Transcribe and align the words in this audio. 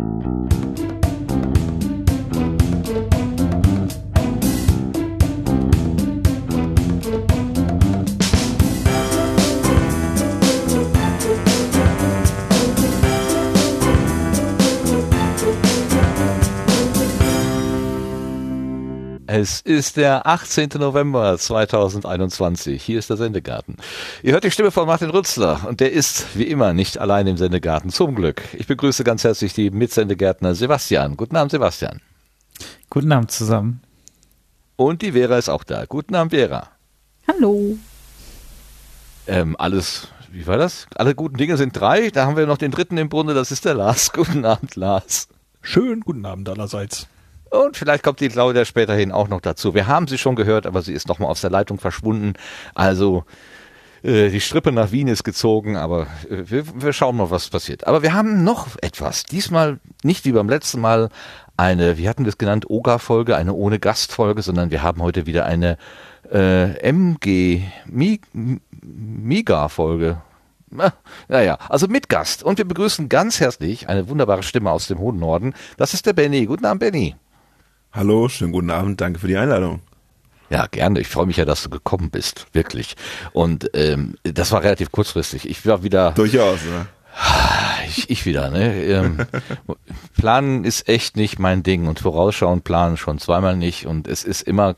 Mm-hmm. 0.00 0.39
Es 19.50 19.62
ist 19.62 19.96
der 19.96 20.28
18. 20.28 20.68
November 20.76 21.36
2021. 21.36 22.80
Hier 22.80 23.00
ist 23.00 23.10
der 23.10 23.16
Sendegarten. 23.16 23.78
Ihr 24.22 24.32
hört 24.32 24.44
die 24.44 24.52
Stimme 24.52 24.70
von 24.70 24.86
Martin 24.86 25.10
Rützler 25.10 25.66
und 25.66 25.80
der 25.80 25.90
ist 25.90 26.38
wie 26.38 26.44
immer 26.44 26.72
nicht 26.72 26.98
allein 26.98 27.26
im 27.26 27.36
Sendegarten. 27.36 27.90
Zum 27.90 28.14
Glück. 28.14 28.42
Ich 28.52 28.68
begrüße 28.68 29.02
ganz 29.02 29.24
herzlich 29.24 29.52
die 29.52 29.70
Mitsendegärtner 29.70 30.54
Sebastian. 30.54 31.16
Guten 31.16 31.34
Abend, 31.34 31.50
Sebastian. 31.50 32.00
Guten 32.90 33.10
Abend 33.10 33.32
zusammen. 33.32 33.82
Und 34.76 35.02
die 35.02 35.12
Vera 35.12 35.36
ist 35.36 35.48
auch 35.48 35.64
da. 35.64 35.84
Guten 35.84 36.14
Abend, 36.14 36.32
Vera. 36.32 36.68
Hallo. 37.26 37.76
Ähm, 39.26 39.56
alles, 39.58 40.06
wie 40.30 40.46
war 40.46 40.58
das? 40.58 40.86
Alle 40.94 41.16
guten 41.16 41.38
Dinge 41.38 41.56
sind 41.56 41.72
drei. 41.72 42.10
Da 42.10 42.24
haben 42.24 42.36
wir 42.36 42.46
noch 42.46 42.58
den 42.58 42.70
dritten 42.70 42.98
im 42.98 43.08
Bunde. 43.08 43.34
Das 43.34 43.50
ist 43.50 43.64
der 43.64 43.74
Lars. 43.74 44.12
Guten 44.12 44.44
Abend, 44.44 44.76
Lars. 44.76 45.26
Schönen 45.60 46.02
guten 46.02 46.24
Abend 46.24 46.48
allerseits. 46.48 47.08
Und 47.50 47.76
vielleicht 47.76 48.02
kommt 48.04 48.20
die 48.20 48.28
Claudia 48.28 48.64
späterhin 48.64 49.12
auch 49.12 49.28
noch 49.28 49.40
dazu. 49.40 49.74
Wir 49.74 49.86
haben 49.86 50.06
sie 50.06 50.18
schon 50.18 50.36
gehört, 50.36 50.66
aber 50.66 50.82
sie 50.82 50.92
ist 50.92 51.08
nochmal 51.08 51.30
aus 51.30 51.40
der 51.40 51.50
Leitung 51.50 51.78
verschwunden. 51.78 52.34
Also 52.74 53.24
äh, 54.02 54.30
die 54.30 54.40
Strippe 54.40 54.72
nach 54.72 54.92
Wien 54.92 55.08
ist 55.08 55.24
gezogen, 55.24 55.76
aber 55.76 56.06
äh, 56.30 56.44
wir, 56.46 56.64
wir 56.82 56.92
schauen 56.92 57.16
mal, 57.16 57.30
was 57.30 57.50
passiert. 57.50 57.86
Aber 57.86 58.02
wir 58.02 58.14
haben 58.14 58.44
noch 58.44 58.68
etwas. 58.80 59.24
Diesmal 59.24 59.80
nicht 60.02 60.24
wie 60.24 60.32
beim 60.32 60.48
letzten 60.48 60.80
Mal 60.80 61.08
eine, 61.56 61.98
wie 61.98 62.08
hatten 62.08 62.24
wir 62.24 62.30
es 62.30 62.38
genannt, 62.38 62.70
Oga-Folge, 62.70 63.36
eine 63.36 63.52
ohne 63.52 63.78
Gastfolge, 63.78 64.42
sondern 64.42 64.70
wir 64.70 64.82
haben 64.82 65.02
heute 65.02 65.26
wieder 65.26 65.44
eine 65.44 65.76
äh, 66.32 66.78
MG, 66.88 67.62
Miga-Folge. 68.80 70.22
Naja, 71.28 71.58
also 71.68 71.88
mit 71.88 72.08
Gast. 72.08 72.44
Und 72.44 72.58
wir 72.58 72.64
begrüßen 72.64 73.08
ganz 73.08 73.40
herzlich 73.40 73.88
eine 73.88 74.08
wunderbare 74.08 74.44
Stimme 74.44 74.70
aus 74.70 74.86
dem 74.86 75.00
hohen 75.00 75.18
Norden. 75.18 75.52
Das 75.76 75.94
ist 75.94 76.06
der 76.06 76.12
Benny. 76.12 76.46
Guten 76.46 76.64
Abend, 76.64 76.78
Benny. 76.80 77.16
Hallo, 77.92 78.28
schönen 78.28 78.52
guten 78.52 78.70
Abend, 78.70 79.00
danke 79.00 79.18
für 79.18 79.26
die 79.26 79.36
Einladung. 79.36 79.80
Ja, 80.48 80.66
gerne. 80.66 81.00
Ich 81.00 81.08
freue 81.08 81.26
mich 81.26 81.38
ja, 81.38 81.44
dass 81.44 81.64
du 81.64 81.70
gekommen 81.70 82.10
bist, 82.10 82.46
wirklich. 82.52 82.94
Und 83.32 83.70
ähm, 83.74 84.16
das 84.22 84.52
war 84.52 84.62
relativ 84.62 84.92
kurzfristig. 84.92 85.48
Ich 85.48 85.66
war 85.66 85.82
wieder. 85.82 86.12
Durchaus, 86.12 86.60
ne? 86.64 86.86
Ich, 87.88 88.08
ich 88.08 88.26
wieder, 88.26 88.50
ne? 88.50 88.84
Ähm, 88.84 89.26
planen 90.16 90.64
ist 90.64 90.88
echt 90.88 91.16
nicht 91.16 91.40
mein 91.40 91.64
Ding 91.64 91.88
und 91.88 91.98
vorausschauen 91.98 92.62
planen 92.62 92.96
schon 92.96 93.18
zweimal 93.18 93.56
nicht 93.56 93.86
und 93.86 94.06
es 94.06 94.22
ist 94.22 94.42
immer 94.42 94.76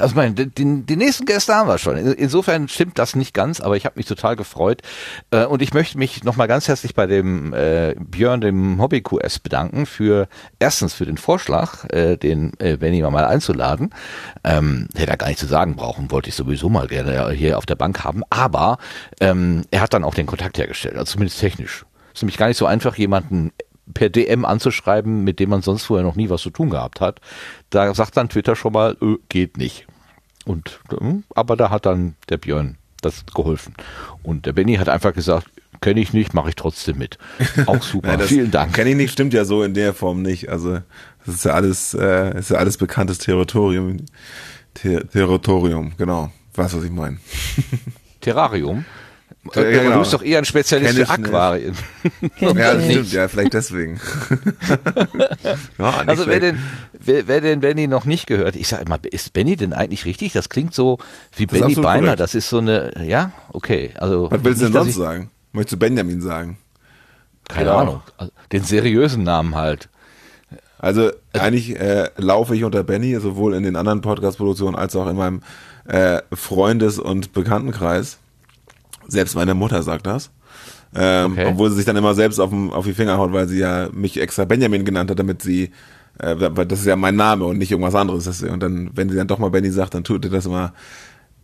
also 0.00 0.14
mein, 0.14 0.34
die, 0.34 0.46
die 0.46 0.96
nächsten 0.96 1.26
Gäste 1.26 1.54
haben 1.54 1.68
wir 1.68 1.78
schon. 1.78 1.96
Insofern 1.96 2.68
stimmt 2.68 2.98
das 2.98 3.14
nicht 3.14 3.34
ganz, 3.34 3.60
aber 3.60 3.76
ich 3.76 3.84
habe 3.84 3.98
mich 3.98 4.06
total 4.06 4.36
gefreut. 4.36 4.82
Äh, 5.30 5.44
und 5.44 5.62
ich 5.62 5.74
möchte 5.74 5.98
mich 5.98 6.24
nochmal 6.24 6.48
ganz 6.48 6.68
herzlich 6.68 6.94
bei 6.94 7.06
dem 7.06 7.52
äh, 7.52 7.94
Björn, 7.98 8.40
dem 8.40 8.80
Hobby 8.80 9.02
QS, 9.02 9.38
bedanken 9.38 9.86
für 9.86 10.28
erstens 10.58 10.94
für 10.94 11.06
den 11.06 11.18
Vorschlag, 11.18 11.84
äh, 11.90 12.16
den 12.16 12.52
äh, 12.58 12.76
Benny 12.76 13.02
mal 13.02 13.24
einzuladen. 13.24 13.90
Ähm, 14.44 14.88
hätte 14.94 15.10
er 15.10 15.16
gar 15.16 15.28
nicht 15.28 15.38
zu 15.38 15.46
sagen 15.46 15.76
brauchen, 15.76 16.10
wollte 16.10 16.28
ich 16.28 16.34
sowieso 16.34 16.68
mal 16.68 16.86
gerne 16.86 17.30
hier 17.32 17.58
auf 17.58 17.66
der 17.66 17.76
Bank 17.76 18.04
haben. 18.04 18.22
Aber 18.30 18.78
ähm, 19.20 19.62
er 19.70 19.80
hat 19.80 19.94
dann 19.94 20.04
auch 20.04 20.14
den 20.14 20.26
Kontakt 20.26 20.58
hergestellt, 20.58 20.96
also 20.96 21.12
zumindest 21.12 21.40
technisch. 21.40 21.84
Ist 22.12 22.22
nämlich 22.22 22.36
gar 22.36 22.48
nicht 22.48 22.56
so 22.56 22.66
einfach, 22.66 22.96
jemanden 22.96 23.52
per 23.92 24.08
DM 24.08 24.44
anzuschreiben, 24.44 25.24
mit 25.24 25.40
dem 25.40 25.50
man 25.50 25.62
sonst 25.62 25.84
vorher 25.84 26.04
noch 26.04 26.16
nie 26.16 26.30
was 26.30 26.42
zu 26.42 26.50
tun 26.50 26.70
gehabt 26.70 27.00
hat. 27.00 27.20
Da 27.70 27.92
sagt 27.94 28.16
dann 28.16 28.28
Twitter 28.28 28.56
schon 28.56 28.72
mal, 28.72 28.96
öh, 29.00 29.16
geht 29.28 29.56
nicht. 29.56 29.86
Und, 30.44 30.80
hm, 30.90 31.24
aber 31.34 31.56
da 31.56 31.70
hat 31.70 31.86
dann 31.86 32.16
der 32.28 32.38
Björn 32.38 32.76
das 33.02 33.24
geholfen. 33.34 33.74
Und 34.22 34.46
der 34.46 34.52
Benny 34.52 34.76
hat 34.76 34.88
einfach 34.88 35.14
gesagt, 35.14 35.48
kenne 35.80 36.00
ich 36.00 36.12
nicht, 36.12 36.34
mache 36.34 36.50
ich 36.50 36.54
trotzdem 36.54 36.98
mit. 36.98 37.18
Auch 37.66 37.82
super. 37.82 38.08
Nein, 38.16 38.26
Vielen 38.26 38.50
Dank. 38.50 38.74
Kenne 38.74 38.90
ich 38.90 38.96
nicht, 38.96 39.12
stimmt 39.12 39.32
ja 39.32 39.44
so 39.44 39.62
in 39.62 39.74
der 39.74 39.94
Form 39.94 40.22
nicht. 40.22 40.48
Also 40.48 40.80
das 41.24 41.36
ist 41.36 41.44
ja 41.44 41.52
alles, 41.52 41.94
äh, 41.94 42.38
ist 42.38 42.50
ja 42.50 42.58
alles 42.58 42.76
bekanntes 42.76 43.18
Territorium. 43.18 43.98
Ter 44.74 45.08
Territorium, 45.08 45.92
genau. 45.96 46.30
Weißt 46.54 46.74
was 46.74 46.84
ich 46.84 46.90
meine? 46.90 47.18
Terrarium. 48.20 48.84
Ja, 49.54 49.62
genau. 49.62 49.92
Du 49.94 49.98
bist 50.00 50.12
doch 50.12 50.22
eher 50.22 50.38
ein 50.38 50.44
Spezialist 50.44 50.98
für. 50.98 51.08
Aquarien. 51.10 51.74
ja, 52.40 52.52
das 52.74 52.84
stimmt, 52.84 53.12
ja, 53.12 53.26
vielleicht 53.28 53.54
deswegen. 53.54 53.98
ja, 55.78 55.90
Also 56.06 56.26
wer 56.26 56.38
schlecht. 56.38 56.42
den, 56.42 56.58
wer, 56.98 57.26
wer 57.28 57.40
den 57.40 57.60
Benny 57.60 57.86
noch 57.86 58.04
nicht 58.04 58.26
gehört, 58.26 58.56
ich 58.56 58.68
sag 58.68 58.82
immer, 58.82 58.98
ist 59.10 59.32
Benny 59.32 59.56
denn 59.56 59.72
eigentlich 59.72 60.04
richtig? 60.04 60.32
Das 60.32 60.48
klingt 60.48 60.74
so 60.74 60.98
wie 61.36 61.46
Das 61.46 61.58
Benny 61.58 61.74
korrekt. 61.74 62.20
Das 62.20 62.34
ist 62.34 62.48
so 62.50 62.58
eine, 62.58 62.92
ja, 63.06 63.32
okay. 63.52 63.90
Also 63.96 64.30
Was 64.30 64.44
willst 64.44 64.60
du 64.60 64.64
denn 64.66 64.72
sonst 64.74 64.88
ich- 64.90 64.96
sagen? 64.96 65.30
Möchtest 65.52 65.72
du 65.74 65.78
Benjamin 65.78 66.20
sagen? 66.20 66.58
Keine 67.48 67.70
Ja. 67.70 67.76
Ahnung. 67.78 68.02
Also 68.18 68.32
Den 68.52 68.62
seriösen 68.62 69.24
Namen 69.24 69.56
halt. 69.56 69.88
Also 70.78 71.10
eigentlich 71.32 71.78
äh, 71.80 72.08
laufe 72.16 72.54
ich 72.54 72.62
unter 72.64 72.84
Benny, 72.84 73.18
sowohl 73.18 73.54
in 73.54 73.64
den 73.64 73.74
anderen 73.76 74.00
Podcast-Produktionen 74.00 74.76
als 74.76 74.94
auch 74.96 75.08
in 75.08 75.16
meinem 75.16 75.42
äh, 75.86 76.20
Freundes- 76.32 76.98
und 76.98 77.32
Bekanntenkreis. 77.32 78.18
Selbst 79.10 79.34
meine 79.34 79.54
Mutter 79.54 79.82
sagt 79.82 80.06
das. 80.06 80.30
Ähm, 80.94 81.32
Okay. 81.32 81.46
Obwohl 81.46 81.70
sie 81.70 81.76
sich 81.76 81.84
dann 81.84 81.96
immer 81.96 82.14
selbst 82.14 82.38
auf, 82.40 82.52
auf 82.72 82.84
die 82.84 82.94
Finger 82.94 83.16
haut, 83.18 83.32
weil 83.32 83.46
sie 83.48 83.58
ja 83.58 83.88
mich 83.92 84.20
extra 84.20 84.44
Benjamin 84.44 84.84
genannt 84.84 85.10
hat, 85.10 85.18
damit 85.18 85.42
sie, 85.42 85.70
äh, 86.18 86.34
weil 86.38 86.66
das 86.66 86.80
ist 86.80 86.86
ja 86.86 86.96
mein 86.96 87.16
Name 87.16 87.44
und 87.44 87.58
nicht 87.58 87.70
irgendwas 87.70 87.94
anderes. 87.94 88.42
Und 88.42 88.60
dann, 88.60 88.90
wenn 88.94 89.08
sie 89.08 89.16
dann 89.16 89.28
doch 89.28 89.38
mal 89.38 89.50
Benny 89.50 89.70
sagt, 89.70 89.94
dann 89.94 90.04
tut 90.04 90.24
ihr 90.24 90.30
das 90.30 90.46
immer, 90.46 90.72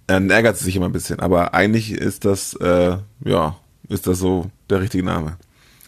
dann 0.06 0.30
ärgert 0.30 0.56
sie 0.56 0.64
sich 0.64 0.76
immer 0.76 0.86
ein 0.86 0.92
bisschen. 0.92 1.20
Aber 1.20 1.54
eigentlich 1.54 1.92
ist 1.92 2.24
das, 2.24 2.54
äh, 2.54 2.96
ja, 3.24 3.56
ist 3.88 4.06
das 4.06 4.18
so 4.18 4.50
der 4.70 4.80
richtige 4.80 5.04
Name. 5.04 5.36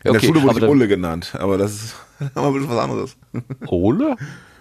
In 0.04 0.10
Okay, 0.10 0.20
der 0.20 0.26
Schule 0.26 0.42
wurde 0.42 0.58
ich 0.64 0.70
Ulle 0.70 0.86
genannt, 0.86 1.34
aber 1.38 1.58
das 1.58 1.72
ist 1.72 1.94
aber 2.34 2.48
ein 2.48 2.52
bisschen 2.54 2.70
was 2.70 2.78
anderes. 2.78 3.16
Ole? 3.66 4.16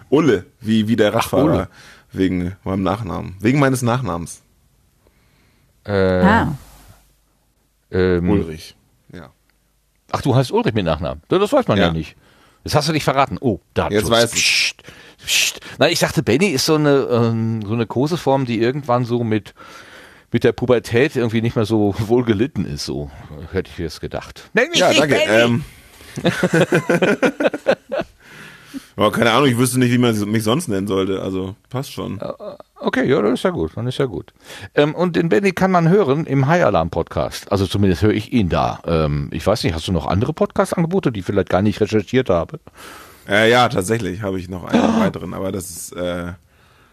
Ulle, 0.10 0.46
wie, 0.62 0.88
wie 0.88 0.96
der 0.96 1.14
Radfahrer. 1.14 1.68
Wegen 2.14 2.56
meinem 2.64 2.82
Nachnamen. 2.84 3.36
Wegen 3.42 3.60
meines 3.60 3.82
Nachnamens. 3.84 4.42
Äh, 5.84 6.22
Ah, 6.22 6.56
ähm, 7.92 8.30
Ulrich. 8.30 8.76
Ja. 9.14 9.32
Ach, 10.12 10.22
du 10.22 10.36
heißt 10.36 10.52
Ulrich 10.52 10.74
mit 10.74 10.86
Nachnamen. 10.86 11.22
Das 11.30 11.52
weiß 11.52 11.68
man 11.68 11.78
ja, 11.78 11.88
Ja. 11.88 11.94
nicht. 11.94 12.16
Das 12.64 12.76
hast 12.76 12.90
du 12.90 12.94
nicht 12.94 13.04
verraten. 13.06 13.38
Oh, 13.40 13.60
da. 13.74 13.90
Jetzt 13.90 14.10
weiß 14.10 14.34
ich. 14.34 14.40
Psst, 14.44 14.84
psst. 15.26 15.60
Nein, 15.80 15.92
ich 15.94 16.00
dachte, 16.00 16.22
Benny 16.24 16.48
ist 16.48 16.66
so 16.66 16.76
eine, 16.76 17.08
ähm, 17.10 17.62
so 17.66 17.74
eine 17.74 17.86
Koseform, 17.86 18.46
die 18.46 18.60
irgendwann 18.60 19.06
so 19.06 19.24
mit, 19.24 19.54
mit 20.32 20.44
der 20.44 20.52
Pubertät 20.52 21.16
irgendwie 21.16 21.42
nicht 21.42 21.56
mehr 21.56 21.66
so 21.66 21.96
wohl 22.00 22.26
gelitten 22.26 22.66
ist. 22.66 22.86
So 22.86 23.10
hätte 23.52 23.70
ich 23.72 23.78
jetzt 23.78 24.02
gedacht. 24.02 24.50
Nenn 24.54 24.70
mich 24.70 24.80
Ja, 24.80 24.90
nicht 24.90 25.00
danke. 25.02 25.16
Benny! 25.16 25.44
Ähm. 25.44 25.64
Aber 28.98 29.12
keine 29.12 29.32
Ahnung, 29.32 29.48
ich 29.48 29.58
wüsste 29.60 29.78
nicht, 29.78 29.92
wie 29.92 30.00
man 30.00 30.20
mich 30.30 30.44
sonst 30.44 30.68
nennen 30.68 30.88
sollte. 30.88 31.22
Also 31.22 31.56
passt 31.70 31.94
schon. 31.94 32.20
Okay, 32.80 33.08
ja, 33.08 33.22
das 33.22 33.36
ist 33.36 33.44
ja 33.44 33.52
gut, 33.52 33.72
dann 33.76 33.86
ist 33.86 34.00
ja 34.00 34.06
gut. 34.06 34.34
Ähm, 34.74 34.96
und 34.96 35.16
den 35.16 35.30
Benny 35.30 35.52
kann 35.52 35.70
man 35.70 35.88
hören 35.88 36.26
im 36.26 36.48
High 36.48 36.66
Alarm 36.66 36.90
Podcast. 36.90 37.52
Also 37.52 37.68
zumindest 37.68 38.02
höre 38.02 38.14
ich 38.14 38.34
ihn 38.34 38.50
da. 38.50 38.82
Ähm, 38.86 39.30
ich 39.32 39.46
weiß 39.46 39.64
nicht, 39.64 39.76
hast 39.76 39.88
du 39.88 39.92
noch 39.92 40.08
andere 40.08 40.34
Podcast-Angebote, 40.34 41.12
die 41.12 41.20
ich 41.20 41.26
vielleicht 41.28 41.50
gar 41.50 41.62
nicht 41.62 41.80
recherchiert 41.80 42.32
habe? 42.32 42.60
Äh, 43.30 43.52
ja, 43.52 43.70
tatsächlich 43.70 44.24
habe 44.24 44.40
ich 44.40 44.50
noch 44.50 44.64
einen 44.64 44.82
weiteren, 45.00 45.36
aber 45.36 45.52
das 45.52 45.70
ist 45.70 45.92
äh, 45.96 46.34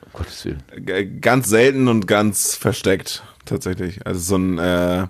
Um 0.03 0.13
Gottes 0.13 0.45
Willen. 0.45 1.21
ganz 1.23 1.49
selten 1.49 1.89
und 1.89 2.07
ganz 2.07 2.55
versteckt, 2.55 3.23
tatsächlich. 3.47 4.07
Also 4.07 4.21
so 4.21 4.37
ein 4.37 4.59
äh, 4.59 5.07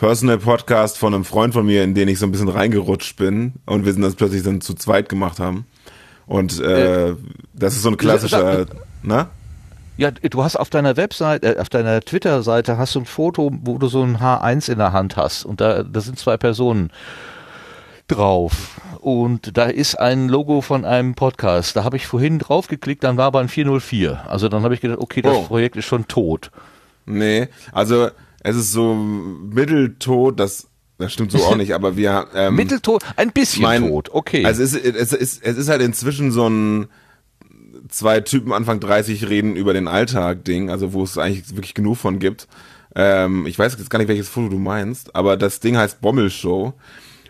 Personal 0.00 0.38
Podcast 0.38 0.98
von 0.98 1.14
einem 1.14 1.24
Freund 1.24 1.54
von 1.54 1.64
mir, 1.64 1.84
in 1.84 1.94
den 1.94 2.08
ich 2.08 2.18
so 2.18 2.26
ein 2.26 2.32
bisschen 2.32 2.48
reingerutscht 2.48 3.16
bin 3.16 3.52
und 3.66 3.84
wir 3.84 3.92
sind 3.92 4.02
das 4.02 4.16
plötzlich 4.16 4.42
dann 4.42 4.60
zu 4.60 4.74
zweit 4.74 5.08
gemacht 5.08 5.38
haben. 5.38 5.64
Und 6.26 6.60
äh, 6.60 7.14
das 7.54 7.74
ist 7.76 7.82
so 7.82 7.90
ein 7.90 7.96
klassischer, 7.96 8.66
ne? 9.02 9.26
Ja, 9.98 10.10
du 10.10 10.42
hast 10.42 10.56
auf 10.56 10.70
deiner 10.70 10.96
Webseite, 10.96 11.56
äh, 11.56 11.60
auf 11.60 11.68
deiner 11.68 12.00
Twitter-Seite 12.00 12.78
hast 12.78 12.94
du 12.94 13.00
ein 13.00 13.04
Foto, 13.06 13.50
wo 13.62 13.78
du 13.78 13.88
so 13.88 14.02
ein 14.02 14.18
H1 14.18 14.72
in 14.72 14.78
der 14.78 14.92
Hand 14.92 15.16
hast 15.16 15.44
und 15.44 15.60
da, 15.60 15.82
da 15.82 16.00
sind 16.00 16.18
zwei 16.18 16.36
Personen 16.36 16.90
drauf 18.08 18.80
und 19.00 19.56
da 19.56 19.64
ist 19.64 19.96
ein 19.96 20.28
Logo 20.28 20.60
von 20.60 20.84
einem 20.84 21.14
Podcast. 21.14 21.76
Da 21.76 21.84
habe 21.84 21.96
ich 21.96 22.06
vorhin 22.06 22.38
drauf 22.38 22.68
geklickt, 22.68 23.04
dann 23.04 23.16
war 23.16 23.26
aber 23.26 23.40
ein 23.40 23.48
404. 23.48 24.24
Also 24.28 24.48
dann 24.48 24.62
habe 24.64 24.74
ich 24.74 24.80
gedacht, 24.80 24.98
okay, 25.00 25.22
das 25.22 25.36
Oh. 25.36 25.42
Projekt 25.42 25.76
ist 25.76 25.86
schon 25.86 26.08
tot. 26.08 26.50
Nee, 27.06 27.48
also 27.72 28.08
es 28.40 28.56
ist 28.56 28.72
so 28.72 28.94
mitteltot, 28.94 30.38
das, 30.40 30.68
das 31.02 31.12
stimmt 31.12 31.30
so 31.32 31.38
auch 31.44 31.56
nicht, 31.56 31.74
aber 31.74 31.96
wir 31.96 32.28
ähm, 32.34 32.54
Mitteltot, 32.56 33.02
ein 33.16 33.30
bisschen 33.32 33.62
mein- 33.62 33.88
tot, 33.88 34.08
okay. 34.12 34.44
Also 34.46 34.62
es, 34.62 34.72
ist- 34.74 34.96
es, 34.96 35.12
ist, 35.12 35.42
es 35.42 35.56
ist 35.58 35.68
halt 35.68 35.82
inzwischen 35.82 36.30
so 36.32 36.48
ein 36.48 36.88
zwei 37.88 38.20
Typen 38.20 38.52
Anfang 38.52 38.80
30 38.80 39.28
reden 39.28 39.54
über 39.56 39.74
den 39.74 39.88
Alltag 39.88 40.44
Ding, 40.44 40.70
also 40.70 40.92
wo 40.94 41.02
es 41.02 41.18
eigentlich 41.18 41.50
wirklich 41.56 41.74
genug 41.74 41.96
von 41.98 42.18
gibt. 42.18 42.48
Ähm, 42.94 43.46
ich 43.46 43.58
weiß 43.58 43.76
jetzt 43.78 43.90
gar 43.90 43.98
nicht, 43.98 44.08
welches 44.08 44.28
Foto 44.28 44.48
du 44.48 44.58
meinst, 44.58 45.14
aber 45.14 45.36
das 45.36 45.60
Ding 45.60 45.76
heißt 45.76 46.00
Bommelshow. 46.00 46.74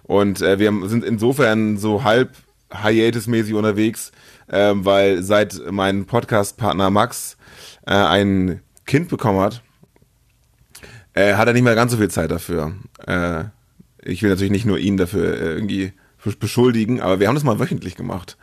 Und 0.05 0.43
äh, 0.43 0.59
wir 0.59 0.73
sind 0.89 1.05
insofern 1.05 1.79
so 1.79 2.05
halb 2.05 2.31
Hiatus-mäßig 2.73 3.55
unterwegs, 3.55 4.13
äh, 4.49 4.73
weil 4.75 5.23
seit 5.23 5.61
mein 5.71 6.05
Podcast-Partner 6.07 6.91
Max 6.91 7.37
äh, 7.87 7.93
ein 7.95 8.61
Kind 8.87 9.09
bekommen 9.09 9.41
hat, 9.41 9.63
äh, 11.15 11.35
hat 11.35 11.47
er 11.47 11.53
nicht 11.55 11.63
mehr 11.63 11.75
ganz 11.75 11.93
so 11.93 11.99
viel 11.99 12.11
Zeit 12.11 12.31
dafür. 12.31 12.75
Ich 14.05 14.23
will 14.23 14.31
natürlich 14.31 14.53
nicht 14.53 14.67
nur 14.67 14.79
ihn 14.79 14.97
dafür 14.97 15.35
äh, 15.35 15.55
irgendwie 15.55 15.93
beschuldigen, 16.39 17.01
aber 17.01 17.21
wir 17.21 17.29
haben 17.29 17.35
das 17.35 17.45
mal 17.45 17.59
wöchentlich 17.59 17.97
gemacht. 17.97 18.37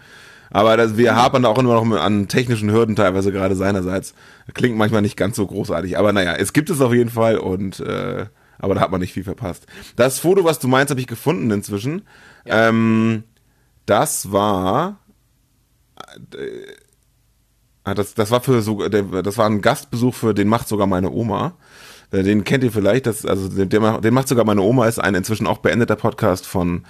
Aber 0.51 0.77
das, 0.77 0.97
wir 0.97 1.15
hapern 1.15 1.45
auch 1.45 1.57
immer 1.57 1.75
noch 1.75 2.00
an 2.00 2.27
technischen 2.27 2.71
Hürden 2.71 2.95
teilweise 2.95 3.31
gerade 3.31 3.56
seinerseits. 3.56 4.15
Klingt 4.53 4.77
manchmal 4.77 5.01
nicht 5.01 5.15
ganz 5.15 5.35
so 5.35 5.45
großartig, 5.45 5.97
aber 5.97 6.11
naja, 6.11 6.33
es 6.33 6.53
gibt 6.53 6.69
es 6.69 6.81
auf 6.81 6.94
jeden 6.94 7.11
Fall 7.11 7.38
und 7.38 7.79
äh, 7.79 8.25
aber 8.57 8.75
da 8.75 8.81
hat 8.81 8.91
man 8.91 9.00
nicht 9.00 9.13
viel 9.13 9.23
verpasst. 9.23 9.67
Das 9.95 10.19
Foto, 10.19 10.44
was 10.44 10.59
du 10.59 10.67
meinst, 10.67 10.91
habe 10.91 11.00
ich 11.00 11.07
gefunden 11.07 11.50
inzwischen. 11.51 12.01
Ja. 12.45 12.67
Ähm, 12.69 13.23
das 13.85 14.31
war 14.31 15.00
äh, 16.33 17.95
das, 17.95 18.13
das 18.13 18.31
war 18.31 18.41
für 18.41 18.61
so 18.61 18.88
das 18.88 19.38
war 19.38 19.45
ein 19.45 19.61
Gastbesuch 19.61 20.13
für 20.13 20.33
den 20.33 20.47
macht 20.47 20.67
sogar 20.67 20.88
meine 20.88 21.11
Oma. 21.11 21.57
Äh, 22.11 22.23
den 22.23 22.44
kennt 22.44 22.63
ihr 22.63 22.71
vielleicht, 22.71 23.06
das, 23.06 23.25
also 23.25 23.50
den, 23.50 23.69
den 23.69 24.13
macht 24.13 24.27
sogar 24.27 24.45
meine 24.45 24.61
Oma, 24.61 24.88
ist 24.88 25.00
ein 25.00 25.15
inzwischen 25.15 25.47
auch 25.47 25.59
beendeter 25.59 25.95
Podcast 25.95 26.45
von 26.45 26.83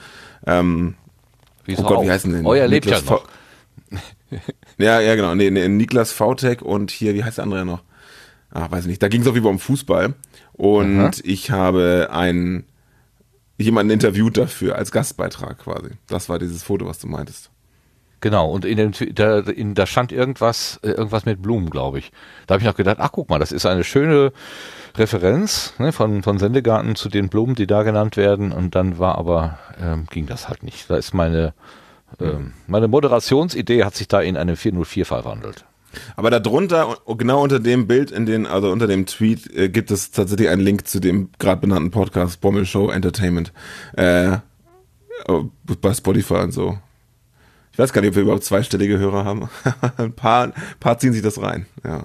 ähm, 0.45 0.95
oh 1.77 1.83
Gott, 1.83 2.03
wie 2.03 2.11
heißen 2.11 2.31
denn? 2.31 2.45
Euer 2.45 2.67
lebt 2.67 2.85
ja 2.85 2.99
noch. 3.01 3.25
ja, 4.77 4.99
ja, 4.99 5.15
genau. 5.15 5.35
Nee, 5.35 5.49
nee, 5.49 5.67
Niklas 5.67 6.11
Vautek 6.11 6.61
und 6.61 6.91
hier, 6.91 7.13
wie 7.13 7.23
heißt 7.23 7.37
der 7.37 7.43
andere 7.43 7.65
noch? 7.65 7.83
Ach, 8.51 8.71
weiß 8.71 8.85
nicht. 8.85 9.01
Da 9.01 9.07
ging 9.07 9.21
es 9.21 9.27
jeden 9.27 9.43
Fall 9.43 9.51
um 9.51 9.59
Fußball. 9.59 10.15
Und 10.53 10.99
Aha. 10.99 11.11
ich 11.23 11.51
habe 11.51 12.09
einen 12.11 12.65
jemanden 13.57 13.91
interviewt 13.91 14.37
dafür 14.37 14.75
als 14.75 14.91
Gastbeitrag 14.91 15.59
quasi. 15.59 15.91
Das 16.07 16.29
war 16.29 16.39
dieses 16.39 16.63
Foto, 16.63 16.85
was 16.85 16.99
du 16.99 17.07
meintest. 17.07 17.51
Genau, 18.21 18.51
und 18.51 18.65
in 18.65 18.75
dem, 18.75 18.91
da, 19.13 19.39
in, 19.39 19.75
da 19.75 19.85
stand 19.85 20.11
irgendwas, 20.11 20.79
äh, 20.83 20.89
irgendwas 20.89 21.25
mit 21.25 21.41
Blumen, 21.41 21.69
glaube 21.69 21.99
ich. 21.99 22.11
Da 22.47 22.53
habe 22.53 22.61
ich 22.61 22.67
noch 22.67 22.75
gedacht, 22.75 22.97
ach 22.99 23.11
guck 23.13 23.29
mal, 23.29 23.39
das 23.39 23.51
ist 23.51 23.65
eine 23.65 23.83
schöne 23.83 24.33
Referenz 24.95 25.73
ne, 25.77 25.91
von, 25.91 26.23
von 26.23 26.39
Sendegarten 26.39 26.95
zu 26.95 27.09
den 27.09 27.29
Blumen, 27.29 27.55
die 27.55 27.67
da 27.67 27.83
genannt 27.83 28.17
werden. 28.17 28.51
Und 28.51 28.75
dann 28.75 28.99
war 28.99 29.17
aber, 29.17 29.59
ähm, 29.81 30.05
ging 30.09 30.25
das 30.25 30.49
halt 30.49 30.63
nicht. 30.63 30.89
Da 30.89 30.97
ist 30.97 31.13
meine, 31.13 31.53
ähm, 32.19 32.53
meine 32.67 32.87
Moderationsidee 32.87 33.83
hat 33.83 33.95
sich 33.95 34.07
da 34.07 34.21
in 34.21 34.37
eine 34.37 34.55
404 34.55 35.05
verwandelt. 35.05 35.65
Aber 36.15 36.29
darunter, 36.29 36.97
genau 37.17 37.41
unter 37.41 37.59
dem 37.59 37.87
Bild, 37.87 38.11
in 38.11 38.25
den, 38.25 38.45
also 38.45 38.71
unter 38.71 38.87
dem 38.87 39.05
Tweet, 39.05 39.51
äh, 39.55 39.69
gibt 39.69 39.91
es 39.91 40.11
tatsächlich 40.11 40.49
einen 40.49 40.61
Link 40.61 40.87
zu 40.87 40.99
dem 40.99 41.29
gerade 41.39 41.61
benannten 41.61 41.91
Podcast 41.91 42.41
Bommel 42.41 42.65
Show 42.65 42.89
Entertainment 42.89 43.51
äh, 43.93 44.37
bei 45.81 45.93
Spotify 45.93 46.35
und 46.35 46.51
so. 46.51 46.77
Ich 47.71 47.79
weiß 47.79 47.93
gar 47.93 48.01
nicht, 48.01 48.09
ob 48.09 48.15
wir 48.15 48.23
überhaupt 48.23 48.43
zweistellige 48.43 48.99
Hörer 48.99 49.25
haben. 49.25 49.49
ein 49.97 50.13
paar, 50.13 50.45
ein 50.45 50.53
paar 50.79 50.99
ziehen 50.99 51.13
sich 51.13 51.21
das 51.21 51.41
rein. 51.41 51.65
Ja. 51.83 52.03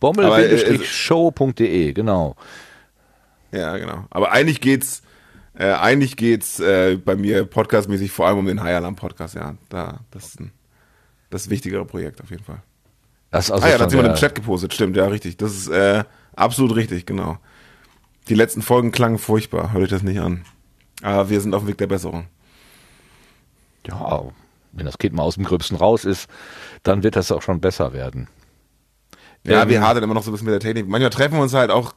Bommel-show.de, 0.00 1.92
genau. 1.92 2.36
Ja, 3.52 3.76
genau. 3.76 4.06
Aber 4.10 4.32
eigentlich 4.32 4.60
geht's, 4.60 5.02
äh, 5.54 5.72
eigentlich 5.72 6.16
geht's 6.16 6.58
äh, 6.60 6.96
bei 6.96 7.16
mir 7.16 7.44
podcastmäßig 7.44 8.10
vor 8.10 8.26
allem 8.26 8.38
um 8.38 8.46
den 8.46 8.62
High 8.62 8.76
Alarm 8.76 8.96
Podcast. 8.96 9.34
Ja, 9.34 9.54
da 9.68 10.00
das 10.10 10.28
ist 10.28 10.40
ein, 10.40 10.52
das 11.30 11.50
wichtigere 11.50 11.84
Projekt 11.84 12.20
auf 12.22 12.30
jeden 12.30 12.44
Fall. 12.44 12.62
Das 13.30 13.50
also 13.50 13.64
ah 13.64 13.68
ja, 13.68 13.78
da 13.78 13.84
hat 13.84 13.92
jemand 13.92 14.08
im 14.10 14.14
Chat 14.16 14.34
gepostet, 14.34 14.74
stimmt, 14.74 14.96
ja, 14.96 15.06
richtig. 15.06 15.36
Das 15.36 15.52
ist 15.52 15.68
äh, 15.68 16.04
absolut 16.34 16.74
richtig, 16.74 17.06
genau. 17.06 17.38
Die 18.28 18.34
letzten 18.34 18.62
Folgen 18.62 18.92
klangen 18.92 19.18
furchtbar, 19.18 19.72
hört 19.72 19.84
euch 19.84 19.90
das 19.90 20.02
nicht 20.02 20.20
an. 20.20 20.44
Aber 21.02 21.30
wir 21.30 21.40
sind 21.40 21.54
auf 21.54 21.62
dem 21.62 21.68
Weg 21.68 21.78
der 21.78 21.86
Besserung. 21.86 22.26
Ja, 23.86 24.24
wenn 24.72 24.86
das 24.86 24.98
Kind 24.98 25.14
mal 25.14 25.22
aus 25.22 25.34
dem 25.34 25.44
Gröbsten 25.44 25.76
raus 25.76 26.04
ist, 26.04 26.28
dann 26.82 27.02
wird 27.02 27.16
das 27.16 27.32
auch 27.32 27.42
schon 27.42 27.60
besser 27.60 27.92
werden. 27.92 28.28
Ja, 29.46 29.68
wir 29.68 29.80
hadern 29.80 30.02
immer 30.02 30.14
noch 30.14 30.22
so 30.22 30.30
ein 30.30 30.32
bisschen 30.32 30.46
mit 30.46 30.52
der 30.52 30.60
Technik. 30.60 30.88
Manchmal 30.88 31.10
treffen 31.10 31.34
wir 31.34 31.42
uns 31.42 31.54
halt 31.54 31.70
auch 31.70 31.94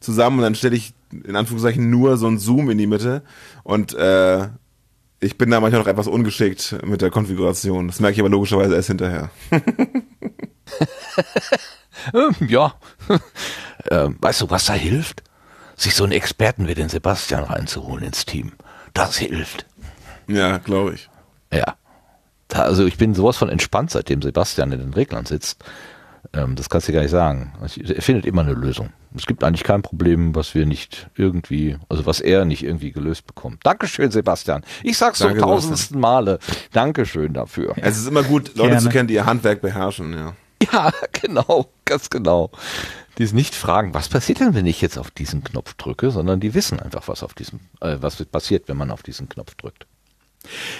zusammen 0.00 0.38
und 0.38 0.42
dann 0.44 0.54
stelle 0.54 0.76
ich 0.76 0.94
in 1.12 1.34
Anführungszeichen 1.34 1.90
nur 1.90 2.16
so 2.16 2.28
ein 2.28 2.38
Zoom 2.38 2.70
in 2.70 2.78
die 2.78 2.86
Mitte 2.86 3.22
und 3.64 3.94
äh, 3.94 4.48
ich 5.20 5.36
bin 5.36 5.50
da 5.50 5.60
manchmal 5.60 5.80
noch 5.80 5.88
etwas 5.88 6.06
ungeschickt 6.06 6.76
mit 6.84 7.02
der 7.02 7.10
Konfiguration. 7.10 7.88
Das 7.88 7.98
merke 7.98 8.14
ich 8.14 8.20
aber 8.20 8.28
logischerweise 8.28 8.76
erst 8.76 8.88
hinterher. 8.88 9.30
Ja. 12.46 12.74
ähm, 13.90 14.16
weißt 14.20 14.42
du, 14.42 14.50
was 14.50 14.66
da 14.66 14.74
hilft? 14.74 15.22
Sich 15.76 15.94
so 15.94 16.04
einen 16.04 16.12
Experten 16.12 16.66
wie 16.66 16.74
den 16.74 16.88
Sebastian 16.88 17.44
reinzuholen 17.44 18.04
ins 18.04 18.24
Team. 18.24 18.52
Das 18.94 19.16
hilft. 19.16 19.66
Ja, 20.26 20.58
glaube 20.58 20.94
ich. 20.94 21.08
Ja. 21.52 21.76
Da, 22.48 22.62
also 22.62 22.86
ich 22.86 22.96
bin 22.96 23.14
sowas 23.14 23.36
von 23.36 23.48
entspannt, 23.48 23.90
seitdem 23.90 24.22
Sebastian 24.22 24.72
in 24.72 24.80
den 24.80 24.94
Reglern 24.94 25.26
sitzt. 25.26 25.64
Ähm, 26.32 26.56
das 26.56 26.68
kannst 26.68 26.88
du 26.88 26.92
gar 26.92 27.02
nicht 27.02 27.10
sagen. 27.10 27.52
Er 27.60 28.02
findet 28.02 28.26
immer 28.26 28.42
eine 28.42 28.52
Lösung. 28.52 28.90
Es 29.16 29.26
gibt 29.26 29.42
eigentlich 29.42 29.64
kein 29.64 29.82
Problem, 29.82 30.34
was 30.34 30.54
wir 30.54 30.66
nicht 30.66 31.08
irgendwie, 31.16 31.76
also 31.88 32.06
was 32.06 32.20
er 32.20 32.44
nicht 32.44 32.62
irgendwie 32.62 32.92
gelöst 32.92 33.26
bekommt. 33.26 33.64
Dankeschön, 33.64 34.10
Sebastian. 34.10 34.62
Ich 34.82 34.98
sag's 34.98 35.18
zum 35.18 35.36
tausendsten 35.36 35.98
Male. 35.98 36.38
Dankeschön 36.72 37.32
dafür. 37.32 37.74
Es 37.76 37.96
ist 37.96 38.06
immer 38.06 38.22
gut, 38.22 38.54
Leute 38.56 38.70
Gerne. 38.70 38.82
zu 38.82 38.88
kennen, 38.90 39.08
die 39.08 39.14
ihr 39.14 39.26
Handwerk 39.26 39.60
beherrschen, 39.60 40.12
ja. 40.12 40.34
Ja, 40.72 40.92
genau, 41.12 41.70
ganz 41.84 42.10
genau. 42.10 42.50
Die 43.16 43.24
es 43.24 43.32
nicht 43.32 43.54
fragen, 43.54 43.94
was 43.94 44.08
passiert 44.08 44.40
denn, 44.40 44.54
wenn 44.54 44.66
ich 44.66 44.80
jetzt 44.80 44.98
auf 44.98 45.10
diesen 45.10 45.42
Knopf 45.42 45.74
drücke, 45.74 46.10
sondern 46.10 46.38
die 46.38 46.54
wissen 46.54 46.78
einfach, 46.78 47.08
was 47.08 47.22
auf 47.22 47.34
diesem, 47.34 47.60
äh, 47.80 47.96
was 48.00 48.24
passiert, 48.26 48.68
wenn 48.68 48.76
man 48.76 48.90
auf 48.90 49.02
diesen 49.02 49.28
Knopf 49.28 49.54
drückt. 49.56 49.86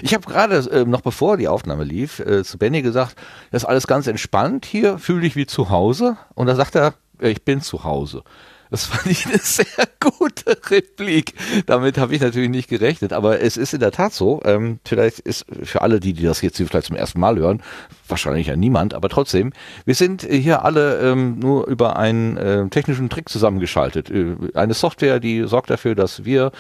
Ich 0.03 0.15
habe 0.15 0.26
gerade 0.26 0.56
äh, 0.70 0.85
noch 0.85 1.00
bevor 1.00 1.37
die 1.37 1.49
Aufnahme 1.49 1.85
lief 1.85 2.20
äh, 2.20 2.44
zu 2.44 2.59
Benny 2.59 2.82
gesagt, 2.82 3.17
das 3.50 3.62
ist 3.62 3.69
alles 3.69 3.87
ganz 3.87 4.06
entspannt 4.06 4.67
hier, 4.67 4.99
fühle 4.99 5.26
ich 5.26 5.37
wie 5.37 5.47
zu 5.47 5.70
Hause. 5.70 6.17
Und 6.35 6.47
da 6.47 6.55
sagt 6.55 6.75
er, 6.75 6.94
ich 7.20 7.44
bin 7.44 7.61
zu 7.61 7.85
Hause. 7.85 8.23
Das 8.70 8.85
fand 8.85 9.06
ich 9.06 9.26
eine 9.26 9.38
sehr 9.38 9.67
gute 10.00 10.56
Replik. 10.70 11.35
Damit 11.67 11.99
habe 11.99 12.15
ich 12.15 12.20
natürlich 12.20 12.50
nicht 12.50 12.69
gerechnet, 12.69 13.12
aber 13.12 13.41
es 13.41 13.56
ist 13.56 13.75
in 13.75 13.81
der 13.81 13.93
Tat 13.93 14.12
so. 14.12 14.41
Ähm, 14.44 14.81
vielleicht 14.85 15.20
ist 15.20 15.47
für 15.62 15.82
alle, 15.82 16.00
die, 16.00 16.12
die 16.12 16.25
das 16.25 16.43
jetzt 16.43 16.59
vielleicht 16.59 16.87
zum 16.87 16.97
ersten 16.97 17.20
Mal 17.20 17.38
hören, 17.38 17.62
wahrscheinlich 18.06 18.49
ja 18.49 18.56
niemand, 18.56 18.94
aber 18.94 19.09
trotzdem, 19.09 19.53
wir 19.85 19.94
sind 19.94 20.23
hier 20.23 20.65
alle 20.65 20.99
ähm, 21.00 21.38
nur 21.38 21.67
über 21.67 21.97
einen 21.97 22.37
äh, 22.37 22.69
technischen 22.69 23.09
Trick 23.09 23.29
zusammengeschaltet. 23.29 24.11
Äh, 24.11 24.37
eine 24.55 24.75
Software, 24.75 25.21
die 25.21 25.44
sorgt 25.44 25.71
dafür, 25.71 25.94
dass 25.94 26.25
wir 26.25 26.53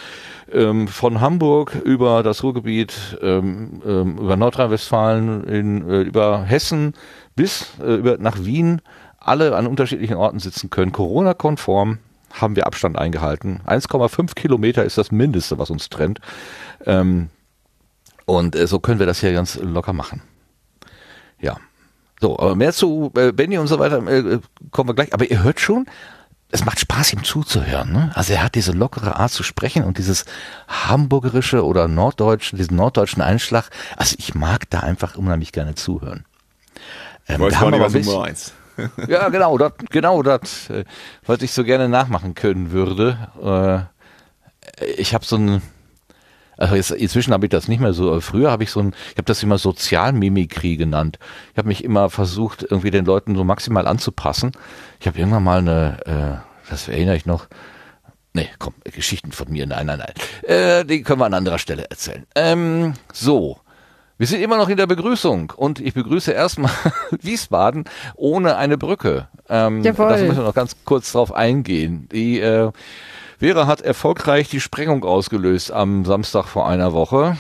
ähm, 0.52 0.88
von 0.88 1.20
Hamburg 1.20 1.74
über 1.84 2.22
das 2.22 2.42
Ruhrgebiet, 2.42 3.18
ähm, 3.22 3.82
ähm, 3.86 4.18
über 4.18 4.36
Nordrhein-Westfalen, 4.36 5.88
äh, 5.88 6.00
über 6.02 6.42
Hessen 6.44 6.94
bis 7.36 7.66
äh, 7.82 7.94
über, 7.94 8.18
nach 8.18 8.44
Wien 8.44 8.80
alle 9.18 9.56
an 9.56 9.66
unterschiedlichen 9.66 10.16
Orten 10.16 10.38
sitzen 10.38 10.70
können, 10.70 10.92
Corona-konform, 10.92 11.98
haben 12.32 12.56
wir 12.56 12.66
Abstand 12.66 12.98
eingehalten. 12.98 13.60
1,5 13.66 14.34
Kilometer 14.34 14.84
ist 14.84 14.98
das 14.98 15.10
Mindeste, 15.10 15.58
was 15.58 15.70
uns 15.70 15.88
trennt. 15.88 16.20
Ähm, 16.84 17.30
und 18.26 18.54
äh, 18.54 18.66
so 18.66 18.78
können 18.78 18.98
wir 18.98 19.06
das 19.06 19.20
hier 19.20 19.32
ganz 19.32 19.56
locker 19.56 19.92
machen. 19.92 20.22
Ja. 21.40 21.56
So, 22.20 22.38
aber 22.38 22.54
mehr 22.56 22.72
zu 22.72 23.12
äh, 23.16 23.32
Benny 23.32 23.58
und 23.58 23.68
so 23.68 23.78
weiter 23.78 24.06
äh, 24.06 24.40
kommen 24.70 24.88
wir 24.88 24.94
gleich. 24.94 25.12
Aber 25.14 25.30
ihr 25.30 25.42
hört 25.42 25.60
schon, 25.60 25.86
es 26.50 26.64
macht 26.64 26.80
Spaß, 26.80 27.12
ihm 27.12 27.24
zuzuhören. 27.24 27.92
Ne? 27.92 28.10
Also 28.14 28.32
er 28.32 28.42
hat 28.42 28.54
diese 28.54 28.72
lockere 28.72 29.16
Art 29.16 29.30
zu 29.30 29.42
sprechen 29.42 29.84
und 29.84 29.98
dieses 29.98 30.24
hamburgerische 30.66 31.64
oder 31.64 31.88
norddeutschen, 31.88 32.56
diesen 32.56 32.76
norddeutschen 32.76 33.22
Einschlag. 33.22 33.70
Also 33.96 34.16
ich 34.18 34.34
mag 34.34 34.68
da 34.70 34.80
einfach 34.80 35.16
unheimlich 35.16 35.52
gerne 35.52 35.74
zuhören. 35.74 36.24
Ähm, 37.28 37.42
ich 37.42 37.52
weiß 37.52 37.60
gar 37.60 37.70
nicht, 37.70 37.80
was 37.80 37.92
du 37.92 38.18
meinst. 38.18 38.54
ja, 39.08 39.28
genau, 39.28 39.58
das, 39.58 39.72
genau 39.90 40.22
das, 40.22 40.70
äh, 40.70 40.84
was 41.26 41.42
ich 41.42 41.52
so 41.52 41.64
gerne 41.64 41.88
nachmachen 41.88 42.34
können 42.34 42.70
würde. 42.70 43.28
Äh, 43.42 44.92
ich 44.96 45.14
habe 45.14 45.24
so 45.24 45.36
ein, 45.36 45.62
also 46.56 46.74
jetzt, 46.74 46.90
inzwischen 46.90 47.32
habe 47.32 47.46
ich 47.46 47.50
das 47.50 47.68
nicht 47.68 47.80
mehr 47.80 47.92
so. 47.92 48.20
Früher 48.20 48.50
habe 48.50 48.64
ich 48.64 48.70
so 48.70 48.80
ein, 48.80 48.94
ich 49.10 49.16
habe 49.16 49.24
das 49.24 49.42
immer 49.42 49.58
Sozialmimikrie 49.58 50.76
genannt. 50.76 51.18
Ich 51.52 51.58
habe 51.58 51.68
mich 51.68 51.84
immer 51.84 52.10
versucht, 52.10 52.62
irgendwie 52.62 52.90
den 52.90 53.04
Leuten 53.04 53.36
so 53.36 53.44
maximal 53.44 53.86
anzupassen. 53.86 54.52
Ich 55.00 55.06
habe 55.06 55.18
irgendwann 55.18 55.44
mal 55.44 55.58
eine, 55.58 56.06
äh, 56.06 56.70
das 56.70 56.88
erinnere 56.88 57.16
ich 57.16 57.26
noch. 57.26 57.46
Nee, 58.34 58.48
komm, 58.58 58.74
Geschichten 58.84 59.32
von 59.32 59.50
mir, 59.50 59.66
nein, 59.66 59.86
nein, 59.86 59.98
nein. 59.98 60.14
Äh, 60.48 60.84
die 60.84 61.02
können 61.02 61.20
wir 61.20 61.26
an 61.26 61.34
anderer 61.34 61.58
Stelle 61.58 61.90
erzählen. 61.90 62.26
Ähm, 62.34 62.94
so. 63.12 63.58
Wir 64.18 64.26
sind 64.26 64.42
immer 64.42 64.56
noch 64.56 64.68
in 64.68 64.76
der 64.76 64.88
Begrüßung 64.88 65.52
und 65.56 65.78
ich 65.78 65.94
begrüße 65.94 66.32
erstmal 66.32 66.72
Wiesbaden 67.22 67.84
ohne 68.16 68.56
eine 68.56 68.76
Brücke. 68.76 69.28
Ähm, 69.48 69.84
Jawohl. 69.84 70.08
Das 70.08 70.20
müssen 70.22 70.38
wir 70.38 70.44
noch 70.44 70.54
ganz 70.54 70.76
kurz 70.84 71.12
drauf 71.12 71.32
eingehen. 71.32 72.08
Die 72.10 72.40
äh, 72.40 72.72
Vera 73.38 73.68
hat 73.68 73.80
erfolgreich 73.80 74.48
die 74.48 74.60
Sprengung 74.60 75.04
ausgelöst 75.04 75.70
am 75.70 76.04
Samstag 76.04 76.46
vor 76.46 76.68
einer 76.68 76.92
Woche. 76.92 77.36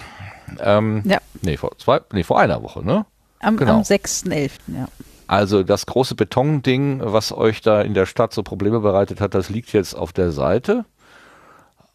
Ähm, 0.60 1.02
ja. 1.04 1.18
Nee, 1.42 1.56
vor 1.56 1.76
zwei, 1.78 2.00
nee, 2.12 2.22
vor 2.22 2.38
einer 2.38 2.62
Woche, 2.62 2.86
ne? 2.86 3.04
Am, 3.40 3.56
genau. 3.56 3.78
am 3.78 3.82
6.11., 3.82 4.52
ja. 4.68 4.88
Also 5.26 5.64
das 5.64 5.84
große 5.84 6.14
Betonding, 6.14 7.00
was 7.02 7.32
euch 7.32 7.60
da 7.60 7.82
in 7.82 7.92
der 7.92 8.06
Stadt 8.06 8.32
so 8.32 8.42
Probleme 8.44 8.80
bereitet 8.80 9.20
hat, 9.20 9.34
das 9.34 9.50
liegt 9.50 9.72
jetzt 9.72 9.94
auf 9.94 10.12
der 10.12 10.30
Seite. 10.30 10.84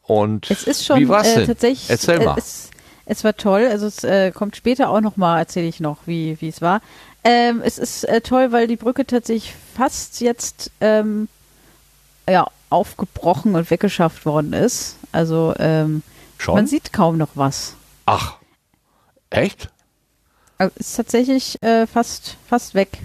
Und 0.04 0.52
es 0.52 0.66
ist 0.66 0.86
schon 0.86 1.00
wie 1.00 1.08
war's 1.08 1.30
äh, 1.30 1.38
denn? 1.38 1.48
tatsächlich. 1.48 1.90
Erzähl 1.90 2.22
äh, 2.22 2.26
mal. 2.26 2.38
Es, 2.38 2.70
es 3.06 3.24
war 3.24 3.36
toll. 3.36 3.68
Also 3.70 3.88
es 3.88 4.04
äh, 4.04 4.32
kommt 4.32 4.56
später 4.56 4.90
auch 4.90 5.02
noch 5.02 5.18
mal. 5.18 5.40
Erzähle 5.40 5.68
ich 5.68 5.80
noch, 5.80 6.00
wie 6.06 6.40
wie 6.40 6.50
es 6.50 6.62
war. 6.62 6.82
Ähm, 7.24 7.62
es 7.64 7.78
ist 7.78 8.04
äh, 8.06 8.22
toll, 8.22 8.52
weil 8.52 8.68
die 8.68 8.76
Brücke 8.76 9.06
tatsächlich 9.06 9.54
fast 9.76 10.22
jetzt 10.22 10.72
ähm, 10.82 11.28
ja 12.28 12.48
aufgebrochen 12.70 13.56
und 13.56 13.70
weggeschafft 13.70 14.26
worden 14.26 14.54
ist. 14.54 14.98
Also 15.12 15.54
ähm, 15.60 16.04
man 16.48 16.68
sieht 16.68 16.92
kaum 16.92 17.18
noch 17.18 17.30
was. 17.36 17.76
Ach, 18.06 18.38
echt? 19.30 19.70
Also 20.58 20.74
ist 20.78 20.96
tatsächlich 20.96 21.62
äh, 21.64 21.88
fast 21.88 22.38
fast 22.48 22.76
weg. 22.76 23.00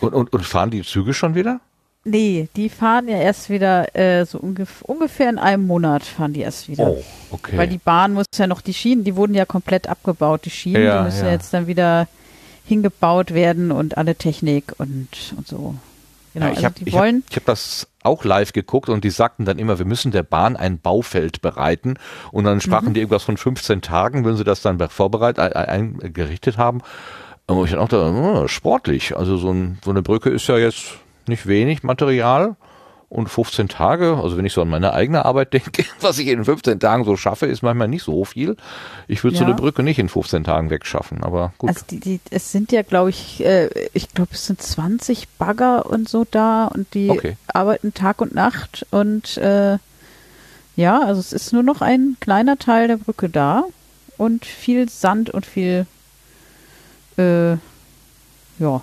Und, 0.00 0.14
und, 0.14 0.32
und 0.32 0.44
fahren 0.44 0.70
die 0.70 0.82
Züge 0.82 1.14
schon 1.14 1.34
wieder? 1.34 1.60
Nee, 2.04 2.48
die 2.56 2.68
fahren 2.68 3.06
ja 3.06 3.18
erst 3.18 3.48
wieder 3.48 3.94
äh, 3.94 4.24
so 4.26 4.38
ungef 4.38 4.82
ungefähr 4.82 5.30
in 5.30 5.38
einem 5.38 5.66
Monat 5.66 6.02
fahren 6.02 6.32
die 6.32 6.40
erst 6.40 6.68
wieder. 6.68 6.88
Oh, 6.90 7.04
okay. 7.30 7.56
Weil 7.56 7.68
die 7.68 7.78
Bahn 7.78 8.12
muss 8.12 8.26
ja 8.36 8.48
noch, 8.48 8.60
die 8.60 8.74
Schienen, 8.74 9.04
die 9.04 9.14
wurden 9.14 9.34
ja 9.34 9.44
komplett 9.44 9.88
abgebaut. 9.88 10.44
Die 10.44 10.50
Schienen, 10.50 10.82
Ja, 10.82 10.98
die 10.98 11.04
müssen 11.04 11.26
ja. 11.26 11.30
jetzt 11.32 11.54
dann 11.54 11.68
wieder 11.68 12.08
hingebaut 12.64 13.34
werden 13.34 13.70
und 13.70 13.96
alle 13.98 14.16
Technik 14.16 14.72
und, 14.78 15.08
und 15.36 15.46
so. 15.46 15.74
Genau, 16.34 16.46
ja, 16.46 16.52
ich 16.52 16.56
also 16.58 16.64
habe 16.66 16.74
die 16.78 16.88
ich 16.88 16.94
hab, 16.94 17.00
wollen, 17.02 17.22
ich 17.30 17.36
hab 17.36 17.44
das 17.44 17.86
auch 18.02 18.24
live 18.24 18.52
geguckt 18.52 18.88
und 18.88 19.04
die 19.04 19.10
sagten 19.10 19.44
dann 19.44 19.58
immer, 19.58 19.78
wir 19.78 19.84
müssen 19.84 20.10
der 20.12 20.22
Bahn 20.24 20.56
ein 20.56 20.78
Baufeld 20.80 21.40
bereiten 21.42 21.94
und 22.32 22.44
dann 22.44 22.60
sprachen 22.60 22.88
Mhm. 22.88 22.94
die 22.94 23.00
irgendwas 23.00 23.22
von 23.22 23.36
15 23.36 23.80
Tagen, 23.82 24.24
wenn 24.24 24.36
sie 24.36 24.44
das 24.44 24.62
dann 24.62 24.78
vorbereitet, 24.88 25.38
ein- 25.38 25.52
eingerichtet 26.00 26.56
haben. 26.58 26.80
Und 27.46 27.64
ich 27.64 27.72
dann 27.72 27.80
auch 27.80 27.88
da, 27.88 28.10
oh, 28.10 28.48
sportlich, 28.48 29.16
also 29.16 29.36
so, 29.36 29.50
ein, 29.52 29.78
so 29.84 29.90
eine 29.90 30.02
Brücke 30.02 30.30
ist 30.30 30.46
ja 30.48 30.56
jetzt 30.56 30.94
nicht 31.28 31.46
wenig 31.46 31.82
Material 31.82 32.56
und 33.08 33.28
15 33.28 33.68
Tage, 33.68 34.16
also 34.22 34.38
wenn 34.38 34.46
ich 34.46 34.54
so 34.54 34.62
an 34.62 34.68
meine 34.70 34.94
eigene 34.94 35.24
Arbeit 35.26 35.52
denke, 35.52 35.84
was 36.00 36.18
ich 36.18 36.28
in 36.28 36.44
15 36.44 36.80
Tagen 36.80 37.04
so 37.04 37.16
schaffe, 37.16 37.44
ist 37.46 37.62
manchmal 37.62 37.88
nicht 37.88 38.04
so 38.04 38.24
viel. 38.24 38.56
Ich 39.06 39.22
würde 39.22 39.36
so 39.36 39.42
Ja. 39.44 39.48
eine 39.50 39.54
Brücke 39.56 39.82
nicht 39.82 39.98
in 39.98 40.08
15 40.08 40.44
Tagen 40.44 40.70
wegschaffen, 40.70 41.22
aber 41.22 41.52
gut. 41.58 41.68
also 41.68 41.84
die, 41.90 42.00
die, 42.00 42.20
es 42.30 42.52
sind 42.52 42.72
ja, 42.72 42.80
glaube 42.82 43.10
ich, 43.10 43.44
äh, 43.44 43.68
ich 43.92 44.08
glaube, 44.14 44.30
es 44.32 44.46
sind 44.46 44.62
20 44.62 45.28
Bagger 45.38 45.86
und 45.90 46.08
so 46.08 46.24
da 46.30 46.66
und 46.68 46.94
die 46.94 47.10
Okay. 47.10 47.36
arbeiten 47.52 47.92
Tag 47.92 48.20
und 48.22 48.34
Nacht 48.34 48.86
und 48.90 49.36
äh, 49.36 49.76
ja, 50.74 51.00
also 51.02 51.20
es 51.20 51.34
ist 51.34 51.52
nur 51.52 51.62
noch 51.62 51.82
ein 51.82 52.16
kleiner 52.20 52.56
Teil 52.58 52.88
der 52.88 52.96
Brücke 52.96 53.28
da 53.28 53.64
und 54.16 54.46
viel 54.46 54.88
Sand 54.88 55.28
und 55.28 55.44
viel, 55.44 55.86
äh, 57.18 57.52
ja, 58.58 58.80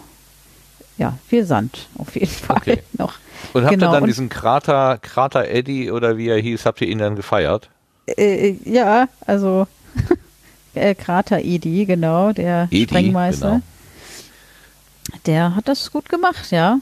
ja, 1.00 1.18
viel 1.28 1.46
Sand 1.46 1.88
auf 1.98 2.14
jeden 2.16 2.28
Fall 2.28 2.58
Okay. 2.58 2.84
noch. 2.94 3.16
und 3.54 3.64
habt 3.64 3.74
genau, 3.74 3.90
ihr 3.92 4.00
dann 4.00 4.06
diesen 4.06 4.30
Krater, 4.30 5.00
Krater 5.02 5.48
Eddie 5.48 5.90
oder 5.92 6.18
wie 6.18 6.28
er 6.28 6.38
hieß, 6.38 6.66
habt 6.66 6.82
ihr 6.82 6.88
ihn 6.88 7.00
dann 7.00 7.16
gefeiert? 7.16 7.70
Äh, 8.06 8.56
ja, 8.66 9.08
also 9.26 9.66
äh, 10.76 10.94
Krater 10.94 11.40
Edi, 11.40 11.86
genau, 11.86 12.34
der 12.34 12.68
Edi, 12.70 12.84
Sprengmeister. 12.86 13.50
genau. 13.50 15.20
Der 15.26 15.56
hat 15.56 15.68
das 15.68 15.92
gut 15.92 16.08
gemacht, 16.10 16.52
ja. 16.52 16.80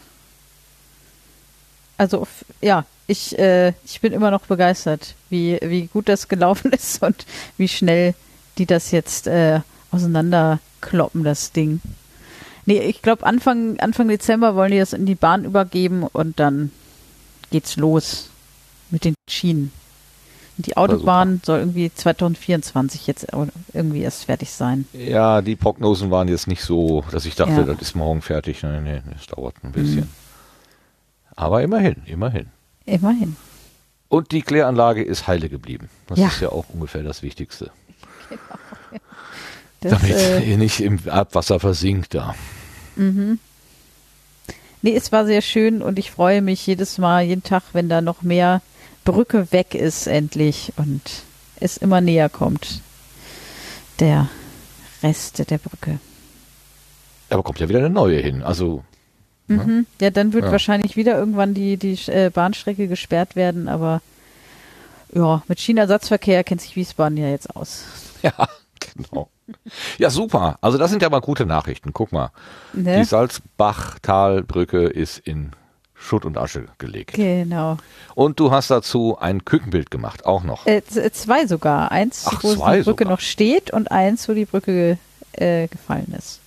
Also 1.98 2.28
ja, 2.62 2.86
ich, 3.08 3.38
äh, 3.40 3.70
ich 3.86 4.02
bin 4.02 4.14
immer 4.14 4.32
noch 4.32 4.42
begeistert, 4.42 5.16
wie, 5.30 5.58
wie 5.62 5.88
gut 5.88 6.10
das 6.10 6.28
gelaufen 6.28 6.72
ist 6.74 7.02
und 7.02 7.26
wie 7.58 7.68
schnell 7.68 8.14
die 8.58 8.66
das 8.66 8.92
jetzt 8.92 9.28
äh, 9.28 9.62
auseinanderkloppen, 9.92 11.24
das 11.24 11.52
Ding. 11.52 11.80
Nee, 12.68 12.80
ich 12.82 13.02
glaube 13.02 13.26
Anfang, 13.26 13.80
Anfang 13.80 14.08
Dezember 14.10 14.54
wollen 14.56 14.72
die 14.72 14.78
das 14.78 14.92
in 14.94 15.06
die 15.06 15.16
Bahn 15.16 15.46
übergeben 15.46 16.04
und 16.04 16.40
dann 16.40 16.72
geht's 17.50 17.78
los 17.78 18.30
mit 18.92 19.06
den 19.06 19.16
Schienen. 19.30 19.72
Und 20.58 20.68
die 20.68 20.76
Autobahn 20.76 21.40
soll 21.46 21.60
irgendwie 21.60 21.92
2024 21.94 23.08
jetzt 23.08 23.28
irgendwie 23.74 24.02
erst 24.02 24.26
fertig 24.26 24.52
sein. 24.52 24.86
Ja, 24.92 25.42
die 25.42 25.56
Prognosen 25.56 26.12
waren 26.12 26.28
jetzt 26.28 26.48
nicht 26.48 26.62
so, 26.64 27.04
dass 27.12 27.26
ich 27.26 27.36
dachte, 27.36 27.52
Ja. 27.54 27.64
das 27.64 27.80
ist 27.82 27.96
morgen 27.96 28.22
fertig. 28.22 28.64
Nein, 28.64 28.84
nee, 28.84 29.02
das 29.14 29.28
dauert 29.28 29.56
ein 29.64 29.72
bisschen. 29.72 30.10
Aber 31.36 31.62
immerhin, 31.62 32.02
immerhin. 32.06 32.48
Immerhin. 32.86 33.38
Und 34.10 34.32
die 34.32 34.42
Kläranlage 34.42 35.04
ist 35.04 35.28
heile 35.28 35.48
geblieben. 35.48 35.90
Das 36.08 36.20
Ja. 36.20 36.28
ist 36.28 36.42
ja 36.42 36.50
auch 36.50 36.66
ungefähr 36.74 37.04
das 37.04 37.22
Wichtigste. 37.22 37.72
Das, 39.82 39.92
Damit 39.92 40.12
äh, 40.12 40.40
ihr 40.42 40.58
nicht 40.58 40.80
im 40.80 41.00
Abwasser 41.08 41.60
versinkt 41.60 42.14
da. 42.16 42.34
Nee, 42.96 43.38
es 44.96 45.12
war 45.12 45.26
sehr 45.26 45.42
schön 45.42 45.82
und 45.82 46.00
ich 46.00 46.12
freue 46.12 46.42
mich 46.42 46.66
jedes 46.66 46.98
Mal, 46.98 47.24
jeden 47.24 47.44
Tag, 47.44 47.64
wenn 47.74 47.90
da 47.90 48.02
noch 48.02 48.22
mehr 48.22 48.62
Brücke 49.06 49.52
weg 49.52 49.76
ist, 49.76 50.08
endlich 50.08 50.74
und 50.78 51.02
es 51.60 51.78
immer 51.78 52.02
näher 52.02 52.30
kommt. 52.30 52.82
Der 54.00 54.30
Rest 55.04 55.50
der 55.50 55.58
Brücke. 55.58 56.00
Aber 57.30 57.44
kommt 57.44 57.60
ja 57.60 57.70
wieder 57.70 57.80
eine 57.80 57.90
neue 57.90 58.20
hin. 58.20 58.42
Also, 58.44 58.84
Mhm. 59.50 59.86
Ja, 60.02 60.10
dann 60.10 60.34
wird 60.34 60.44
Ja. 60.46 60.52
wahrscheinlich 60.52 60.98
wieder 60.98 61.18
irgendwann 61.18 61.54
die, 61.54 61.78
die 61.78 61.94
äh, 62.12 62.30
Bahnstrecke 62.30 62.90
gesperrt 62.90 63.38
werden, 63.38 63.70
aber 63.70 64.02
ja, 65.14 65.42
mit 65.48 65.62
Schienenersatzverkehr 65.62 66.44
kennt 66.44 66.60
sich 66.62 66.76
Wiesbaden 66.76 67.18
ja 67.18 67.30
jetzt 67.30 67.56
aus. 67.56 67.86
ja, 68.24 68.34
genau. 68.98 69.30
Ja, 69.98 70.10
super. 70.10 70.58
Also 70.62 70.78
das 70.78 70.90
sind 70.92 71.02
ja 71.02 71.10
mal 71.10 71.22
gute 71.22 71.46
Nachrichten. 71.46 71.94
Guck 71.94 72.12
mal. 72.12 72.32
Ne? 72.74 72.98
Die 73.00 73.04
Salzbachtalbrücke 73.06 74.84
ist 74.86 75.20
in 75.20 75.52
Schutt 75.94 76.26
und 76.26 76.38
Asche 76.38 76.66
gelegt. 76.78 77.14
Genau. 77.16 77.78
Und 78.14 78.40
du 78.40 78.52
hast 78.52 78.70
dazu 78.70 79.18
ein 79.20 79.46
Kükenbild 79.46 79.90
gemacht, 79.90 80.26
auch 80.26 80.44
noch. 80.44 80.66
Äh, 80.68 80.84
z- 80.84 81.16
zwei 81.16 81.48
sogar. 81.48 81.92
Eins, 81.92 82.26
Ach, 82.28 82.44
wo 82.44 82.50
die 82.54 82.56
Brücke 82.60 82.84
sogar. 82.84 83.10
noch 83.10 83.20
steht 83.20 83.72
und 83.72 83.92
eins, 83.92 84.28
wo 84.30 84.34
die 84.34 84.46
Brücke 84.46 84.98
äh, 85.34 85.68
gefallen 85.68 86.14
ist. 86.18 86.40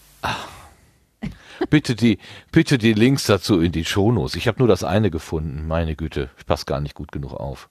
Bitte 1.68 1.94
die, 1.94 2.18
bitte 2.52 2.78
die 2.78 2.94
Links 2.94 3.24
dazu 3.26 3.60
in 3.60 3.70
die 3.72 3.84
Shownotes. 3.84 4.34
Ich 4.34 4.48
habe 4.48 4.58
nur 4.60 4.68
das 4.68 4.82
eine 4.82 5.10
gefunden. 5.10 5.66
Meine 5.68 5.94
Güte, 5.94 6.30
ich 6.38 6.46
passe 6.46 6.64
gar 6.64 6.80
nicht 6.80 6.94
gut 6.94 7.12
genug 7.12 7.34
auf. 7.34 7.68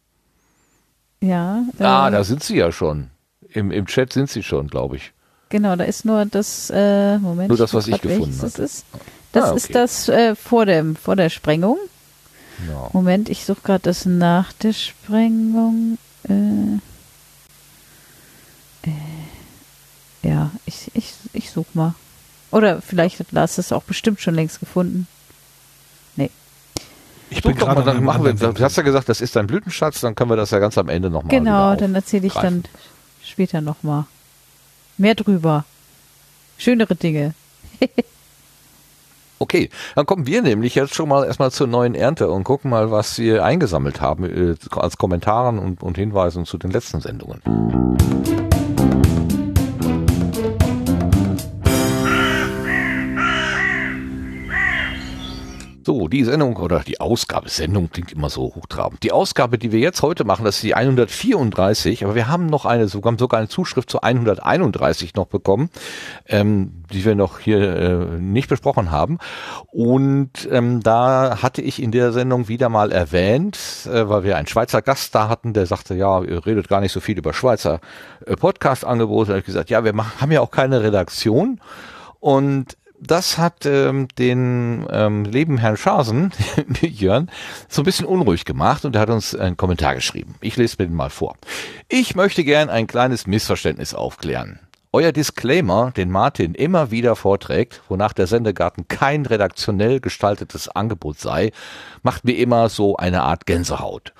Ja. 1.21 1.63
Ah, 1.79 2.07
äh, 2.07 2.11
da 2.11 2.23
sind 2.23 2.43
sie 2.43 2.57
ja 2.57 2.71
schon. 2.71 3.09
Im, 3.51 3.71
Im 3.71 3.85
Chat 3.87 4.13
sind 4.13 4.29
sie 4.29 4.43
schon, 4.43 4.67
glaube 4.67 4.97
ich. 4.97 5.11
Genau, 5.49 5.75
da 5.75 5.83
ist 5.83 6.05
nur 6.05 6.25
das, 6.25 6.69
äh, 6.73 7.17
Moment. 7.17 7.49
Nur 7.49 7.57
das, 7.57 7.73
was 7.73 7.87
ich 7.87 7.99
gefunden 8.01 8.37
Das 8.39 8.53
hatte. 8.53 8.61
ist, 8.63 8.85
das 9.31 9.43
Ah, 9.43 9.47
okay. 9.49 9.57
ist 9.57 9.75
das 9.75 10.09
äh, 10.09 10.35
vor, 10.35 10.65
dem, 10.65 10.95
vor 10.95 11.15
der 11.15 11.29
Sprengung. 11.29 11.77
Genau. 12.65 12.89
Moment, 12.93 13.29
ich 13.29 13.45
suche 13.45 13.61
gerade 13.63 13.81
das 13.83 14.05
nach 14.05 14.53
der 14.53 14.73
Sprengung. 14.73 15.97
Äh, 16.27 16.77
äh, 18.89 20.27
ja, 20.27 20.51
ich, 20.65 20.91
ich, 20.93 21.13
ich 21.33 21.49
suche 21.51 21.69
mal. 21.73 21.95
Oder 22.51 22.81
vielleicht 22.81 23.19
hat 23.19 23.31
Lars 23.31 23.57
es 23.57 23.71
auch 23.71 23.83
bestimmt 23.83 24.19
schon 24.21 24.35
längst 24.35 24.59
gefunden. 24.59 25.07
Ich 27.31 27.43
bin 27.43 27.55
gerade 27.55 27.75
mal, 27.75 27.85
dann 27.85 28.03
machen 28.03 28.25
wir, 28.25 28.33
du 28.33 28.63
hast 28.63 28.75
ja 28.77 28.81
gesagt, 28.81 29.07
das 29.07 29.21
ist 29.21 29.35
dein 29.35 29.45
Blütenschatz, 29.45 30.01
dann 30.01 30.15
können 30.15 30.31
wir 30.31 30.35
das 30.35 30.49
ja 30.49 30.57
ganz 30.57 30.79
am 30.79 30.89
Ende 30.89 31.11
nochmal 31.11 31.29
Genau, 31.29 31.75
dann 31.75 31.93
erzähle 31.93 32.25
ich 32.25 32.33
aufgreifen. 32.35 32.63
dann 32.63 32.71
später 33.39 33.61
nochmal. 33.61 34.03
Mehr 34.97 35.15
drüber. 35.15 35.63
Schönere 36.57 36.95
Dinge. 36.95 37.33
Okay, 39.41 39.69
dann 39.95 40.05
kommen 40.05 40.27
wir 40.27 40.41
nämlich 40.41 40.75
jetzt 40.75 40.93
schon 40.95 41.07
mal 41.07 41.23
erstmal 41.23 41.49
zur 41.49 41.65
neuen 41.65 41.95
Ernte 41.95 42.29
und 42.29 42.43
gucken 42.43 42.69
mal, 42.69 42.91
was 42.91 43.17
wir 43.19 43.45
eingesammelt 43.45 44.01
haben 44.01 44.25
äh, 44.25 44.55
als 44.71 44.97
Kommentaren 44.97 45.59
und, 45.59 45.81
und 45.81 45.97
Hinweisen 45.97 46.43
zu 46.43 46.57
den 46.57 46.71
letzten 46.71 46.99
Sendungen. 46.99 47.41
So, 55.89 56.07
die 56.07 56.23
Sendung 56.23 56.55
oder 56.57 56.81
die 56.81 57.01
Ausgabe, 57.01 57.49
Sendung 57.49 57.89
klingt 57.89 58.11
immer 58.11 58.29
so 58.29 58.43
hochtrabend. 58.43 59.01
Die 59.01 59.11
Ausgabe, 59.11 59.57
die 59.57 59.71
wir 59.71 59.79
jetzt 59.79 60.03
heute 60.03 60.23
machen, 60.23 60.45
das 60.45 60.57
ist 60.57 60.63
die 60.63 60.75
134, 60.75 62.03
aber 62.03 62.13
wir 62.13 62.27
haben 62.27 62.45
noch 62.45 62.67
eine, 62.67 62.87
sogar, 62.87 63.17
sogar 63.17 63.39
eine 63.39 63.49
Zuschrift 63.49 63.89
zu 63.89 64.01
131 64.01 65.15
noch 65.15 65.25
bekommen, 65.25 65.71
ähm, 66.27 66.83
die 66.93 67.03
wir 67.03 67.15
noch 67.15 67.39
hier 67.39 67.57
äh, 67.59 68.19
nicht 68.19 68.49
besprochen 68.49 68.91
haben. 68.91 69.17
Und 69.71 70.47
ähm, 70.51 70.83
da 70.83 71.39
hatte 71.41 71.63
ich 71.63 71.81
in 71.81 71.91
der 71.91 72.11
Sendung 72.11 72.47
wieder 72.47 72.69
mal 72.69 72.91
erwähnt, 72.91 73.57
äh, 73.87 74.07
weil 74.07 74.23
wir 74.23 74.37
einen 74.37 74.45
Schweizer 74.45 74.83
Gast 74.83 75.15
da 75.15 75.27
hatten, 75.27 75.53
der 75.53 75.65
sagte, 75.65 75.95
ja, 75.95 76.21
ihr 76.21 76.45
redet 76.45 76.67
gar 76.67 76.81
nicht 76.81 76.91
so 76.91 76.99
viel 76.99 77.17
über 77.17 77.33
Schweizer 77.33 77.79
äh, 78.27 78.35
Podcast-Angebote. 78.35 79.29
Da 79.29 79.31
habe 79.31 79.39
ich 79.39 79.45
gesagt, 79.47 79.71
ja, 79.71 79.83
wir 79.83 79.93
machen, 79.93 80.21
haben 80.21 80.31
ja 80.31 80.41
auch 80.41 80.51
keine 80.51 80.83
Redaktion. 80.83 81.59
Und 82.19 82.77
das 83.01 83.37
hat 83.37 83.65
ähm, 83.65 84.07
den 84.17 84.85
ähm, 84.91 85.25
lieben 85.25 85.57
Herrn 85.57 85.77
Schasen, 85.77 86.31
Jörn, 86.81 87.29
so 87.67 87.81
ein 87.81 87.85
bisschen 87.85 88.05
unruhig 88.05 88.45
gemacht 88.45 88.85
und 88.85 88.95
er 88.95 89.01
hat 89.01 89.09
uns 89.09 89.35
einen 89.35 89.57
Kommentar 89.57 89.95
geschrieben. 89.95 90.35
Ich 90.41 90.57
lese 90.57 90.75
mir 90.79 90.87
den 90.87 90.95
mal 90.95 91.09
vor. 91.09 91.35
Ich 91.87 92.15
möchte 92.15 92.43
gern 92.43 92.69
ein 92.69 92.87
kleines 92.87 93.27
Missverständnis 93.27 93.93
aufklären. 93.93 94.59
Euer 94.91 95.11
Disclaimer, 95.11 95.91
den 95.91 96.09
Martin 96.09 96.55
immer 96.55 96.89
wieder 96.89 97.15
vorträgt, 97.15 97.83
wonach 97.89 98.11
der 98.11 98.25
Sendegarten 98.25 98.87
kein 98.87 99.25
redaktionell 99.25 99.99
gestaltetes 99.99 100.67
Angebot 100.67 101.19
sei, 101.19 101.51
macht 102.01 102.25
mir 102.25 102.37
immer 102.37 102.69
so 102.69 102.97
eine 102.97 103.21
Art 103.21 103.45
Gänsehaut. 103.45 104.13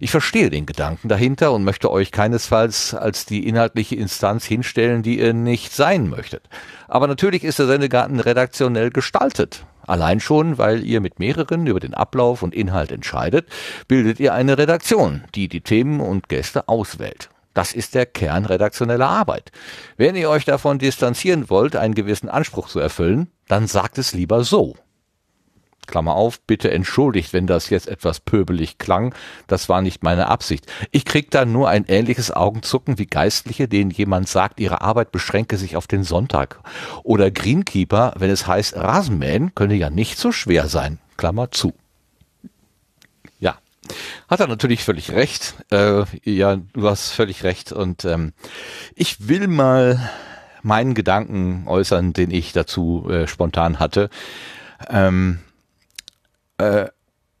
Ich 0.00 0.10
verstehe 0.10 0.50
den 0.50 0.66
Gedanken 0.66 1.08
dahinter 1.08 1.52
und 1.52 1.64
möchte 1.64 1.90
euch 1.90 2.12
keinesfalls 2.12 2.94
als 2.94 3.26
die 3.26 3.48
inhaltliche 3.48 3.96
Instanz 3.96 4.44
hinstellen, 4.44 5.02
die 5.02 5.18
ihr 5.18 5.34
nicht 5.34 5.72
sein 5.72 6.08
möchtet. 6.08 6.48
Aber 6.86 7.06
natürlich 7.06 7.42
ist 7.42 7.58
der 7.58 7.66
Sendegarten 7.66 8.20
redaktionell 8.20 8.90
gestaltet. 8.90 9.64
Allein 9.86 10.20
schon, 10.20 10.58
weil 10.58 10.84
ihr 10.84 11.00
mit 11.00 11.18
mehreren 11.18 11.66
über 11.66 11.80
den 11.80 11.94
Ablauf 11.94 12.42
und 12.42 12.54
Inhalt 12.54 12.92
entscheidet, 12.92 13.48
bildet 13.88 14.20
ihr 14.20 14.34
eine 14.34 14.58
Redaktion, 14.58 15.24
die 15.34 15.48
die 15.48 15.62
Themen 15.62 16.00
und 16.00 16.28
Gäste 16.28 16.68
auswählt. 16.68 17.30
Das 17.54 17.72
ist 17.72 17.94
der 17.94 18.06
Kern 18.06 18.44
redaktioneller 18.44 19.08
Arbeit. 19.08 19.50
Wenn 19.96 20.14
ihr 20.14 20.30
euch 20.30 20.44
davon 20.44 20.78
distanzieren 20.78 21.50
wollt, 21.50 21.74
einen 21.74 21.94
gewissen 21.94 22.28
Anspruch 22.28 22.68
zu 22.68 22.78
erfüllen, 22.78 23.32
dann 23.48 23.66
sagt 23.66 23.98
es 23.98 24.12
lieber 24.12 24.44
so. 24.44 24.76
Klammer 25.88 26.14
auf, 26.14 26.40
bitte 26.42 26.70
entschuldigt, 26.70 27.32
wenn 27.32 27.48
das 27.48 27.70
jetzt 27.70 27.88
etwas 27.88 28.20
pöbelig 28.20 28.78
klang, 28.78 29.14
das 29.48 29.68
war 29.68 29.82
nicht 29.82 30.04
meine 30.04 30.28
Absicht. 30.28 30.66
Ich 30.92 31.04
krieg 31.04 31.32
da 31.32 31.44
nur 31.44 31.68
ein 31.68 31.84
ähnliches 31.88 32.30
Augenzucken 32.30 32.98
wie 32.98 33.06
Geistliche, 33.06 33.66
denen 33.66 33.90
jemand 33.90 34.28
sagt, 34.28 34.60
ihre 34.60 34.82
Arbeit 34.82 35.10
beschränke 35.10 35.56
sich 35.56 35.76
auf 35.76 35.88
den 35.88 36.04
Sonntag. 36.04 36.60
Oder 37.02 37.32
Greenkeeper, 37.32 38.14
wenn 38.16 38.30
es 38.30 38.46
heißt, 38.46 38.76
Rasenmähen 38.76 39.54
könne 39.54 39.74
ja 39.74 39.90
nicht 39.90 40.18
so 40.18 40.30
schwer 40.30 40.68
sein. 40.68 40.98
Klammer 41.16 41.50
zu. 41.50 41.72
Ja, 43.40 43.58
hat 44.28 44.40
er 44.40 44.46
natürlich 44.46 44.84
völlig 44.84 45.10
recht. 45.10 45.54
Äh, 45.70 46.04
ja, 46.22 46.56
du 46.56 46.88
hast 46.88 47.10
völlig 47.10 47.42
recht. 47.42 47.72
Und 47.72 48.04
ähm, 48.04 48.32
ich 48.94 49.26
will 49.26 49.48
mal 49.48 50.10
meinen 50.62 50.94
Gedanken 50.94 51.64
äußern, 51.66 52.12
den 52.12 52.30
ich 52.30 52.52
dazu 52.52 53.08
äh, 53.10 53.26
spontan 53.26 53.78
hatte. 53.78 54.10
Ähm, 54.88 55.40
äh, 56.58 56.88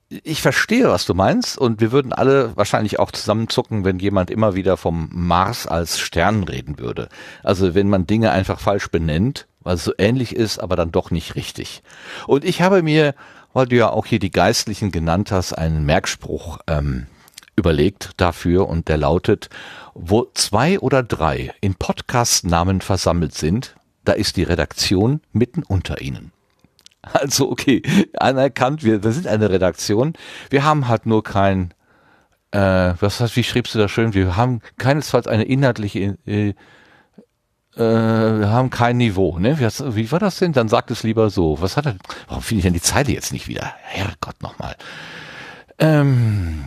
ich 0.08 0.40
verstehe, 0.40 0.88
was 0.88 1.04
du 1.04 1.12
meinst, 1.14 1.58
und 1.58 1.80
wir 1.80 1.92
würden 1.92 2.12
alle 2.14 2.56
wahrscheinlich 2.56 2.98
auch 2.98 3.10
zusammenzucken, 3.10 3.84
wenn 3.84 3.98
jemand 3.98 4.30
immer 4.30 4.54
wieder 4.54 4.78
vom 4.78 5.10
Mars 5.12 5.66
als 5.66 5.98
Stern 5.98 6.44
reden 6.44 6.78
würde. 6.78 7.08
Also 7.42 7.74
wenn 7.74 7.90
man 7.90 8.06
Dinge 8.06 8.30
einfach 8.30 8.58
falsch 8.58 8.88
benennt, 8.88 9.46
weil 9.60 9.74
es 9.74 9.84
so 9.84 9.92
ähnlich 9.98 10.34
ist, 10.34 10.58
aber 10.58 10.76
dann 10.76 10.92
doch 10.92 11.10
nicht 11.10 11.34
richtig. 11.34 11.82
Und 12.26 12.44
ich 12.44 12.62
habe 12.62 12.82
mir, 12.82 13.14
weil 13.52 13.66
du 13.66 13.76
ja 13.76 13.90
auch 13.90 14.06
hier 14.06 14.18
die 14.18 14.30
Geistlichen 14.30 14.92
genannt 14.92 15.30
hast, 15.30 15.52
einen 15.52 15.84
Merkspruch 15.84 16.58
ähm, 16.66 17.06
überlegt 17.54 18.12
dafür 18.16 18.66
und 18.66 18.88
der 18.88 18.96
lautet, 18.96 19.50
wo 19.92 20.26
zwei 20.32 20.78
oder 20.78 21.02
drei 21.02 21.52
in 21.60 21.74
Podcast-Namen 21.74 22.80
versammelt 22.80 23.34
sind, 23.34 23.74
da 24.04 24.12
ist 24.12 24.36
die 24.36 24.44
Redaktion 24.44 25.20
mitten 25.32 25.64
unter 25.64 26.00
ihnen. 26.00 26.32
Also 27.12 27.50
okay, 27.50 27.82
anerkannt, 28.18 28.84
wir, 28.84 29.02
wir 29.02 29.12
sind 29.12 29.26
eine 29.26 29.50
Redaktion. 29.50 30.14
Wir 30.50 30.64
haben 30.64 30.88
halt 30.88 31.06
nur 31.06 31.22
kein, 31.22 31.72
äh, 32.50 32.94
was 33.00 33.20
heißt, 33.20 33.36
wie 33.36 33.44
schriebst 33.44 33.74
du 33.74 33.78
da 33.78 33.88
schön? 33.88 34.14
Wir 34.14 34.36
haben 34.36 34.60
keinesfalls 34.78 35.26
eine 35.26 35.44
inhaltliche, 35.44 36.18
äh, 36.26 36.50
äh, 36.50 36.54
wir 37.76 38.50
haben 38.50 38.70
kein 38.70 38.96
Niveau, 38.96 39.38
ne? 39.38 39.58
Wie, 39.58 39.94
wie 39.96 40.12
war 40.12 40.18
das 40.18 40.38
denn? 40.38 40.52
Dann 40.52 40.68
sagt 40.68 40.90
es 40.90 41.02
lieber 41.02 41.30
so. 41.30 41.60
Was 41.60 41.76
hat 41.76 41.86
er, 41.86 41.96
warum 42.26 42.42
finde 42.42 42.58
ich 42.58 42.64
denn 42.64 42.74
die 42.74 42.82
Zeile 42.82 43.12
jetzt 43.12 43.32
nicht 43.32 43.48
wieder? 43.48 43.72
Herrgott 43.82 44.42
nochmal. 44.42 44.74
Ähm, 45.78 46.64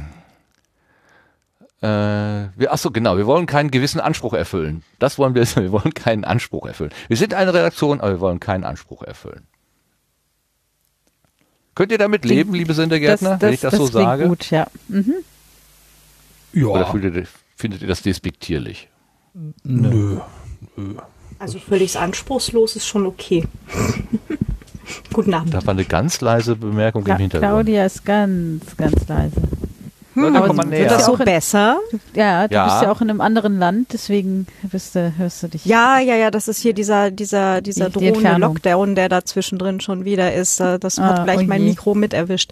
äh, 1.81 1.87
wir, 1.87 2.71
ach 2.71 2.77
so, 2.77 2.91
genau, 2.91 3.17
wir 3.17 3.25
wollen 3.25 3.45
keinen 3.45 3.71
gewissen 3.71 3.99
Anspruch 3.99 4.33
erfüllen. 4.33 4.83
Das 4.99 5.17
wollen 5.17 5.35
wir, 5.35 5.43
wir 5.55 5.71
wollen 5.71 5.93
keinen 5.93 6.23
Anspruch 6.23 6.65
erfüllen. 6.65 6.91
Wir 7.09 7.17
sind 7.17 7.33
eine 7.33 7.53
Redaktion, 7.53 7.99
aber 7.99 8.11
wir 8.11 8.19
wollen 8.21 8.39
keinen 8.39 8.63
Anspruch 8.63 9.03
erfüllen. 9.03 9.47
Könnt 11.75 11.91
ihr 11.91 11.97
damit 11.97 12.25
leben, 12.25 12.53
liebe 12.53 12.73
Sendergärtner, 12.73 13.31
das, 13.31 13.41
wenn 13.41 13.53
ich 13.53 13.61
das, 13.61 13.71
das 13.71 13.79
so 13.79 13.85
sage? 13.87 14.27
gut, 14.27 14.51
ja. 14.51 14.67
Mhm. 14.87 15.15
Ja. 16.53 16.65
Oder 16.65 16.93
ihr, 16.93 17.27
findet 17.55 17.81
ihr 17.81 17.87
das 17.87 18.01
despektierlich? 18.01 18.89
Nö. 19.63 20.19
Nö. 20.75 20.95
Also 21.39 21.59
völlig 21.59 21.97
anspruchslos 21.97 22.75
ist 22.75 22.85
schon 22.85 23.05
okay. 23.05 23.45
Guten 25.13 25.33
Abend. 25.33 25.53
Da 25.53 25.65
war 25.65 25.73
eine 25.73 25.85
ganz 25.85 26.19
leise 26.21 26.55
Bemerkung 26.55 27.03
Ka 27.03 27.13
im 27.13 27.19
Hintergrund. 27.19 27.51
Claudia 27.51 27.85
ist 27.85 28.03
ganz, 28.05 28.75
ganz 28.75 29.07
leise. 29.07 29.41
Hm, 30.13 30.35
Aber 30.35 30.47
komm 30.47 30.57
mal 30.57 30.63
sie- 30.63 30.69
näher. 30.71 30.79
wird 30.81 30.91
das 30.91 31.05
so 31.05 31.15
besser? 31.15 31.79
Ja, 32.13 32.47
du 32.47 32.53
Ja. 32.55 32.65
bist 32.65 32.81
ja 32.83 32.91
auch 32.91 32.99
in 33.01 33.09
einem 33.09 33.21
anderen 33.21 33.57
Land, 33.59 33.93
deswegen 33.93 34.45
hörst 34.69 34.95
du, 34.95 35.13
hörst 35.17 35.41
du 35.43 35.47
dich. 35.47 35.63
Ja, 35.65 35.99
ja, 35.99 36.15
ja, 36.15 36.31
das 36.31 36.47
ist 36.49 36.59
hier 36.59 36.73
dieser, 36.73 37.11
dieser, 37.11 37.61
dieser 37.61 37.85
Die- 37.89 37.91
die 37.93 37.99
drohende 37.99 38.17
Entfernung. 38.19 38.53
Lockdown, 38.55 38.95
der 38.95 39.07
da 39.09 39.23
zwischendrin 39.23 39.79
schon 39.79 40.03
wieder 40.05 40.33
ist. 40.33 40.59
Äh, 40.59 40.79
Das 40.79 40.97
hat 40.97 41.19
Ah, 41.19 41.23
gleich 41.23 41.39
oh 41.39 41.43
mein. 41.43 41.63
Mikro 41.63 41.95
mit 41.95 42.13
erwischt. 42.13 42.51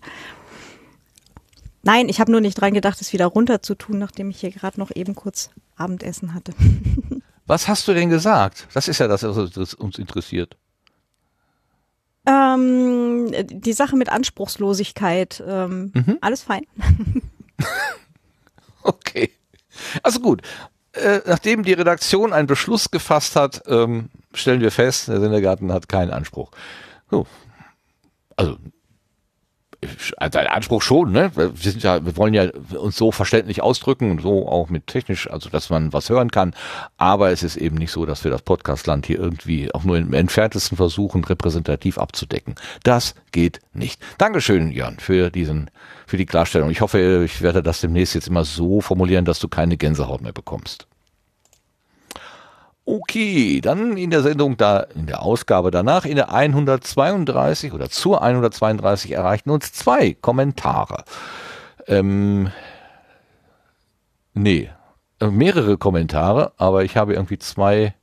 Nein, 1.83 2.09
ich 2.09 2.19
habe 2.19 2.31
nur 2.31 2.41
nicht 2.41 2.55
dran 2.59 2.73
gedacht, 2.73 2.99
es 3.01 3.11
wieder 3.13 3.25
runter 3.25 3.61
zu 3.61 3.75
tun, 3.75 3.97
nachdem 3.99 4.29
ich 4.29 4.39
hier 4.39 4.51
gerade 4.51 4.79
noch 4.79 4.91
eben 4.95 5.15
kurz 5.15 5.49
Abendessen 5.75 6.33
hatte. 6.33 6.53
Was 7.45 7.67
hast 7.67 7.87
du 7.87 7.93
denn 7.93 8.09
gesagt? 8.09 8.67
Das 8.73 8.87
ist 8.87 8.99
ja 8.99 9.07
das, 9.07 9.23
was 9.23 9.73
uns 9.73 9.97
interessiert. 9.97 10.55
Ähm, 12.27 13.31
die 13.49 13.73
Sache 13.73 13.95
mit 13.95 14.09
Anspruchslosigkeit, 14.09 15.43
ähm, 15.47 15.91
Mhm. 15.95 16.17
alles 16.21 16.43
fein. 16.43 16.63
Okay. 18.81 19.31
Also 20.03 20.19
gut. 20.19 20.41
Äh, 20.93 21.19
nachdem 21.25 21.63
die 21.63 21.73
Redaktion 21.73 22.33
einen 22.33 22.47
Beschluss 22.47 22.91
gefasst 22.91 23.35
hat, 23.35 23.61
ähm, 23.67 24.09
stellen 24.33 24.61
wir 24.61 24.71
fest, 24.71 25.07
der 25.07 25.19
Sendergarten 25.19 25.71
hat 25.71 25.87
keinen 25.87 26.11
Anspruch. 26.11 26.49
So. 27.11 27.27
Also 28.35 28.57
also 30.17 30.39
ein 30.39 30.47
Anspruch 30.47 30.81
schon, 30.81 31.11
ne? 31.11 31.31
Wir 31.35 31.53
sind 31.55 31.83
ja, 31.83 32.05
wir 32.05 32.17
wollen 32.17 32.33
ja 32.33 32.49
uns 32.77 32.97
so 32.97 33.11
verständlich 33.11 33.61
ausdrücken 33.61 34.11
und 34.11 34.21
so 34.21 34.47
auch 34.47 34.69
mit 34.69 34.87
technisch, 34.87 35.29
also 35.29 35.49
dass 35.49 35.69
man 35.69 35.93
was 35.93 36.09
hören 36.09 36.31
kann. 36.31 36.53
Aber 36.97 37.31
es 37.31 37.43
ist 37.43 37.55
eben 37.55 37.77
nicht 37.77 37.91
so, 37.91 38.05
dass 38.05 38.23
wir 38.23 38.31
das 38.31 38.41
Podcastland 38.41 39.05
hier 39.05 39.19
irgendwie 39.19 39.73
auch 39.73 39.85
nur 39.85 39.97
im 39.97 40.13
entferntesten 40.13 40.75
versuchen, 40.75 41.23
repräsentativ 41.23 41.97
abzudecken. 41.97 42.55
Das 42.83 43.15
geht 43.31 43.61
nicht. 43.73 44.01
Dankeschön, 44.17 44.71
Jörn, 44.71 44.97
für 44.99 45.29
diesen, 45.29 45.71
für 46.07 46.17
die 46.17 46.25
Klarstellung. 46.25 46.69
Ich 46.69 46.81
hoffe, 46.81 47.23
ich 47.23 47.41
werde 47.41 47.63
das 47.63 47.79
demnächst 47.79 48.15
jetzt 48.15 48.27
immer 48.27 48.43
so 48.43 48.81
formulieren, 48.81 49.23
dass 49.23 49.39
du 49.39 49.47
keine 49.47 49.77
Gänsehaut 49.77 50.21
mehr 50.21 50.33
bekommst. 50.33 50.88
Okay, 52.91 53.61
dann 53.61 53.97
in 53.97 54.09
der 54.09 54.23
Sendung 54.23 54.57
da, 54.57 54.79
in 54.79 55.05
der 55.05 55.21
Ausgabe 55.21 55.69
danach, 55.69 56.05
in 56.05 56.15
der 56.15 56.33
132 56.33 57.71
oder 57.71 57.87
zur 57.91 58.23
132 58.23 59.11
erreichten 59.11 59.51
uns 59.51 59.71
zwei 59.73 60.15
Kommentare. 60.15 61.03
Ähm, 61.85 62.49
nee, 64.33 64.71
äh, 65.19 65.27
mehrere 65.27 65.77
Kommentare, 65.77 66.53
aber 66.57 66.83
ich 66.83 66.97
habe 66.97 67.13
irgendwie 67.13 67.37
zwei, 67.37 67.93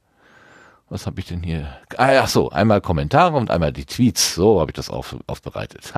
was 0.89 1.07
habe 1.07 1.19
ich 1.19 1.27
denn 1.27 1.43
hier? 1.43 1.67
Ja, 1.99 2.29
so, 2.29 2.51
einmal 2.51 2.81
Kommentare 2.81 3.37
und 3.37 3.51
einmal 3.51 3.73
die 3.73 3.87
Tweets, 3.87 4.37
so 4.37 4.61
habe 4.61 4.71
ich 4.71 4.77
das 4.77 4.89
auf, 4.89 5.17
aufbereitet. 5.27 5.95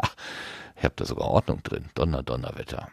Ich 0.77 0.85
habe 0.85 0.94
da 0.96 1.05
sogar 1.05 1.27
Ordnung 1.27 1.62
drin, 1.62 1.87
Donner, 1.94 2.22
Donnerwetter. 2.22 2.88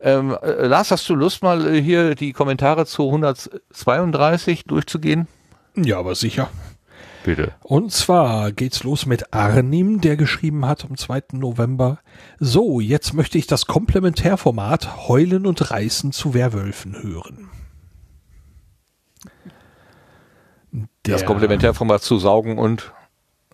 Ähm, 0.00 0.36
äh, 0.42 0.66
Lars, 0.66 0.90
hast 0.90 1.08
du 1.08 1.14
Lust 1.14 1.42
mal 1.42 1.66
äh, 1.74 1.80
hier 1.82 2.14
die 2.14 2.32
Kommentare 2.32 2.86
zu 2.86 3.06
132 3.06 4.64
durchzugehen? 4.64 5.26
Ja, 5.74 5.98
aber 5.98 6.14
sicher. 6.14 6.48
Bitte. 7.24 7.54
Und 7.62 7.92
zwar 7.92 8.52
geht's 8.52 8.84
los 8.84 9.04
mit 9.04 9.32
Arnim, 9.34 10.00
der 10.00 10.16
geschrieben 10.16 10.64
hat 10.66 10.84
am 10.84 10.96
2. 10.96 11.22
November. 11.32 11.98
So, 12.38 12.78
jetzt 12.80 13.14
möchte 13.14 13.36
ich 13.36 13.46
das 13.48 13.66
Komplementärformat 13.66 15.08
Heulen 15.08 15.44
und 15.46 15.70
Reißen 15.70 16.12
zu 16.12 16.34
Werwölfen 16.34 17.02
hören. 17.02 17.48
Das 21.02 21.20
Der- 21.20 21.26
Komplementärformat 21.26 22.02
zu 22.02 22.18
Saugen 22.18 22.58
und 22.58 22.92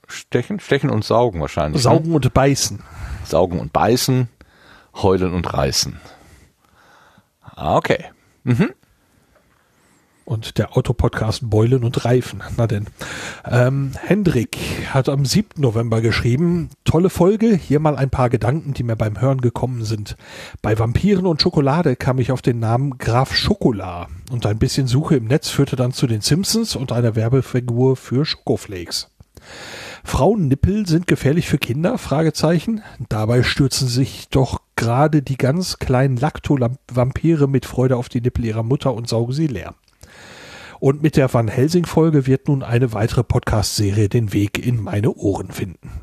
Stechen? 0.09 0.61
Stechen 0.61 0.91
und 0.91 1.05
Saugen 1.05 1.41
wahrscheinlich. 1.41 1.79
Ne? 1.79 1.83
Saugen 1.83 2.15
und 2.15 2.35
Beißen. 2.35 2.83
Saugen 3.25 3.59
und 3.61 3.73
Beißen, 3.73 4.29
Heulen 4.95 5.33
und 5.35 5.53
Reißen. 5.53 6.01
Ah, 7.41 7.77
okay. 7.77 8.05
Und 10.25 10.59
der 10.59 10.77
Autopodcast 10.77 11.51
Beulen 11.51 11.85
und 11.85 12.05
Reifen. 12.05 12.43
Na 12.57 12.67
denn. 12.67 12.87
Ähm, 13.45 13.93
Hendrik 14.01 14.57
hat 14.93 15.09
am 15.09 15.25
7. 15.25 15.61
November 15.61 16.01
geschrieben, 16.01 16.71
tolle 16.85 17.11
Folge, 17.11 17.55
hier 17.57 17.81
mal 17.81 17.97
ein 17.97 18.11
paar 18.11 18.31
Gedanken, 18.31 18.73
die 18.73 18.85
mir 18.85 18.97
beim 18.97 19.21
Hören 19.21 19.41
gekommen 19.41 19.85
sind. 19.85 20.17
Bei 20.63 20.79
Vampiren 20.79 21.27
und 21.27 21.43
Schokolade 21.43 21.97
kam 21.97 22.19
ich 22.19 22.31
auf 22.31 22.41
den 22.41 22.61
Namen 22.61 22.99
Graf 22.99 23.35
Schokola 23.35 24.09
und 24.31 24.47
ein 24.47 24.59
bisschen 24.59 24.87
Suche 24.87 25.17
im 25.17 25.25
Netz 25.27 25.49
führte 25.49 25.77
dann 25.77 25.93
zu 25.93 26.07
den 26.07 26.21
Simpsons 26.21 26.77
und 26.77 26.93
einer 26.93 27.17
Werbefigur 27.17 27.97
für 27.97 28.25
Schokoflakes. 28.25 29.11
Frauennippel 30.05 30.87
sind 30.87 31.07
gefährlich 31.07 31.49
für 31.49 31.59
Kinder? 31.59 31.99
Fragezeichen. 31.99 32.83
Dabei 33.09 33.43
stürzen 33.43 33.89
sich 33.89 34.29
doch 34.29 34.61
gerade 34.83 35.23
die 35.23 35.37
ganz 35.37 35.79
kleinen 35.79 36.17
Lacto-Vampire 36.17 37.47
mit 37.47 37.67
Freude 37.67 37.97
auf 37.97 38.09
die 38.09 38.21
Nippel 38.21 38.45
ihrer 38.45 38.65
Mutter 38.65 38.93
und 38.95 39.09
saugen 39.09 39.33
sie 39.33 39.47
leer. 39.47 39.77
Und 40.81 41.05
mit 41.05 41.17
der 41.17 41.33
Van 41.33 41.47
Helsing-Folge 41.47 42.27
wird 42.27 42.49
nun 42.49 42.65
eine 42.65 42.93
weitere 42.93 43.23
Podcast-Serie 43.23 44.09
den 44.09 44.33
Weg 44.33 44.59
in 44.59 44.83
meine 44.83 45.15
Ohren 45.15 45.53
finden. 45.53 46.01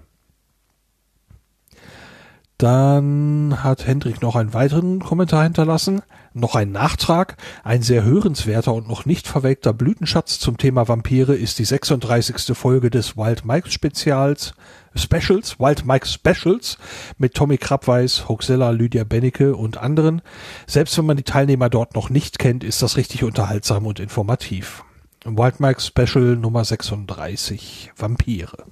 Dann 2.60 3.64
hat 3.64 3.88
Hendrik 3.88 4.22
noch 4.22 4.36
einen 4.36 4.54
weiteren 4.54 5.00
Kommentar 5.00 5.44
hinterlassen. 5.44 6.02
Noch 6.34 6.56
ein 6.56 6.74
Nachtrag. 6.74 7.38
Ein 7.64 7.82
sehr 7.84 8.04
hörenswerter 8.04 8.74
und 8.74 8.86
noch 8.86 9.06
nicht 9.06 9.30
verwelkter 9.30 9.72
Blütenschatz 9.72 10.40
zum 10.40 10.58
Thema 10.58 10.90
Vampire 10.90 11.34
ist 11.34 11.58
die 11.60 11.64
36. 11.64 12.58
Folge 12.58 12.90
des 12.90 13.16
Wild 13.16 13.46
Mike 13.46 13.72
Spezials, 13.72 14.56
Specials, 14.94 15.58
Wild 15.58 15.86
Mike 15.86 16.06
Specials 16.06 16.78
mit 17.18 17.34
Tommy 17.34 17.58
Krabweis, 17.58 18.28
Hoaxilla, 18.28 18.72
Lydia 18.72 19.06
Bennecke 19.06 19.56
und 19.56 19.78
anderen. 19.78 20.22
Selbst 20.68 20.98
wenn 20.98 21.06
man 21.06 21.16
die 21.16 21.24
Teilnehmer 21.24 21.70
dort 21.70 21.96
noch 21.96 22.10
nicht 22.10 22.40
kennt, 22.40 22.66
ist 22.66 22.82
das 22.82 22.98
richtig 22.98 23.24
unterhaltsam 23.24 23.86
und 23.86 24.02
informativ. 24.02 24.84
Wild 25.24 25.62
Mike 25.62 25.80
Special 25.80 26.36
Nummer 26.36 26.66
36, 26.66 27.94
Vampire. 27.96 28.66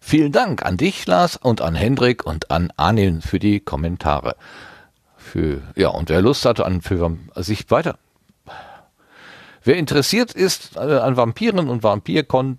Vielen 0.00 0.32
Dank 0.32 0.64
an 0.64 0.76
dich, 0.76 1.06
Lars, 1.06 1.36
und 1.36 1.60
an 1.60 1.74
Hendrik 1.74 2.24
und 2.26 2.50
an 2.50 2.72
Arnin 2.76 3.20
für 3.20 3.38
die 3.38 3.60
Kommentare. 3.60 4.34
Für, 5.16 5.62
ja, 5.76 5.88
und 5.88 6.08
wer 6.08 6.22
Lust 6.22 6.44
hatte 6.44 6.64
an 6.64 6.80
für 6.80 7.16
sich 7.36 7.70
weiter. 7.70 7.98
Wer 9.62 9.76
interessiert 9.76 10.32
ist 10.32 10.76
äh, 10.76 10.80
an 10.80 11.16
Vampiren 11.16 11.68
und 11.68 11.82
Vampirkon 11.82 12.58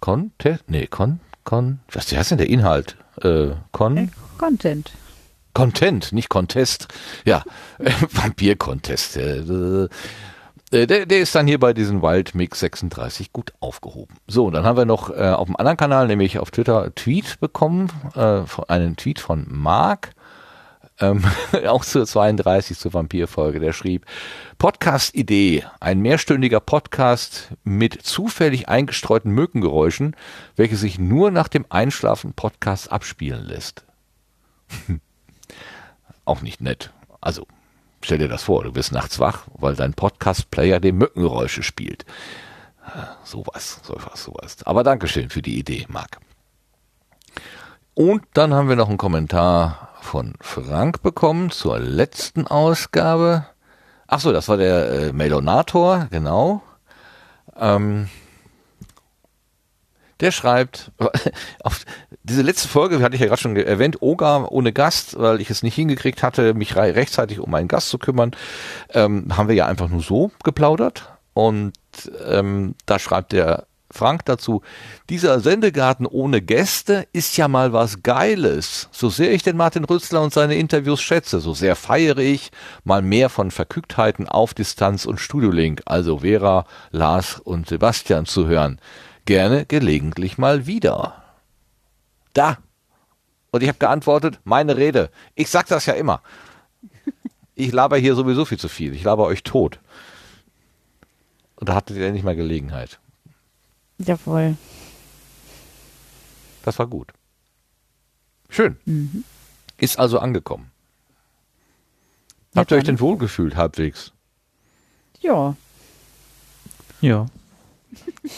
Content? 0.00 0.62
Nee, 0.68 0.86
Con, 0.86 1.20
Con, 1.42 1.80
was 1.90 2.12
heißt 2.12 2.30
denn 2.30 2.38
der 2.38 2.48
Inhalt? 2.48 2.96
Äh, 3.20 3.50
Con? 3.72 4.10
Content. 4.38 4.92
Content, 5.52 6.12
nicht 6.12 6.28
Contest. 6.28 6.88
Ja, 7.24 7.42
äh, 7.78 7.90
Vampir-Contest. 8.10 9.18
Äh, 10.74 10.86
der, 10.88 11.06
der 11.06 11.20
ist 11.20 11.34
dann 11.34 11.46
hier 11.46 11.60
bei 11.60 11.72
diesem 11.72 12.02
Wild 12.02 12.34
Mix 12.34 12.60
36 12.60 13.32
gut 13.32 13.52
aufgehoben. 13.60 14.16
So, 14.26 14.50
dann 14.50 14.64
haben 14.64 14.76
wir 14.76 14.84
noch 14.84 15.10
äh, 15.10 15.30
auf 15.30 15.46
dem 15.46 15.56
anderen 15.56 15.76
Kanal, 15.76 16.08
nämlich 16.08 16.38
auf 16.38 16.50
Twitter, 16.50 16.92
Tweet 16.94 17.38
bekommen, 17.38 17.90
äh, 18.16 18.42
einen 18.66 18.96
Tweet 18.96 19.20
von 19.20 19.46
Mark, 19.48 20.10
ähm, 20.98 21.24
auch 21.66 21.84
zur 21.84 22.06
32 22.06 22.76
zur 22.76 22.92
Vampirfolge, 22.92 23.60
der 23.60 23.72
schrieb, 23.72 24.04
Podcast-Idee, 24.58 25.64
ein 25.78 26.00
mehrstündiger 26.00 26.58
Podcast 26.58 27.52
mit 27.62 28.02
zufällig 28.02 28.68
eingestreuten 28.68 29.30
Mückengeräuschen, 29.30 30.16
welche 30.56 30.76
sich 30.76 30.98
nur 30.98 31.30
nach 31.30 31.48
dem 31.48 31.66
Einschlafen 31.68 32.32
Podcast 32.32 32.90
abspielen 32.90 33.44
lässt. 33.44 33.84
auch 36.24 36.42
nicht 36.42 36.60
nett. 36.60 36.90
Also 37.20 37.46
Stell 38.04 38.18
dir 38.18 38.28
das 38.28 38.42
vor, 38.42 38.64
du 38.64 38.70
bist 38.70 38.92
nachts 38.92 39.18
wach, 39.18 39.46
weil 39.54 39.76
dein 39.76 39.94
Podcast-Player 39.94 40.78
dem 40.78 40.98
Mückengeräusche 40.98 41.62
spielt. 41.62 42.04
Sowas, 43.24 43.80
sowas, 43.82 44.22
sowas. 44.22 44.56
Aber 44.66 44.84
Dankeschön 44.84 45.30
für 45.30 45.40
die 45.40 45.58
Idee, 45.58 45.86
Marc. 45.88 46.18
Und 47.94 48.22
dann 48.34 48.52
haben 48.52 48.68
wir 48.68 48.76
noch 48.76 48.90
einen 48.90 48.98
Kommentar 48.98 49.88
von 50.02 50.34
Frank 50.42 51.00
bekommen 51.00 51.50
zur 51.50 51.78
letzten 51.78 52.46
Ausgabe. 52.46 53.46
Ach 54.06 54.20
so, 54.20 54.34
das 54.34 54.50
war 54.50 54.58
der 54.58 54.90
äh, 54.90 55.12
Melonator, 55.14 56.08
genau. 56.10 56.62
Ähm, 57.56 58.10
der 60.20 60.30
schreibt, 60.30 60.92
auf 61.62 61.84
diese 62.22 62.42
letzte 62.42 62.68
Folge, 62.68 63.00
hatte 63.00 63.14
ich 63.14 63.20
ja 63.20 63.26
gerade 63.26 63.40
schon 63.40 63.56
erwähnt, 63.56 64.00
Oga 64.00 64.46
ohne 64.48 64.72
Gast, 64.72 65.18
weil 65.18 65.40
ich 65.40 65.50
es 65.50 65.62
nicht 65.62 65.74
hingekriegt 65.74 66.22
hatte, 66.22 66.54
mich 66.54 66.76
rechtzeitig 66.76 67.40
um 67.40 67.52
einen 67.54 67.68
Gast 67.68 67.88
zu 67.90 67.98
kümmern, 67.98 68.32
ähm, 68.92 69.36
haben 69.36 69.48
wir 69.48 69.54
ja 69.54 69.66
einfach 69.66 69.88
nur 69.88 70.02
so 70.02 70.30
geplaudert. 70.42 71.10
Und 71.34 71.72
ähm, 72.26 72.76
da 72.86 72.98
schreibt 72.98 73.32
der 73.32 73.66
Frank 73.94 74.24
dazu, 74.24 74.62
dieser 75.08 75.40
Sendegarten 75.40 76.06
ohne 76.06 76.42
Gäste 76.42 77.06
ist 77.12 77.36
ja 77.36 77.48
mal 77.48 77.72
was 77.72 78.02
Geiles. 78.02 78.88
So 78.90 79.08
sehr 79.08 79.32
ich 79.32 79.42
den 79.42 79.56
Martin 79.56 79.84
Rützler 79.84 80.20
und 80.20 80.32
seine 80.32 80.56
Interviews 80.56 81.00
schätze, 81.00 81.40
so 81.40 81.54
sehr 81.54 81.76
feiere 81.76 82.18
ich 82.18 82.50
mal 82.82 83.02
mehr 83.02 83.28
von 83.28 83.50
Verkücktheiten 83.50 84.28
auf 84.28 84.52
Distanz 84.52 85.06
und 85.06 85.20
Studiolink, 85.20 85.82
also 85.86 86.18
Vera, 86.18 86.66
Lars 86.90 87.38
und 87.38 87.68
Sebastian 87.68 88.26
zu 88.26 88.46
hören 88.46 88.80
gerne 89.24 89.66
gelegentlich 89.66 90.38
mal 90.38 90.66
wieder. 90.66 91.22
Da. 92.32 92.58
Und 93.50 93.62
ich 93.62 93.68
habe 93.68 93.78
geantwortet, 93.78 94.40
meine 94.44 94.76
Rede. 94.76 95.10
Ich 95.34 95.48
sag 95.48 95.66
das 95.68 95.86
ja 95.86 95.94
immer. 95.94 96.20
Ich 97.54 97.72
laber 97.72 97.96
hier 97.96 98.16
sowieso 98.16 98.44
viel 98.44 98.58
zu 98.58 98.68
viel. 98.68 98.94
Ich 98.94 99.04
laber 99.04 99.24
euch 99.26 99.44
tot. 99.44 99.78
Und 101.56 101.68
da 101.68 101.76
hattet 101.76 101.96
ihr 101.96 102.10
nicht 102.10 102.24
mal 102.24 102.34
Gelegenheit. 102.34 102.98
Jawohl. 103.98 104.56
Das 106.64 106.78
war 106.78 106.86
gut. 106.88 107.12
Schön. 108.48 108.76
Mhm. 108.86 109.24
Ist 109.78 109.98
also 109.98 110.18
angekommen. 110.18 110.70
Ja, 112.54 112.60
Habt 112.60 112.72
ihr 112.72 112.78
euch 112.78 112.84
denn 112.84 113.00
wohlgefühlt 113.00 113.56
halbwegs? 113.56 114.12
Ja. 115.20 115.56
Ja. 117.00 117.26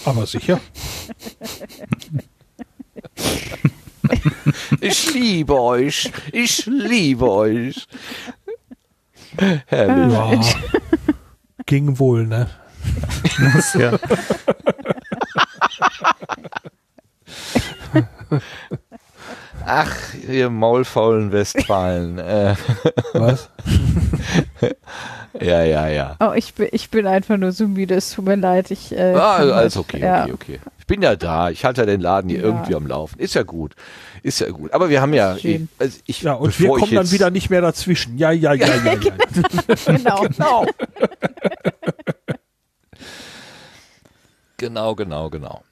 Aber 0.04 0.26
sicher. 0.26 0.60
Ich 4.80 5.14
liebe 5.14 5.60
euch. 5.60 6.10
Ich 6.32 6.66
liebe 6.66 7.30
euch. 7.30 7.86
Herrlich. 9.66 10.12
Ja. 10.12 10.40
Ging 11.66 11.98
wohl, 11.98 12.26
ne? 12.26 12.48
Ja. 13.74 13.98
Ach, 19.68 20.14
ihr 20.28 20.48
maulfaulen 20.48 21.32
Westfalen. 21.32 22.18
Äh. 22.18 22.54
Was? 23.14 23.50
ja, 25.40 25.64
ja, 25.64 25.88
ja. 25.88 26.16
Oh, 26.20 26.32
ich 26.36 26.54
bin, 26.54 26.68
ich 26.70 26.88
bin 26.88 27.04
einfach 27.08 27.36
nur 27.36 27.50
so 27.50 27.66
müde, 27.66 27.96
es 27.96 28.12
tut 28.12 28.26
mir 28.26 28.36
leid. 28.36 28.70
Ich, 28.70 28.92
äh, 28.92 29.14
ah, 29.14 29.38
alles 29.38 29.76
okay, 29.76 29.98
ja. 29.98 30.22
okay, 30.22 30.32
okay. 30.32 30.60
Ich 30.78 30.86
bin 30.86 31.02
ja 31.02 31.16
da, 31.16 31.50
ich 31.50 31.64
halte 31.64 31.80
ja 31.80 31.86
den 31.86 32.00
Laden 32.00 32.30
hier 32.30 32.42
ja. 32.42 32.46
irgendwie 32.46 32.76
am 32.76 32.86
Laufen. 32.86 33.18
Ist 33.18 33.34
ja 33.34 33.42
gut. 33.42 33.74
Ist 34.22 34.38
ja 34.38 34.50
gut. 34.50 34.72
Aber 34.72 34.88
wir 34.88 35.00
haben 35.00 35.12
ja. 35.12 35.34
Ich, 35.34 35.62
also 35.80 35.98
ich, 36.06 36.22
ja, 36.22 36.34
und 36.34 36.60
wir 36.60 36.68
kommen 36.68 36.94
dann 36.94 37.10
wieder 37.10 37.30
nicht 37.30 37.50
mehr 37.50 37.60
dazwischen. 37.60 38.18
Ja, 38.18 38.30
ja, 38.30 38.52
ja, 38.52 38.68
ja, 38.68 38.92
ja. 38.92 38.94
genau. 39.84 40.20
genau. 40.28 40.66
genau, 44.56 44.94
genau, 44.94 45.30
genau. 45.30 45.62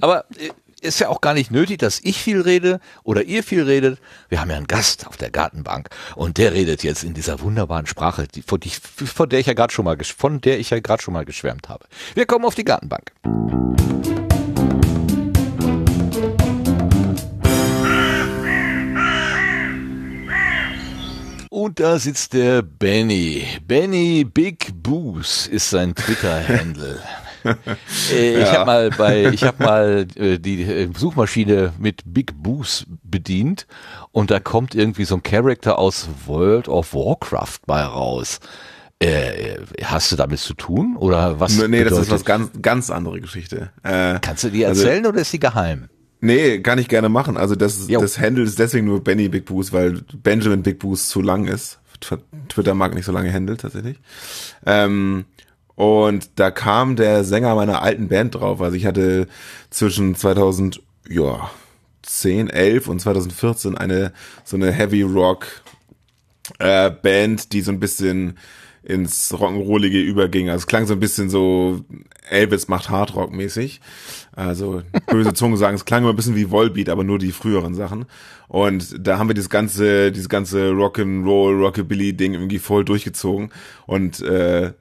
Aber 0.00 0.24
äh, 0.38 0.50
ist 0.84 1.00
ja 1.00 1.08
auch 1.08 1.20
gar 1.20 1.34
nicht 1.34 1.50
nötig, 1.50 1.78
dass 1.78 2.00
ich 2.00 2.18
viel 2.20 2.40
rede 2.40 2.80
oder 3.02 3.22
ihr 3.24 3.42
viel 3.42 3.62
redet. 3.62 3.98
Wir 4.28 4.40
haben 4.40 4.50
ja 4.50 4.56
einen 4.56 4.66
Gast 4.66 5.06
auf 5.06 5.16
der 5.16 5.30
Gartenbank 5.30 5.88
und 6.14 6.38
der 6.38 6.52
redet 6.52 6.82
jetzt 6.82 7.02
in 7.02 7.14
dieser 7.14 7.40
wunderbaren 7.40 7.86
Sprache, 7.86 8.28
die, 8.28 8.42
von, 8.42 8.60
die, 8.60 8.70
von 8.70 9.28
der 9.28 9.40
ich 9.40 9.46
ja 9.46 9.54
gerade 9.54 9.72
schon 9.72 9.84
mal 9.84 9.96
von 10.04 10.40
der 10.40 10.58
ich 10.58 10.70
ja 10.70 10.80
gerade 10.80 11.02
schon 11.02 11.14
mal 11.14 11.24
geschwärmt 11.24 11.68
habe. 11.68 11.86
Wir 12.14 12.26
kommen 12.26 12.44
auf 12.44 12.54
die 12.54 12.64
Gartenbank. 12.64 13.12
Und 21.48 21.80
da 21.80 21.98
sitzt 21.98 22.34
der 22.34 22.62
Benny. 22.62 23.46
Benny 23.66 24.24
Big 24.24 24.82
Boos 24.82 25.46
ist 25.46 25.70
sein 25.70 25.94
Twitter-Handle. 25.94 27.00
äh, 28.12 28.42
ich 28.42 28.52
habe 28.52 28.66
mal 28.66 28.90
bei, 28.90 29.26
ich 29.26 29.44
habe 29.44 29.62
mal 29.62 30.06
äh, 30.16 30.38
die 30.38 30.62
äh, 30.62 30.88
Suchmaschine 30.96 31.72
mit 31.78 32.02
Big 32.06 32.42
Boos 32.42 32.86
bedient 33.02 33.66
und 34.12 34.30
da 34.30 34.40
kommt 34.40 34.74
irgendwie 34.74 35.04
so 35.04 35.16
ein 35.16 35.22
Charakter 35.22 35.78
aus 35.78 36.08
World 36.26 36.68
of 36.68 36.94
Warcraft 36.94 37.60
bei 37.66 37.82
raus. 37.82 38.40
Äh, 39.00 39.56
hast 39.82 40.12
du 40.12 40.16
damit 40.16 40.38
zu 40.38 40.54
tun 40.54 40.96
oder 40.96 41.40
was? 41.40 41.56
Nee, 41.56 41.66
bedeutet? 41.66 41.92
das 41.92 41.98
ist 41.98 42.10
was 42.10 42.24
ganz, 42.24 42.50
ganz 42.62 42.90
andere 42.90 43.20
Geschichte. 43.20 43.70
Äh, 43.82 44.18
Kannst 44.20 44.44
du 44.44 44.50
die 44.50 44.64
also 44.64 44.82
erzählen 44.82 45.04
also, 45.04 45.10
oder 45.10 45.20
ist 45.20 45.32
die 45.32 45.40
geheim? 45.40 45.88
Nee, 46.20 46.60
kann 46.60 46.78
ich 46.78 46.88
gerne 46.88 47.10
machen. 47.10 47.36
Also 47.36 47.54
das, 47.54 47.86
das 47.86 48.18
Handle 48.18 48.44
ist 48.44 48.58
deswegen 48.58 48.86
nur 48.86 49.04
Benny 49.04 49.28
Big 49.28 49.44
Boos, 49.44 49.74
weil 49.74 50.00
Benjamin 50.22 50.62
Big 50.62 50.78
Boos 50.78 51.08
zu 51.08 51.20
lang 51.20 51.46
ist. 51.46 51.80
Twitter 52.48 52.74
mag 52.74 52.94
nicht 52.94 53.04
so 53.04 53.12
lange 53.12 53.32
Handle 53.32 53.56
tatsächlich. 53.56 53.98
Ähm, 54.64 55.26
und 55.76 56.30
da 56.36 56.50
kam 56.50 56.96
der 56.96 57.24
Sänger 57.24 57.54
meiner 57.54 57.82
alten 57.82 58.08
Band 58.08 58.34
drauf. 58.36 58.60
Also 58.60 58.76
ich 58.76 58.86
hatte 58.86 59.26
zwischen 59.70 60.14
2000, 60.14 60.80
ja, 61.08 61.50
10, 62.02 62.50
11 62.50 62.88
und 62.88 63.00
2014 63.00 63.76
eine 63.76 64.12
so 64.44 64.56
eine 64.56 64.70
Heavy 64.70 65.02
Rock 65.02 65.62
äh, 66.58 66.90
Band, 66.90 67.52
die 67.52 67.62
so 67.62 67.72
ein 67.72 67.80
bisschen 67.80 68.38
ins 68.82 69.32
Rock'n'Rollige 69.32 70.00
überging. 70.00 70.50
Also 70.50 70.62
es 70.62 70.66
klang 70.66 70.86
so 70.86 70.92
ein 70.92 71.00
bisschen 71.00 71.30
so 71.30 71.80
Elvis 72.28 72.68
macht 72.68 72.90
Hardrock 72.90 73.32
mäßig. 73.32 73.80
Also 74.32 74.82
böse 75.06 75.32
Zungen 75.34 75.56
sagen, 75.56 75.74
es 75.74 75.86
klang 75.86 76.02
immer 76.02 76.12
ein 76.12 76.16
bisschen 76.16 76.36
wie 76.36 76.50
Volbeat, 76.50 76.90
aber 76.90 77.02
nur 77.02 77.18
die 77.18 77.32
früheren 77.32 77.74
Sachen. 77.74 78.04
Und 78.46 78.94
da 78.98 79.18
haben 79.18 79.28
wir 79.28 79.34
dieses 79.34 79.48
ganze, 79.48 80.12
dieses 80.12 80.28
ganze 80.28 80.70
Rock'n'Roll, 80.70 81.58
Rockabilly 81.60 82.12
Ding 82.12 82.34
irgendwie 82.34 82.58
voll 82.58 82.84
durchgezogen. 82.84 83.50
Und 83.86 84.20
äh, 84.20 84.72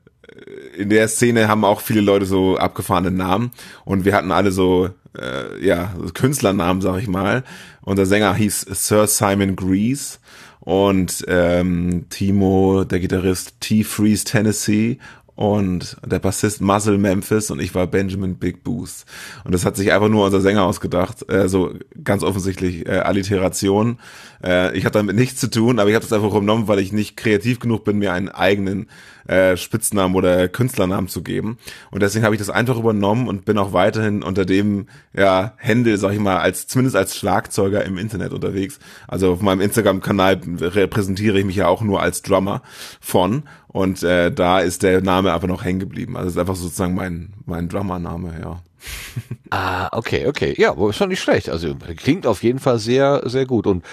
in 0.78 0.89
der 0.89 1.08
Szene 1.08 1.48
haben 1.48 1.65
auch 1.65 1.82
viele 1.82 2.02
Leute 2.02 2.26
so 2.26 2.58
abgefahrene 2.58 3.12
Namen 3.12 3.52
und 3.86 4.06
wir 4.06 4.15
hatten 4.15 4.32
alle 4.32 4.52
so 4.52 4.89
äh, 5.17 5.65
ja, 5.65 5.93
Künstlernamen, 6.13 6.82
sag 6.82 7.00
ich 7.00 7.08
mal. 7.08 7.43
Unser 7.82 8.06
Sänger 8.06 8.34
hieß 8.34 8.62
Sir 8.72 9.08
Simon 9.08 9.56
Grease 9.56 10.19
und 10.60 11.26
ähm, 11.28 12.06
Timo, 12.10 12.84
der 12.86 13.00
Gitarrist 13.00 13.60
T. 13.60 13.84
Freeze 13.84 14.24
Tennessee 14.24 14.98
und 15.36 15.98
der 16.06 16.19
Bassist 16.19 16.62
Muzzle 16.62 16.98
Memphis 16.98 17.50
und 17.50 17.60
ich 17.60 17.74
war 17.74 17.88
Benjamin 17.88 18.36
Big 18.36 18.63
Booth. 18.63 19.06
Und 19.43 19.54
das 19.54 19.65
hat 19.65 19.76
sich 19.76 19.91
einfach 19.91 20.10
nur 20.10 20.26
unser 20.26 20.41
Sänger 20.41 20.63
ausgedacht. 20.63 21.30
Äh, 21.30 21.50
so 21.50 21.74
ganz 22.04 22.24
offensichtlich 22.24 22.88
äh, 22.88 23.00
Alliteration. 23.00 24.00
Äh, 24.43 24.78
ich 24.78 24.86
hatte 24.86 25.00
damit 25.00 25.15
nichts 25.15 25.39
zu 25.39 25.50
tun, 25.50 25.80
aber 25.80 25.89
ich 25.89 25.96
habe 25.96 26.06
das 26.06 26.13
einfach 26.13 26.30
übernommen, 26.30 26.67
weil 26.67 26.80
ich 26.80 26.91
nicht 26.91 27.17
kreativ 27.17 27.60
genug 27.60 27.84
bin, 27.84 27.98
mir 27.98 28.13
einen 28.13 28.30
eigenen 28.30 28.88
äh, 29.28 29.58
Spitznamen 29.58 30.15
oder 30.15 30.48
Künstlernamen 30.50 31.08
zu 31.08 31.24
geben. 31.24 31.58
Und 31.91 32.04
deswegen 32.04 32.26
habe 32.26 32.36
ich 32.36 32.39
das 32.39 32.50
einfach 32.50 32.78
übernommen 32.78 33.28
und 33.28 33.46
bin 33.46 33.58
auch 33.58 33.74
weiterhin 33.74 34.22
unter 34.22 34.46
dem 34.46 34.88
ja, 35.15 35.54
Händel, 35.58 35.98
sag 35.98 36.13
ich 36.13 36.19
mal, 36.19 36.38
als 36.38 36.67
zumindest 36.67 36.96
als 36.96 37.15
Schlagzeuger 37.15 37.86
im 37.86 37.98
Internet 37.98 38.34
unterwegs. 38.34 38.80
Also 39.08 39.32
auf 39.32 39.41
meinem 39.41 39.62
Instagram-Kanal 39.62 40.41
repräsentiere 40.60 41.39
ich 41.39 41.46
mich 41.46 41.56
ja 41.56 41.67
auch 41.67 41.82
nur 41.82 42.02
als 42.02 42.22
Drummer 42.22 42.62
von. 43.00 43.43
Und 43.74 44.04
äh, 44.04 44.32
da 44.32 44.60
ist 44.60 44.84
der 44.84 45.02
Name 45.02 45.34
einfach 45.34 45.48
noch 45.48 45.66
hängen 45.66 45.80
geblieben. 45.80 46.16
Also 46.16 46.30
ist 46.30 46.38
einfach 46.38 46.56
sozusagen 46.56 46.94
mein, 46.94 47.34
mein 47.46 47.68
Drummer-Name, 47.68 48.40
ja. 48.42 48.62
Ah, 49.50 49.90
okay, 49.92 50.28
okay. 50.28 50.56
Ja, 50.58 50.74
ist 50.90 50.96
schon 50.96 51.10
nicht 51.10 51.22
schlecht. 51.22 51.48
Also 51.48 51.76
klingt 51.96 52.26
auf 52.26 52.42
jeden 52.42 52.58
Fall 52.58 52.80
sehr, 52.80 53.22
sehr 53.26 53.46
gut. 53.46 53.68
Und 53.68 53.84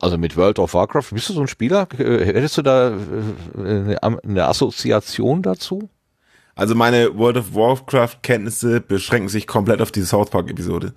also 0.00 0.18
mit 0.18 0.36
World 0.36 0.58
of 0.58 0.74
Warcraft, 0.74 1.10
bist 1.12 1.28
du 1.28 1.32
so 1.32 1.40
ein 1.40 1.48
Spieler? 1.48 1.86
Äh, 1.98 2.24
hättest 2.24 2.58
du 2.58 2.62
da 2.62 2.96
äh, 3.56 3.96
eine 4.00 4.46
Assoziation 4.46 5.42
dazu? 5.42 5.90
Also 6.56 6.74
meine 6.74 7.16
World 7.16 7.36
of 7.36 7.54
Warcraft 7.54 8.18
Kenntnisse 8.22 8.80
beschränken 8.80 9.28
sich 9.28 9.46
komplett 9.46 9.80
auf 9.80 9.90
die 9.90 10.02
South 10.02 10.30
Park 10.30 10.50
Episode 10.50 10.92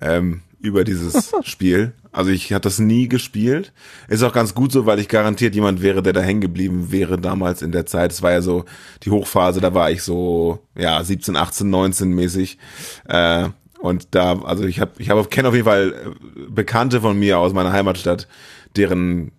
ähm, 0.00 0.42
über 0.60 0.84
dieses 0.84 1.32
Spiel. 1.42 1.92
Also 2.12 2.30
ich 2.30 2.52
hatte 2.52 2.62
das 2.62 2.78
nie 2.78 3.08
gespielt. 3.08 3.72
Ist 4.08 4.22
auch 4.22 4.32
ganz 4.32 4.54
gut 4.54 4.72
so, 4.72 4.86
weil 4.86 4.98
ich 4.98 5.08
garantiert 5.08 5.54
jemand 5.54 5.82
wäre, 5.82 6.02
der 6.02 6.12
da 6.12 6.20
hängen 6.20 6.40
geblieben 6.40 6.90
wäre 6.90 7.18
damals 7.18 7.62
in 7.62 7.72
der 7.72 7.86
Zeit. 7.86 8.12
Es 8.12 8.22
war 8.22 8.32
ja 8.32 8.42
so 8.42 8.64
die 9.02 9.10
Hochphase, 9.10 9.60
da 9.60 9.74
war 9.74 9.90
ich 9.90 10.02
so 10.02 10.60
ja 10.76 11.02
17, 11.02 11.36
18, 11.36 11.70
19 11.70 12.10
mäßig. 12.10 12.58
Äh, 13.06 13.50
und 13.78 14.08
da, 14.14 14.40
also 14.40 14.64
ich 14.64 14.80
habe, 14.80 14.92
ich 14.98 15.10
habe 15.10 15.24
kenne 15.24 15.48
auf 15.48 15.54
jeden 15.54 15.66
Fall 15.66 15.92
äh, 15.92 16.50
Bekannte 16.50 17.00
von 17.00 17.18
mir 17.18 17.38
aus 17.38 17.52
meiner 17.52 17.72
Heimatstadt, 17.72 18.26
deren 18.76 19.30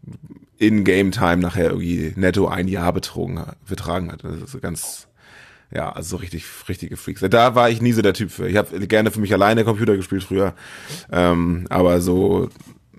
In-Game-Time 0.58 1.38
nachher 1.38 1.72
irgendwie 1.72 2.14
netto 2.16 2.48
ein 2.48 2.68
Jahr 2.68 2.94
betrogen, 2.94 3.44
betragen 3.68 4.12
hat. 4.12 4.24
Das 4.24 4.54
ist 4.54 4.62
ganz, 4.62 5.08
ja, 5.72 5.92
also 5.92 6.18
so 6.18 6.18
richtig, 6.18 6.46
richtige 6.68 6.98
Freaks. 6.98 7.22
Da 7.22 7.56
war 7.56 7.70
ich 7.70 7.82
nie 7.82 7.92
so 7.92 8.02
der 8.02 8.14
Typ 8.14 8.32
für. 8.32 8.48
Ich 8.48 8.58
habe 8.58 8.88
gerne 8.88 9.12
für 9.12 9.20
mich 9.20 9.34
alleine 9.34 9.64
Computer 9.64 9.96
gespielt 9.96 10.24
früher, 10.24 10.54
ähm, 11.12 11.68
aber 11.70 12.02
so, 12.02 12.50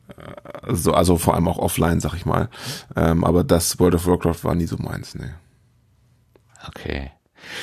äh, 0.08 0.74
so, 0.74 0.92
also 0.92 1.16
vor 1.16 1.34
allem 1.34 1.48
auch 1.48 1.58
offline, 1.58 2.00
sag 2.00 2.14
ich 2.14 2.26
mal. 2.26 2.48
Ähm, 2.96 3.24
aber 3.24 3.42
das 3.44 3.78
World 3.80 3.96
of 3.96 4.06
Warcraft 4.06 4.44
war 4.44 4.54
nie 4.54 4.66
so 4.66 4.76
meins, 4.78 5.14
ne. 5.14 5.34
Okay. 6.68 7.10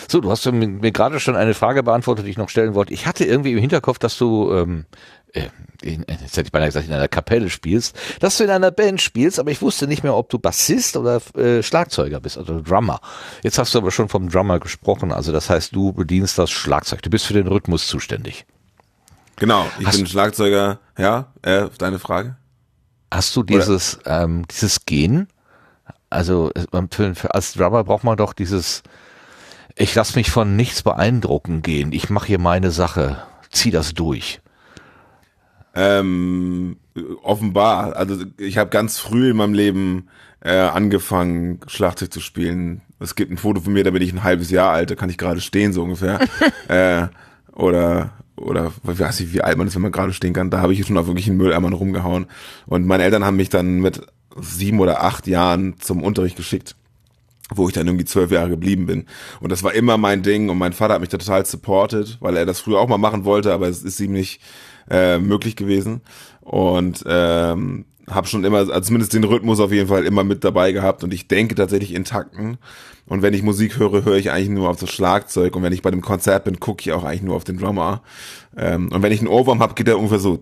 So, 0.08 0.22
du 0.22 0.30
hast 0.30 0.46
mir, 0.52 0.91
gerade 0.91 1.20
schon 1.20 1.36
eine 1.36 1.54
Frage 1.54 1.84
beantwortet, 1.84 2.26
die 2.26 2.32
ich 2.32 2.38
noch 2.38 2.50
stellen 2.50 2.74
wollte. 2.74 2.93
Ich 2.93 3.06
hatte 3.06 3.26
irgendwie 3.26 3.54
im 3.54 3.60
Hinterkopf, 3.60 4.00
dass 4.00 4.17
du, 4.17 4.52
ähm, 4.52 4.86
äh, 5.34 5.48
in, 5.82 6.06
jetzt 6.08 6.38
hätte 6.38 6.48
ich 6.48 6.52
beinahe 6.52 6.70
gesagt, 6.70 6.88
in 6.88 6.94
einer 6.94 7.08
Kapelle 7.08 7.50
spielst, 7.50 7.96
dass 8.20 8.38
du 8.38 8.44
in 8.44 8.50
einer 8.50 8.72
Band 8.72 9.02
spielst, 9.02 9.40
aber 9.40 9.52
ich 9.52 9.62
wusste 9.62 9.88
nicht 9.88 10.04
mehr, 10.04 10.16
ob 10.16 10.30
du 10.30 10.40
Bassist 10.40 10.98
oder 10.98 11.22
äh, 11.36 11.63
Schlagzeuger 11.63 12.20
bist, 12.20 12.38
also 12.38 12.62
Drummer. 12.62 13.00
Jetzt 13.44 13.58
hast 13.58 13.74
du 13.74 13.80
aber 13.80 13.92
schon 13.92 14.10
vom 14.10 14.30
Drummer 14.30 14.60
gesprochen, 14.60 15.12
also 15.12 15.32
das 15.32 15.50
heißt, 15.50 15.76
du 15.76 15.94
bedienst 15.94 16.38
das 16.38 16.52
Schlagzeug, 16.52 17.02
du 17.02 17.10
bist 17.10 17.26
für 17.26 17.34
den 17.34 17.48
Rhythmus 17.48 17.88
zuständig. 17.88 18.46
Genau, 19.38 19.66
ich 19.80 19.88
hast 19.88 19.98
bin 19.98 20.08
Schlagzeuger, 20.08 20.80
ja, 20.98 21.28
äh, 21.44 21.68
deine 21.78 22.00
Frage? 22.00 22.38
Hast 23.12 23.36
du 23.36 23.44
dieses, 23.44 24.00
ähm, 24.06 24.46
dieses 24.50 24.86
Gen? 24.86 25.28
Also 26.10 26.52
für, 26.92 27.34
als 27.34 27.54
Drummer 27.54 27.84
braucht 27.84 28.04
man 28.04 28.18
doch 28.18 28.34
dieses 28.34 28.84
ich 29.80 29.94
lasse 29.94 30.18
mich 30.18 30.32
von 30.32 30.56
nichts 30.56 30.82
beeindrucken 30.82 31.62
gehen. 31.62 31.92
Ich 31.92 32.10
mache 32.10 32.28
hier 32.28 32.40
meine 32.40 32.72
Sache. 32.72 33.24
Zieh 33.52 33.70
das 33.70 33.94
durch. 33.94 34.42
Ähm, 35.78 36.78
offenbar. 37.22 37.96
Also 37.96 38.26
ich 38.38 38.58
habe 38.58 38.72
ganz 38.72 38.98
früh 38.98 39.30
in 39.30 39.38
meinem 39.38 39.54
Leben 39.54 40.08
äh, 40.42 40.58
angefangen, 40.58 41.60
Schlagzeug 41.68 42.12
zu 42.12 42.20
spielen. 42.20 42.82
Es 43.00 43.13
gibt 43.13 43.32
ein 43.32 43.38
Foto 43.38 43.62
von 43.62 43.74
mir, 43.74 43.84
da 43.84 43.92
bin 43.92 44.02
ich 44.02 44.12
ein 44.12 44.24
halbes 44.24 44.50
Jahr 44.50 44.72
alt, 44.72 44.90
da 44.90 44.96
kann 44.96 45.12
ich 45.12 45.20
gerade 45.20 45.40
stehen, 45.40 45.74
so 45.74 45.84
ungefähr. 45.84 46.20
äh, 46.68 47.08
oder 47.54 48.12
oder 48.36 48.72
weiß 48.84 49.20
ich, 49.20 49.34
wie 49.34 49.42
alt 49.42 49.58
man 49.58 49.68
ist, 49.68 49.76
wenn 49.76 49.82
man 49.84 49.92
gerade 49.92 50.13
stehen 50.13 50.34
kann. 50.34 50.50
Da 50.50 50.62
habe 50.62 50.74
ich 50.74 50.86
schon 50.86 50.98
auf 50.98 51.08
wirklichen 51.08 51.38
Mülleimern 51.38 51.74
rumgehauen. 51.74 52.28
Und 52.66 52.86
meine 52.86 53.04
Eltern 53.04 53.26
haben 53.26 53.36
mich 53.36 53.50
dann 53.50 53.80
mit 53.80 54.02
sieben 54.40 54.80
oder 54.80 55.04
acht 55.04 55.28
Jahren 55.28 55.76
zum 55.80 56.04
Unterricht 56.04 56.38
geschickt 56.38 56.76
wo 57.56 57.68
ich 57.68 57.74
dann 57.74 57.88
irgendwie 57.88 58.06
zwölf 58.06 58.32
Jahre 58.32 58.50
geblieben 58.50 58.88
bin. 58.88 59.06
Und 59.40 59.52
das 59.52 59.63
war 59.63 59.74
immer 59.74 59.98
mein 59.98 60.22
Ding 60.22 60.50
und 60.50 60.58
mein 60.58 60.74
Vater 60.74 60.96
hat 60.96 61.02
mich 61.02 61.10
da 61.10 61.18
total 61.18 61.46
supported, 61.46 62.18
weil 62.20 62.36
er 62.36 62.46
das 62.46 62.60
früher 62.60 62.80
auch 62.80 62.90
mal 62.90 62.98
machen 62.98 63.24
wollte, 63.24 63.54
aber 63.54 63.68
es 63.68 63.84
ist 63.84 64.00
ihm 64.00 64.12
nicht 64.12 64.42
äh, 64.89 65.19
möglich 65.19 65.56
gewesen. 65.56 66.02
Und 66.41 67.04
ähm, 67.08 67.86
habe 68.10 68.28
schon 68.28 68.45
immer, 68.45 68.60
also 68.60 68.80
zumindest 68.80 69.13
den 69.13 69.26
Rhythmus 69.26 69.60
auf 69.60 69.71
jeden 69.71 69.89
Fall 69.89 70.06
immer 70.06 70.23
mit 70.23 70.43
dabei 70.43 70.71
gehabt 70.71 71.04
und 71.04 71.13
ich 71.13 71.28
denke 71.28 71.56
tatsächlich 71.56 71.93
in 71.93 72.06
Takten. 72.06 72.58
Und 73.06 73.21
wenn 73.21 73.34
ich 73.34 73.43
Musik 73.43 73.80
höre, 73.80 74.04
höre 74.06 74.15
ich 74.15 74.32
eigentlich 74.32 74.50
nur 74.50 74.69
auf 74.69 74.80
das 74.80 74.91
Schlagzeug 74.91 75.56
und 75.56 75.63
wenn 75.63 75.73
ich 75.73 75.82
bei 75.82 75.91
dem 75.91 76.02
Konzert 76.02 76.45
bin, 76.45 76.60
gucke 76.60 76.82
ich 76.82 76.91
auch 76.93 77.04
eigentlich 77.04 77.21
nur 77.21 77.36
auf 77.36 77.43
den 77.43 77.58
Drummer. 77.58 78.02
Ähm, 78.56 78.89
und 78.91 79.02
wenn 79.02 79.12
ich 79.12 79.19
einen 79.19 79.28
Ohrwurm 79.28 79.60
habe, 79.60 79.73
geht 79.76 79.88
er 79.88 79.97
ungefähr 79.97 80.19
so 80.19 80.41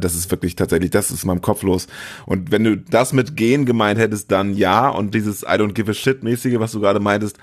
das 0.00 0.14
ist 0.14 0.30
wirklich 0.30 0.56
tatsächlich, 0.56 0.90
das 0.90 1.10
ist 1.10 1.22
in 1.22 1.28
meinem 1.28 1.42
Kopf 1.42 1.62
los. 1.62 1.86
Und 2.26 2.50
wenn 2.50 2.64
du 2.64 2.76
das 2.76 3.12
mit 3.12 3.36
gehen 3.36 3.66
gemeint 3.66 3.98
hättest, 3.98 4.32
dann 4.32 4.54
ja. 4.54 4.88
Und 4.88 5.14
dieses 5.14 5.42
I 5.42 5.56
don't 5.56 5.72
give 5.72 5.90
a 5.90 5.94
shit 5.94 6.22
mäßige, 6.22 6.58
was 6.58 6.72
du 6.72 6.80
gerade 6.80 7.00
meintest, 7.00 7.38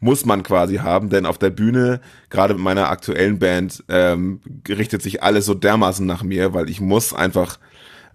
muss 0.00 0.24
man 0.24 0.42
quasi 0.42 0.76
haben. 0.76 1.08
Denn 1.08 1.26
auf 1.26 1.38
der 1.38 1.50
Bühne, 1.50 2.00
gerade 2.30 2.54
mit 2.54 2.62
meiner 2.62 2.88
aktuellen 2.88 3.38
Band, 3.38 3.84
ähm, 3.88 4.40
richtet 4.68 5.02
sich 5.02 5.22
alles 5.22 5.46
so 5.46 5.54
dermaßen 5.54 6.06
nach 6.06 6.22
mir, 6.22 6.54
weil 6.54 6.68
ich 6.70 6.80
muss 6.80 7.12
einfach 7.12 7.58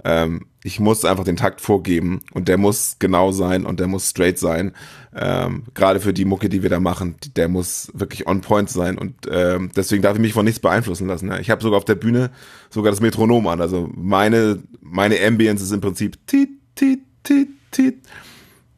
ähm, 0.04 0.46
ich 0.64 0.80
muss 0.80 1.06
einfach 1.06 1.24
den 1.24 1.36
Takt 1.36 1.62
vorgeben 1.62 2.22
und 2.34 2.48
der 2.48 2.58
muss 2.58 2.98
genau 3.00 3.32
sein 3.32 3.66
und 3.66 3.80
der 3.80 3.88
muss 3.88 4.10
straight 4.10 4.40
sein. 4.40 4.74
Ähm, 5.16 5.64
Gerade 5.74 6.00
für 6.00 6.14
die 6.14 6.26
Mucke, 6.26 6.50
die 6.50 6.64
wir 6.64 6.70
da 6.70 6.80
machen, 6.80 7.16
der 7.36 7.48
muss 7.48 7.92
wirklich 7.94 8.28
on 8.28 8.42
point 8.42 8.70
sein 8.70 8.98
und 8.98 9.16
ähm, 9.30 9.72
deswegen 9.76 10.02
darf 10.02 10.16
ich 10.16 10.22
mich 10.22 10.34
von 10.34 10.46
nichts 10.46 10.60
beeinflussen 10.60 11.08
lassen. 11.08 11.32
Ich 11.40 11.50
habe 11.50 11.62
sogar 11.62 11.78
auf 11.78 11.86
der 11.86 11.96
Bühne 11.96 12.32
sogar 12.70 12.92
das 12.92 13.02
Metronom 13.02 13.48
an. 13.48 13.62
Also 13.62 13.90
meine 13.94 14.64
meine 14.82 15.18
Ambience 15.26 15.62
ist 15.62 15.72
im 15.72 15.82
Prinzip 15.82 16.18
tit 16.28 16.50
tit 16.76 17.00
tit 17.24 17.50
tit. 17.72 17.96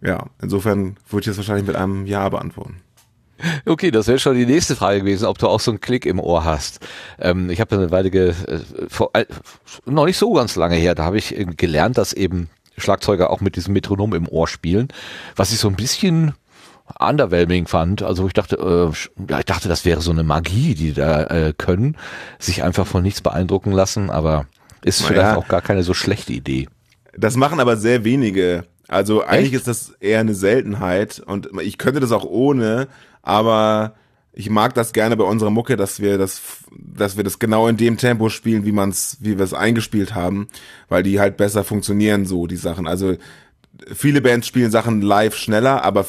Ja, 0.02 0.28
insofern 0.41 0.98
würde 1.10 1.22
ich 1.22 1.28
das 1.28 1.38
wahrscheinlich 1.38 1.65
mit 1.65 1.76
einem 1.76 2.06
Ja 2.06 2.30
beantworten. 2.30 2.82
Okay, 3.65 3.91
das 3.91 4.08
wäre 4.08 4.19
schon 4.19 4.36
die 4.36 4.45
nächste 4.45 4.76
Frage 4.76 5.02
gewesen, 5.02 5.26
ob 5.26 5.38
du 5.38 5.48
auch 5.48 5.60
so 5.60 5.71
einen 5.71 5.82
Klick 5.82 6.06
im 6.06 6.19
Ohr 6.19 6.45
hast. 6.45 6.80
Ähm, 7.19 7.50
ich 7.50 7.60
habe 7.60 7.76
eine 7.76 7.91
Weile, 7.91 8.10
ge, 8.10 8.30
äh, 8.30 8.60
vor, 8.88 9.10
äh, 9.13 9.26
noch 9.86 10.06
nicht 10.06 10.17
so 10.17 10.34
ganz 10.34 10.56
lange 10.56 10.76
her, 10.76 10.95
da 10.95 11.04
habe 11.04 11.17
ich 11.17 11.36
gelernt, 11.58 11.98
dass 11.98 12.13
eben 12.13 12.50
Schlagzeuger 12.78 13.30
auch 13.30 13.41
mit 13.41 13.56
diesem 13.56 13.74
Metronom 13.74 14.13
im 14.13 14.28
Ohr 14.28 14.48
spielen, 14.48 14.89
was 15.36 15.52
ich 15.52 15.60
so 15.60 15.67
ein 15.67 15.76
bisschen 15.76 16.34
underwhelming 17.00 17.67
fand. 17.67 18.04
Also 18.04 18.28
ich 18.28 18.34
dachte, 18.34 18.56
äh, 18.58 19.32
ja, 19.32 19.39
ich 19.39 19.45
dachte, 19.45 19.69
das 19.69 19.86
wäre 19.86 20.02
so 20.02 20.12
eine 20.12 20.24
Magie, 20.24 20.76
die 20.76 20.93
da 20.93 21.24
äh, 21.24 21.54
können, 21.58 21.98
sich 22.39 22.63
einfach 22.63 22.86
von 22.86 23.04
nichts 23.04 23.21
beeindrucken 23.21 23.71
lassen, 23.71 24.10
aber 24.10 24.45
ist 24.84 25.02
naja, 25.02 25.13
vielleicht 25.13 25.38
auch 25.38 25.48
gar 25.48 25.62
keine 25.62 25.84
so 25.84 25.93
schlechte 25.93 26.34
Idee. 26.34 26.67
Das 27.17 27.38
machen 27.38 27.60
aber 27.60 27.78
sehr 27.78 28.04
wenige. 28.04 28.65
Also 28.88 29.24
eigentlich 29.24 29.54
Echt? 29.54 29.67
ist 29.67 29.67
das 29.67 29.89
eher 30.00 30.19
eine 30.19 30.36
Seltenheit 30.36 31.19
und 31.19 31.50
ich 31.62 31.80
könnte 31.80 32.00
das 32.00 32.12
auch 32.12 32.24
ohne, 32.24 32.88
aber 33.25 33.95
ich 34.31 34.49
mag 34.49 34.73
das 34.73 34.93
gerne 34.93 35.17
bei 35.17 35.23
unserer 35.23 35.49
Mucke, 35.49 35.75
dass 35.75 35.99
wir 35.99 36.17
das, 36.17 36.41
dass 36.71 37.17
wir 37.17 37.23
das 37.23 37.39
genau 37.39 37.67
in 37.67 37.77
dem 37.77 37.97
Tempo 37.97 38.29
spielen, 38.29 38.65
wie 38.65 38.71
man's, 38.71 39.17
wie 39.21 39.38
wir 39.38 39.45
es 39.45 39.53
eingespielt 39.53 40.13
haben, 40.13 40.47
weil 40.89 41.03
die 41.03 41.19
halt 41.19 41.38
besser 41.38 41.63
funktionieren 41.63 42.25
so 42.25 42.45
die 42.45 42.57
Sachen. 42.57 42.88
Also 42.88 43.15
viele 43.93 44.21
Bands 44.21 44.47
spielen 44.47 44.71
Sachen 44.71 45.01
live 45.01 45.35
schneller, 45.35 45.83
aber 45.83 46.05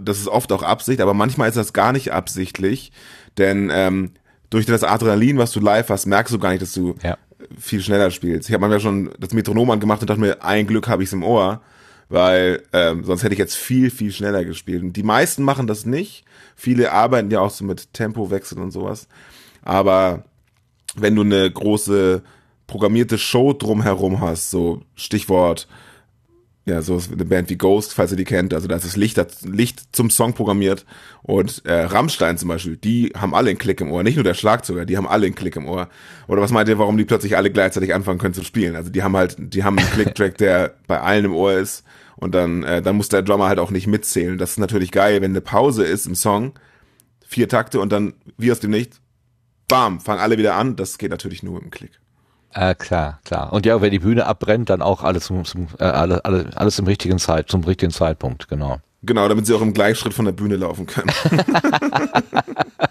das 0.00 0.18
ist 0.18 0.28
oft 0.28 0.52
auch 0.52 0.62
Absicht, 0.62 1.00
aber 1.00 1.14
manchmal 1.14 1.48
ist 1.48 1.56
das 1.56 1.72
gar 1.72 1.92
nicht 1.92 2.12
absichtlich, 2.12 2.92
denn 3.38 3.70
ähm, 3.72 4.12
durch 4.50 4.66
das 4.66 4.82
Adrenalin, 4.82 5.38
was 5.38 5.52
du 5.52 5.60
live 5.60 5.88
hast, 5.88 6.06
merkst 6.06 6.34
du 6.34 6.38
gar 6.38 6.50
nicht, 6.50 6.62
dass 6.62 6.72
du 6.72 6.96
ja. 7.02 7.16
viel 7.58 7.80
schneller 7.80 8.10
spielst. 8.10 8.48
Ich 8.48 8.52
habe 8.52 8.62
manchmal 8.62 8.80
schon 8.80 9.10
das 9.18 9.32
Metronom 9.32 9.70
angemacht 9.70 10.00
und 10.00 10.10
dachte 10.10 10.20
mir, 10.20 10.44
ein 10.44 10.66
Glück 10.66 10.88
habe 10.88 11.04
ich's 11.04 11.12
im 11.12 11.22
Ohr 11.22 11.62
weil 12.10 12.62
ähm, 12.72 13.04
sonst 13.04 13.22
hätte 13.22 13.32
ich 13.32 13.38
jetzt 13.38 13.56
viel, 13.56 13.90
viel 13.90 14.12
schneller 14.12 14.44
gespielt. 14.44 14.82
Und 14.82 14.94
die 14.94 15.02
meisten 15.04 15.42
machen 15.42 15.66
das 15.66 15.86
nicht. 15.86 16.24
Viele 16.56 16.92
arbeiten 16.92 17.30
ja 17.30 17.40
auch 17.40 17.50
so 17.50 17.64
mit 17.64 17.94
Tempowechsel 17.94 18.58
und 18.58 18.72
sowas. 18.72 19.08
Aber 19.62 20.24
wenn 20.96 21.14
du 21.14 21.22
eine 21.22 21.50
große 21.50 22.22
programmierte 22.66 23.16
Show 23.16 23.52
drumherum 23.52 24.20
hast, 24.20 24.50
so 24.50 24.82
Stichwort 24.96 25.68
ja, 26.66 26.82
so 26.82 27.00
eine 27.12 27.24
Band 27.24 27.48
wie 27.48 27.56
Ghost, 27.56 27.94
falls 27.94 28.10
ihr 28.10 28.16
die 28.16 28.24
kennt, 28.24 28.52
also 28.52 28.68
da 28.68 28.76
ist 28.76 28.84
das 28.84 28.96
Licht, 28.96 29.16
das 29.16 29.42
Licht 29.42 29.82
zum 29.92 30.10
Song 30.10 30.34
programmiert 30.34 30.84
und 31.22 31.64
äh, 31.64 31.72
Rammstein 31.72 32.38
zum 32.38 32.48
Beispiel, 32.48 32.76
die 32.76 33.12
haben 33.16 33.34
alle 33.34 33.50
einen 33.50 33.58
Klick 33.58 33.80
im 33.80 33.90
Ohr, 33.90 34.02
nicht 34.02 34.16
nur 34.16 34.24
der 34.24 34.34
Schlagzeuger, 34.34 34.84
die 34.84 34.96
haben 34.96 35.08
alle 35.08 35.26
einen 35.26 35.34
Klick 35.34 35.56
im 35.56 35.66
Ohr. 35.66 35.88
Oder 36.28 36.42
was 36.42 36.52
meint 36.52 36.68
ihr, 36.68 36.78
warum 36.78 36.96
die 36.96 37.04
plötzlich 37.04 37.36
alle 37.36 37.50
gleichzeitig 37.50 37.94
anfangen 37.94 38.18
können 38.18 38.34
zu 38.34 38.44
spielen? 38.44 38.76
Also 38.76 38.90
die 38.90 39.02
haben 39.02 39.16
halt, 39.16 39.36
die 39.38 39.64
haben 39.64 39.78
einen 39.78 39.90
Click-Track, 39.90 40.36
der 40.38 40.74
bei 40.86 41.00
allen 41.00 41.24
im 41.24 41.34
Ohr 41.34 41.54
ist 41.54 41.82
und 42.20 42.34
dann, 42.34 42.62
äh, 42.62 42.82
dann 42.82 42.96
muss 42.96 43.08
der 43.08 43.22
Drummer 43.22 43.48
halt 43.48 43.58
auch 43.58 43.70
nicht 43.70 43.86
mitzählen. 43.86 44.38
Das 44.38 44.52
ist 44.52 44.58
natürlich 44.58 44.92
geil, 44.92 45.20
wenn 45.22 45.32
eine 45.32 45.40
Pause 45.40 45.84
ist 45.84 46.06
im 46.06 46.14
Song, 46.14 46.52
vier 47.26 47.48
Takte 47.48 47.80
und 47.80 47.90
dann 47.90 48.14
wie 48.36 48.52
aus 48.52 48.60
dem 48.60 48.70
Nichts, 48.70 49.00
bam, 49.68 50.00
fangen 50.00 50.20
alle 50.20 50.38
wieder 50.38 50.54
an. 50.54 50.76
Das 50.76 50.98
geht 50.98 51.10
natürlich 51.10 51.42
nur 51.42 51.60
im 51.62 51.70
Klick. 51.70 51.92
Äh, 52.52 52.74
klar, 52.74 53.20
klar. 53.24 53.52
Und 53.52 53.64
ja, 53.66 53.80
wenn 53.80 53.92
die 53.92 54.00
Bühne 54.00 54.26
abbrennt, 54.26 54.70
dann 54.70 54.82
auch 54.82 55.02
alles 55.02 55.24
zum, 55.24 55.44
zum 55.44 55.68
äh, 55.78 55.84
alles, 55.84 56.20
alles, 56.20 56.56
alles 56.56 56.78
im 56.78 56.86
richtigen 56.86 57.18
Zeit, 57.18 57.48
zum 57.48 57.62
richtigen 57.64 57.92
Zeitpunkt, 57.92 58.48
genau. 58.48 58.78
Genau, 59.02 59.28
damit 59.28 59.46
sie 59.46 59.54
auch 59.54 59.62
im 59.62 59.72
Gleichschritt 59.72 60.12
von 60.12 60.26
der 60.26 60.32
Bühne 60.32 60.56
laufen 60.56 60.86
können. 60.86 61.10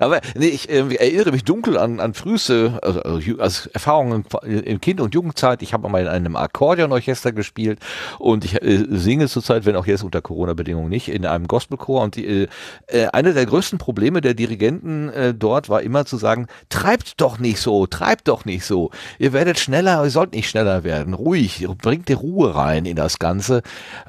Aber 0.00 0.20
nee, 0.36 0.46
ich 0.46 0.68
äh, 0.68 0.94
erinnere 0.94 1.32
mich 1.32 1.44
dunkel 1.44 1.78
an, 1.78 2.00
an 2.00 2.14
früheste 2.14 2.78
also, 2.82 3.00
also 3.38 3.70
Erfahrungen 3.72 4.24
in 4.42 4.80
Kind- 4.80 5.00
und 5.00 5.14
Jugendzeit. 5.14 5.62
Ich 5.62 5.72
habe 5.72 5.88
mal 5.88 6.02
in 6.02 6.08
einem 6.08 6.36
Akkordeonorchester 6.36 7.32
gespielt 7.32 7.80
und 8.18 8.44
ich 8.44 8.62
äh, 8.62 8.84
singe 8.90 9.28
zurzeit, 9.28 9.64
wenn 9.64 9.76
auch 9.76 9.86
jetzt 9.86 10.02
unter 10.02 10.20
Corona-Bedingungen 10.20 10.88
nicht, 10.88 11.08
in 11.08 11.26
einem 11.26 11.46
Gospelchor. 11.46 12.02
Und 12.02 12.16
die, 12.16 12.26
äh, 12.26 12.48
äh, 12.86 13.06
eine 13.08 13.34
der 13.34 13.46
größten 13.46 13.78
Probleme 13.78 14.20
der 14.20 14.34
Dirigenten 14.34 15.08
äh, 15.08 15.34
dort 15.34 15.68
war 15.68 15.82
immer 15.82 16.04
zu 16.04 16.16
sagen, 16.16 16.46
treibt 16.68 17.20
doch 17.20 17.38
nicht 17.38 17.60
so, 17.60 17.86
treibt 17.86 18.28
doch 18.28 18.44
nicht 18.44 18.64
so. 18.64 18.90
Ihr 19.18 19.32
werdet 19.32 19.58
schneller, 19.58 20.04
ihr 20.04 20.10
sollt 20.10 20.32
nicht 20.32 20.48
schneller 20.48 20.84
werden. 20.84 21.14
Ruhig, 21.14 21.66
bringt 21.80 22.08
die 22.08 22.14
Ruhe 22.14 22.54
rein 22.54 22.84
in 22.84 22.96
das 22.96 23.18
Ganze. 23.18 23.62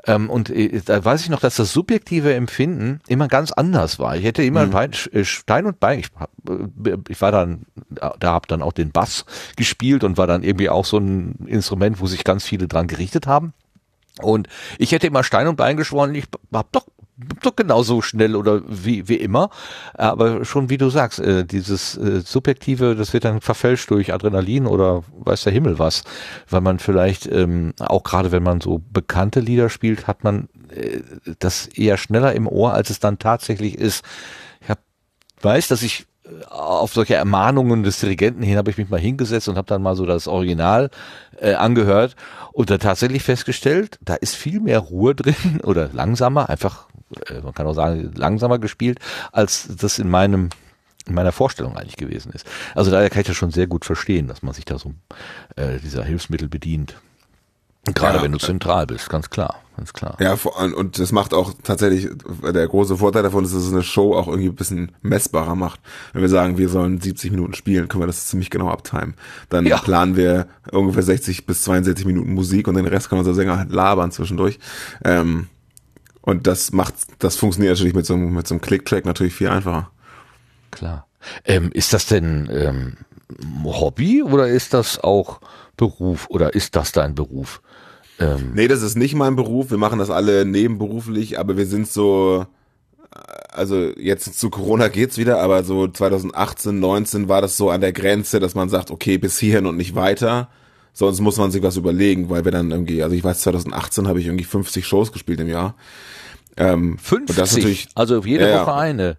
Ähm, 0.06 0.30
und 0.30 0.50
äh, 0.50 0.82
da 0.84 1.04
weiß 1.04 1.22
ich 1.22 1.30
noch, 1.30 1.40
dass 1.40 1.56
das 1.56 1.74
subjektive 1.74 2.34
Empfinden 2.34 3.00
immer 3.08 3.28
ganz 3.28 3.52
anders 3.52 4.00
war. 4.00 4.16
Ich 4.16 4.24
hätte 4.24 4.44
immer 4.44 4.66
mhm. 4.66 4.76
ein 4.76 4.94
Stein 5.24 5.61
und 5.65 5.80
Bein. 5.80 6.00
Ich, 6.00 6.10
ich 7.10 7.21
war 7.21 7.32
dann, 7.32 7.65
da 7.89 8.32
habe 8.32 8.47
dann 8.47 8.62
auch 8.62 8.74
den 8.74 8.91
Bass 8.91 9.26
gespielt 9.56 10.04
und 10.04 10.17
war 10.17 10.28
dann 10.28 10.43
irgendwie 10.43 10.69
auch 10.69 10.86
so 10.86 10.97
ein 10.97 11.36
Instrument, 11.47 12.00
wo 12.00 12.08
sich 12.08 12.24
ganz 12.24 12.43
viele 12.43 12.67
dran 12.67 12.88
gerichtet 12.88 13.28
haben. 13.28 13.54
Und 14.21 14.47
ich 14.78 14.91
hätte 14.91 15.08
immer 15.08 15.24
Stein 15.24 15.47
und 15.47 15.56
Bein 15.56 15.78
geschworen, 15.78 16.13
ich 16.15 16.26
hab 16.54 16.71
doch 16.71 16.86
doch 17.41 17.56
genauso 17.56 18.02
schnell 18.02 18.36
oder 18.36 18.62
wie, 18.67 19.08
wie 19.08 19.15
immer. 19.15 19.50
Aber 19.93 20.45
schon 20.45 20.69
wie 20.69 20.78
du 20.78 20.89
sagst, 20.89 21.19
äh, 21.19 21.45
dieses 21.45 21.97
äh, 21.97 22.21
Subjektive, 22.21 22.95
das 22.95 23.13
wird 23.13 23.26
dann 23.26 23.41
verfälscht 23.41 23.89
durch 23.91 24.13
Adrenalin 24.13 24.65
oder 24.65 25.04
weiß 25.19 25.43
der 25.43 25.54
Himmel 25.54 25.80
was. 25.80 26.04
Weil 26.50 26.62
man 26.62 26.80
vielleicht, 26.80 27.28
ähm, 27.28 27.74
auch 27.80 28.04
gerade 28.04 28.32
wenn 28.32 28.43
man 28.43 28.62
so 28.62 28.82
bekannte 28.91 29.39
Lieder 29.39 29.69
spielt, 29.69 30.08
hat 30.08 30.24
man 30.24 30.50
äh, 30.69 31.02
das 31.39 31.67
eher 31.67 31.97
schneller 31.97 32.34
im 32.34 32.47
Ohr, 32.47 32.74
als 32.74 32.89
es 32.89 33.00
dann 33.00 33.19
tatsächlich 33.19 33.76
ist 33.76 34.04
weiß, 35.44 35.68
dass 35.68 35.84
ich 35.84 36.06
äh, 36.26 36.46
auf 36.50 36.94
solche 36.94 37.16
Ermahnungen 37.16 37.84
des 37.84 38.00
Dirigenten 38.00 38.44
hin 38.44 38.58
habe 38.58 38.72
ich 38.72 38.78
mich 38.78 38.90
mal 38.90 39.00
hingesetzt 39.00 39.48
und 39.48 39.58
habe 39.58 39.68
dann 39.68 39.82
mal 39.82 39.96
so 39.96 40.06
das 40.06 40.28
Original 40.28 40.90
äh, 41.40 41.54
angehört 41.54 42.16
und 42.54 42.70
da 42.70 42.78
tatsächlich 42.78 43.24
festgestellt, 43.24 44.00
da 44.02 44.16
ist 44.16 44.36
viel 44.36 44.60
mehr 44.60 44.80
Ruhe 44.80 45.16
drin 45.16 45.62
oder 45.64 45.90
langsamer, 45.94 46.50
einfach, 46.50 46.88
äh, 47.28 47.42
man 47.42 47.54
kann 47.54 47.68
auch 47.68 47.74
sagen, 47.74 48.12
langsamer 48.16 48.60
gespielt, 48.60 49.00
als 49.32 49.68
das 49.76 50.00
in 50.00 50.10
meinem 50.10 50.50
in 51.08 51.16
meiner 51.16 51.32
Vorstellung 51.32 51.78
eigentlich 51.78 51.98
gewesen 51.98 52.32
ist. 52.32 52.46
Also 52.76 52.92
daher 52.92 53.10
kann 53.10 53.22
ich 53.22 53.28
das 53.28 53.36
schon 53.36 53.50
sehr 53.50 53.66
gut 53.66 53.86
verstehen, 53.86 54.28
dass 54.28 54.44
man 54.44 54.54
sich 54.54 54.66
da 54.66 54.78
so 54.78 54.94
äh, 55.56 55.80
dieser 55.80 56.04
Hilfsmittel 56.04 56.48
bedient. 56.48 56.96
Gerade 57.86 58.17
ja, 58.17 58.24
wenn 58.24 58.32
du 58.32 58.38
zentral 58.38 58.86
bist, 58.86 59.10
ganz 59.10 59.32
klar, 59.32 59.56
ganz 59.76 59.91
klar. 59.91 60.15
Ja, 60.20 60.38
und 60.54 61.00
das 61.00 61.12
macht 61.12 61.34
auch 61.34 61.52
tatsächlich, 61.63 62.10
der 62.44 62.67
große 62.67 62.98
Vorteil 62.98 63.24
davon 63.24 63.44
ist, 63.44 63.56
dass 63.56 63.63
es 63.63 63.74
eine 63.74 63.82
Show 63.82 64.13
auch 64.13 64.28
irgendwie 64.28 64.50
ein 64.50 64.56
bisschen 64.56 64.91
messbarer 65.02 65.56
macht. 65.56 65.80
Wenn 66.13 66.22
wir 66.22 66.30
sagen, 66.30 66.60
wir 66.60 66.70
sollen 66.70 67.02
70 67.02 67.32
Minuten 67.32 67.56
spielen, 67.56 67.88
können 67.88 68.04
wir 68.04 68.08
das 68.08 68.28
ziemlich 68.28 68.52
genau 68.52 68.70
abtimen. 68.70 69.15
Dann 69.50 69.65
ja. 69.65 69.80
planen 69.80 70.15
wir 70.15 70.48
ungefähr 70.72 71.02
60 71.02 71.48
bis 71.48 71.63
62 71.63 72.06
Minuten 72.06 72.36
Musik 72.36 72.67
und 72.67 72.76
den 72.76 72.86
Rest 72.86 73.10
kann 73.10 73.17
unser 73.17 73.34
Sänger 73.34 73.58
halt 73.58 73.72
labern 73.72 74.12
zwischendurch. 74.12 74.60
Ähm, 75.04 75.48
und 76.22 76.46
das 76.46 76.72
macht, 76.72 76.94
das 77.17 77.36
funktioniert 77.36 77.74
natürlich 77.74 77.96
mit 77.96 78.06
so 78.06 78.13
einem, 78.13 78.32
mit 78.32 78.48
so 78.48 78.54
einem 78.54 78.62
Click-Track 78.62 79.06
natürlich 79.06 79.34
viel 79.34 79.50
einfacher. 79.50 79.89
Klar. 80.70 81.08
Ähm, 81.46 81.72
ist 81.74 81.94
das 81.94 82.06
denn 82.06 82.48
ähm, 82.52 82.98
Hobby 83.63 84.22
oder 84.22 84.48
ist 84.48 84.76
das 84.76 85.00
auch 85.04 85.41
Beruf 85.78 86.28
oder 86.30 86.54
ist 86.54 86.76
das 86.76 86.91
dein 86.91 87.15
Beruf? 87.15 87.62
Ähm, 88.22 88.52
nee, 88.54 88.68
das 88.68 88.82
ist 88.82 88.96
nicht 88.96 89.16
mein 89.16 89.36
Beruf. 89.36 89.72
Wir 89.72 89.78
machen 89.78 90.00
das 90.00 90.10
alle 90.10 90.46
nebenberuflich, 90.46 91.40
aber 91.40 91.58
wir 91.58 91.66
sind 91.66 91.88
so, 91.88 92.46
also 93.52 93.92
jetzt 93.98 94.40
zu 94.40 94.50
Corona 94.50 94.88
geht's 94.88 95.18
wieder, 95.18 95.42
aber 95.42 95.64
so 95.64 95.88
2018, 95.88 96.80
19 96.80 97.30
war 97.30 97.42
das 97.42 97.58
so 97.58 97.70
an 97.70 97.82
der 97.82 97.94
Grenze, 97.94 98.40
dass 98.40 98.56
man 98.56 98.70
sagt, 98.70 98.92
okay, 98.92 99.18
bis 99.18 99.40
hierhin 99.40 99.66
und 99.66 99.78
nicht 99.78 99.96
weiter. 99.96 100.50
Sonst 100.94 101.22
muss 101.22 101.38
man 101.38 101.52
sich 101.52 101.64
was 101.64 101.78
überlegen, 101.78 102.30
weil 102.30 102.44
wir 102.44 102.52
dann 102.52 102.72
irgendwie, 102.72 103.02
also 103.02 103.16
ich 103.16 103.24
weiß, 103.24 103.42
2018 103.42 104.08
habe 104.08 104.20
ich 104.20 104.26
irgendwie 104.26 104.44
50 104.44 104.86
Shows 104.86 105.12
gespielt 105.12 105.40
im 105.40 105.48
Jahr. 105.48 105.76
Ähm, 106.58 106.98
50? 106.98 107.36
das 107.36 107.56
natürlich, 107.56 107.88
also 107.96 108.22
jede 108.24 108.50
ja, 108.50 108.62
Woche 108.62 108.74
eine. 108.74 109.18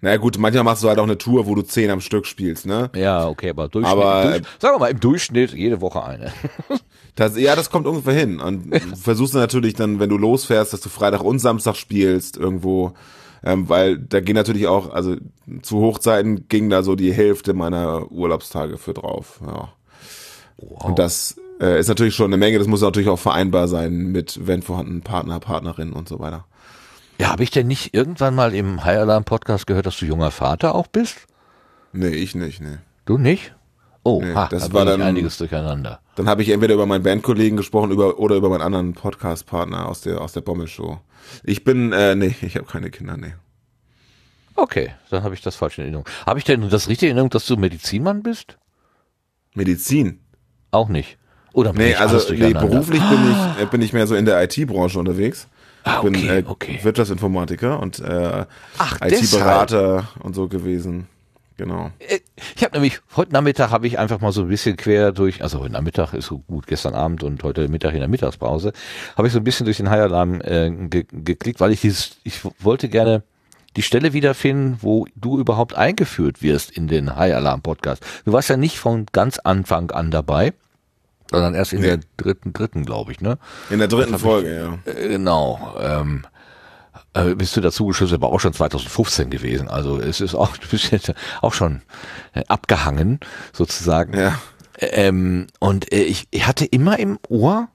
Naja 0.00 0.16
gut, 0.16 0.38
manchmal 0.38 0.64
machst 0.64 0.84
du 0.84 0.88
halt 0.88 1.00
auch 1.00 1.04
eine 1.04 1.18
Tour, 1.18 1.46
wo 1.46 1.56
du 1.56 1.62
zehn 1.62 1.90
am 1.90 2.00
Stück 2.00 2.26
spielst, 2.26 2.66
ne? 2.66 2.90
Ja, 2.94 3.26
okay, 3.26 3.50
aber 3.50 3.68
Durchschnitt, 3.68 3.98
aber, 3.98 4.22
durch, 4.30 4.42
sagen 4.60 4.74
wir 4.76 4.78
mal, 4.78 4.90
im 4.90 5.00
Durchschnitt 5.00 5.52
jede 5.52 5.80
Woche 5.80 6.04
eine. 6.04 6.32
Das, 7.16 7.36
ja, 7.36 7.56
das 7.56 7.70
kommt 7.70 7.88
ungefähr 7.88 8.14
hin. 8.14 8.38
Und 8.38 8.72
du 8.72 8.78
versuchst 8.94 9.34
natürlich 9.34 9.74
dann, 9.74 9.98
wenn 9.98 10.08
du 10.08 10.16
losfährst, 10.16 10.72
dass 10.72 10.82
du 10.82 10.88
Freitag 10.88 11.24
und 11.24 11.40
Samstag 11.40 11.74
spielst 11.74 12.36
irgendwo. 12.36 12.92
Ähm, 13.42 13.68
weil 13.68 13.98
da 13.98 14.20
gehen 14.20 14.36
natürlich 14.36 14.68
auch, 14.68 14.92
also 14.92 15.16
zu 15.62 15.80
Hochzeiten 15.80 16.46
ging 16.46 16.70
da 16.70 16.84
so 16.84 16.94
die 16.94 17.12
Hälfte 17.12 17.54
meiner 17.54 18.08
Urlaubstage 18.12 18.78
für 18.78 18.94
drauf. 18.94 19.40
Ja. 19.44 19.72
Wow. 20.58 20.84
Und 20.84 21.00
das 21.00 21.40
äh, 21.60 21.80
ist 21.80 21.88
natürlich 21.88 22.14
schon 22.14 22.26
eine 22.26 22.36
Menge. 22.36 22.58
Das 22.58 22.68
muss 22.68 22.82
natürlich 22.82 23.08
auch 23.08 23.18
vereinbar 23.18 23.66
sein 23.66 24.12
mit, 24.12 24.46
wenn 24.46 24.62
vorhanden, 24.62 25.02
Partner, 25.02 25.40
Partnerin 25.40 25.92
und 25.92 26.08
so 26.08 26.20
weiter. 26.20 26.46
Ja, 27.20 27.30
habe 27.30 27.42
ich 27.42 27.50
denn 27.50 27.66
nicht 27.66 27.94
irgendwann 27.94 28.34
mal 28.34 28.54
im 28.54 28.84
High 28.84 28.98
Alarm 28.98 29.24
Podcast 29.24 29.66
gehört, 29.66 29.86
dass 29.86 29.98
du 29.98 30.06
junger 30.06 30.30
Vater 30.30 30.74
auch 30.74 30.86
bist? 30.86 31.26
Nee, 31.92 32.08
ich 32.10 32.34
nicht, 32.34 32.60
nee. 32.60 32.78
Du 33.06 33.18
nicht? 33.18 33.54
Oh, 34.04 34.22
nee, 34.22 34.34
ha, 34.34 34.48
das 34.48 34.68
da 34.68 34.72
war 34.72 34.84
dann 34.84 35.02
einiges 35.02 35.36
durcheinander. 35.38 36.00
Dann 36.14 36.28
habe 36.28 36.42
ich 36.42 36.50
entweder 36.50 36.74
über 36.74 36.86
meinen 36.86 37.02
Bandkollegen 37.02 37.56
gesprochen 37.56 37.90
über, 37.90 38.18
oder 38.18 38.36
über 38.36 38.48
meinen 38.48 38.62
anderen 38.62 38.94
Podcast-Partner 38.94 39.86
aus 39.86 40.02
der, 40.02 40.20
aus 40.20 40.32
der 40.32 40.42
Bommelshow. 40.42 41.00
Ich 41.42 41.64
bin, 41.64 41.92
äh, 41.92 42.14
nee, 42.14 42.34
ich 42.40 42.56
habe 42.56 42.66
keine 42.66 42.90
Kinder, 42.90 43.16
nee. 43.16 43.34
Okay, 44.54 44.92
dann 45.10 45.24
habe 45.24 45.34
ich 45.34 45.42
das 45.42 45.56
falsch 45.56 45.78
in 45.78 45.84
Erinnerung. 45.84 46.06
Habe 46.24 46.38
ich 46.38 46.44
denn 46.44 46.68
das 46.68 46.88
richtige 46.88 47.10
Erinnerung, 47.10 47.30
dass 47.30 47.46
du 47.46 47.56
Medizinmann 47.56 48.22
bist? 48.22 48.58
Medizin? 49.54 50.20
Auch 50.70 50.88
nicht. 50.88 51.18
Oder 51.52 51.72
nee, 51.72 51.94
also 51.94 52.32
nee, 52.32 52.52
beruflich 52.52 53.02
bin 53.02 53.18
ich, 53.30 53.62
äh, 53.62 53.66
bin 53.66 53.82
ich 53.82 53.92
mehr 53.92 54.06
so 54.06 54.14
in 54.14 54.24
der 54.24 54.42
IT-Branche 54.42 54.98
unterwegs. 54.98 55.48
Ah, 55.84 56.00
okay, 56.00 56.10
bin 56.10 56.28
äh, 56.28 56.44
okay. 56.46 56.80
Wirtschaftsinformatiker 56.82 57.80
und 57.80 57.98
äh, 58.00 58.44
IT-Berater 59.02 60.08
und 60.20 60.34
so 60.34 60.48
gewesen. 60.48 61.08
Genau. 61.58 61.90
Äh, 61.98 62.20
ich 62.56 62.62
habe 62.62 62.74
nämlich 62.74 63.00
heute 63.16 63.32
Nachmittag 63.32 63.70
habe 63.70 63.86
ich 63.86 63.98
einfach 63.98 64.20
mal 64.20 64.32
so 64.32 64.42
ein 64.42 64.48
bisschen 64.48 64.76
quer 64.76 65.12
durch, 65.12 65.42
also 65.42 65.60
heute 65.60 65.72
Nachmittag 65.72 66.14
ist 66.14 66.26
so 66.26 66.38
gut, 66.38 66.66
gestern 66.66 66.94
Abend 66.94 67.22
und 67.24 67.42
heute 67.42 67.68
Mittag 67.68 67.94
in 67.94 68.00
der 68.00 68.08
Mittagspause, 68.08 68.72
habe 69.16 69.26
ich 69.26 69.34
so 69.34 69.40
ein 69.40 69.44
bisschen 69.44 69.64
durch 69.64 69.78
den 69.78 69.90
High 69.90 70.02
Alarm 70.02 70.40
äh, 70.40 70.70
ge 70.70 71.04
geklickt, 71.10 71.60
weil 71.60 71.72
ich 71.72 71.80
dieses, 71.80 72.16
ich 72.22 72.40
wollte 72.60 72.88
gerne 72.88 73.24
die 73.76 73.82
Stelle 73.82 74.12
wiederfinden, 74.12 74.78
wo 74.80 75.06
du 75.16 75.38
überhaupt 75.38 75.74
eingeführt 75.74 76.42
wirst 76.42 76.70
in 76.70 76.86
den 76.86 77.14
High 77.16 77.34
Alarm 77.34 77.62
Podcast. 77.62 78.04
Du 78.24 78.32
warst 78.32 78.48
ja 78.48 78.56
nicht 78.56 78.78
von 78.78 79.06
ganz 79.12 79.38
Anfang 79.38 79.90
an 79.90 80.10
dabei, 80.10 80.52
sondern 81.30 81.54
erst 81.54 81.72
in 81.72 81.80
nee. 81.80 81.86
der 81.88 82.00
dritten, 82.16 82.52
dritten, 82.52 82.84
glaube 82.84 83.12
ich, 83.12 83.20
ne? 83.20 83.38
In 83.70 83.78
der 83.78 83.88
dritten 83.88 84.18
Folge, 84.18 84.78
ich, 84.86 84.94
ja. 84.94 85.00
Äh, 85.00 85.08
genau. 85.08 85.74
Ähm, 85.78 86.26
äh, 87.14 87.34
bist 87.34 87.56
du 87.56 87.60
dazu 87.60 87.86
geschossen, 87.86 88.14
aber 88.14 88.32
auch 88.32 88.40
schon 88.40 88.52
2015 88.52 89.30
gewesen. 89.30 89.68
Also 89.68 89.98
es 89.98 90.20
ist 90.20 90.34
auch, 90.34 90.56
du 90.56 90.68
bist 90.68 90.90
jetzt 90.90 91.12
auch 91.42 91.54
schon 91.54 91.82
äh, 92.34 92.44
abgehangen, 92.48 93.20
sozusagen. 93.52 94.18
Ja. 94.18 94.38
Ähm, 94.78 95.48
und 95.58 95.92
äh, 95.92 96.02
ich, 96.02 96.28
ich 96.30 96.46
hatte 96.46 96.64
immer 96.64 96.98
im 96.98 97.18
Ohr, 97.28 97.68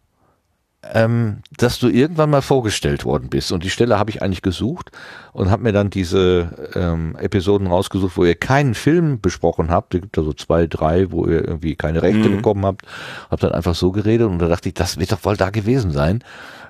ähm, 0.91 1.37
dass 1.57 1.79
du 1.79 1.87
irgendwann 1.87 2.29
mal 2.29 2.41
vorgestellt 2.41 3.05
worden 3.05 3.29
bist. 3.29 3.51
Und 3.51 3.63
die 3.63 3.69
Stelle 3.69 3.97
habe 3.97 4.09
ich 4.09 4.21
eigentlich 4.21 4.41
gesucht 4.41 4.91
und 5.31 5.49
habe 5.49 5.63
mir 5.63 5.71
dann 5.71 5.89
diese 5.89 6.71
ähm, 6.75 7.15
Episoden 7.17 7.67
rausgesucht, 7.67 8.17
wo 8.17 8.25
ihr 8.25 8.35
keinen 8.35 8.73
Film 8.73 9.21
besprochen 9.21 9.71
habt. 9.71 9.95
Es 9.95 10.01
gibt 10.01 10.17
da 10.17 10.23
so 10.23 10.33
zwei, 10.33 10.67
drei, 10.67 11.11
wo 11.11 11.25
ihr 11.25 11.47
irgendwie 11.47 11.75
keine 11.75 12.01
Rechte 12.01 12.29
mhm. 12.29 12.37
bekommen 12.37 12.65
habt. 12.65 12.81
Hab 13.31 13.39
dann 13.39 13.53
einfach 13.53 13.75
so 13.75 13.91
geredet 13.91 14.27
und 14.27 14.39
da 14.39 14.47
dachte 14.47 14.69
ich, 14.69 14.75
das 14.75 14.99
wird 14.99 15.11
doch 15.11 15.23
wohl 15.23 15.37
da 15.37 15.49
gewesen 15.49 15.91
sein. 15.91 16.23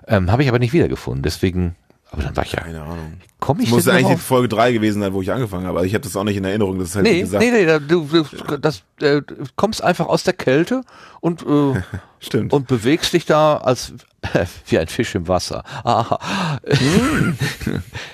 Ähm, 0.07 0.31
habe 0.31 0.43
ich 0.43 0.49
aber 0.49 0.59
nicht 0.59 0.73
wiedergefunden. 0.73 1.23
Deswegen 1.23 1.75
Aber 2.13 2.21
dann 2.23 2.35
war 2.37 2.45
ich 2.45 2.51
ja, 2.51 2.61
Keine 2.61 2.81
Ahnung. 2.83 3.13
komm 3.39 3.59
ich 3.59 3.65
Es 3.65 3.71
muss 3.71 3.87
eigentlich? 3.87 4.19
Folge 4.21 4.47
3 4.47 4.71
gewesen 4.73 5.01
sein, 5.01 5.13
wo 5.13 5.21
ich 5.23 5.31
angefangen 5.31 5.65
habe. 5.65 5.79
Also 5.79 5.87
ich 5.87 5.95
habe 5.95 6.03
das 6.03 6.15
auch 6.15 6.23
nicht 6.23 6.37
in 6.37 6.45
Erinnerung. 6.45 6.77
Das 6.77 6.89
ist 6.89 6.95
halt 6.95 7.05
Nee, 7.05 7.21
gesagt. 7.21 7.43
nee, 7.43 7.49
nee, 7.51 7.65
da- 7.65 7.79
du, 7.79 8.05
du 8.05 8.57
das, 8.57 8.83
äh, 9.01 9.21
kommst 9.55 9.83
einfach 9.83 10.05
aus 10.05 10.23
der 10.23 10.33
Kälte 10.33 10.83
und, 11.21 11.41
äh, 11.41 11.81
Stimmt. 12.19 12.53
und 12.53 12.67
bewegst 12.67 13.13
dich 13.13 13.25
da 13.25 13.57
als 13.57 13.93
wie 14.67 14.77
ein 14.77 14.87
Fisch 14.87 15.15
im 15.15 15.27
Wasser. 15.27 15.63
Ah, 15.83 16.17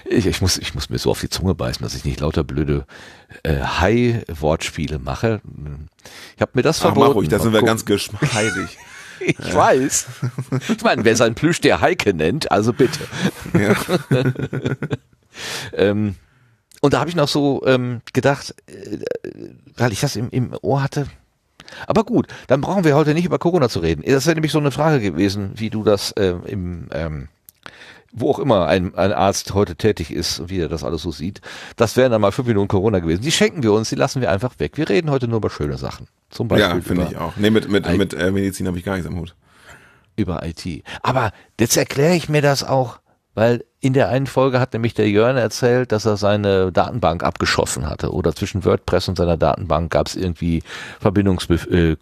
ich, 0.05 0.25
ich, 0.25 0.41
muss, 0.41 0.57
ich 0.57 0.73
muss 0.73 0.89
mir 0.89 0.97
so 0.97 1.11
auf 1.11 1.19
die 1.19 1.29
Zunge 1.29 1.53
beißen, 1.55 1.83
dass 1.83 1.93
ich 1.95 2.05
nicht 2.05 2.21
lauter 2.21 2.43
blöde 2.45 2.85
äh, 3.43 3.59
Hai-Wortspiele 3.61 4.97
mache. 4.99 5.41
Ich 6.35 6.41
habe 6.41 6.51
mir 6.53 6.61
das 6.61 6.77
Ach, 6.79 6.83
verboten. 6.83 7.07
mach 7.09 7.15
ruhig, 7.15 7.29
da 7.29 7.39
sind 7.39 7.53
wir 7.53 7.61
ganz 7.63 7.85
geschmeidig. 7.85 8.77
Ich 9.19 9.53
weiß. 9.53 10.07
Ich 10.69 10.83
meine, 10.83 11.03
wer 11.05 11.15
sein 11.15 11.35
Plüsch 11.35 11.61
der 11.61 11.81
Heike 11.81 12.13
nennt, 12.13 12.51
also 12.51 12.73
bitte. 12.73 12.99
ja. 13.53 13.75
Ähm, 15.73 16.15
und 16.81 16.93
da 16.93 16.99
habe 16.99 17.09
ich 17.09 17.15
noch 17.15 17.27
so 17.27 17.61
ähm, 17.65 18.01
gedacht, 18.13 18.55
äh, 18.67 18.97
weil 19.77 19.91
ich 19.91 20.01
das 20.01 20.15
im, 20.15 20.29
im 20.29 20.53
Ohr 20.61 20.83
hatte. 20.83 21.07
Aber 21.87 22.03
gut, 22.03 22.27
dann 22.47 22.61
brauchen 22.61 22.83
wir 22.83 22.95
heute 22.95 23.13
nicht 23.13 23.25
über 23.25 23.39
Corona 23.39 23.69
zu 23.69 23.79
reden. 23.79 24.03
Das 24.05 24.25
wäre 24.25 24.35
nämlich 24.35 24.51
so 24.51 24.59
eine 24.59 24.71
Frage 24.71 24.99
gewesen, 24.99 25.51
wie 25.55 25.69
du 25.69 25.83
das 25.83 26.13
ähm, 26.17 26.41
im 26.45 26.87
ähm, 26.91 27.27
wo 28.11 28.31
auch 28.31 28.39
immer 28.39 28.67
ein, 28.67 28.95
ein 28.95 29.13
Arzt 29.13 29.53
heute 29.53 29.75
tätig 29.75 30.11
ist 30.11 30.39
und 30.39 30.49
wie 30.49 30.59
er 30.59 30.69
das 30.69 30.83
alles 30.83 31.01
so 31.03 31.11
sieht. 31.11 31.41
Das 31.75 31.95
wären 31.97 32.11
dann 32.11 32.21
mal 32.21 32.31
fünf 32.31 32.47
Minuten 32.47 32.67
Corona 32.67 32.99
gewesen. 32.99 33.21
Die 33.21 33.31
schenken 33.31 33.61
wir 33.63 33.71
uns, 33.73 33.89
die 33.89 33.95
lassen 33.95 34.21
wir 34.21 34.31
einfach 34.31 34.53
weg. 34.59 34.77
Wir 34.77 34.89
reden 34.89 35.09
heute 35.11 35.27
nur 35.27 35.37
über 35.37 35.49
schöne 35.49 35.77
Sachen. 35.77 36.07
Zum 36.29 36.47
Beispiel 36.47 36.75
ja, 36.77 36.81
finde 36.81 37.07
ich 37.11 37.17
auch. 37.17 37.33
Nee, 37.37 37.49
mit, 37.51 37.69
mit, 37.69 37.85
Ei- 37.87 37.97
mit 37.97 38.13
äh, 38.13 38.31
Medizin 38.31 38.67
habe 38.67 38.77
ich 38.77 38.83
gar 38.83 38.93
nichts 38.93 39.07
am 39.07 39.17
Hut. 39.19 39.35
über 40.15 40.43
IT. 40.45 40.83
Aber 41.03 41.31
jetzt 41.59 41.77
erkläre 41.77 42.15
ich 42.15 42.29
mir 42.29 42.41
das 42.41 42.63
auch, 42.63 42.99
weil 43.35 43.63
in 43.79 43.93
der 43.93 44.09
einen 44.09 44.27
Folge 44.27 44.59
hat 44.59 44.73
nämlich 44.73 44.93
der 44.95 45.09
Jörn 45.09 45.37
erzählt, 45.37 45.91
dass 45.91 46.05
er 46.05 46.17
seine 46.17 46.71
Datenbank 46.71 47.23
abgeschossen 47.23 47.87
hatte 47.89 48.11
oder 48.11 48.35
zwischen 48.35 48.65
WordPress 48.65 49.07
und 49.07 49.17
seiner 49.17 49.37
Datenbank 49.37 49.91
gab 49.91 50.07
es 50.07 50.15
irgendwie 50.15 50.61
Verbindungsunterschiede 50.99 51.97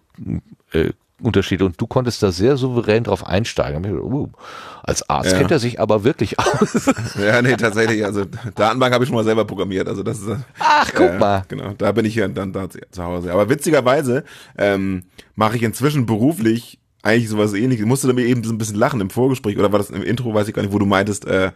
äh, 0.72 0.78
äh, 0.78 0.92
Unterschiede 1.20 1.64
und 1.64 1.80
du 1.80 1.86
konntest 1.86 2.22
da 2.22 2.30
sehr 2.30 2.56
souverän 2.56 3.04
drauf 3.04 3.26
einsteigen. 3.26 3.84
Uh, 4.00 4.28
als 4.82 5.08
Arzt 5.10 5.32
Ja. 5.32 5.38
kennt 5.38 5.50
er 5.50 5.58
sich 5.58 5.80
aber 5.80 6.04
wirklich 6.04 6.38
aus. 6.38 6.88
Ja, 7.20 7.42
nee, 7.42 7.56
tatsächlich. 7.56 8.04
Also 8.04 8.24
Datenbank 8.54 8.94
habe 8.94 9.04
ich 9.04 9.08
schon 9.08 9.16
mal 9.16 9.24
selber 9.24 9.44
programmiert. 9.44 9.88
Also 9.88 10.02
das 10.02 10.18
ist. 10.20 10.28
äh, 10.28 10.36
Ach, 10.60 10.90
guck 10.94 11.18
mal. 11.18 11.42
Genau, 11.48 11.72
da 11.76 11.90
bin 11.92 12.04
ich 12.04 12.14
ja 12.14 12.28
dann 12.28 12.52
da 12.52 12.70
zu 12.70 12.78
zu 12.90 13.02
Hause. 13.02 13.32
Aber 13.32 13.48
witzigerweise 13.48 14.24
ähm, 14.56 15.04
mache 15.34 15.56
ich 15.56 15.62
inzwischen 15.62 16.06
beruflich 16.06 16.78
eigentlich 17.02 17.28
sowas 17.28 17.54
ähnliches. 17.54 17.82
Ich 17.82 17.88
musste 17.88 18.12
mir 18.12 18.26
eben 18.26 18.42
so 18.42 18.52
ein 18.52 18.58
bisschen 18.58 18.76
lachen 18.76 19.00
im 19.00 19.10
Vorgespräch 19.10 19.56
oder 19.56 19.70
war 19.70 19.78
das 19.78 19.90
im 19.90 20.02
Intro, 20.02 20.34
weiß 20.34 20.48
ich 20.48 20.54
gar 20.54 20.62
nicht, 20.62 20.72
wo 20.72 20.78
du 20.78 20.86
meintest, 20.86 21.26
äh, 21.26 21.52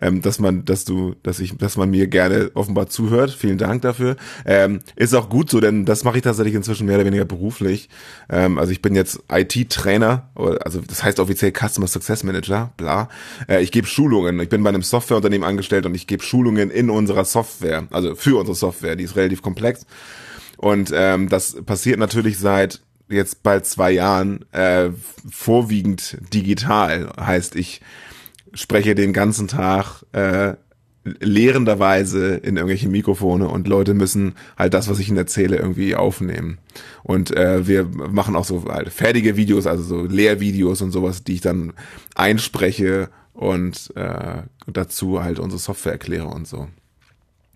ähm, 0.00 0.22
dass 0.22 0.38
man, 0.38 0.64
dass 0.64 0.84
du, 0.86 1.14
dass 1.22 1.38
ich, 1.38 1.56
dass 1.58 1.76
man 1.76 1.90
mir 1.90 2.06
gerne 2.06 2.50
offenbar 2.54 2.88
zuhört. 2.88 3.30
Vielen 3.30 3.58
Dank 3.58 3.82
dafür. 3.82 4.16
Ähm, 4.46 4.80
ist 4.96 5.14
auch 5.14 5.28
gut 5.28 5.50
so, 5.50 5.60
denn 5.60 5.84
das 5.84 6.04
mache 6.04 6.16
ich 6.16 6.22
tatsächlich 6.22 6.54
inzwischen 6.54 6.86
mehr 6.86 6.96
oder 6.96 7.04
weniger 7.04 7.26
beruflich. 7.26 7.90
Ähm, 8.30 8.58
also 8.58 8.72
ich 8.72 8.80
bin 8.80 8.94
jetzt 8.94 9.20
IT-Trainer, 9.30 10.30
also 10.34 10.80
das 10.80 11.04
heißt 11.04 11.20
offiziell 11.20 11.52
Customer 11.52 11.86
Success 11.86 12.24
Manager, 12.24 12.72
bla. 12.78 13.10
Äh, 13.48 13.62
ich 13.62 13.72
gebe 13.72 13.86
Schulungen. 13.86 14.40
Ich 14.40 14.48
bin 14.48 14.62
bei 14.62 14.70
einem 14.70 14.82
Softwareunternehmen 14.82 15.46
angestellt 15.46 15.84
und 15.84 15.94
ich 15.94 16.06
gebe 16.06 16.22
Schulungen 16.22 16.70
in 16.70 16.88
unserer 16.88 17.26
Software, 17.26 17.86
also 17.90 18.14
für 18.14 18.38
unsere 18.38 18.56
Software. 18.56 18.96
Die 18.96 19.04
ist 19.04 19.16
relativ 19.16 19.42
komplex. 19.42 19.84
Und 20.56 20.90
ähm, 20.94 21.28
das 21.28 21.62
passiert 21.64 21.98
natürlich 21.98 22.38
seit 22.38 22.80
jetzt 23.08 23.42
bald 23.42 23.66
zwei 23.66 23.90
Jahren 23.92 24.44
äh, 24.52 24.90
vorwiegend 25.30 26.18
digital. 26.32 27.10
Heißt, 27.18 27.56
ich 27.56 27.80
spreche 28.54 28.94
den 28.94 29.12
ganzen 29.12 29.48
Tag 29.48 30.02
äh, 30.12 30.54
lehrenderweise 31.20 32.34
in 32.36 32.56
irgendwelche 32.56 32.88
Mikrofone 32.88 33.48
und 33.48 33.68
Leute 33.68 33.94
müssen 33.94 34.34
halt 34.58 34.74
das, 34.74 34.88
was 34.88 34.98
ich 34.98 35.08
ihnen 35.08 35.18
erzähle, 35.18 35.56
irgendwie 35.56 35.94
aufnehmen. 35.94 36.58
Und 37.04 37.30
äh, 37.36 37.66
wir 37.66 37.84
machen 37.84 38.34
auch 38.34 38.44
so 38.44 38.64
halt 38.68 38.92
fertige 38.92 39.36
Videos, 39.36 39.66
also 39.66 39.82
so 39.84 40.02
Lehrvideos 40.02 40.82
und 40.82 40.90
sowas, 40.90 41.22
die 41.22 41.34
ich 41.34 41.40
dann 41.40 41.74
einspreche 42.16 43.08
und 43.34 43.92
äh, 43.94 44.42
dazu 44.66 45.22
halt 45.22 45.38
unsere 45.38 45.60
Software 45.60 45.92
erkläre 45.92 46.26
und 46.26 46.48
so. 46.48 46.66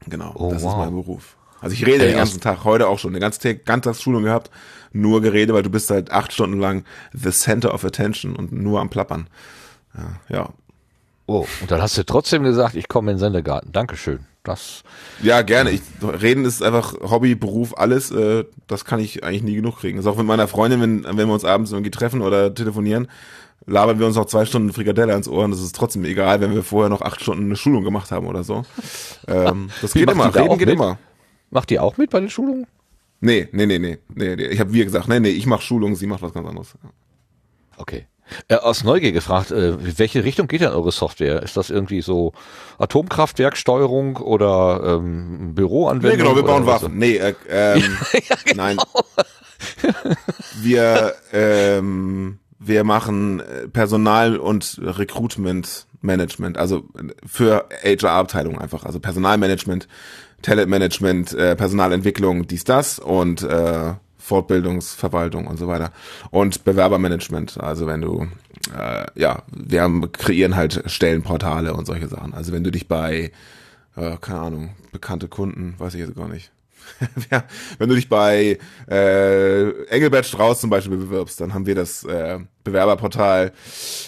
Genau, 0.09 0.33
Oh, 0.37 0.51
das 0.53 0.63
wow. 0.63 0.73
ist 0.73 0.79
mein 0.79 0.95
Beruf. 0.95 1.37
Also 1.61 1.75
ich 1.75 1.85
rede 1.85 2.05
Ey, 2.05 2.11
den 2.11 2.17
ganzen 2.19 2.41
Tag, 2.41 2.65
heute 2.65 2.87
auch 2.89 2.99
schon, 2.99 3.11
eine 3.11 3.21
ganze 3.21 3.41
Tag, 3.41 3.67
Ganztagsschulung 3.67 4.23
gehabt, 4.23 4.51
nur 4.93 5.21
Gerede, 5.23 5.55
weil 5.55 5.63
du 5.63 5.71
bist 5.71 5.91
halt 5.91 6.11
acht 6.11 6.33
Stunden 6.33 6.59
lang 6.59 6.85
the 7.13 7.31
center 7.31 7.73
of 7.75 7.85
attention 7.85 8.37
und 8.37 8.53
nur 8.53 8.81
am 8.81 8.91
Plappern. 8.91 9.29
Ja, 9.97 10.37
ja. 10.37 10.49
Oh, 11.27 11.47
und 11.61 11.71
dann 11.71 11.81
hast 11.81 11.97
du 11.97 12.05
trotzdem 12.05 12.43
gesagt, 12.43 12.75
ich 12.75 12.89
komme 12.89 13.11
in 13.13 13.17
den 13.17 13.21
Sendegarten. 13.21 13.71
Dankeschön. 13.73 14.21
Das, 14.43 14.83
Ja, 15.23 15.43
gerne. 15.43 15.71
Ich, 15.71 15.83
reden 16.03 16.45
ist 16.47 16.63
einfach 16.63 16.95
Hobby, 17.03 17.35
Beruf, 17.35 17.77
alles. 17.77 18.11
Äh, 18.11 18.47
das 18.67 18.85
kann 18.87 18.99
ich 18.99 19.23
eigentlich 19.23 19.43
nie 19.43 19.55
genug 19.55 19.79
kriegen. 19.79 19.97
Das 19.97 20.07
ist 20.07 20.11
auch 20.11 20.17
mit 20.17 20.27
meiner 20.27 20.49
Freundin, 20.49 20.81
wenn, 20.81 21.05
wenn 21.05 21.29
wir 21.29 21.35
uns 21.35 21.45
abends 21.45 21.73
irgendwie 21.73 21.91
treffen 21.91 22.23
oder 22.23 22.55
telefonieren, 22.55 23.07
labern 23.67 23.99
wir 23.99 24.07
uns 24.07 24.17
noch 24.17 24.25
zwei 24.25 24.47
Stunden 24.47 24.73
Frikadelle 24.73 25.13
ans 25.13 25.29
Ohr 25.29 25.45
und 25.45 25.51
das 25.51 25.61
ist 25.61 25.77
trotzdem 25.77 26.05
egal, 26.05 26.41
wenn 26.41 26.55
wir 26.55 26.63
vorher 26.65 26.89
noch 26.89 27.03
acht 27.03 27.21
Stunden 27.21 27.45
eine 27.45 27.57
Schulung 27.57 27.85
gemacht 27.85 28.11
haben 28.11 28.27
oder 28.27 28.43
so. 28.43 28.65
Ähm, 29.29 29.69
das 29.83 29.95
Wie 29.95 30.01
geht 30.01 30.11
immer. 30.11 30.31
die 30.31 30.39
Reden 30.39 30.59
geht 30.59 30.69
mit? 30.69 30.77
immer. 30.77 30.99
macht 31.51 31.71
ihr 31.71 31.83
auch 31.83 31.99
mit 31.99 32.11
bei 32.11 32.21
den 32.21 32.31
Schulungen? 32.31 32.67
Nee, 33.21 33.49
nee, 33.53 33.67
nee, 33.67 33.79
nee. 33.79 33.99
nee, 34.15 34.37
nee. 34.37 34.47
Ich 34.47 34.61
habe 34.61 34.73
wir 34.73 34.85
gesagt, 34.85 35.09
nee, 35.09 35.21
nee, 35.21 35.29
ich 35.29 35.47
mache 35.47 35.63
Schulung, 35.63 35.95
sie 35.95 36.07
macht 36.07 36.23
was 36.23 36.33
ganz 36.33 36.49
anderes. 36.49 36.75
Okay. 37.77 38.07
Äh, 38.49 38.57
aus 38.57 38.85
Neugier 38.85 39.13
gefragt, 39.13 39.51
äh, 39.51 39.99
welche 39.99 40.25
Richtung 40.25 40.47
geht 40.47 40.61
denn 40.61 40.71
eure 40.71 40.93
Software? 40.93 41.43
Ist 41.43 41.57
das 41.57 41.71
irgendwie 41.71 42.01
so 42.01 42.33
Atomkraftwerksteuerung 42.79 44.17
oder 44.17 44.99
ähm, 44.99 45.55
Büroanwendung? 45.55 46.11
Nee, 46.11 46.23
genau, 46.23 46.37
wir 46.37 46.45
bauen? 46.45 46.67
Waffen. 46.67 46.97
Nee, 46.97 47.17
äh, 47.17 47.35
ähm, 47.49 47.99
nein. 48.55 48.79
Wir, 50.63 51.15
ähm, 51.33 52.39
wir 52.61 52.85
machen 52.85 53.41
äh, 53.41 53.69
Personal- 53.69 54.37
und 54.37 54.79
Recruitment-Management, 54.81 56.59
also 56.59 56.85
für 57.27 57.67
HR-Abteilung 57.83 58.59
einfach, 58.59 58.85
also 58.85 59.01
Personalmanagement, 59.01 59.89
Talentmanagement, 60.43 61.33
äh, 61.33 61.57
Personalentwicklung, 61.57 62.47
dies, 62.47 62.65
das 62.65 62.99
und 62.99 63.43
äh, 63.43 63.95
Fortbildungsverwaltung 64.19 65.47
und 65.47 65.59
so 65.59 65.67
weiter. 65.67 65.91
Und 66.31 66.65
Bewerbermanagement, 66.65 67.59
also 67.59 67.87
wenn 67.87 68.03
du, 68.03 68.29
äh, 68.79 69.07
ja, 69.15 69.43
wir 69.51 69.83
haben, 69.83 70.13
kreieren 70.13 70.55
halt 70.55 70.83
Stellenportale 70.87 71.73
und 71.73 71.87
solche 71.87 72.09
Sachen. 72.09 72.35
Also 72.35 72.53
wenn 72.53 72.63
du 72.63 72.71
dich 72.71 72.87
bei, 72.87 73.33
äh, 73.97 74.17
keine 74.21 74.41
Ahnung, 74.41 74.71
bekannte 74.93 75.29
Kunden, 75.29 75.75
weiß 75.79 75.95
ich 75.95 76.01
jetzt 76.01 76.15
gar 76.15 76.29
nicht. 76.29 76.53
wenn 77.79 77.89
du 77.89 77.95
dich 77.95 78.09
bei 78.09 78.59
äh, 78.91 79.85
Engelbert 79.87 80.27
Strauß 80.27 80.61
zum 80.61 80.71
Beispiel 80.71 80.97
bewirbst, 80.97 81.41
dann 81.41 81.55
haben 81.55 81.67
wir 81.67 81.75
das 81.75 82.05
äh, 82.05 82.39
Bewerberportal, 82.65 83.53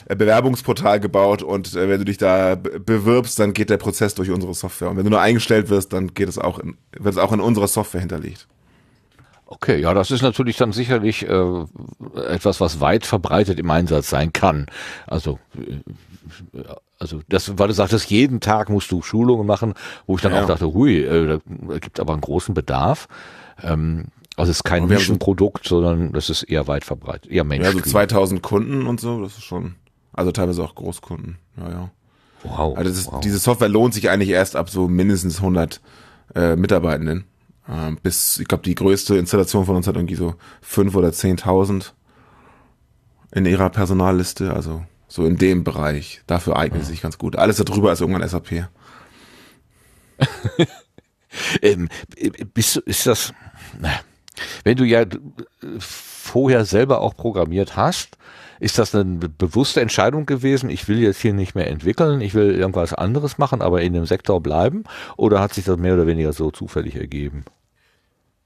äh, 0.08 0.16
Bewerbungsportal 0.16 1.00
gebaut 1.00 1.42
und 1.42 1.74
äh, 1.74 1.88
wenn 1.88 1.98
du 1.98 2.04
dich 2.04 2.18
da 2.18 2.54
be- 2.54 2.80
bewirbst, 2.80 3.38
dann 3.38 3.54
geht 3.54 3.70
der 3.70 3.78
Prozess 3.78 4.14
durch 4.14 4.30
unsere 4.30 4.54
Software. 4.54 4.90
Und 4.90 4.96
wenn 4.96 5.04
du 5.04 5.10
nur 5.10 5.20
eingestellt 5.20 5.70
wirst, 5.70 5.92
dann 5.92 6.14
geht 6.14 6.28
es 6.28 6.38
auch 6.38 6.58
in, 6.58 6.76
wird 6.92 7.14
es 7.14 7.18
auch 7.18 7.32
in 7.32 7.40
unserer 7.40 7.68
Software 7.68 8.00
hinterlegt. 8.00 8.46
Okay, 9.46 9.78
ja, 9.80 9.92
das 9.92 10.10
ist 10.10 10.22
natürlich 10.22 10.56
dann 10.56 10.72
sicherlich 10.72 11.28
äh, 11.28 11.64
etwas, 12.26 12.60
was 12.60 12.80
weit 12.80 13.04
verbreitet 13.04 13.58
im 13.58 13.70
Einsatz 13.70 14.08
sein 14.08 14.32
kann. 14.32 14.66
Also, 15.06 15.38
äh, 15.56 15.80
also 16.98 17.20
das, 17.28 17.58
weil 17.58 17.68
du 17.68 17.74
sagtest, 17.74 18.10
jeden 18.10 18.40
Tag 18.40 18.68
musst 18.70 18.90
du 18.92 19.02
Schulungen 19.02 19.46
machen, 19.46 19.74
wo 20.06 20.16
ich 20.16 20.22
dann 20.22 20.32
Ja. 20.32 20.42
auch 20.42 20.46
dachte, 20.46 20.72
hui, 20.72 21.00
äh, 21.02 21.38
da 21.68 21.78
gibt 21.78 21.98
aber 22.00 22.12
einen 22.12 22.22
großen 22.22 22.54
Bedarf. 22.54 23.08
Ähm, 23.62 24.06
also 24.36 24.50
es 24.50 24.58
ist 24.58 24.64
kein 24.64 24.88
so- 24.88 24.94
Nischenprodukt, 24.94 25.66
sondern 25.66 26.12
das 26.12 26.30
ist 26.30 26.42
eher 26.44 26.66
weit 26.68 26.84
verbreitet, 26.84 27.30
eher 27.30 27.38
Ja, 27.38 27.44
Mainstream. 27.44 27.82
so 27.84 27.90
2000 27.90 28.42
Kunden 28.42 28.86
und 28.86 29.00
so, 29.00 29.20
das 29.22 29.32
ist 29.38 29.44
schon, 29.44 29.74
also 30.12 30.32
teilweise 30.32 30.62
auch 30.64 30.74
Großkunden. 30.74 31.38
Ja, 31.58 31.68
ja. 31.70 31.90
wow, 32.44 32.76
Also 32.76 32.90
ist, 32.90 33.12
wow. 33.12 33.20
diese 33.20 33.38
Software 33.38 33.68
lohnt 33.68 33.94
sich 33.94 34.08
eigentlich 34.10 34.30
erst 34.30 34.56
ab 34.56 34.70
so 34.70 34.88
mindestens 34.88 35.38
100 35.38 35.80
äh, 36.34 36.56
Mitarbeitenden. 36.56 37.24
Ähm, 37.68 37.98
bis, 38.02 38.38
ich 38.38 38.48
glaube, 38.48 38.64
die 38.64 38.74
größte 38.74 39.16
Installation 39.16 39.66
von 39.66 39.76
uns 39.76 39.86
hat 39.86 39.94
irgendwie 39.96 40.14
so 40.16 40.34
5 40.62 40.96
oder 40.96 41.08
10.000 41.10 41.92
in 43.32 43.46
ihrer 43.46 43.70
Personalliste. 43.70 44.52
Also 44.52 44.82
so 45.12 45.26
in 45.26 45.36
dem 45.36 45.62
Bereich. 45.62 46.22
Dafür 46.26 46.56
eignet 46.56 46.82
es 46.82 46.88
sich 46.88 47.02
ganz 47.02 47.18
gut. 47.18 47.36
Alles 47.36 47.56
darüber 47.58 47.92
ist 47.92 48.00
irgendwann 48.00 48.26
SAP. 48.26 48.68
Ähm, 51.62 51.88
bist 52.52 52.76
du, 52.76 52.80
ist 52.80 53.06
das, 53.06 53.32
wenn 54.64 54.76
du 54.76 54.84
ja 54.84 55.04
vorher 55.78 56.66
selber 56.66 57.00
auch 57.00 57.16
programmiert 57.16 57.74
hast, 57.74 58.18
ist 58.60 58.78
das 58.78 58.94
eine 58.94 59.04
be- 59.16 59.28
bewusste 59.30 59.80
Entscheidung 59.80 60.26
gewesen, 60.26 60.68
ich 60.68 60.88
will 60.88 60.98
jetzt 60.98 61.22
hier 61.22 61.32
nicht 61.32 61.54
mehr 61.54 61.68
entwickeln, 61.68 62.20
ich 62.20 62.34
will 62.34 62.54
irgendwas 62.54 62.92
anderes 62.92 63.38
machen, 63.38 63.62
aber 63.62 63.80
in 63.80 63.94
dem 63.94 64.04
Sektor 64.04 64.42
bleiben? 64.42 64.84
Oder 65.16 65.40
hat 65.40 65.54
sich 65.54 65.64
das 65.64 65.78
mehr 65.78 65.94
oder 65.94 66.06
weniger 66.06 66.34
so 66.34 66.50
zufällig 66.50 66.96
ergeben? 66.96 67.46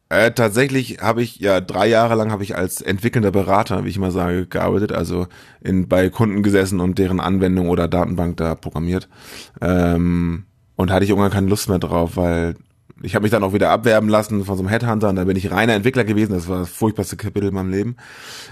Äh, 0.08 0.30
tatsächlich 0.32 0.98
habe 1.00 1.22
ich 1.22 1.40
ja 1.40 1.60
drei 1.60 1.88
Jahre 1.88 2.14
lang 2.14 2.30
habe 2.30 2.44
ich 2.44 2.56
als 2.56 2.80
entwickelnder 2.80 3.32
Berater, 3.32 3.84
wie 3.84 3.88
ich 3.88 3.96
immer 3.96 4.12
sage, 4.12 4.46
gearbeitet, 4.46 4.92
also 4.92 5.26
in, 5.60 5.88
bei 5.88 6.10
Kunden 6.10 6.44
gesessen 6.44 6.78
und 6.78 6.98
deren 6.98 7.18
Anwendung 7.18 7.68
oder 7.68 7.88
Datenbank 7.88 8.36
da 8.36 8.54
programmiert. 8.54 9.08
Ähm, 9.60 10.44
und 10.76 10.92
hatte 10.92 11.04
ich 11.04 11.10
irgendwann 11.10 11.32
keine 11.32 11.48
Lust 11.48 11.68
mehr 11.68 11.78
drauf, 11.78 12.16
weil 12.16 12.54
ich 13.02 13.14
habe 13.14 13.24
mich 13.24 13.32
dann 13.32 13.42
auch 13.42 13.52
wieder 13.52 13.70
abwerben 13.70 14.08
lassen 14.08 14.44
von 14.44 14.56
so 14.56 14.62
einem 14.62 14.70
Headhunter 14.70 15.08
und 15.08 15.16
da 15.16 15.24
bin 15.24 15.36
ich 15.36 15.50
reiner 15.50 15.74
Entwickler 15.74 16.04
gewesen. 16.04 16.32
Das 16.32 16.48
war 16.48 16.60
das 16.60 16.70
furchtbarste 16.70 17.16
Kapitel 17.16 17.48
in 17.48 17.54
meinem 17.54 17.70
Leben, 17.70 17.96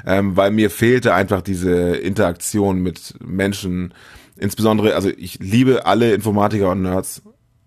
ähm, 0.07 0.37
weil 0.37 0.51
mir 0.51 0.71
fehlte 0.71 1.15
einfach 1.15 1.41
diese 1.41 1.97
Interaktion 1.97 2.83
mit 2.83 3.15
Menschen. 3.25 3.95
Insbesondere, 4.37 4.97
also 4.97 5.09
ich 5.09 5.39
liebe 5.39 5.87
alle 5.87 6.13
Informatiker 6.13 6.73
und 6.73 6.83
Nerds, 6.83 7.23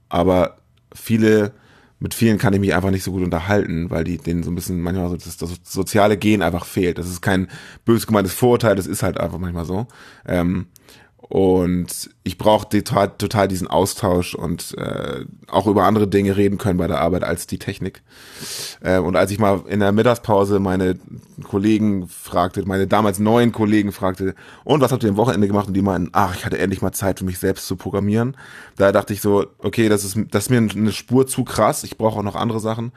aber 0.09 0.57
viele 0.93 1.53
mit 1.99 2.13
vielen 2.13 2.37
kann 2.37 2.53
ich 2.53 2.59
mich 2.59 2.75
einfach 2.75 2.91
nicht 2.91 3.03
so 3.03 3.11
gut 3.11 3.23
unterhalten, 3.23 3.89
weil 3.89 4.03
die 4.03 4.17
denen 4.17 4.43
so 4.43 4.51
ein 4.51 4.55
bisschen 4.55 4.79
manchmal 4.81 5.09
so 5.09 5.17
das, 5.17 5.37
das 5.37 5.59
soziale 5.63 6.17
Gen 6.17 6.41
einfach 6.41 6.65
fehlt. 6.65 6.97
Das 6.97 7.07
ist 7.07 7.21
kein 7.21 7.47
bös 7.85 8.05
gemeintes 8.05 8.33
Vorurteil, 8.33 8.75
das 8.75 8.87
ist 8.87 9.03
halt 9.03 9.19
einfach 9.19 9.39
manchmal 9.39 9.65
so. 9.65 9.87
Ähm, 10.27 10.67
und 11.29 12.09
ich 12.23 12.37
brauche 12.37 12.69
total, 12.69 13.47
diesen 13.47 13.67
Austausch 13.67 14.33
und 14.33 14.77
äh, 14.77 15.25
auch 15.47 15.67
über 15.67 15.83
andere 15.83 16.07
Dinge 16.07 16.37
reden 16.37 16.57
können 16.57 16.77
bei 16.77 16.87
der 16.87 17.01
Arbeit 17.01 17.23
als 17.23 17.47
die 17.47 17.59
Technik. 17.59 18.01
Äh, 18.81 18.99
und 18.99 19.17
als 19.17 19.31
ich 19.31 19.39
mal 19.39 19.63
in 19.67 19.81
der 19.81 19.91
Mittagspause 19.91 20.59
meine 20.59 20.97
Kollegen 21.43 22.07
fragte, 22.07 22.65
meine 22.65 22.87
damals 22.87 23.19
neuen 23.19 23.51
Kollegen 23.51 23.91
fragte, 23.91 24.35
und 24.63 24.79
was 24.79 24.91
habt 24.93 25.03
ihr 25.03 25.09
am 25.09 25.17
Wochenende 25.17 25.47
gemacht? 25.47 25.67
Und 25.67 25.73
die 25.73 25.81
meinten, 25.81 26.09
ach, 26.13 26.35
ich 26.35 26.45
hatte 26.45 26.59
endlich 26.59 26.81
mal 26.81 26.93
Zeit 26.93 27.19
für 27.19 27.25
mich 27.25 27.39
selbst 27.39 27.67
zu 27.67 27.75
programmieren. 27.75 28.37
Da 28.77 28.93
dachte 28.93 29.11
ich 29.11 29.19
so, 29.19 29.47
okay, 29.59 29.89
das 29.89 30.05
ist, 30.05 30.17
das 30.31 30.45
ist 30.45 30.49
mir 30.49 30.57
eine 30.57 30.93
Spur 30.93 31.27
zu 31.27 31.43
krass. 31.43 31.83
Ich 31.83 31.97
brauche 31.97 32.19
auch 32.19 32.23
noch 32.23 32.35
andere 32.35 32.61
Sachen. 32.61 32.93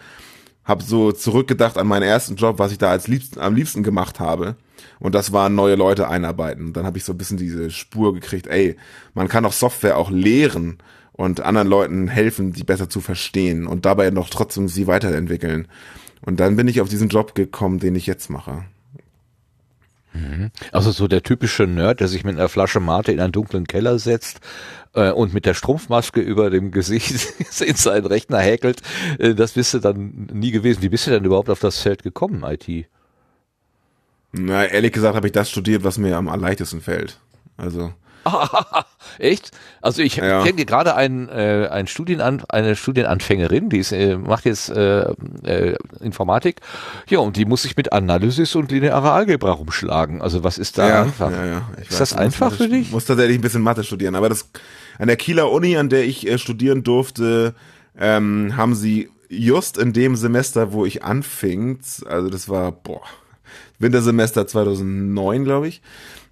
Hab 0.64 0.82
so 0.82 1.10
zurückgedacht 1.10 1.78
an 1.78 1.88
meinen 1.88 2.04
ersten 2.04 2.36
Job, 2.36 2.60
was 2.60 2.70
ich 2.70 2.78
da 2.78 2.90
als 2.90 3.08
liebsten, 3.08 3.40
am 3.40 3.56
liebsten 3.56 3.82
gemacht 3.82 4.20
habe 4.20 4.54
und 4.98 5.14
das 5.14 5.32
waren 5.32 5.54
neue 5.54 5.74
Leute 5.74 6.08
einarbeiten. 6.08 6.72
Dann 6.72 6.86
habe 6.86 6.98
ich 6.98 7.04
so 7.04 7.12
ein 7.12 7.18
bisschen 7.18 7.36
diese 7.36 7.70
Spur 7.70 8.14
gekriegt, 8.14 8.46
ey, 8.46 8.76
man 9.14 9.28
kann 9.28 9.44
auch 9.44 9.52
Software 9.52 9.96
auch 9.96 10.10
lehren 10.10 10.78
und 11.12 11.40
anderen 11.40 11.68
Leuten 11.68 12.08
helfen, 12.08 12.52
die 12.52 12.64
besser 12.64 12.88
zu 12.88 13.00
verstehen 13.00 13.66
und 13.66 13.84
dabei 13.84 14.10
noch 14.10 14.30
trotzdem 14.30 14.68
sie 14.68 14.86
weiterentwickeln. 14.86 15.68
Und 16.22 16.40
dann 16.40 16.56
bin 16.56 16.68
ich 16.68 16.80
auf 16.80 16.88
diesen 16.88 17.08
Job 17.08 17.34
gekommen, 17.34 17.78
den 17.78 17.94
ich 17.94 18.06
jetzt 18.06 18.30
mache. 18.30 18.64
Mhm. 20.12 20.50
Also 20.72 20.90
so 20.90 21.08
der 21.08 21.22
typische 21.22 21.66
Nerd, 21.66 22.00
der 22.00 22.08
sich 22.08 22.24
mit 22.24 22.36
einer 22.36 22.48
Flasche 22.48 22.80
Mate 22.80 23.12
in 23.12 23.20
einen 23.20 23.32
dunklen 23.32 23.66
Keller 23.66 23.98
setzt 23.98 24.40
äh, 24.94 25.10
und 25.12 25.32
mit 25.32 25.46
der 25.46 25.54
Strumpfmaske 25.54 26.20
über 26.20 26.50
dem 26.50 26.72
Gesicht 26.72 27.34
in 27.60 27.76
seinen 27.76 28.06
Rechner 28.06 28.38
häkelt, 28.38 28.82
äh, 29.18 29.34
das 29.34 29.52
bist 29.52 29.74
du 29.74 29.78
dann 29.78 30.28
nie 30.32 30.50
gewesen. 30.50 30.82
Wie 30.82 30.88
bist 30.88 31.06
du 31.06 31.10
denn 31.10 31.24
überhaupt 31.24 31.50
auf 31.50 31.60
das 31.60 31.78
Feld 31.78 32.02
gekommen, 32.02 32.44
IT? 32.44 32.86
Na, 34.32 34.64
ehrlich 34.64 34.92
gesagt 34.92 35.16
habe 35.16 35.26
ich 35.26 35.32
das 35.32 35.50
studiert, 35.50 35.84
was 35.84 35.98
mir 35.98 36.16
am 36.16 36.26
leichtesten 36.40 36.80
fällt. 36.80 37.18
Also. 37.56 37.92
Echt? 39.18 39.50
Also 39.80 40.02
ich 40.02 40.16
ja. 40.16 40.42
kenne 40.44 40.64
gerade 40.64 40.94
einen, 40.94 41.28
äh, 41.28 41.68
einen 41.70 41.88
Studienan 41.88 42.42
eine 42.48 42.76
Studienanfängerin, 42.76 43.70
die 43.70 43.78
ist, 43.78 43.92
äh, 43.92 44.16
macht 44.16 44.44
jetzt 44.44 44.70
äh, 44.70 45.10
äh, 45.44 45.76
Informatik. 46.00 46.60
Ja, 47.08 47.20
und 47.20 47.36
die 47.36 47.44
muss 47.44 47.62
sich 47.62 47.76
mit 47.76 47.92
Analysis 47.92 48.54
und 48.54 48.70
linearer 48.70 49.12
Algebra 49.12 49.52
rumschlagen. 49.52 50.20
Also 50.22 50.44
was 50.44 50.58
ist 50.58 50.78
da 50.78 50.88
ja, 50.88 51.02
einfach? 51.02 51.30
Ja, 51.30 51.46
ja. 51.46 51.70
Ich 51.76 51.90
ist 51.90 51.92
weiß, 51.92 51.98
das 51.98 52.12
einfach 52.14 52.52
für 52.52 52.68
dich? 52.68 52.88
Ich 52.88 52.92
muss 52.92 53.06
tatsächlich 53.06 53.38
ein 53.38 53.42
bisschen 53.42 53.62
Mathe 53.62 53.84
studieren. 53.84 54.14
Aber 54.14 54.28
das 54.28 54.50
an 54.98 55.06
der 55.06 55.16
Kieler 55.16 55.50
Uni, 55.50 55.76
an 55.76 55.88
der 55.88 56.04
ich 56.04 56.26
äh, 56.28 56.38
studieren 56.38 56.82
durfte, 56.82 57.54
ähm, 57.98 58.56
haben 58.56 58.74
sie 58.74 59.10
just 59.28 59.78
in 59.78 59.92
dem 59.92 60.16
Semester, 60.16 60.72
wo 60.72 60.84
ich 60.84 61.04
anfing, 61.04 61.78
also 62.06 62.28
das 62.28 62.48
war, 62.48 62.72
boah, 62.72 63.02
Wintersemester 63.80 64.46
2009, 64.46 65.44
glaube 65.44 65.68
ich, 65.68 65.82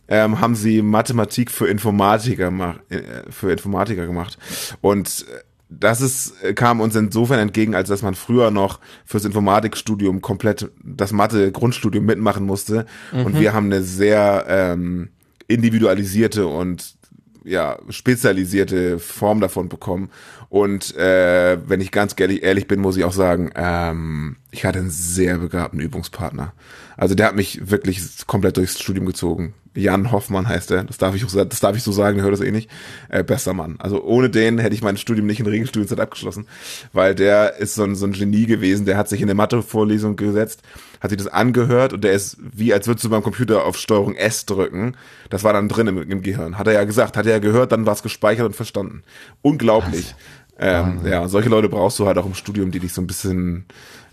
ähm, 0.06 0.40
haben 0.40 0.54
sie 0.54 0.80
Mathematik 0.82 1.50
für 1.50 1.66
Informatiker, 1.66 2.76
äh, 2.88 3.00
für 3.30 3.50
Informatiker 3.50 4.06
gemacht. 4.06 4.38
Und 4.80 5.26
äh, 5.28 5.40
das 5.70 6.00
ist, 6.00 6.32
kam 6.54 6.80
uns 6.80 6.96
insofern 6.96 7.40
entgegen, 7.40 7.74
als 7.74 7.90
dass 7.90 8.00
man 8.00 8.14
früher 8.14 8.50
noch 8.50 8.80
fürs 9.04 9.26
Informatikstudium 9.26 10.22
komplett 10.22 10.70
das 10.82 11.12
Mathe-Grundstudium 11.12 12.06
mitmachen 12.06 12.46
musste. 12.46 12.86
Mhm. 13.12 13.26
Und 13.26 13.40
wir 13.40 13.52
haben 13.52 13.66
eine 13.66 13.82
sehr 13.82 14.46
ähm, 14.48 15.10
individualisierte 15.46 16.46
und 16.46 16.96
ja, 17.44 17.78
spezialisierte 17.88 18.98
Form 18.98 19.40
davon 19.40 19.68
bekommen. 19.68 20.10
Und 20.48 20.96
äh, 20.96 21.58
wenn 21.66 21.80
ich 21.80 21.90
ganz 21.90 22.14
ehrlich, 22.18 22.42
ehrlich 22.42 22.66
bin, 22.66 22.80
muss 22.80 22.96
ich 22.96 23.04
auch 23.04 23.12
sagen, 23.12 23.50
ähm, 23.54 24.36
ich 24.50 24.64
hatte 24.64 24.78
einen 24.78 24.90
sehr 24.90 25.38
begabten 25.38 25.80
Übungspartner. 25.80 26.52
Also 26.96 27.14
der 27.14 27.26
hat 27.26 27.36
mich 27.36 27.70
wirklich 27.70 28.00
komplett 28.26 28.56
durchs 28.56 28.80
Studium 28.80 29.06
gezogen. 29.06 29.54
Jan 29.74 30.10
Hoffmann 30.10 30.48
heißt 30.48 30.70
er. 30.70 30.84
Das 30.84 30.98
darf 30.98 31.14
ich, 31.14 31.24
das 31.24 31.60
darf 31.60 31.76
ich 31.76 31.82
so 31.82 31.92
sagen, 31.92 32.16
der 32.16 32.24
hört 32.24 32.32
das 32.32 32.40
eh 32.40 32.50
nicht. 32.50 32.70
Äh, 33.08 33.22
bester 33.22 33.54
Mann. 33.54 33.76
Also 33.78 34.02
ohne 34.02 34.30
den 34.30 34.58
hätte 34.58 34.74
ich 34.74 34.82
mein 34.82 34.96
Studium 34.96 35.26
nicht 35.26 35.40
in 35.40 35.46
Regelstudienzeit 35.46 36.00
abgeschlossen, 36.00 36.46
weil 36.92 37.14
der 37.14 37.56
ist 37.58 37.74
so 37.74 37.84
ein, 37.84 37.94
so 37.94 38.06
ein 38.06 38.12
Genie 38.12 38.46
gewesen. 38.46 38.86
Der 38.86 38.96
hat 38.96 39.08
sich 39.08 39.20
in 39.20 39.26
eine 39.26 39.34
Mathe-Vorlesung 39.34 40.16
gesetzt, 40.16 40.62
hat 41.00 41.10
sich 41.10 41.18
das 41.18 41.28
angehört 41.28 41.92
und 41.92 42.02
der 42.02 42.12
ist 42.12 42.38
wie, 42.40 42.72
als 42.72 42.88
würdest 42.88 43.04
du 43.04 43.10
beim 43.10 43.22
Computer 43.22 43.64
auf 43.64 43.76
Steuerung 43.76 44.16
S 44.16 44.46
drücken. 44.46 44.96
Das 45.30 45.44
war 45.44 45.52
dann 45.52 45.68
drin 45.68 45.86
im, 45.86 46.10
im 46.10 46.22
Gehirn. 46.22 46.58
Hat 46.58 46.66
er 46.66 46.72
ja 46.72 46.84
gesagt, 46.84 47.16
hat 47.16 47.26
er 47.26 47.32
ja 47.32 47.38
gehört, 47.38 47.70
dann 47.70 47.86
war 47.86 47.92
es 47.92 48.02
gespeichert 48.02 48.46
und 48.46 48.56
verstanden. 48.56 49.02
Unglaublich. 49.42 50.14
Ähm, 50.60 51.00
ja, 51.04 51.28
solche 51.28 51.48
Leute 51.48 51.68
brauchst 51.68 51.98
du 51.98 52.06
halt 52.06 52.18
auch 52.18 52.26
im 52.26 52.34
Studium, 52.34 52.70
die 52.70 52.80
dich 52.80 52.92
so 52.92 53.00
ein 53.00 53.06
bisschen 53.06 53.66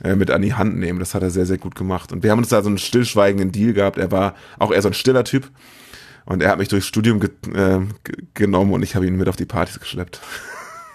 äh, 0.03 0.15
mit 0.15 0.29
an 0.29 0.41
die 0.41 0.53
Hand 0.53 0.77
nehmen. 0.77 0.99
Das 0.99 1.15
hat 1.15 1.23
er 1.23 1.31
sehr, 1.31 1.45
sehr 1.45 1.57
gut 1.57 1.75
gemacht. 1.75 2.11
Und 2.11 2.23
wir 2.23 2.31
haben 2.31 2.39
uns 2.39 2.49
da 2.49 2.61
so 2.61 2.69
einen 2.69 2.77
stillschweigenden 2.77 3.51
Deal 3.51 3.73
gehabt. 3.73 3.97
Er 3.97 4.11
war 4.11 4.35
auch 4.59 4.71
eher 4.71 4.81
so 4.81 4.89
ein 4.89 4.93
stiller 4.93 5.23
Typ. 5.23 5.49
Und 6.25 6.41
er 6.41 6.49
hat 6.49 6.57
mich 6.57 6.67
durchs 6.67 6.87
Studium 6.87 7.19
ge 7.19 7.29
äh, 7.53 7.81
genommen 8.33 8.73
und 8.73 8.83
ich 8.83 8.95
habe 8.95 9.05
ihn 9.05 9.15
mit 9.15 9.29
auf 9.29 9.35
die 9.35 9.45
Partys 9.45 9.79
geschleppt. 9.79 10.21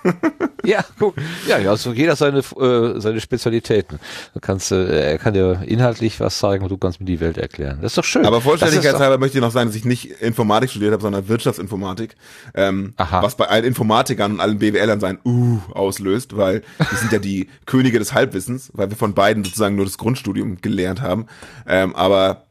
ja, 0.65 0.85
guck. 0.99 1.15
Ja, 1.47 1.57
also 1.57 1.93
jeder 1.93 2.17
seine, 2.17 2.39
äh, 2.39 3.01
seine 3.01 3.21
Spezialitäten. 3.21 3.99
Du 4.35 4.41
kannst, 4.41 4.73
äh, 4.73 5.13
er 5.13 5.19
kann 5.19 5.35
dir 5.35 5.63
inhaltlich 5.67 6.21
was 6.21 6.39
sagen 6.39 6.63
und 6.63 6.71
du 6.71 6.79
kannst 6.79 7.01
mir 7.01 7.07
die 7.07 7.21
Welt 7.21 7.39
erklären. 7.39 7.79
Das 7.83 7.93
ist 7.93 7.99
doch 7.99 8.05
schön. 8.05 8.25
Aber 8.25 8.41
vollständigkeitshalber 8.41 9.19
möchte 9.19 9.39
ich 9.39 9.43
noch 9.43 9.51
sagen, 9.51 9.69
dass 9.69 9.77
ich 9.77 9.85
nicht 9.85 10.21
Informatik 10.21 10.71
studiert 10.71 10.93
habe, 10.93 11.03
sondern 11.03 11.29
Wirtschaftsinformatik. 11.29 12.17
Ähm, 12.55 12.95
Aha. 12.97 13.23
Was 13.23 13.37
bei 13.37 13.47
allen 13.47 13.65
Informatikern 13.65 14.33
und 14.33 14.41
allen 14.41 14.59
BWLern 14.59 15.01
sein 15.01 15.19
Uh 15.25 15.59
auslöst, 15.73 16.37
weil 16.37 16.63
die 16.93 16.97
sind 16.97 17.13
ja 17.13 17.19
die 17.19 17.49
Könige 17.67 17.99
des 17.99 18.15
Halbwissens, 18.15 18.71
weil 18.75 18.91
wir 18.91 18.97
von 18.97 19.15
beiden 19.15 19.45
sozusagen 19.45 19.77
nur 19.77 19.85
das 19.85 19.99
Grundstudium 19.99 20.61
gelernt 20.61 21.01
haben. 21.03 21.27
Ähm, 21.67 21.95
aber 21.95 22.45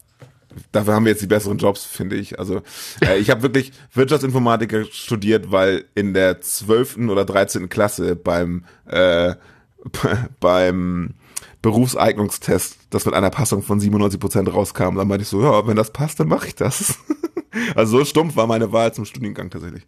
dafür 0.72 0.94
haben 0.94 1.06
wir 1.06 1.12
jetzt 1.12 1.22
die 1.22 1.28
besseren 1.28 1.58
Jobs, 1.58 1.86
finde 1.86 2.16
ich. 2.16 2.40
Also 2.40 2.62
äh, 3.02 3.18
ich 3.18 3.30
habe 3.30 3.42
wirklich 3.42 3.72
Wirtschaftsinformatiker 3.94 4.86
studiert, 4.86 5.52
weil 5.52 5.86
in 5.96 6.14
der 6.14 6.42
zwölften 6.42 7.10
oder 7.10 7.26
dreizehnten 7.26 7.70
Klasse 7.70 8.16
beim 8.16 8.66
äh, 8.86 9.36
beim 10.40 11.14
Berufseignungstest, 11.62 12.78
das 12.90 13.06
mit 13.06 13.14
einer 13.14 13.30
Passung 13.30 13.62
von 13.62 13.80
97 13.80 14.20
Prozent 14.20 14.54
rauskam, 14.54 14.96
dann 14.96 15.08
meinte 15.08 15.24
ich 15.24 15.28
so, 15.28 15.42
ja, 15.42 15.68
wenn 15.68 15.76
das 15.76 15.92
passt, 15.92 16.20
dann 16.20 16.28
mache 16.28 16.48
ich 16.48 16.56
das. 16.56 17.00
also 17.76 18.00
so 18.00 18.06
stumpf 18.06 18.36
war 18.36 18.48
meine 18.48 18.72
Wahl 18.72 18.94
zum 18.94 19.06
Studiengang 19.06 19.50
tatsächlich. 19.50 19.86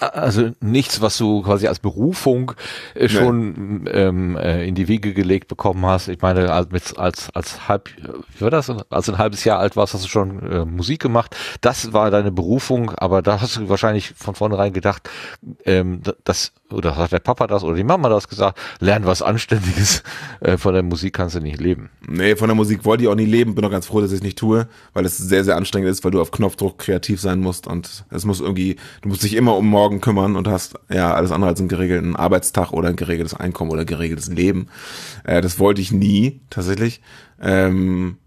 Also 0.00 0.50
nichts, 0.60 1.00
was 1.00 1.18
du 1.18 1.42
quasi 1.42 1.66
als 1.66 1.78
Berufung 1.78 2.52
äh, 2.94 3.08
schon 3.08 3.82
nee. 3.84 3.90
ähm, 3.90 4.36
äh, 4.36 4.66
in 4.66 4.74
die 4.74 4.88
Wiege 4.88 5.12
gelegt 5.12 5.48
bekommen 5.48 5.84
hast. 5.84 6.08
Ich 6.08 6.20
meine, 6.22 6.52
als, 6.52 6.96
als, 6.96 7.30
als 7.34 7.68
halb, 7.68 7.90
wie 8.34 8.40
war 8.40 8.50
das? 8.50 8.70
Als 8.90 9.08
ein 9.10 9.18
halbes 9.18 9.44
Jahr 9.44 9.58
alt 9.58 9.76
warst, 9.76 9.94
hast 9.94 10.04
du 10.04 10.08
schon 10.08 10.50
äh, 10.50 10.64
Musik 10.64 11.00
gemacht. 11.02 11.36
Das 11.60 11.92
war 11.92 12.10
deine 12.10 12.32
Berufung, 12.32 12.90
aber 12.96 13.20
da 13.22 13.40
hast 13.40 13.56
du 13.56 13.68
wahrscheinlich 13.68 14.14
von 14.16 14.34
vornherein 14.34 14.72
gedacht, 14.72 15.08
ähm, 15.64 16.02
das, 16.24 16.52
oder 16.72 16.96
hat 16.96 17.12
der 17.12 17.18
Papa 17.18 17.46
das 17.46 17.62
oder 17.62 17.76
die 17.76 17.84
Mama 17.84 18.08
das 18.08 18.28
gesagt, 18.28 18.58
lern 18.80 19.06
was 19.06 19.22
Anständiges, 19.22 20.02
äh, 20.40 20.56
von 20.56 20.74
der 20.74 20.82
Musik 20.82 21.14
kannst 21.14 21.36
du 21.36 21.40
nicht 21.40 21.60
leben. 21.60 21.90
Nee, 22.06 22.36
von 22.36 22.48
der 22.48 22.54
Musik 22.54 22.84
wollte 22.84 23.04
ich 23.04 23.08
auch 23.08 23.14
nie 23.14 23.26
leben, 23.26 23.54
bin 23.54 23.64
auch 23.64 23.70
ganz 23.70 23.86
froh, 23.86 24.00
dass 24.00 24.10
ich 24.10 24.18
es 24.18 24.22
nicht 24.22 24.38
tue, 24.38 24.68
weil 24.92 25.04
es 25.04 25.16
sehr, 25.18 25.44
sehr 25.44 25.56
anstrengend 25.56 25.90
ist, 25.90 26.04
weil 26.04 26.10
du 26.10 26.20
auf 26.20 26.30
Knopfdruck 26.30 26.78
kreativ 26.78 27.20
sein 27.20 27.40
musst 27.40 27.66
und 27.66 28.04
es 28.10 28.24
muss 28.24 28.40
irgendwie, 28.40 28.76
du 29.02 29.08
musst 29.08 29.22
dich 29.22 29.34
immer 29.34 29.56
um 29.56 29.66
morgen 29.66 30.00
kümmern 30.00 30.36
und 30.36 30.48
hast 30.48 30.78
ja 30.88 31.14
alles 31.14 31.32
andere 31.32 31.50
als 31.50 31.60
einen 31.60 31.68
geregelten 31.68 32.16
Arbeitstag 32.16 32.72
oder 32.72 32.88
ein 32.88 32.96
geregeltes 32.96 33.34
Einkommen 33.34 33.70
oder 33.70 33.84
geregeltes 33.84 34.28
Leben. 34.28 34.68
Äh, 35.24 35.40
das 35.40 35.58
wollte 35.58 35.80
ich 35.80 35.92
nie, 35.92 36.40
tatsächlich. 36.50 37.00
Ähm, 37.40 38.18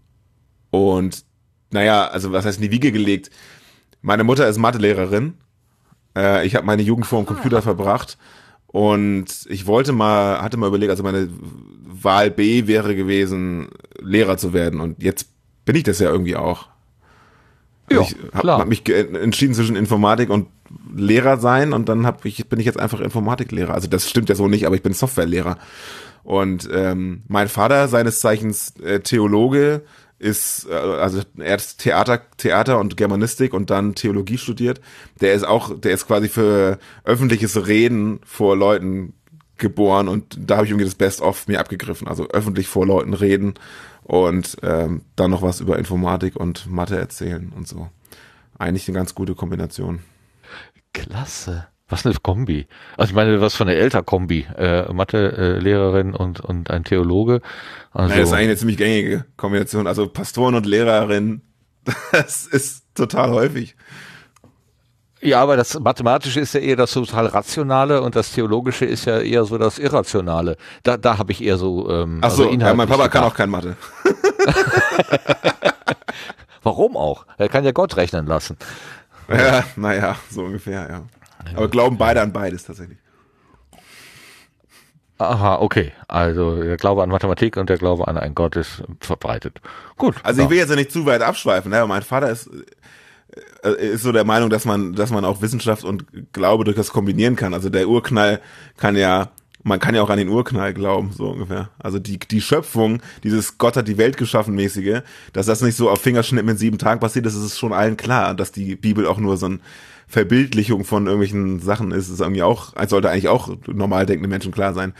und 0.70 1.24
naja, 1.70 2.06
also 2.06 2.32
was 2.32 2.44
heißt 2.44 2.58
in 2.58 2.62
die 2.62 2.70
Wiege 2.70 2.92
gelegt? 2.92 3.30
Meine 4.00 4.24
Mutter 4.24 4.48
ist 4.48 4.58
Mathelehrerin. 4.58 5.34
Äh, 6.16 6.46
ich 6.46 6.54
habe 6.54 6.66
meine 6.66 6.82
Jugend 6.82 7.06
vor 7.06 7.22
dem 7.22 7.26
Computer 7.26 7.62
verbracht. 7.62 8.18
Und 8.66 9.46
ich 9.48 9.66
wollte 9.66 9.92
mal, 9.92 10.42
hatte 10.42 10.56
mal 10.56 10.66
überlegt, 10.66 10.90
also 10.90 11.04
meine 11.04 11.28
Wahl 11.84 12.30
B 12.30 12.66
wäre 12.66 12.96
gewesen, 12.96 13.68
Lehrer 14.00 14.36
zu 14.36 14.52
werden. 14.52 14.80
Und 14.80 15.02
jetzt 15.02 15.28
bin 15.64 15.76
ich 15.76 15.84
das 15.84 16.00
ja 16.00 16.10
irgendwie 16.10 16.36
auch. 16.36 16.68
Also 17.88 18.02
ja, 18.02 18.08
ich 18.08 18.34
habe 18.34 18.52
hab 18.52 18.68
mich 18.68 18.88
entschieden 18.88 19.54
zwischen 19.54 19.76
Informatik 19.76 20.30
und 20.30 20.48
Lehrer 20.94 21.38
sein 21.38 21.72
und 21.72 21.88
dann 21.88 22.06
hab 22.06 22.24
ich, 22.24 22.48
bin 22.48 22.58
ich 22.58 22.66
jetzt 22.66 22.80
einfach 22.80 23.00
Informatiklehrer. 23.00 23.74
Also 23.74 23.88
das 23.88 24.08
stimmt 24.08 24.28
ja 24.28 24.34
so 24.34 24.48
nicht, 24.48 24.66
aber 24.66 24.74
ich 24.74 24.82
bin 24.82 24.92
Softwarelehrer. 24.92 25.58
Und 26.22 26.68
ähm, 26.72 27.22
mein 27.28 27.48
Vater, 27.48 27.86
seines 27.88 28.20
Zeichens 28.20 28.74
äh, 28.80 29.00
Theologe, 29.00 29.82
ist, 30.24 30.66
äh, 30.68 30.72
also 30.72 31.20
er 31.38 31.52
hat 31.52 31.78
Theater, 31.78 32.22
Theater 32.38 32.80
und 32.80 32.96
Germanistik 32.96 33.52
und 33.52 33.70
dann 33.70 33.94
Theologie 33.94 34.38
studiert. 34.38 34.80
Der 35.20 35.34
ist 35.34 35.44
auch, 35.44 35.78
der 35.78 35.92
ist 35.92 36.06
quasi 36.06 36.28
für 36.28 36.78
öffentliches 37.04 37.66
Reden 37.66 38.20
vor 38.24 38.56
Leuten 38.56 39.12
geboren 39.58 40.08
und 40.08 40.36
da 40.38 40.56
habe 40.56 40.64
ich 40.66 40.70
irgendwie 40.70 40.86
das 40.86 40.96
Best-of 40.96 41.46
mir 41.46 41.60
abgegriffen. 41.60 42.08
Also 42.08 42.28
öffentlich 42.28 42.66
vor 42.66 42.86
Leuten 42.86 43.12
reden 43.12 43.54
und 44.02 44.56
ähm, 44.62 45.02
dann 45.14 45.30
noch 45.30 45.42
was 45.42 45.60
über 45.60 45.78
Informatik 45.78 46.36
und 46.36 46.66
Mathe 46.70 46.98
erzählen 46.98 47.52
und 47.54 47.68
so. 47.68 47.90
Eigentlich 48.58 48.88
eine 48.88 48.96
ganz 48.96 49.14
gute 49.14 49.34
Kombination. 49.34 50.00
Klasse. 50.92 51.66
Was 51.88 52.06
eine 52.06 52.14
Kombi. 52.22 52.66
Also 52.96 53.10
ich 53.10 53.14
meine, 53.14 53.40
was 53.40 53.54
von 53.54 53.66
der 53.66 53.76
Eltern-Kombi. 53.78 54.46
Äh, 54.56 54.92
Mathe-Lehrerin 54.92 56.14
und, 56.14 56.40
und 56.40 56.70
ein 56.70 56.84
Theologe. 56.84 57.40
Also, 57.92 58.08
Naja, 58.08 58.20
das 58.20 58.28
ist 58.30 58.34
eigentlich 58.34 58.48
eine 58.48 58.56
ziemlich 58.56 58.76
gängige 58.78 59.24
Kombination. 59.36 59.86
Also 59.86 60.08
Pastoren 60.08 60.54
und 60.54 60.66
Lehrerin, 60.66 61.42
das 62.12 62.46
ist 62.46 62.84
total 62.94 63.30
häufig. 63.32 63.76
ja, 65.20 65.42
aber 65.42 65.56
das 65.56 65.78
Mathematische 65.78 66.40
ist 66.40 66.54
ja 66.54 66.60
eher 66.60 66.76
das 66.76 66.92
total 66.92 67.26
Rationale 67.26 68.00
und 68.00 68.16
das 68.16 68.32
Theologische 68.32 68.86
ist 68.86 69.04
ja 69.04 69.18
eher 69.20 69.44
so 69.44 69.58
das 69.58 69.78
Irrationale. 69.78 70.56
Da, 70.84 70.96
da 70.96 71.18
habe 71.18 71.32
ich 71.32 71.42
eher 71.44 71.58
so. 71.58 71.90
Ähm, 71.90 72.20
Ach 72.22 72.30
so, 72.30 72.44
also 72.48 72.58
ja, 72.58 72.72
mein 72.74 72.88
Papa 72.88 73.08
kann 73.08 73.22
gedacht. 73.22 73.32
auch 73.32 73.36
kein 73.36 73.50
Mathe. 73.50 73.76
Warum 76.62 76.96
auch? 76.96 77.26
Er 77.36 77.48
kann 77.50 77.64
ja 77.64 77.72
Gott 77.72 77.96
rechnen 77.96 78.26
lassen. 78.26 78.56
Ja, 79.28 79.64
naja, 79.76 80.16
so 80.30 80.44
ungefähr, 80.44 80.88
ja. 80.88 81.02
Aber 81.54 81.68
glauben 81.68 81.98
beide 81.98 82.20
an 82.22 82.32
beides 82.32 82.64
tatsächlich. 82.64 82.98
Aha, 85.18 85.56
okay. 85.60 85.92
Also 86.08 86.60
der 86.62 86.76
Glaube 86.76 87.02
an 87.02 87.10
Mathematik 87.10 87.56
und 87.56 87.70
der 87.70 87.78
Glaube 87.78 88.08
an 88.08 88.18
einen 88.18 88.34
Gott 88.34 88.56
ist 88.56 88.82
verbreitet. 89.00 89.60
Gut. 89.96 90.16
Also 90.22 90.40
ja. 90.40 90.44
ich 90.44 90.50
will 90.50 90.58
jetzt 90.58 90.70
ja 90.70 90.76
nicht 90.76 90.90
zu 90.90 91.06
weit 91.06 91.22
abschweifen, 91.22 91.70
ne? 91.70 91.78
aber 91.78 91.88
mein 91.88 92.02
Vater 92.02 92.30
ist, 92.30 92.50
äh, 93.62 93.92
ist 93.92 94.02
so 94.02 94.10
der 94.10 94.24
Meinung, 94.24 94.50
dass 94.50 94.64
man, 94.64 94.94
dass 94.94 95.10
man 95.10 95.24
auch 95.24 95.40
Wissenschaft 95.40 95.84
und 95.84 96.06
Glaube 96.32 96.64
durchaus 96.64 96.90
kombinieren 96.90 97.36
kann. 97.36 97.54
Also 97.54 97.70
der 97.70 97.88
Urknall 97.88 98.40
kann 98.76 98.96
ja, 98.96 99.30
man 99.62 99.78
kann 99.78 99.94
ja 99.94 100.02
auch 100.02 100.10
an 100.10 100.18
den 100.18 100.28
Urknall 100.28 100.74
glauben, 100.74 101.12
so 101.12 101.30
ungefähr. 101.30 101.70
Also 101.78 102.00
die, 102.00 102.18
die 102.18 102.40
Schöpfung, 102.40 103.00
dieses 103.22 103.56
Gott 103.56 103.76
hat 103.76 103.86
die 103.86 103.98
Welt 103.98 104.16
geschaffen 104.16 104.56
mäßige, 104.56 105.02
dass 105.32 105.46
das 105.46 105.62
nicht 105.62 105.76
so 105.76 105.90
auf 105.90 106.00
Fingerschnippen 106.00 106.50
in 106.50 106.56
sieben 106.56 106.78
Tagen 106.78 106.98
passiert, 106.98 107.24
das 107.24 107.36
ist 107.36 107.56
schon 107.56 107.72
allen 107.72 107.96
klar, 107.96 108.34
dass 108.34 108.50
die 108.50 108.74
Bibel 108.74 109.06
auch 109.06 109.18
nur 109.18 109.36
so 109.36 109.46
ein 109.46 109.60
Verbildlichung 110.06 110.84
von 110.84 111.06
irgendwelchen 111.06 111.60
Sachen 111.60 111.90
ist, 111.92 112.08
ist 112.08 112.20
irgendwie 112.20 112.42
auch, 112.42 112.72
sollte 112.88 113.10
eigentlich 113.10 113.28
auch 113.28 113.48
normal 113.66 114.06
denkende 114.06 114.28
Menschen 114.28 114.52
klar 114.52 114.74
sein. 114.74 114.92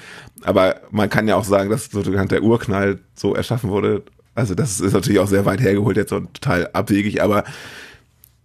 Aber 0.43 0.77
man 0.91 1.09
kann 1.11 1.29
ja 1.29 1.37
auch 1.37 1.45
sagen, 1.45 1.71
dass 1.71 1.87
sozusagen 1.87 2.29
der 2.29 2.43
Urknall 2.43 2.99
so 3.15 3.35
erschaffen 3.35 3.71
wurde. 3.71 4.03
Also 4.35 4.55
das 4.55 4.81
ist 4.81 4.93
natürlich 4.93 5.21
auch 5.21 5.29
sehr 5.29 5.45
weit 5.47 5.61
hergeholt 5.61 5.97
jetzt 5.97 6.13
und 6.13 6.35
total 6.35 6.69
abwegig, 6.73 7.23
aber 7.23 7.45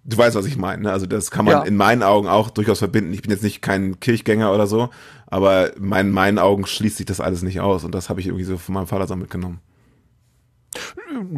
du 0.04 0.18
weißt, 0.18 0.36
was 0.36 0.46
ich 0.46 0.58
meine. 0.58 0.84
Ne? 0.84 0.92
Also 0.92 1.06
das 1.08 1.32
kann 1.32 1.46
man 1.46 1.54
Ja. 1.54 1.64
in 1.64 1.76
meinen 1.76 2.04
Augen 2.04 2.28
auch 2.28 2.50
durchaus 2.50 2.80
verbinden. 2.80 3.14
Ich 3.14 3.22
bin 3.22 3.32
jetzt 3.32 3.44
nicht 3.44 3.62
kein 3.62 4.00
Kirchgänger 4.00 4.54
oder 4.54 4.68
so, 4.68 4.90
aber 5.28 5.76
in 5.78 5.86
meinen, 5.88 6.12
meinen 6.12 6.40
Augen 6.40 6.66
schließt 6.66 6.98
sich 6.98 7.06
das 7.06 7.20
alles 7.22 7.42
nicht 7.42 7.60
aus 7.62 7.84
und 7.84 7.96
das 7.96 8.10
habe 8.10 8.20
ich 8.20 8.28
irgendwie 8.28 8.44
so 8.46 8.58
von 8.58 8.76
meinem 8.76 8.88
Vater 8.88 9.08
so 9.08 9.16
mitgenommen. 9.16 9.60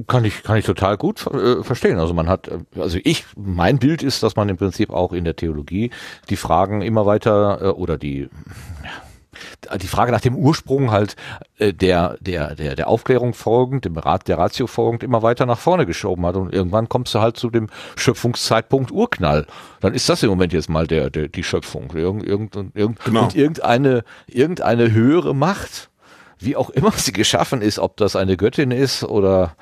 Kann 0.07 0.25
ich, 0.25 0.43
kann 0.43 0.57
ich 0.57 0.65
total 0.65 0.97
gut 0.97 1.25
äh, 1.27 1.63
verstehen. 1.63 1.97
Also 1.97 2.13
man 2.13 2.27
hat, 2.27 2.47
äh, 2.49 2.59
also 2.79 2.97
ich, 3.03 3.25
mein 3.37 3.79
Bild 3.79 4.03
ist, 4.03 4.21
dass 4.21 4.35
man 4.35 4.49
im 4.49 4.57
Prinzip 4.57 4.89
auch 4.89 5.13
in 5.13 5.23
der 5.23 5.35
Theologie 5.35 5.91
die 6.29 6.35
Fragen 6.35 6.81
immer 6.81 7.05
weiter 7.05 7.59
äh, 7.61 7.65
oder 7.67 7.97
die 7.97 8.27
ja, 8.83 9.77
die 9.77 9.87
Frage 9.87 10.11
nach 10.11 10.19
dem 10.21 10.35
Ursprung 10.35 10.91
halt 10.91 11.15
äh, 11.57 11.73
der 11.73 12.17
der 12.19 12.53
der 12.55 12.75
der 12.75 12.87
Aufklärung 12.89 13.33
folgend, 13.33 13.85
dem 13.85 13.97
Rat 13.97 14.27
der 14.27 14.37
Ratio 14.37 14.67
folgend 14.67 15.03
immer 15.03 15.21
weiter 15.23 15.45
nach 15.45 15.57
vorne 15.57 15.85
geschoben 15.85 16.25
hat 16.25 16.35
und 16.35 16.53
irgendwann 16.53 16.89
kommst 16.89 17.15
du 17.15 17.19
halt 17.19 17.37
zu 17.37 17.49
dem 17.49 17.67
Schöpfungszeitpunkt 17.95 18.91
Urknall. 18.91 19.47
Dann 19.79 19.93
ist 19.93 20.09
das 20.09 20.21
im 20.23 20.29
Moment 20.29 20.51
jetzt 20.51 20.69
mal 20.69 20.85
der, 20.85 21.09
der 21.09 21.29
die 21.29 21.43
Schöpfung. 21.43 21.91
Irgend, 21.95 22.23
irgend, 22.25 22.55
irgend, 22.75 22.99
Genau. 23.05 23.23
und 23.23 23.35
irgendeine 23.35 24.03
irgendeine 24.27 24.91
höhere 24.91 25.33
Macht 25.33 25.89
wie 26.41 26.55
auch 26.55 26.69
immer 26.69 26.91
sie 26.91 27.11
geschaffen 27.13 27.61
ist, 27.61 27.79
ob 27.79 27.97
das 27.97 28.15
eine 28.15 28.37
Göttin 28.37 28.71
ist 28.71 29.03
oder 29.03 29.55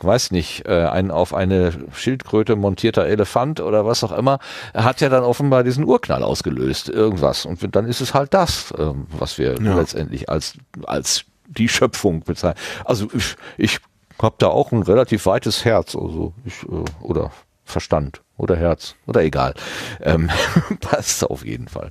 weiß 0.00 0.30
nicht, 0.30 0.66
äh, 0.68 0.84
ein 0.84 1.10
auf 1.10 1.32
eine 1.32 1.72
Schildkröte 1.94 2.54
montierter 2.54 3.06
Elefant 3.06 3.60
oder 3.60 3.86
was 3.86 4.04
auch 4.04 4.12
immer, 4.12 4.40
hat 4.74 5.00
ja 5.00 5.08
dann 5.08 5.24
offenbar 5.24 5.64
diesen 5.64 5.84
Urknall 5.84 6.22
ausgelöst, 6.22 6.90
irgendwas. 6.90 7.46
Und 7.46 7.74
dann 7.74 7.86
ist 7.86 8.02
es 8.02 8.12
halt 8.12 8.34
das, 8.34 8.74
ähm, 8.78 9.06
was 9.10 9.38
wir 9.38 9.54
Ja. 9.58 9.74
letztendlich 9.74 10.28
als, 10.28 10.54
als 10.84 11.24
die 11.48 11.68
Schöpfung 11.70 12.20
bezeichnen. 12.24 12.60
Also 12.84 13.08
ich, 13.14 13.36
ich 13.56 13.78
habe 14.20 14.34
da 14.38 14.48
auch 14.48 14.70
ein 14.72 14.82
relativ 14.82 15.24
weites 15.24 15.64
Herz, 15.64 15.96
also 15.96 16.34
ich, 16.44 16.62
äh, 16.64 16.84
oder 17.02 17.30
Verstand 17.64 18.20
oder 18.36 18.54
Herz 18.56 18.96
oder 19.06 19.22
egal. 19.22 19.54
Ähm, 20.02 20.28
passt 20.80 21.24
auf 21.24 21.44
jeden 21.44 21.68
Fall. 21.68 21.90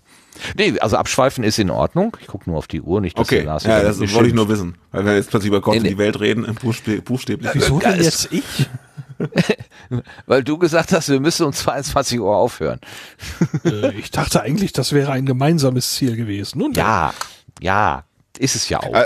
Nee, 0.57 0.79
also 0.79 0.97
abschweifen 0.97 1.43
ist 1.43 1.59
in 1.59 1.69
Ordnung. 1.69 2.15
Ich 2.21 2.27
gucke 2.27 2.49
nur 2.49 2.57
auf 2.57 2.67
die 2.67 2.81
Uhr, 2.81 3.01
nicht, 3.01 3.17
dass 3.17 3.27
Okay, 3.27 3.41
Lars 3.41 3.63
ja, 3.63 3.81
das 3.81 3.99
wollte 3.99 4.27
ich 4.27 4.33
nur 4.33 4.49
wissen. 4.49 4.75
Weil 4.91 5.05
wir 5.05 5.15
jetzt 5.15 5.29
plötzlich 5.29 5.49
über 5.49 5.61
Gott 5.61 5.73
Nee, 5.73 5.79
und 5.79 5.83
nee. 5.83 5.89
die 5.89 5.97
Welt 5.97 6.19
reden, 6.19 6.45
im 6.45 6.55
buchstäblich. 6.55 7.49
Wieso 7.53 7.79
denn 7.79 8.01
jetzt 8.01 8.31
ich? 8.31 8.69
Weil 10.25 10.43
du 10.43 10.57
gesagt 10.57 10.91
hast, 10.91 11.09
wir 11.09 11.19
müssen 11.19 11.45
um 11.45 11.53
22 11.53 12.19
Uhr 12.19 12.35
aufhören. 12.35 12.79
äh, 13.63 13.93
ich 13.93 14.11
dachte 14.11 14.41
eigentlich, 14.41 14.73
das 14.73 14.91
wäre 14.91 15.11
ein 15.11 15.25
gemeinsames 15.25 15.95
Ziel 15.95 16.15
gewesen. 16.15 16.59
Nun, 16.59 16.73
Ja, 16.73 17.13
ja, 17.61 18.03
ist 18.37 18.55
es 18.55 18.67
ja 18.69 18.79
auch. 18.81 18.93
Äh, 18.93 19.05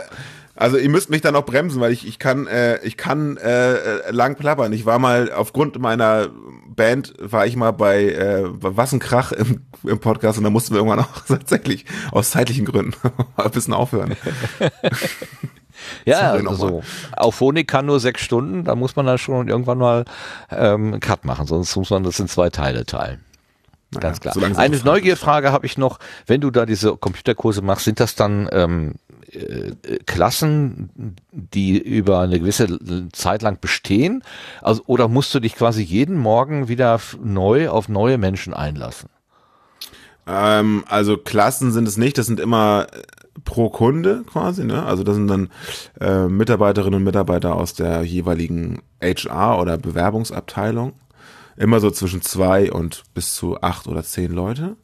Also 0.56 0.78
ihr 0.78 0.90
müsst 0.90 1.10
mich 1.10 1.22
dann 1.22 1.36
auch 1.36 1.46
bremsen, 1.46 1.80
weil 1.80 1.92
ich, 1.94 2.08
ich 2.08 2.20
kann, 2.20 2.48
äh, 2.48 2.80
ich 2.84 2.98
kann 2.98 3.38
äh, 3.38 3.74
äh, 3.76 4.12
lang 4.12 4.36
plappern. 4.36 4.74
Ich 4.74 4.86
war 4.86 5.00
mal, 5.00 5.32
aufgrund 5.32 5.80
meiner 5.80 6.30
Band, 6.80 7.14
war 7.20 7.46
ich 7.46 7.58
mal 7.58 7.72
bei 7.72 8.06
äh, 8.06 8.46
Was 8.46 8.94
ein 8.94 9.00
Krach 9.00 9.34
im, 9.34 9.66
im 9.84 10.00
Podcast 10.00 10.38
und 10.38 10.46
da 10.46 10.50
mussten 10.50 10.74
wir 10.74 10.78
irgendwann 10.78 11.02
auch 11.02 11.20
tatsächlich 11.28 11.84
aus 12.14 12.32
zeitlichen 12.32 12.64
Gründen 12.64 12.94
ein 13.36 13.52
bisschen 13.52 13.74
aufhören. 13.74 14.16
ja, 16.06 16.32
also 16.32 16.82
auf 17.18 17.36
Phonik 17.36 17.68
kann 17.68 17.86
nur 17.86 18.00
sechs 18.00 18.22
Stunden, 18.22 18.64
da 18.64 18.76
muss 18.76 18.96
man 18.96 19.06
dann 19.06 19.18
schon 19.18 19.50
irgendwann 19.50 19.78
mal 19.78 20.06
ähm, 20.50 20.94
einen 20.94 21.02
Cut 21.02 21.26
machen, 21.26 21.48
sonst 21.48 21.76
muss 21.76 21.90
man 21.90 22.04
das 22.04 22.18
in 22.22 22.30
zwei 22.30 22.50
Teile 22.50 22.86
teilen. 22.86 23.26
Ganz 24.00 24.22
klar. 24.22 24.38
es 24.38 24.58
Eine 24.58 24.78
Neugierfrage 24.78 25.52
habe 25.52 25.66
ich 25.66 25.78
noch, 25.78 26.00
wenn 26.28 26.40
du 26.40 26.50
da 26.50 26.66
diese 26.66 26.96
Computerkurse 26.96 27.62
machst, 27.62 27.84
sind 27.86 28.00
das 28.00 28.16
dann 28.16 28.48
ähm, 28.54 28.96
äh, 29.09 29.09
Klassen, 30.06 31.16
die 31.32 31.78
über 31.78 32.20
eine 32.20 32.40
gewisse 32.40 32.80
Zeit 33.12 33.42
lang 33.42 33.60
bestehen? 33.60 34.24
Also, 34.62 34.84
oder 34.88 35.08
musst 35.08 35.34
du 35.34 35.40
dich 35.40 35.56
quasi 35.56 35.82
jeden 35.82 36.18
Morgen 36.18 36.68
wieder 36.68 37.00
neu 37.24 37.70
auf 37.70 37.90
neue 37.90 38.18
Menschen 38.18 38.54
einlassen? 38.54 39.10
Ähm, 40.30 40.84
also 40.88 41.18
Klassen 41.18 41.72
sind 41.72 41.88
es 41.88 41.98
nicht, 41.98 42.18
das 42.18 42.28
sind 42.28 42.40
immer 42.40 42.88
äh, 42.92 43.02
pro 43.46 43.70
Kunde 43.70 44.24
quasi, 44.32 44.64
ne? 44.64 44.86
Also 44.86 45.04
das 45.04 45.16
sind 45.16 45.28
dann 45.28 45.50
äh, 46.00 46.28
Mitarbeiterinnen 46.28 46.96
und 46.96 47.04
Mitarbeiter 47.04 47.56
aus 47.56 47.74
der 47.74 48.04
jeweiligen 48.04 48.82
HR 49.02 49.60
oder 49.60 49.78
Bewerbungsabteilung. 49.78 50.94
Immer 51.58 51.80
so 51.80 51.90
zwischen 51.92 52.22
zwei 52.22 52.72
und 52.72 53.04
bis 53.14 53.36
zu 53.36 53.60
acht 53.62 53.88
oder 53.88 54.04
zehn 54.04 54.32
Leute. 54.32 54.78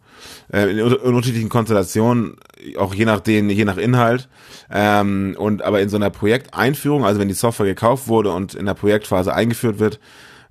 Äh, 0.52 0.72
in, 0.72 0.78
in 0.78 0.94
unterschiedlichen 0.94 1.50
Konstellationen, 1.50 2.38
auch 2.78 2.94
je 2.94 3.06
nach 3.06 3.20
den, 3.20 3.50
je 3.50 3.66
nach 3.66 3.78
Inhalt. 3.78 4.30
Ähm, 4.72 5.36
und 5.38 5.62
aber 5.62 5.82
in 5.82 5.90
so 5.90 5.98
einer 5.98 6.10
Projekteinführung, 6.10 7.06
also 7.06 7.20
wenn 7.20 7.28
die 7.28 7.34
Software 7.34 7.66
gekauft 7.66 8.08
wurde 8.08 8.32
und 8.32 8.56
in 8.56 8.66
der 8.66 8.74
Projektphase 8.74 9.34
eingeführt 9.34 9.80
wird, 9.80 10.00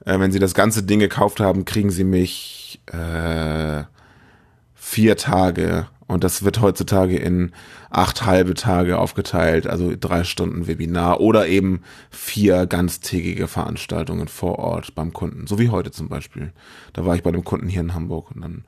äh, 0.05 0.19
wenn 0.19 0.33
sie 0.33 0.39
das 0.39 0.55
ganze 0.55 0.83
Ding 0.83 1.01
gekauft 1.01 1.41
haben, 1.41 1.65
kriegen 1.65 1.91
sie 1.91 2.05
mich 2.05 2.81
äh, 2.93 3.85
vier 4.75 5.17
Tage 5.17 5.87
und 6.07 6.23
das 6.23 6.45
wird 6.45 6.61
heutzutage 6.61 7.17
in 7.17 7.53
acht 7.91 8.27
halbe 8.27 8.55
Tage 8.55 8.99
aufgeteilt, 8.99 9.67
also 9.67 9.95
drei 9.99 10.25
Stunden 10.25 10.67
Webinar 10.67 11.21
oder 11.21 11.47
eben 11.47 11.83
vier 12.11 12.67
ganztägige 12.67 13.49
Veranstaltungen 13.49 14.29
vor 14.29 14.59
Ort 14.59 14.95
beim 14.95 15.13
Kunden, 15.13 15.47
so 15.47 15.59
wie 15.59 15.71
heute 15.71 15.91
zum 15.91 16.09
Beispiel. 16.09 16.53
Da 16.93 17.07
war 17.07 17.15
ich 17.17 17.23
bei 17.23 17.31
dem 17.31 17.45
Kunden 17.45 17.69
hier 17.69 17.81
in 17.81 17.95
Hamburg 17.95 18.31
und 18.35 18.43
dann 18.43 18.65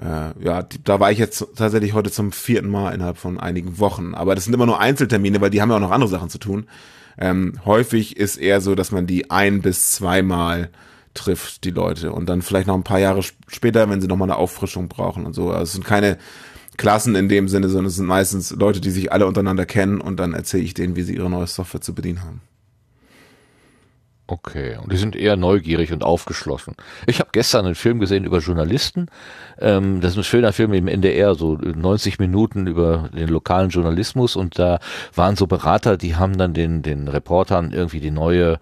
äh, 0.00 0.44
ja, 0.44 0.62
da 0.84 1.00
war 1.00 1.10
ich 1.10 1.18
jetzt 1.18 1.46
tatsächlich 1.56 1.94
heute 1.94 2.10
zum 2.10 2.32
vierten 2.32 2.68
Mal 2.68 2.94
innerhalb 2.94 3.18
von 3.18 3.40
einigen 3.40 3.78
Wochen. 3.78 4.14
Aber 4.14 4.34
das 4.34 4.44
sind 4.44 4.54
immer 4.54 4.66
nur 4.66 4.80
Einzeltermine, 4.80 5.40
weil 5.40 5.50
die 5.50 5.62
haben 5.62 5.70
ja 5.70 5.76
auch 5.76 5.80
noch 5.80 5.90
andere 5.90 6.10
Sachen 6.10 6.28
zu 6.28 6.38
tun. 6.38 6.66
Ähm, 7.18 7.60
häufig 7.64 8.16
ist 8.16 8.36
eher 8.36 8.60
so, 8.60 8.74
dass 8.74 8.92
man 8.92 9.06
die 9.06 9.30
ein 9.30 9.62
bis 9.62 9.92
zweimal 9.92 10.70
trifft, 11.14 11.64
die 11.64 11.70
Leute. 11.70 12.12
Und 12.12 12.28
dann 12.28 12.42
vielleicht 12.42 12.66
noch 12.66 12.74
ein 12.74 12.84
paar 12.84 12.98
Jahre 12.98 13.20
sp- 13.24 13.40
später, 13.48 13.88
wenn 13.88 14.02
sie 14.02 14.06
nochmal 14.06 14.30
eine 14.30 14.38
Auffrischung 14.38 14.88
brauchen 14.88 15.24
und 15.24 15.32
so. 15.32 15.50
Also 15.50 15.62
es 15.62 15.72
sind 15.72 15.84
keine 15.84 16.18
Klassen 16.76 17.14
in 17.14 17.30
dem 17.30 17.48
Sinne, 17.48 17.70
sondern 17.70 17.86
es 17.86 17.96
sind 17.96 18.04
meistens 18.04 18.50
Leute, 18.50 18.82
die 18.82 18.90
sich 18.90 19.10
alle 19.12 19.26
untereinander 19.26 19.64
kennen 19.64 19.98
und 20.02 20.20
dann 20.20 20.34
erzähle 20.34 20.64
ich 20.64 20.74
denen, 20.74 20.94
wie 20.94 21.02
sie 21.02 21.14
ihre 21.14 21.30
neue 21.30 21.46
Software 21.46 21.80
zu 21.80 21.94
bedienen 21.94 22.22
haben. 22.22 22.42
Okay, 24.28 24.76
und 24.82 24.92
die 24.92 24.96
sind 24.96 25.14
eher 25.14 25.36
neugierig 25.36 25.92
und 25.92 26.02
aufgeschlossen. 26.02 26.74
Ich 27.06 27.20
habe 27.20 27.30
gestern 27.32 27.64
einen 27.64 27.76
Film 27.76 28.00
gesehen 28.00 28.24
über 28.24 28.38
Journalisten. 28.38 29.06
Ähm, 29.60 30.00
das 30.00 30.12
ist 30.12 30.18
ein 30.18 30.24
schöner 30.24 30.52
Film 30.52 30.72
im 30.72 30.88
NDR, 30.88 31.36
so 31.36 31.54
90 31.54 32.18
Minuten 32.18 32.66
über 32.66 33.08
den 33.16 33.28
lokalen 33.28 33.70
Journalismus 33.70 34.34
und 34.34 34.58
da 34.58 34.80
waren 35.14 35.36
so 35.36 35.46
Berater, 35.46 35.96
die 35.96 36.16
haben 36.16 36.36
dann 36.38 36.54
den, 36.54 36.82
den 36.82 37.06
Reportern 37.06 37.72
irgendwie 37.72 38.00
die 38.00 38.10
neue 38.10 38.58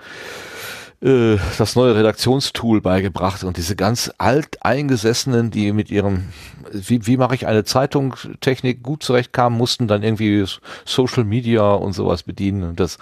äh, 1.01 1.39
das 1.59 1.77
neue 1.77 1.95
Redaktionstool 1.97 2.83
beigebracht 2.83 3.43
und 3.43 3.57
diese 3.57 3.75
ganz 3.75 4.11
alteingesessenen, 4.19 5.51
die 5.51 5.73
mit 5.73 5.91
ihrem, 5.91 6.25
wie, 6.73 7.07
wie 7.07 7.17
mache 7.17 7.35
ich 7.35 7.47
eine 7.47 7.65
Zeitungtechnik 7.65 8.83
gut 8.83 9.03
zurechtkamen, 9.03 9.57
mussten 9.57 9.89
dann 9.89 10.03
irgendwie 10.03 10.45
Social 10.85 11.25
Media 11.25 11.73
und 11.73 11.95
sowas 11.95 12.23
bedienen 12.23 12.65
und 12.65 12.81
das, 12.81 12.99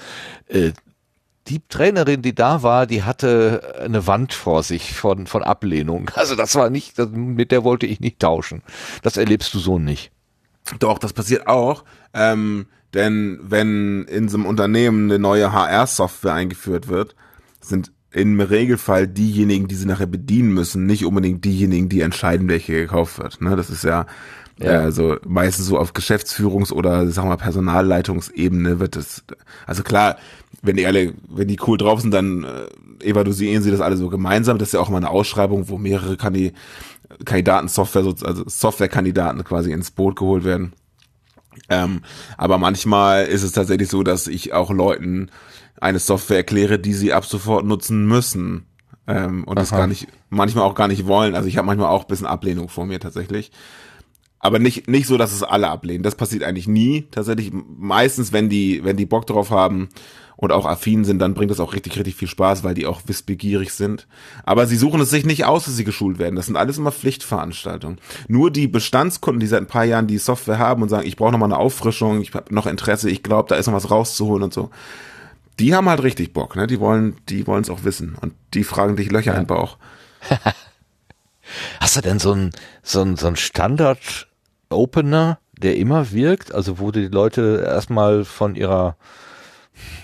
äh, 0.48 0.72
die 1.48 1.60
Trainerin, 1.68 2.22
die 2.22 2.34
da 2.34 2.62
war, 2.62 2.86
die 2.86 3.02
hatte 3.02 3.74
eine 3.80 4.06
Wand 4.06 4.32
vor 4.32 4.62
sich 4.62 4.94
von, 4.94 5.26
von 5.26 5.42
Ablehnung. 5.42 6.10
Also 6.22 6.36
das 6.36 6.54
war 6.54 6.70
nicht, 6.70 6.98
mit 7.12 7.50
der 7.50 7.64
wollte 7.64 7.86
ich 7.86 7.98
nicht 7.98 8.20
tauschen. 8.20 8.62
Das 9.02 9.16
erlebst 9.16 9.52
du 9.54 9.58
so 9.58 9.78
nicht. 9.78 10.12
Doch, 10.78 10.98
das 10.98 11.12
passiert 11.12 11.48
auch. 11.48 11.84
Ähm, 12.14 12.66
denn 12.94 13.40
wenn 13.42 14.04
in 14.04 14.28
so 14.28 14.36
einem 14.36 14.46
Unternehmen 14.46 15.10
eine 15.10 15.18
neue 15.18 15.52
HR-Software 15.52 16.34
eingeführt 16.34 16.86
wird, 16.86 17.16
sind 17.60 17.90
im 18.12 18.40
Regelfall 18.40 19.08
diejenigen, 19.08 19.68
die 19.68 19.74
sie 19.74 19.86
nachher 19.86 20.06
bedienen 20.06 20.52
müssen, 20.52 20.86
nicht 20.86 21.04
unbedingt 21.04 21.44
diejenigen, 21.44 21.88
die 21.88 22.02
entscheiden, 22.02 22.48
welche 22.48 22.74
gekauft 22.74 23.18
wird. 23.18 23.40
Ne? 23.40 23.56
Das 23.56 23.70
ist 23.70 23.84
ja, 23.84 24.06
ja. 24.58 24.86
Äh, 24.86 24.92
so 24.92 25.16
meistens 25.26 25.66
so 25.66 25.78
auf 25.78 25.92
Geschäftsführungs- 25.92 26.72
oder 26.72 27.08
sag 27.08 27.24
mal 27.24 27.36
Personalleitungsebene 27.36 28.78
wird 28.80 28.96
es. 28.96 29.24
Also 29.66 29.82
klar, 29.82 30.16
wenn 30.62 30.76
die 30.76 30.86
alle, 30.86 31.14
wenn 31.28 31.48
die 31.48 31.58
cool 31.66 31.78
drauf 31.78 32.00
sind, 32.00 32.12
dann 32.12 32.44
äh, 32.44 33.04
evaluieren 33.04 33.62
sie 33.62 33.70
das 33.70 33.80
alle 33.80 33.96
so 33.96 34.08
gemeinsam. 34.08 34.58
Das 34.58 34.68
ist 34.68 34.74
ja 34.74 34.80
auch 34.80 34.88
mal 34.88 34.98
eine 34.98 35.10
Ausschreibung, 35.10 35.68
wo 35.68 35.78
mehrere 35.78 36.16
Kandi 36.16 36.52
Kandidaten 37.24 37.68
Software, 37.68 38.04
also 38.04 38.44
Softwarekandidaten 38.46 39.44
quasi 39.44 39.72
ins 39.72 39.90
Boot 39.90 40.16
geholt 40.16 40.44
werden. 40.44 40.72
Ähm, 41.68 42.02
aber 42.38 42.58
manchmal 42.58 43.26
ist 43.26 43.42
es 43.42 43.52
tatsächlich 43.52 43.88
so, 43.88 44.02
dass 44.02 44.26
ich 44.26 44.52
auch 44.52 44.70
Leuten 44.70 45.30
eine 45.80 45.98
Software 45.98 46.38
erkläre, 46.38 46.78
die 46.78 46.94
sie 46.94 47.12
ab 47.12 47.24
sofort 47.24 47.66
nutzen 47.66 48.06
müssen. 48.06 48.66
Ähm, 49.06 49.44
und 49.44 49.58
Aha. 49.58 49.62
das 49.62 49.70
gar 49.70 49.86
nicht, 49.86 50.06
manchmal 50.30 50.64
auch 50.64 50.74
gar 50.74 50.88
nicht 50.88 51.06
wollen. 51.06 51.34
Also 51.34 51.48
ich 51.48 51.56
habe 51.58 51.66
manchmal 51.66 51.88
auch 51.88 52.02
ein 52.02 52.08
bisschen 52.08 52.26
Ablehnung 52.26 52.68
vor 52.68 52.86
mir 52.86 53.00
tatsächlich. 53.00 53.50
Aber 54.42 54.58
nicht, 54.58 54.88
nicht 54.88 55.06
so, 55.06 55.16
dass 55.16 55.32
es 55.32 55.42
alle 55.42 55.70
ablehnen. 55.70 56.02
Das 56.02 56.16
passiert 56.16 56.42
eigentlich 56.42 56.68
nie. 56.68 57.06
Tatsächlich 57.10 57.50
meistens, 57.52 58.32
wenn 58.32 58.50
die, 58.50 58.84
wenn 58.84 58.96
die 58.98 59.06
Bock 59.06 59.26
drauf 59.26 59.50
haben, 59.50 59.88
und 60.42 60.50
auch 60.50 60.66
affin 60.66 61.04
sind, 61.04 61.20
dann 61.20 61.34
bringt 61.34 61.52
das 61.52 61.60
auch 61.60 61.72
richtig, 61.72 61.96
richtig 61.96 62.16
viel 62.16 62.26
Spaß, 62.26 62.64
weil 62.64 62.74
die 62.74 62.86
auch 62.86 63.02
wissbegierig 63.06 63.72
sind. 63.72 64.08
Aber 64.42 64.66
sie 64.66 64.76
suchen 64.76 65.00
es 65.00 65.08
sich 65.08 65.24
nicht 65.24 65.44
aus, 65.44 65.66
dass 65.66 65.76
sie 65.76 65.84
geschult 65.84 66.18
werden. 66.18 66.34
Das 66.34 66.46
sind 66.46 66.56
alles 66.56 66.78
immer 66.78 66.90
Pflichtveranstaltungen. 66.90 68.00
Nur 68.26 68.50
die 68.50 68.66
Bestandskunden, 68.66 69.38
die 69.38 69.46
seit 69.46 69.60
ein 69.60 69.68
paar 69.68 69.84
Jahren 69.84 70.08
die 70.08 70.18
Software 70.18 70.58
haben 70.58 70.82
und 70.82 70.88
sagen, 70.88 71.06
ich 71.06 71.14
brauche 71.14 71.30
noch 71.30 71.38
mal 71.38 71.44
eine 71.44 71.58
Auffrischung, 71.58 72.20
ich 72.20 72.34
habe 72.34 72.52
noch 72.52 72.66
Interesse, 72.66 73.08
ich 73.08 73.22
glaube, 73.22 73.50
da 73.50 73.54
ist 73.54 73.68
noch 73.68 73.74
was 73.74 73.92
rauszuholen 73.92 74.42
und 74.42 74.52
so. 74.52 74.70
Die 75.60 75.76
haben 75.76 75.88
halt 75.88 76.02
richtig 76.02 76.32
Bock, 76.32 76.56
ne? 76.56 76.66
Die 76.66 76.80
wollen, 76.80 77.14
die 77.28 77.46
wollen 77.46 77.62
es 77.62 77.70
auch 77.70 77.84
wissen 77.84 78.16
und 78.20 78.34
die 78.52 78.64
fragen 78.64 78.96
dich 78.96 79.12
Löcher 79.12 79.30
ja. 79.30 79.34
in 79.34 79.42
den 79.42 79.46
Bauch. 79.46 79.76
Hast 81.78 81.94
du 81.94 82.00
denn 82.00 82.18
so 82.18 82.32
ein 82.32 82.50
so 82.82 83.00
ein 83.00 83.16
so 83.16 83.28
ein 83.28 83.36
Standard 83.36 84.26
Opener, 84.72 85.38
der 85.52 85.76
immer 85.76 86.12
wirkt, 86.12 86.54
also 86.54 86.78
wo 86.78 86.90
die 86.90 87.08
Leute 87.08 87.64
erstmal 87.66 88.24
von 88.24 88.54
ihrer 88.54 88.96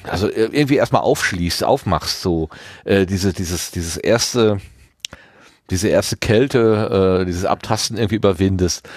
also 0.04 0.28
irgendwie 0.30 0.76
erstmal 0.76 1.02
aufschließt, 1.02 1.64
aufmachst, 1.64 2.22
so 2.22 2.48
äh, 2.84 3.06
diese, 3.06 3.32
dieses, 3.32 3.70
dieses 3.70 3.96
erste, 3.96 4.58
diese 5.70 5.88
erste 5.88 6.16
Kälte, 6.16 7.20
äh, 7.20 7.26
dieses 7.26 7.44
Abtasten 7.44 7.96
irgendwie 7.96 8.16
überwindest. 8.16 8.88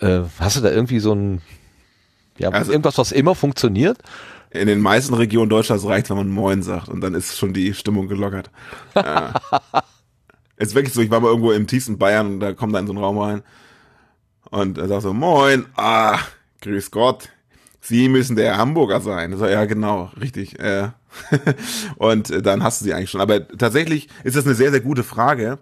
Äh, 0.00 0.22
hast 0.38 0.56
du 0.56 0.60
da 0.60 0.70
irgendwie 0.70 0.98
so 0.98 1.14
ein, 1.14 1.42
ja, 2.38 2.50
also, 2.50 2.72
irgendwas, 2.72 2.98
was 2.98 3.12
immer 3.12 3.34
funktioniert? 3.34 3.98
In 4.50 4.66
den 4.66 4.80
meisten 4.80 5.14
Regionen 5.14 5.48
Deutschlands 5.48 5.86
reicht, 5.86 6.10
wenn 6.10 6.16
man 6.16 6.28
Moin 6.28 6.62
sagt 6.62 6.88
und 6.88 7.00
dann 7.00 7.14
ist 7.14 7.36
schon 7.36 7.52
die 7.52 7.74
Stimmung 7.74 8.08
gelockert. 8.08 8.50
äh, 8.94 9.28
ist 10.56 10.74
wirklich 10.74 10.94
so, 10.94 11.00
ich 11.00 11.10
war 11.10 11.20
mal 11.20 11.28
irgendwo 11.28 11.52
im 11.52 11.66
tiefsten 11.66 11.98
Bayern 11.98 12.26
und 12.26 12.40
da 12.40 12.52
kommt 12.52 12.74
da 12.74 12.80
in 12.80 12.86
so 12.86 12.92
einen 12.92 13.02
Raum 13.02 13.18
rein 13.18 13.42
und 14.50 14.78
er 14.78 14.88
sagt 14.88 15.02
so, 15.02 15.12
Moin, 15.12 15.66
ah, 15.76 16.18
grüß 16.60 16.90
Gott, 16.90 17.30
Sie 17.88 18.08
müssen 18.08 18.34
der 18.34 18.56
Hamburger 18.56 19.00
sein. 19.00 19.36
So, 19.36 19.46
ja, 19.46 19.64
genau, 19.64 20.10
richtig. 20.20 20.58
Äh. 20.58 20.88
und 21.96 22.30
äh, 22.30 22.42
dann 22.42 22.64
hast 22.64 22.80
du 22.80 22.84
sie 22.84 22.94
eigentlich 22.94 23.10
schon. 23.10 23.20
Aber 23.20 23.46
tatsächlich 23.46 24.08
ist 24.24 24.34
das 24.34 24.44
eine 24.44 24.56
sehr, 24.56 24.72
sehr 24.72 24.80
gute 24.80 25.04
Frage. 25.04 25.58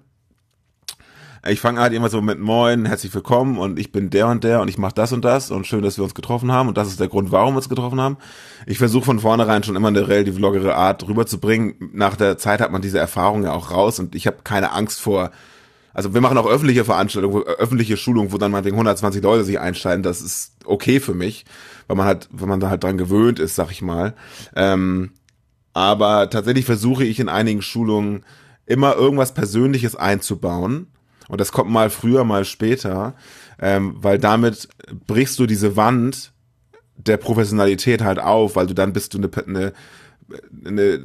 Ich 1.46 1.60
fange 1.60 1.80
halt 1.80 1.92
immer 1.92 2.08
so 2.08 2.22
mit 2.22 2.38
Moin, 2.38 2.86
herzlich 2.86 3.14
willkommen 3.14 3.58
und 3.58 3.78
ich 3.78 3.92
bin 3.92 4.08
der 4.08 4.28
und 4.28 4.42
der 4.42 4.62
und 4.62 4.68
ich 4.68 4.78
mache 4.78 4.94
das 4.94 5.12
und 5.12 5.22
das 5.22 5.50
und 5.50 5.66
schön, 5.66 5.82
dass 5.82 5.98
wir 5.98 6.04
uns 6.04 6.14
getroffen 6.14 6.50
haben 6.50 6.70
und 6.70 6.78
das 6.78 6.88
ist 6.88 6.98
der 6.98 7.08
Grund, 7.08 7.30
warum 7.30 7.52
wir 7.52 7.58
uns 7.58 7.68
getroffen 7.68 8.00
haben. 8.00 8.16
Ich 8.64 8.78
versuche 8.78 9.04
von 9.04 9.20
vornherein 9.20 9.62
schon 9.62 9.76
immer 9.76 9.88
eine 9.88 10.08
relativ 10.08 10.38
lockere 10.38 10.74
Art 10.74 11.06
rüberzubringen. 11.06 11.74
Nach 11.92 12.16
der 12.16 12.38
Zeit 12.38 12.62
hat 12.62 12.72
man 12.72 12.80
diese 12.80 12.98
Erfahrung 12.98 13.42
ja 13.42 13.52
auch 13.52 13.70
raus 13.70 13.98
und 13.98 14.14
ich 14.14 14.26
habe 14.26 14.38
keine 14.42 14.72
Angst 14.72 15.02
vor 15.02 15.30
also 15.94 16.12
wir 16.12 16.20
machen 16.20 16.36
auch 16.36 16.46
öffentliche 16.46 16.84
Veranstaltungen, 16.84 17.42
öffentliche 17.44 17.96
Schulungen, 17.96 18.32
wo 18.32 18.38
dann 18.38 18.50
mal 18.50 18.64
wegen 18.64 18.74
120 18.74 19.22
Leute 19.22 19.44
sich 19.44 19.58
einsteigen. 19.58 20.02
Das 20.02 20.20
ist 20.20 20.52
okay 20.66 21.00
für 21.00 21.14
mich 21.14 21.46
weil 21.86 21.96
man 21.96 22.06
halt, 22.06 22.28
wenn 22.32 22.48
man 22.48 22.60
da 22.60 22.70
halt 22.70 22.84
dran 22.84 22.98
gewöhnt 22.98 23.38
ist, 23.38 23.54
sag 23.54 23.70
ich 23.70 23.82
mal. 23.82 24.14
Ähm, 24.54 25.12
aber 25.72 26.30
tatsächlich 26.30 26.64
versuche 26.64 27.04
ich 27.04 27.20
in 27.20 27.28
einigen 27.28 27.62
Schulungen 27.62 28.24
immer 28.66 28.94
irgendwas 28.94 29.34
Persönliches 29.34 29.96
einzubauen. 29.96 30.86
Und 31.28 31.40
das 31.40 31.52
kommt 31.52 31.70
mal 31.70 31.90
früher, 31.90 32.24
mal 32.24 32.44
später, 32.44 33.14
ähm, 33.58 33.96
weil 33.98 34.18
damit 34.18 34.68
brichst 35.06 35.38
du 35.38 35.46
diese 35.46 35.76
Wand 35.76 36.32
der 36.96 37.16
Professionalität 37.16 38.02
halt 38.02 38.18
auf, 38.18 38.56
weil 38.56 38.66
du 38.66 38.74
dann 38.74 38.92
bist 38.92 39.14
du 39.14 39.18
eine, 39.18 39.30
eine, 39.46 39.72
eine 40.64 40.98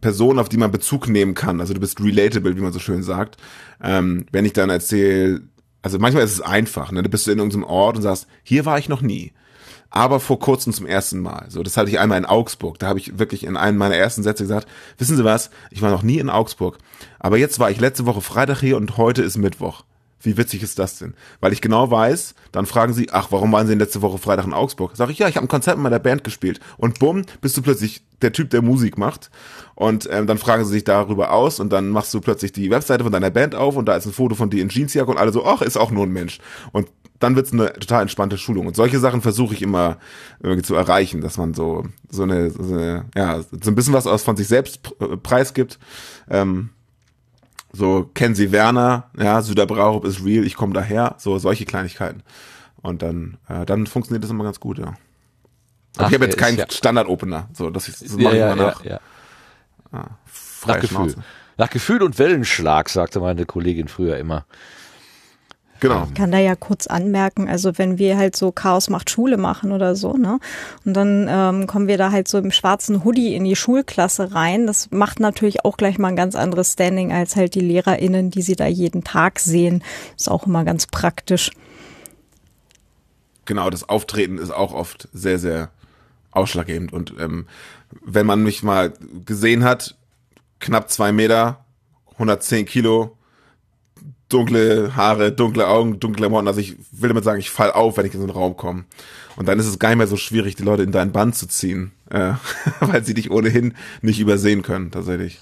Person, 0.00 0.38
auf 0.38 0.48
die 0.48 0.56
man 0.56 0.70
Bezug 0.70 1.08
nehmen 1.08 1.34
kann. 1.34 1.60
Also 1.60 1.74
du 1.74 1.80
bist 1.80 2.00
relatable, 2.00 2.56
wie 2.56 2.60
man 2.60 2.72
so 2.72 2.78
schön 2.78 3.02
sagt. 3.02 3.36
Ähm, 3.82 4.26
wenn 4.32 4.44
ich 4.44 4.52
dann 4.52 4.70
erzähle, 4.70 5.42
also 5.82 5.98
manchmal 5.98 6.24
ist 6.24 6.32
es 6.32 6.40
einfach, 6.40 6.92
ne? 6.92 7.02
Du 7.02 7.08
bist 7.08 7.28
in 7.28 7.38
irgendeinem 7.38 7.64
Ort 7.64 7.96
und 7.96 8.02
sagst, 8.02 8.26
hier 8.42 8.64
war 8.64 8.78
ich 8.78 8.88
noch 8.88 9.02
nie 9.02 9.32
aber 9.90 10.20
vor 10.20 10.38
kurzem 10.38 10.72
zum 10.72 10.86
ersten 10.86 11.20
Mal. 11.20 11.46
So, 11.48 11.62
das 11.62 11.76
hatte 11.76 11.88
ich 11.88 11.98
einmal 11.98 12.18
in 12.18 12.26
Augsburg. 12.26 12.78
Da 12.78 12.86
habe 12.86 12.98
ich 12.98 13.18
wirklich 13.18 13.44
in 13.44 13.56
einem 13.56 13.78
meiner 13.78 13.96
ersten 13.96 14.22
Sätze 14.22 14.44
gesagt, 14.44 14.68
wissen 14.98 15.16
Sie 15.16 15.24
was, 15.24 15.50
ich 15.70 15.82
war 15.82 15.90
noch 15.90 16.02
nie 16.02 16.18
in 16.18 16.30
Augsburg, 16.30 16.78
aber 17.18 17.38
jetzt 17.38 17.58
war 17.58 17.70
ich 17.70 17.80
letzte 17.80 18.06
Woche 18.06 18.20
Freitag 18.20 18.60
hier 18.60 18.76
und 18.76 18.96
heute 18.96 19.22
ist 19.22 19.38
Mittwoch. 19.38 19.84
Wie 20.26 20.36
witzig 20.36 20.62
ist 20.62 20.78
das 20.78 20.98
denn? 20.98 21.14
Weil 21.40 21.52
ich 21.52 21.60
genau 21.60 21.90
weiß, 21.90 22.34
dann 22.52 22.66
fragen 22.66 22.92
sie, 22.92 23.08
ach, 23.12 23.28
warum 23.30 23.52
waren 23.52 23.66
sie 23.66 23.72
denn 23.72 23.78
letzte 23.78 24.02
Woche 24.02 24.18
Freitag 24.18 24.44
in 24.44 24.52
Augsburg? 24.52 24.92
Sag 24.94 25.08
ich, 25.10 25.18
ja, 25.18 25.28
ich 25.28 25.36
habe 25.36 25.46
ein 25.46 25.48
Konzert 25.48 25.76
mit 25.76 25.84
meiner 25.84 25.98
Band 25.98 26.24
gespielt. 26.24 26.60
Und 26.76 26.98
bumm, 26.98 27.22
bist 27.40 27.56
du 27.56 27.62
plötzlich 27.62 28.02
der 28.22 28.32
Typ, 28.32 28.50
der 28.50 28.62
Musik 28.62 28.98
macht. 28.98 29.30
Und 29.74 30.08
ähm, 30.10 30.26
dann 30.26 30.38
fragen 30.38 30.64
sie 30.64 30.72
sich 30.72 30.84
darüber 30.84 31.32
aus 31.32 31.60
und 31.60 31.72
dann 31.72 31.90
machst 31.90 32.12
du 32.12 32.20
plötzlich 32.20 32.52
die 32.52 32.70
Webseite 32.70 33.04
von 33.04 33.12
deiner 33.12 33.30
Band 33.30 33.54
auf 33.54 33.76
und 33.76 33.86
da 33.86 33.94
ist 33.96 34.06
ein 34.06 34.12
Foto 34.12 34.34
von 34.34 34.50
dir 34.50 34.62
in 34.62 34.68
Jeansjacke 34.68 35.10
und 35.10 35.18
alle 35.18 35.32
so, 35.32 35.44
ach, 35.44 35.62
ist 35.62 35.76
auch 35.76 35.90
nur 35.90 36.04
ein 36.04 36.12
Mensch. 36.12 36.40
Und 36.72 36.88
dann 37.18 37.36
wird's 37.36 37.52
eine 37.52 37.72
total 37.74 38.02
entspannte 38.02 38.38
Schulung. 38.38 38.66
Und 38.66 38.76
solche 38.76 38.98
Sachen 38.98 39.22
versuche 39.22 39.54
ich 39.54 39.62
immer 39.62 39.98
irgendwie 40.40 40.62
zu 40.62 40.74
erreichen, 40.74 41.20
dass 41.20 41.38
man 41.38 41.54
so 41.54 41.84
so 42.10 42.24
eine, 42.24 42.50
so 42.50 42.74
eine 42.74 43.06
ja 43.14 43.42
so 43.42 43.70
ein 43.70 43.74
bisschen 43.74 43.94
was 43.94 44.06
aus 44.06 44.22
von 44.22 44.36
sich 44.36 44.48
selbst 44.48 44.80
äh, 45.00 45.16
preisgibt. 45.16 45.78
Ähm, 46.28 46.70
so 47.76 48.10
kennen 48.14 48.34
Sie 48.34 48.52
Werner, 48.52 49.10
ja, 49.18 49.42
Süderbrauch 49.42 50.04
ist 50.04 50.24
real, 50.24 50.44
ich 50.44 50.54
komme 50.54 50.72
daher, 50.72 51.14
so 51.18 51.38
solche 51.38 51.64
Kleinigkeiten. 51.64 52.22
Und 52.82 53.02
dann 53.02 53.38
äh, 53.48 53.64
dann 53.66 53.86
funktioniert 53.86 54.24
das 54.24 54.30
immer 54.30 54.44
ganz 54.44 54.60
gut, 54.60 54.78
ja. 54.78 54.94
Ach, 55.98 56.08
ich 56.08 56.14
habe 56.14 56.26
jetzt 56.26 56.38
keinen 56.38 56.58
ja. 56.58 56.66
Standard-Opener, 56.68 57.48
so 57.52 57.70
das, 57.70 57.88
ist, 57.88 58.04
das 58.04 58.12
mache 58.12 58.36
ja, 58.36 58.48
ich 58.48 58.52
immer 58.52 58.66
nach. 58.66 58.84
Ja, 58.84 59.00
ah, 59.92 60.08
nach 60.66 60.80
Gefühl. 60.80 61.14
Nach 61.58 61.70
Gefühl 61.70 62.02
und 62.02 62.18
Wellenschlag, 62.18 62.90
sagte 62.90 63.20
meine 63.20 63.46
Kollegin 63.46 63.88
früher 63.88 64.18
immer. 64.18 64.44
Genau. 65.80 66.04
Ich 66.08 66.14
kann 66.14 66.32
da 66.32 66.38
ja 66.38 66.56
kurz 66.56 66.86
anmerken, 66.86 67.48
also 67.48 67.76
wenn 67.76 67.98
wir 67.98 68.16
halt 68.16 68.34
so 68.34 68.50
Chaos 68.50 68.88
macht 68.88 69.10
Schule 69.10 69.36
machen 69.36 69.72
oder 69.72 69.94
so, 69.94 70.14
ne? 70.14 70.38
Und 70.84 70.94
dann 70.94 71.26
ähm, 71.28 71.66
kommen 71.66 71.86
wir 71.86 71.98
da 71.98 72.10
halt 72.12 72.28
so 72.28 72.38
im 72.38 72.50
schwarzen 72.50 73.04
Hoodie 73.04 73.34
in 73.34 73.44
die 73.44 73.56
Schulklasse 73.56 74.34
rein. 74.34 74.66
Das 74.66 74.90
macht 74.90 75.20
natürlich 75.20 75.64
auch 75.64 75.76
gleich 75.76 75.98
mal 75.98 76.08
ein 76.08 76.16
ganz 76.16 76.34
anderes 76.34 76.72
Standing 76.72 77.12
als 77.12 77.36
halt 77.36 77.54
die 77.54 77.60
LehrerInnen, 77.60 78.30
die 78.30 78.42
sie 78.42 78.56
da 78.56 78.66
jeden 78.66 79.04
Tag 79.04 79.38
sehen. 79.38 79.82
Ist 80.16 80.30
auch 80.30 80.46
immer 80.46 80.64
ganz 80.64 80.86
praktisch. 80.86 81.50
Genau, 83.44 83.70
das 83.70 83.88
Auftreten 83.88 84.38
ist 84.38 84.50
auch 84.50 84.72
oft 84.72 85.08
sehr, 85.12 85.38
sehr 85.38 85.70
ausschlaggebend. 86.30 86.92
Und 86.92 87.14
ähm, 87.18 87.46
wenn 88.04 88.26
man 88.26 88.42
mich 88.42 88.62
mal 88.62 88.92
gesehen 89.24 89.62
hat, 89.64 89.96
knapp 90.58 90.90
zwei 90.90 91.12
Meter, 91.12 91.64
110 92.12 92.66
Kilo, 92.66 93.15
dunkle 94.28 94.96
Haare, 94.96 95.32
dunkle 95.32 95.68
Augen, 95.68 96.00
dunkle 96.00 96.22
Klamotten. 96.22 96.48
Also 96.48 96.60
ich 96.60 96.76
will 96.92 97.08
damit 97.08 97.24
sagen, 97.24 97.40
ich 97.40 97.50
fall 97.50 97.72
auf, 97.72 97.96
wenn 97.96 98.06
ich 98.06 98.14
in 98.14 98.20
so 98.20 98.26
einen 98.26 98.36
Raum 98.36 98.56
komme. 98.56 98.84
Und 99.36 99.46
dann 99.46 99.58
ist 99.58 99.66
es 99.66 99.78
gar 99.78 99.90
nicht 99.90 99.98
mehr 99.98 100.06
so 100.06 100.16
schwierig, 100.16 100.56
die 100.56 100.62
Leute 100.62 100.82
in 100.82 100.92
deinen 100.92 101.12
Band 101.12 101.36
zu 101.36 101.46
ziehen. 101.46 101.92
äh, 102.10 102.32
weil 102.80 103.04
sie 103.04 103.14
dich 103.14 103.30
ohnehin 103.30 103.74
nicht 104.02 104.18
übersehen 104.18 104.62
können, 104.62 104.90
tatsächlich. 104.90 105.40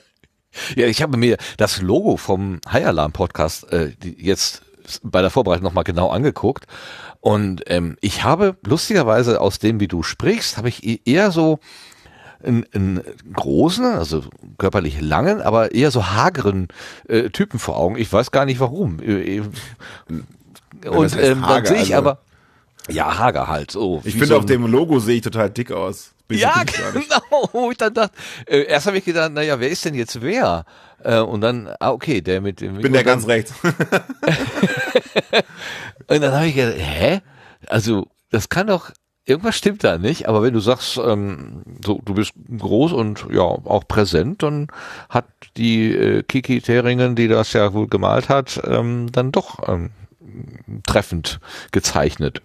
ja, 0.76 0.86
ich 0.86 1.02
habe 1.02 1.16
mir 1.16 1.36
das 1.56 1.82
Logo 1.82 2.16
vom 2.16 2.60
High 2.70 2.86
Alarm 2.86 3.12
Podcast 3.12 3.70
äh, 3.72 3.92
jetzt 4.00 4.62
bei 5.02 5.20
der 5.20 5.30
Vorbereitung 5.30 5.64
nochmal 5.64 5.84
genau 5.84 6.08
angeguckt 6.08 6.66
und 7.20 7.62
ähm, 7.66 7.96
ich 8.00 8.24
habe 8.24 8.56
lustigerweise 8.64 9.40
aus 9.40 9.58
dem, 9.58 9.80
wie 9.80 9.88
du 9.88 10.02
sprichst, 10.02 10.56
habe 10.56 10.68
ich 10.68 10.84
e-, 10.84 11.00
eher 11.04 11.30
so 11.30 11.58
einen, 12.42 12.64
einen 12.72 13.02
großen, 13.32 13.84
also 13.84 14.24
körperlich 14.58 15.00
langen, 15.00 15.40
aber 15.40 15.72
eher 15.72 15.90
so 15.90 16.08
hageren 16.08 16.68
äh, 17.08 17.30
Typen 17.30 17.58
vor 17.58 17.76
Augen. 17.76 17.96
Ich 17.96 18.12
weiß 18.12 18.30
gar 18.30 18.44
nicht 18.44 18.60
warum. 18.60 19.00
Äh, 19.00 19.38
äh, 19.38 19.42
und 20.88 21.16
ähm, 21.16 21.44
dann 21.46 21.64
sehe 21.64 21.76
ich 21.76 21.94
also 21.94 22.10
aber 22.10 22.18
ja, 22.88 23.18
hager 23.18 23.48
halt. 23.48 23.70
So, 23.70 24.00
ich 24.04 24.12
finde 24.12 24.26
so 24.28 24.38
auf 24.38 24.46
dem 24.46 24.66
Logo 24.66 24.98
sehe 24.98 25.16
ich 25.16 25.22
total 25.22 25.50
dick 25.50 25.72
aus. 25.72 26.12
Bin 26.26 26.38
ja, 26.38 26.62
genau. 26.64 27.70
Ich 27.70 27.78
dann 27.78 27.94
dachte, 27.94 28.14
äh, 28.46 28.64
erst 28.64 28.86
habe 28.86 28.98
ich 28.98 29.04
gedacht, 29.04 29.32
naja, 29.32 29.60
wer 29.60 29.70
ist 29.70 29.84
denn 29.84 29.94
jetzt 29.94 30.20
wer? 30.20 30.64
Äh, 31.02 31.20
und 31.20 31.40
dann, 31.40 31.68
ah, 31.80 31.90
okay, 31.90 32.20
der 32.20 32.40
mit 32.40 32.60
dem. 32.60 32.76
Ich 32.76 32.82
bin 32.82 32.92
der 32.92 33.04
ganz 33.04 33.26
rechts. 33.26 33.54
und 36.06 36.20
dann 36.20 36.32
habe 36.32 36.46
ich 36.46 36.54
gedacht, 36.54 36.78
hä? 36.78 37.20
Also, 37.66 38.06
das 38.30 38.48
kann 38.48 38.66
doch 38.66 38.90
irgendwas 39.28 39.56
stimmt 39.56 39.84
da 39.84 39.98
nicht, 39.98 40.26
aber 40.26 40.42
wenn 40.42 40.54
du 40.54 40.60
sagst, 40.60 40.98
ähm, 41.04 41.62
so, 41.84 42.00
du 42.04 42.14
bist 42.14 42.32
groß 42.56 42.92
und 42.92 43.26
ja 43.30 43.42
auch 43.42 43.86
präsent, 43.86 44.42
dann 44.42 44.68
hat 45.10 45.26
die 45.56 45.94
äh, 45.94 46.22
Kiki 46.22 46.60
Theringen, 46.60 47.14
die 47.14 47.28
das 47.28 47.52
ja 47.52 47.72
wohl 47.74 47.88
gemalt 47.88 48.28
hat, 48.28 48.60
ähm, 48.64 49.12
dann 49.12 49.30
doch 49.30 49.68
ähm, 49.68 49.90
treffend 50.86 51.40
gezeichnet. 51.72 52.42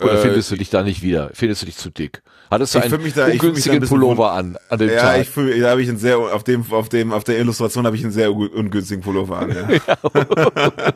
Oder 0.00 0.14
äh, 0.14 0.22
findest 0.22 0.50
du 0.50 0.56
dich 0.56 0.70
da 0.70 0.82
nicht 0.82 1.02
wieder? 1.02 1.30
Findest 1.34 1.60
du 1.60 1.66
dich 1.66 1.76
zu 1.76 1.90
dick? 1.90 2.22
Hattest 2.50 2.74
du 2.74 2.80
einen 2.80 3.12
da, 3.14 3.26
ungünstigen 3.26 3.86
Pullover 3.86 4.32
an, 4.32 4.56
an 4.70 4.78
dem 4.78 4.88
ja, 4.88 5.00
Tag? 5.00 5.20
Ich 5.20 5.28
fühl, 5.28 5.60
da 5.60 5.70
habe 5.70 5.82
ich 5.82 5.88
einen 5.88 5.98
sehr 5.98 6.18
auf 6.18 6.42
dem 6.42 6.64
auf 6.72 6.88
dem 6.88 7.12
auf 7.12 7.22
der 7.22 7.38
Illustration 7.38 7.86
habe 7.86 7.96
ich 7.96 8.02
einen 8.02 8.12
sehr 8.12 8.32
ungünstigen 8.32 9.02
Pullover 9.04 9.40
an. 9.40 9.50
Ja. 9.50 9.68
ja 9.86 9.98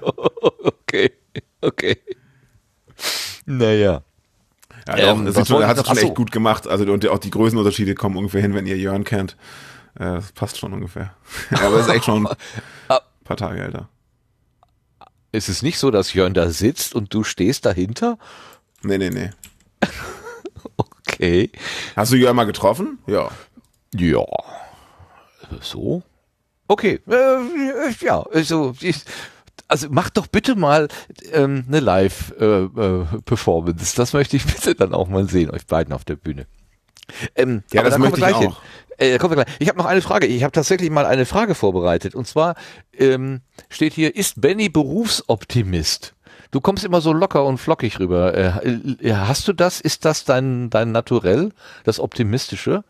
okay, 0.63 1.13
okay. 1.61 1.99
Naja. 3.45 4.03
Ja, 4.87 4.97
ähm, 4.97 5.25
das, 5.25 5.49
schon, 5.49 5.67
hat 5.67 5.79
es 5.79 5.87
schon 5.87 5.97
echt 5.97 6.15
gut 6.15 6.31
gemacht. 6.31 6.67
Also 6.67 6.85
und 6.93 7.07
auch 7.09 7.19
die 7.19 7.31
Größenunterschiede 7.31 7.95
kommen 7.95 8.17
ungefähr 8.17 8.43
hin, 8.43 8.55
wenn 8.55 8.67
ihr 8.67 8.77
Jörn 8.77 9.05
kennt. 9.05 9.37
Äh, 9.95 10.17
das 10.17 10.33
passt 10.33 10.59
schon 10.59 10.73
ungefähr. 10.73 11.15
Aber 11.51 11.77
es 11.77 11.87
ist 11.87 11.95
echt 11.95 12.05
schon 12.05 12.27
ein 12.27 12.37
ah. 12.89 13.01
paar 13.25 13.37
Tage 13.37 13.63
älter. 13.63 13.89
Ist 15.33 15.49
es 15.49 15.63
nicht 15.63 15.79
so, 15.79 15.91
dass 15.91 16.13
Jörn 16.13 16.35
da 16.35 16.51
sitzt 16.51 16.95
und 16.95 17.13
du 17.13 17.25
stehst 17.25 17.67
dahinter? 17.67 18.19
Nee, 18.83 18.99
nee, 18.99 19.11
nee. 19.11 19.31
okay. 20.77 21.51
Hast 21.97 22.13
du 22.13 22.17
Jörn 22.17 22.37
mal 22.37 22.45
getroffen? 22.45 22.99
Ja. 23.07 23.31
Ja. 23.95 24.25
So? 25.61 26.03
Okay. 26.69 27.01
Äh, 27.09 27.91
ja, 28.01 28.23
also 28.23 28.75
ich, 28.81 29.03
also 29.69 29.89
mach 29.91 30.11
doch 30.11 30.27
bitte 30.27 30.55
mal 30.57 30.89
ähm, 31.33 31.65
eine 31.69 31.81
Live-Performance. 31.81 33.79
Äh, 33.79 33.95
äh, 33.95 33.97
das 33.97 34.13
möchte 34.13 34.37
ich 34.37 34.45
bitte 34.47 34.75
dann 34.75 34.95
auch 34.95 35.09
mal 35.09 35.29
sehen, 35.29 35.51
euch 35.51 35.67
beiden 35.67 35.95
auf 35.95 36.05
der 36.05 36.17
Bühne. 36.17 36.47
Ähm, 37.35 37.63
ja, 37.73 37.83
das 37.83 37.99
möchte 37.99 38.21
ich 38.21 38.35
auch. 38.35 38.61
Äh, 38.97 39.19
kommt 39.19 39.35
gleich. 39.35 39.47
Ich 39.59 39.69
habe 39.69 39.79
noch 39.79 39.87
eine 39.87 40.03
Frage. 40.03 40.27
Ich 40.27 40.43
habe 40.43 40.53
tatsächlich 40.53 40.91
mal 40.91 41.07
eine 41.07 41.27
Frage 41.27 41.55
vorbereitet. 41.55 42.15
Und 42.15 42.27
zwar 42.27 42.55
ähm, 42.97 43.41
steht 43.69 43.93
hier, 43.93 44.15
ist 44.15 44.41
Benny 44.41 44.69
Berufsoptimist? 44.69 46.15
Du 46.51 46.61
kommst 46.61 46.85
immer 46.85 47.01
so 47.01 47.13
locker 47.13 47.45
und 47.45 47.59
flockig 47.59 47.99
rüber. 47.99 48.35
Äh, 48.35 48.71
äh 49.01 49.15
hast 49.15 49.49
du 49.49 49.53
das? 49.53 49.81
Ist 49.81 50.05
das 50.05 50.25
dein, 50.25 50.71
dein 50.71 50.93
Naturell, 50.93 51.51
das 51.83 51.99
Optimistische? 51.99 52.85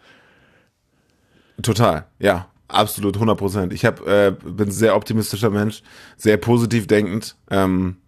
Total, 1.63 2.07
ja. 2.19 2.49
Absolut, 2.69 3.17
100 3.17 3.37
Prozent. 3.37 3.73
Ich 3.73 3.85
hab, 3.85 4.07
äh, 4.07 4.35
bin 4.43 4.69
ein 4.69 4.73
sehr 4.73 4.97
optimistischer 4.97 5.51
Mensch, 5.51 5.83
sehr 6.17 6.37
positiv 6.39 6.87
denkend, 6.87 7.37
ähm, 7.51 7.99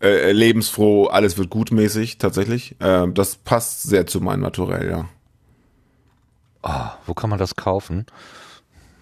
äh, 0.00 0.32
lebensfroh, 0.32 1.06
alles 1.06 1.36
wird 1.36 1.50
gutmäßig, 1.50 2.18
tatsächlich. 2.18 2.76
Äh, 2.80 3.08
das 3.12 3.36
passt 3.36 3.82
sehr 3.84 4.06
zu 4.06 4.20
meinem 4.20 4.40
Naturell, 4.40 4.88
ja. 4.88 5.08
Oh, 6.62 6.90
wo 7.06 7.14
kann 7.14 7.30
man 7.30 7.38
das 7.38 7.56
kaufen? 7.56 8.06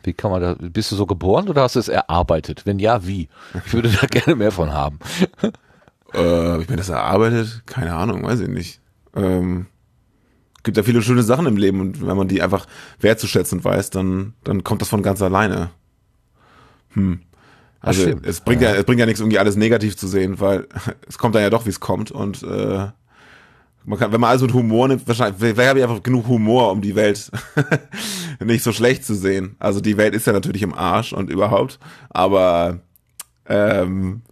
Wie 0.02 0.12
kann 0.12 0.30
man 0.30 0.40
da, 0.40 0.54
bist 0.58 0.92
du 0.92 0.96
so 0.96 1.06
geboren 1.06 1.48
oder 1.48 1.62
hast 1.62 1.76
du 1.76 1.80
es 1.80 1.88
erarbeitet? 1.88 2.66
Wenn 2.66 2.78
ja, 2.78 3.06
wie? 3.06 3.28
Ich 3.66 3.72
würde 3.72 3.90
da 3.90 4.06
gerne 4.10 4.36
mehr 4.36 4.52
von 4.52 4.72
haben. 4.72 4.98
äh, 6.14 6.60
ich 6.62 6.68
mir 6.68 6.76
das 6.76 6.90
erarbeitet? 6.90 7.62
Keine 7.66 7.94
Ahnung, 7.94 8.22
weiß 8.22 8.40
ich 8.40 8.48
nicht. 8.48 8.80
Ähm, 9.16 9.66
gibt 10.64 10.76
ja 10.76 10.82
viele 10.82 11.02
schöne 11.02 11.22
Sachen 11.22 11.46
im 11.46 11.56
Leben 11.56 11.80
und 11.80 12.06
wenn 12.06 12.16
man 12.16 12.28
die 12.28 12.42
einfach 12.42 12.66
wertzuschätzen 13.00 13.62
weiß, 13.62 13.90
dann, 13.90 14.34
dann 14.42 14.64
kommt 14.64 14.80
das 14.80 14.88
von 14.88 15.02
ganz 15.02 15.22
alleine. 15.22 15.70
Hm. 16.94 17.20
Also 17.80 18.14
es 18.22 18.40
bringt 18.40 18.62
ja. 18.62 18.70
ja. 18.70 18.76
es 18.76 18.84
bringt 18.84 18.98
ja 18.98 19.06
nichts, 19.06 19.20
irgendwie 19.20 19.38
alles 19.38 19.56
negativ 19.56 19.96
zu 19.96 20.08
sehen, 20.08 20.40
weil 20.40 20.66
es 21.08 21.18
kommt 21.18 21.34
dann 21.34 21.42
ja 21.42 21.50
doch, 21.50 21.66
wie 21.66 21.70
es 21.70 21.80
kommt. 21.80 22.10
Und 22.10 22.42
äh, 22.42 22.86
man 23.84 23.98
kann, 23.98 24.12
wenn 24.12 24.20
man 24.20 24.30
also 24.30 24.46
mit 24.46 24.54
Humor 24.54 24.88
nimmt, 24.88 25.06
wahrscheinlich, 25.06 25.38
vielleicht 25.38 25.68
habe 25.68 25.78
ich 25.78 25.84
einfach 25.84 26.02
genug 26.02 26.26
Humor, 26.26 26.72
um 26.72 26.80
die 26.80 26.94
Welt 26.94 27.30
nicht 28.42 28.64
so 28.64 28.72
schlecht 28.72 29.04
zu 29.04 29.14
sehen. 29.14 29.56
Also 29.58 29.80
die 29.80 29.98
Welt 29.98 30.14
ist 30.14 30.26
ja 30.26 30.32
natürlich 30.32 30.62
im 30.62 30.72
Arsch 30.72 31.12
und 31.12 31.28
überhaupt, 31.28 31.78
aber 32.08 32.80
ähm, 33.46 34.22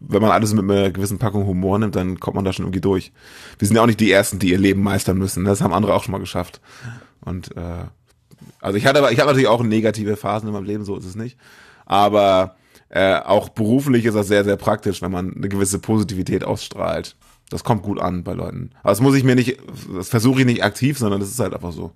wenn 0.00 0.22
man 0.22 0.30
alles 0.30 0.52
mit 0.54 0.70
einer 0.70 0.90
gewissen 0.90 1.18
Packung 1.18 1.46
Humor 1.46 1.78
nimmt, 1.78 1.96
dann 1.96 2.20
kommt 2.20 2.36
man 2.36 2.44
da 2.44 2.52
schon 2.52 2.64
irgendwie 2.64 2.80
durch. 2.80 3.12
Wir 3.58 3.66
sind 3.66 3.76
ja 3.76 3.82
auch 3.82 3.86
nicht 3.86 4.00
die 4.00 4.12
Ersten, 4.12 4.38
die 4.38 4.50
ihr 4.50 4.58
Leben 4.58 4.82
meistern 4.82 5.18
müssen. 5.18 5.44
Das 5.44 5.60
haben 5.60 5.72
andere 5.72 5.94
auch 5.94 6.04
schon 6.04 6.12
mal 6.12 6.18
geschafft. 6.18 6.60
Und 7.20 7.56
äh, 7.56 7.84
also 8.60 8.78
ich 8.78 8.86
hatte 8.86 8.98
aber, 8.98 9.12
ich 9.12 9.18
habe 9.18 9.28
natürlich 9.28 9.48
auch 9.48 9.62
negative 9.62 10.16
Phasen 10.16 10.48
in 10.48 10.54
meinem 10.54 10.64
Leben, 10.64 10.84
so 10.84 10.96
ist 10.96 11.04
es 11.04 11.16
nicht. 11.16 11.36
Aber 11.84 12.56
äh, 12.88 13.16
auch 13.16 13.48
beruflich 13.48 14.04
ist 14.04 14.14
das 14.14 14.28
sehr, 14.28 14.44
sehr 14.44 14.56
praktisch, 14.56 15.02
wenn 15.02 15.10
man 15.10 15.34
eine 15.34 15.48
gewisse 15.48 15.78
Positivität 15.78 16.44
ausstrahlt. 16.44 17.16
Das 17.50 17.64
kommt 17.64 17.82
gut 17.82 18.00
an 18.00 18.24
bei 18.24 18.32
Leuten. 18.32 18.70
Aber 18.82 18.90
das 18.90 19.00
muss 19.00 19.14
ich 19.14 19.24
mir 19.24 19.34
nicht, 19.34 19.58
das 19.94 20.08
versuche 20.08 20.40
ich 20.40 20.46
nicht 20.46 20.64
aktiv, 20.64 20.98
sondern 20.98 21.20
das 21.20 21.30
ist 21.30 21.38
halt 21.38 21.54
einfach 21.54 21.72
so. 21.72 21.92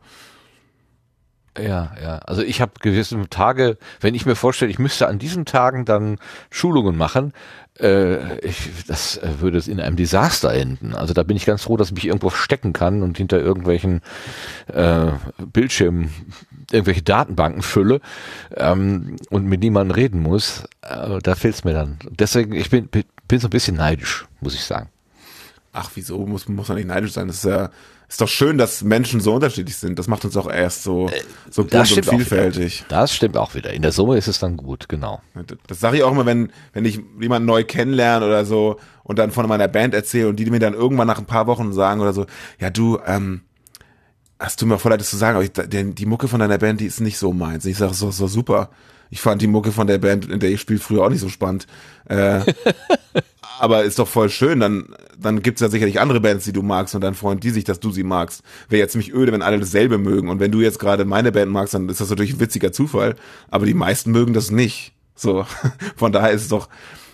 Ja, 1.58 1.92
ja. 2.02 2.18
Also 2.18 2.42
ich 2.42 2.60
habe 2.60 2.72
gewisse 2.80 3.28
Tage, 3.30 3.78
wenn 4.00 4.14
ich 4.14 4.26
mir 4.26 4.36
vorstelle, 4.36 4.70
ich 4.70 4.78
müsste 4.78 5.08
an 5.08 5.18
diesen 5.18 5.46
Tagen 5.46 5.84
dann 5.84 6.18
Schulungen 6.50 6.96
machen, 6.96 7.32
äh, 7.80 8.38
ich, 8.40 8.84
das 8.86 9.18
äh, 9.18 9.40
würde 9.40 9.58
in 9.70 9.80
einem 9.80 9.96
Desaster 9.96 10.52
enden. 10.52 10.94
Also 10.94 11.14
da 11.14 11.22
bin 11.22 11.36
ich 11.36 11.46
ganz 11.46 11.62
froh, 11.62 11.76
dass 11.76 11.88
ich 11.88 11.94
mich 11.94 12.06
irgendwo 12.06 12.30
stecken 12.30 12.72
kann 12.72 13.02
und 13.02 13.16
hinter 13.18 13.40
irgendwelchen 13.40 14.00
äh, 14.72 15.12
Bildschirmen 15.52 16.10
irgendwelche 16.70 17.02
Datenbanken 17.02 17.62
fülle 17.62 18.00
ähm, 18.56 19.16
und 19.30 19.46
mit 19.46 19.60
niemandem 19.60 19.94
reden 19.94 20.20
muss. 20.20 20.64
Äh, 20.82 21.18
da 21.22 21.34
fehlt 21.34 21.54
es 21.54 21.64
mir 21.64 21.74
dann. 21.74 21.98
Deswegen, 22.10 22.54
ich 22.54 22.70
bin, 22.70 22.88
bin 22.88 23.40
so 23.40 23.48
ein 23.48 23.50
bisschen 23.50 23.76
neidisch, 23.76 24.26
muss 24.40 24.54
ich 24.54 24.64
sagen. 24.64 24.88
Ach, 25.72 25.90
wieso 25.94 26.26
muss, 26.26 26.48
muss 26.48 26.68
man 26.68 26.78
nicht 26.78 26.88
neidisch 26.88 27.12
sein? 27.12 27.28
Das 27.28 27.36
ist 27.36 27.44
ja 27.44 27.70
ist 28.08 28.20
doch 28.20 28.28
schön, 28.28 28.56
dass 28.56 28.84
Menschen 28.84 29.20
so 29.20 29.34
unterschiedlich 29.34 29.76
sind. 29.76 29.98
Das 29.98 30.06
macht 30.06 30.24
uns 30.24 30.36
auch 30.36 30.48
erst 30.48 30.84
so, 30.84 31.08
äh, 31.08 31.22
so 31.50 31.64
bunt 31.64 31.90
und 31.92 32.06
vielfältig. 32.06 32.84
Das 32.88 33.12
stimmt 33.12 33.36
auch 33.36 33.54
wieder. 33.54 33.72
In 33.72 33.82
der 33.82 33.92
Summe 33.92 34.16
ist 34.16 34.28
es 34.28 34.38
dann 34.38 34.56
gut, 34.56 34.88
genau. 34.88 35.20
Das 35.66 35.80
sage 35.80 35.98
ich 35.98 36.02
auch 36.04 36.12
immer, 36.12 36.26
wenn, 36.26 36.52
wenn 36.72 36.84
ich 36.84 37.00
jemanden 37.20 37.46
neu 37.46 37.64
kennenlerne 37.64 38.24
oder 38.24 38.44
so 38.44 38.78
und 39.02 39.18
dann 39.18 39.32
von 39.32 39.48
meiner 39.48 39.68
Band 39.68 39.92
erzähle 39.92 40.28
und 40.28 40.36
die 40.36 40.48
mir 40.50 40.60
dann 40.60 40.74
irgendwann 40.74 41.08
nach 41.08 41.18
ein 41.18 41.26
paar 41.26 41.46
Wochen 41.48 41.72
sagen 41.72 42.00
oder 42.00 42.12
so, 42.12 42.26
ja 42.60 42.70
du, 42.70 43.00
ähm, 43.06 43.42
hast 44.38 44.62
du 44.62 44.66
mir 44.66 44.78
voll 44.78 44.90
leid, 44.90 45.00
das 45.00 45.10
zu 45.10 45.16
sagen, 45.16 45.36
aber 45.36 45.44
ich, 45.44 45.52
die, 45.52 45.94
die 45.94 46.06
Mucke 46.06 46.28
von 46.28 46.40
deiner 46.40 46.58
Band, 46.58 46.80
die 46.80 46.86
ist 46.86 47.00
nicht 47.00 47.18
so 47.18 47.32
meins. 47.32 47.64
Ich 47.64 47.78
sage, 47.78 47.94
so, 47.94 48.10
so 48.10 48.28
super. 48.28 48.70
Ich 49.10 49.20
fand 49.20 49.40
die 49.40 49.46
Mucke 49.46 49.72
von 49.72 49.86
der 49.86 49.98
Band, 49.98 50.28
in 50.28 50.40
der 50.40 50.50
ich 50.50 50.60
spiele, 50.60 50.80
früher 50.80 51.04
auch 51.04 51.10
nicht 51.10 51.20
so 51.20 51.28
spannend. 51.28 51.66
Äh, 52.08 52.40
aber 53.58 53.84
ist 53.84 53.98
doch 53.98 54.08
voll 54.08 54.28
schön. 54.28 54.60
Dann, 54.60 54.94
dann 55.18 55.42
gibt's 55.42 55.60
ja 55.60 55.68
sicherlich 55.68 56.00
andere 56.00 56.20
Bands, 56.20 56.44
die 56.44 56.52
du 56.52 56.62
magst 56.62 56.94
und 56.94 57.00
dann 57.00 57.14
freuen 57.14 57.40
die 57.40 57.50
sich, 57.50 57.64
dass 57.64 57.80
du 57.80 57.90
sie 57.90 58.02
magst. 58.04 58.42
Wäre 58.68 58.80
jetzt 58.80 58.92
ziemlich 58.92 59.12
öde, 59.14 59.32
wenn 59.32 59.42
alle 59.42 59.58
dasselbe 59.58 59.98
mögen. 59.98 60.28
Und 60.28 60.40
wenn 60.40 60.52
du 60.52 60.60
jetzt 60.60 60.78
gerade 60.78 61.04
meine 61.04 61.32
Band 61.32 61.50
magst, 61.50 61.74
dann 61.74 61.88
ist 61.88 62.00
das 62.00 62.10
natürlich 62.10 62.34
ein 62.34 62.40
witziger 62.40 62.72
Zufall. 62.72 63.16
Aber 63.48 63.66
die 63.66 63.74
meisten 63.74 64.10
mögen 64.10 64.34
das 64.34 64.50
nicht. 64.50 64.92
So, 65.14 65.46
von 65.96 66.12
daher 66.12 66.30
ist 66.30 66.42
es 66.42 66.48
doch, 66.48 66.68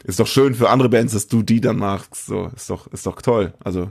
ist 0.05 0.21
doch 0.21 0.27
schön 0.27 0.55
für 0.55 0.71
andere 0.71 0.89
Bands, 0.89 1.13
dass 1.13 1.29
du 1.29 1.43
die 1.43 1.61
dann 1.61 1.79
magst. 1.79 2.27
So, 2.27 2.51
ist 2.55 2.69
doch, 2.69 2.87
ist 2.89 3.07
doch 3.07 3.23
toll. 3.23 3.55
Also 3.63 3.91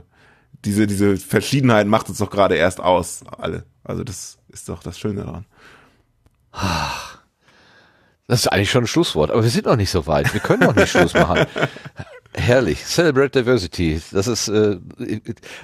diese, 0.64 0.86
diese 0.86 1.16
Verschiedenheit 1.16 1.86
macht 1.86 2.08
uns 2.08 2.18
doch 2.18 2.30
gerade 2.30 2.54
erst 2.56 2.80
aus, 2.80 3.22
alle. 3.38 3.64
Also 3.84 4.04
das 4.04 4.38
ist 4.48 4.68
doch 4.68 4.82
das 4.82 4.98
Schöne 4.98 5.24
daran. 5.24 5.46
Das 8.26 8.40
ist 8.40 8.48
eigentlich 8.48 8.70
schon 8.70 8.84
ein 8.84 8.88
Schlusswort, 8.88 9.30
aber 9.30 9.42
wir 9.42 9.50
sind 9.50 9.66
noch 9.66 9.76
nicht 9.76 9.90
so 9.90 10.06
weit. 10.06 10.32
Wir 10.32 10.40
können 10.40 10.62
noch 10.62 10.74
nicht 10.74 10.90
Schluss 10.90 11.14
machen. 11.14 11.46
Herrlich. 12.34 12.84
Celebrate 12.84 13.30
Diversity. 13.30 14.00
Das 14.10 14.26
ist, 14.26 14.48
äh, 14.48 14.78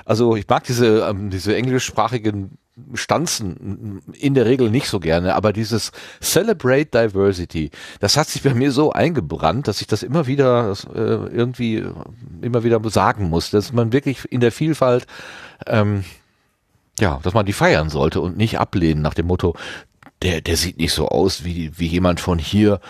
also 0.04 0.36
ich 0.36 0.46
mag 0.48 0.64
diese, 0.64 1.06
ähm, 1.08 1.30
diese 1.30 1.56
englischsprachigen 1.56 2.58
Stanzen 2.94 4.02
in 4.12 4.34
der 4.34 4.46
Regel 4.46 4.70
nicht 4.70 4.88
so 4.88 5.00
gerne, 5.00 5.34
aber 5.34 5.52
dieses 5.52 5.90
Celebrate 6.22 6.86
Diversity, 6.86 7.70
das 7.98 8.16
hat 8.16 8.28
sich 8.28 8.42
bei 8.42 8.54
mir 8.54 8.70
so 8.70 8.92
eingebrannt, 8.92 9.66
dass 9.66 9.80
ich 9.80 9.88
das 9.88 10.04
immer 10.04 10.28
wieder 10.28 10.74
äh, 10.94 10.98
irgendwie 10.98 11.84
immer 12.40 12.62
wieder 12.62 12.80
sagen 12.88 13.30
muss, 13.30 13.50
dass 13.50 13.72
man 13.72 13.92
wirklich 13.92 14.30
in 14.30 14.40
der 14.40 14.52
Vielfalt 14.52 15.08
ähm, 15.66 16.04
ja, 17.00 17.20
dass 17.22 17.34
man 17.34 17.46
die 17.46 17.52
feiern 17.52 17.90
sollte 17.90 18.20
und 18.20 18.36
nicht 18.36 18.58
ablehnen 18.58 19.02
nach 19.02 19.14
dem 19.14 19.26
Motto, 19.26 19.54
der, 20.22 20.40
der 20.40 20.56
sieht 20.56 20.78
nicht 20.78 20.92
so 20.92 21.08
aus 21.08 21.44
wie, 21.44 21.78
wie 21.78 21.86
jemand 21.86 22.20
von 22.20 22.38
hier, 22.38 22.80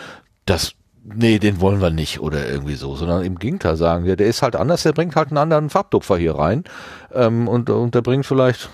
das, 0.45 0.73
nee, 1.03 1.39
den 1.39 1.61
wollen 1.61 1.81
wir 1.81 1.89
nicht 1.89 2.19
oder 2.19 2.47
irgendwie 2.47 2.75
so, 2.75 2.95
sondern 2.95 3.23
im 3.23 3.39
Gegenteil 3.39 3.77
sagen, 3.77 4.05
ja, 4.05 4.15
der 4.15 4.27
ist 4.27 4.41
halt 4.41 4.55
anders, 4.55 4.83
der 4.83 4.93
bringt 4.93 5.15
halt 5.15 5.29
einen 5.29 5.37
anderen 5.37 5.69
Farbtupfer 5.69 6.17
hier 6.17 6.35
rein 6.35 6.63
ähm, 7.13 7.47
und, 7.47 7.69
und 7.69 7.95
der 7.95 8.01
bringt 8.01 8.25
vielleicht, 8.25 8.69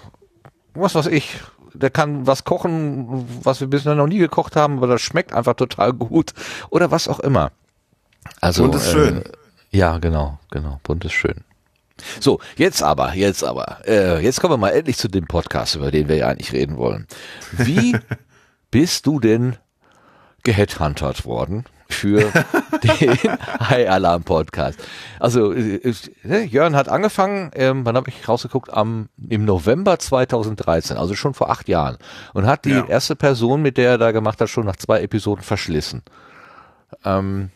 was 0.74 0.96
weiß 0.96 1.08
ich, 1.08 1.40
der 1.74 1.90
kann 1.90 2.26
was 2.26 2.44
kochen, 2.44 3.26
was 3.44 3.60
wir 3.60 3.68
bisher 3.68 3.96
noch 3.96 4.08
nie 4.08 4.18
gekocht 4.18 4.56
haben, 4.56 4.78
aber 4.78 4.88
das 4.88 5.02
schmeckt 5.02 5.34
einfach 5.34 5.56
total 5.56 5.94
gut 5.94 6.34
oder 6.70 6.92
was 6.92 7.08
auch 7.08 7.20
immer. 7.20 7.52
Also, 8.42 8.64
bunt 8.64 8.76
ist 8.76 8.88
äh, 8.88 8.92
schön. 8.92 9.24
Ja, 9.72 9.98
genau, 9.98 10.40
genau, 10.52 10.80
bunt 10.84 11.06
ist 11.06 11.14
schön. 11.14 11.44
So, 12.20 12.40
jetzt 12.58 12.84
aber, 12.84 13.14
jetzt 13.14 13.44
aber, 13.44 13.80
äh, 13.88 14.22
jetzt 14.22 14.42
kommen 14.42 14.54
wir 14.54 14.58
mal 14.58 14.70
endlich 14.70 14.98
zu 14.98 15.08
dem 15.08 15.28
Podcast, 15.28 15.76
über 15.76 15.92
den 15.92 16.10
wir 16.10 16.18
ja 16.18 16.28
eigentlich 16.28 16.54
reden 16.54 16.78
wollen. 16.78 17.08
Wie 17.52 17.98
bist 18.72 19.06
du 19.06 19.20
denn 19.20 19.58
geheadhuntert 20.44 21.26
worden 21.26 21.66
für 21.90 22.20
den 22.84 23.18
High 23.60 23.90
Alarm 23.90 24.24
Podcast? 24.24 24.80
Also 25.20 25.54
äh, 25.54 25.80
äh, 26.24 26.44
Jörn 26.44 26.76
hat 26.76 26.90
angefangen, 26.90 27.52
ähm, 27.56 27.86
wann 27.86 27.96
habe 27.96 28.10
ich 28.10 28.28
rausgeguckt, 28.28 28.74
am 28.74 29.10
im 29.30 29.46
November 29.46 30.00
2013, 30.00 30.98
also 30.98 31.16
schon 31.16 31.34
vor 31.34 31.50
acht 31.50 31.68
Jahren, 31.68 31.98
und 32.34 32.46
hat 32.46 32.66
die 32.66 32.72
ja. 32.72 32.86
erste 32.86 33.16
Person, 33.16 33.62
mit 33.62 33.78
der 33.78 33.92
er 33.92 33.98
da 33.98 34.12
gemacht 34.12 34.42
hat, 34.42 34.50
schon 34.50 34.66
nach 34.66 34.78
zwei 34.78 35.02
Episoden 35.02 35.44
verschlissen. 35.44 36.04
Ähm, 37.04 37.50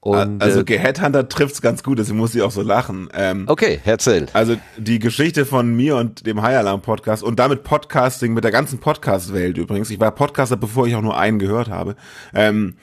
und, 0.00 0.42
also 0.42 0.60
äh, 0.60 0.64
Geheadhunter 0.64 1.28
trifft's 1.28 1.60
ganz 1.60 1.82
gut, 1.82 1.98
deswegen 1.98 2.18
muss 2.18 2.34
ich 2.34 2.42
auch 2.42 2.50
so 2.50 2.62
lachen. 2.62 3.08
Ähm, 3.12 3.44
okay, 3.48 3.80
erzähl. 3.84 4.26
Also 4.32 4.56
die 4.76 5.00
Geschichte 5.00 5.44
von 5.44 5.74
mir 5.74 5.96
und 5.96 6.24
dem 6.26 6.40
High 6.40 6.56
Alarm 6.56 6.82
Podcast 6.82 7.22
und 7.22 7.38
damit 7.38 7.64
Podcasting 7.64 8.32
mit 8.32 8.44
der 8.44 8.52
ganzen 8.52 8.78
Podcast-Welt 8.78 9.58
übrigens. 9.58 9.90
Ich 9.90 9.98
war 9.98 10.12
Podcaster, 10.12 10.56
bevor 10.56 10.86
ich 10.86 10.94
auch 10.94 11.02
nur 11.02 11.18
einen 11.18 11.38
gehört 11.38 11.68
habe. 11.68 11.96
Ähm, 12.32 12.76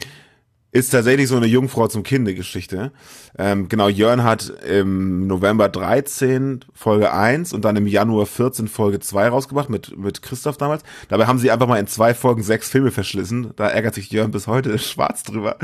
ist 0.75 0.89
tatsächlich 0.89 1.29
so 1.29 1.37
eine 1.37 1.45
Jungfrau 1.45 1.87
zum 1.87 2.03
Kinde-Geschichte. 2.03 2.91
Ähm, 3.37 3.69
genau, 3.69 3.87
Jörn 3.87 4.25
hat 4.25 4.49
im 4.67 5.25
November 5.25 5.69
13 5.69 6.65
Folge 6.73 7.13
1 7.13 7.53
und 7.53 7.63
dann 7.63 7.77
im 7.77 7.87
Januar 7.87 8.25
14 8.25 8.67
Folge 8.67 8.99
2 8.99 9.29
rausgebracht 9.29 9.69
mit, 9.69 9.97
mit 9.97 10.21
Christoph 10.21 10.57
damals. 10.57 10.83
Dabei 11.07 11.27
haben 11.27 11.39
sie 11.39 11.49
einfach 11.49 11.67
mal 11.67 11.79
in 11.79 11.87
zwei 11.87 12.13
Folgen 12.13 12.43
sechs 12.43 12.69
Filme 12.69 12.91
verschlissen. 12.91 13.53
Da 13.55 13.69
ärgert 13.69 13.95
sich 13.95 14.11
Jörn 14.11 14.31
bis 14.31 14.47
heute 14.47 14.77
schwarz 14.77 15.23
drüber. 15.23 15.55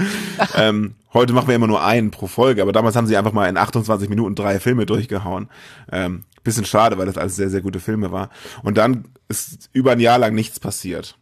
ähm, 0.55 0.95
heute 1.13 1.33
machen 1.33 1.49
wir 1.49 1.55
immer 1.55 1.67
nur 1.67 1.83
einen 1.83 2.11
pro 2.11 2.27
Folge, 2.27 2.61
aber 2.61 2.71
damals 2.71 2.95
haben 2.95 3.07
sie 3.07 3.17
einfach 3.17 3.33
mal 3.33 3.49
in 3.49 3.57
28 3.57 4.07
Minuten 4.07 4.35
drei 4.35 4.61
Filme 4.61 4.85
durchgehauen. 4.85 5.49
Ähm, 5.91 6.23
bisschen 6.45 6.63
schade, 6.63 6.97
weil 6.97 7.07
das 7.07 7.17
alles 7.17 7.35
sehr, 7.35 7.49
sehr 7.49 7.61
gute 7.61 7.81
Filme 7.81 8.13
war. 8.13 8.29
Und 8.63 8.77
dann 8.77 9.09
ist 9.27 9.69
über 9.73 9.91
ein 9.91 9.99
Jahr 9.99 10.19
lang 10.19 10.33
nichts 10.35 10.61
passiert. 10.61 11.17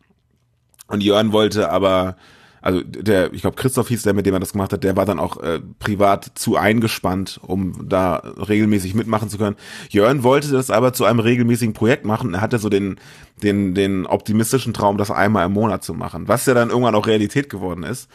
Und 0.86 1.02
Jörn 1.02 1.32
wollte 1.32 1.72
aber 1.72 2.18
also 2.62 2.82
der, 2.84 3.34
ich 3.34 3.42
glaube 3.42 3.56
Christoph 3.56 3.88
hieß 3.88 4.04
der, 4.04 4.14
mit 4.14 4.26
dem 4.26 4.34
er 4.34 4.40
das 4.40 4.52
gemacht 4.52 4.74
hat, 4.74 4.84
der 4.84 4.96
war 4.96 5.06
dann 5.06 5.20
auch 5.20 5.38
äh, 5.42 5.60
privat 5.80 6.32
zu 6.36 6.58
eingespannt, 6.58 7.40
um 7.42 7.88
da 7.88 8.16
regelmäßig 8.16 8.96
mitmachen 8.96 9.30
zu 9.30 9.38
können. 9.38 9.56
Jörn 9.90 10.24
wollte 10.24 10.50
das 10.50 10.70
aber 10.70 10.94
zu 10.94 11.06
einem 11.06 11.20
regelmäßigen 11.20 11.74
Projekt 11.74 12.06
machen. 12.06 12.34
Er 12.34 12.42
hatte 12.42 12.60
so 12.60 12.70
den, 12.70 13.00
den, 13.42 13.76
den 13.76 14.06
optimistischen 14.06 14.74
Traum, 14.74 14.98
das 14.98 15.12
einmal 15.12 15.46
im 15.46 15.54
Monat 15.54 15.84
zu 15.84 15.94
machen, 15.94 16.28
was 16.28 16.46
ja 16.46 16.54
dann 16.54 16.70
irgendwann 16.70 16.96
auch 16.96 17.08
Realität 17.08 17.50
geworden 17.50 17.84
ist. 17.84 18.10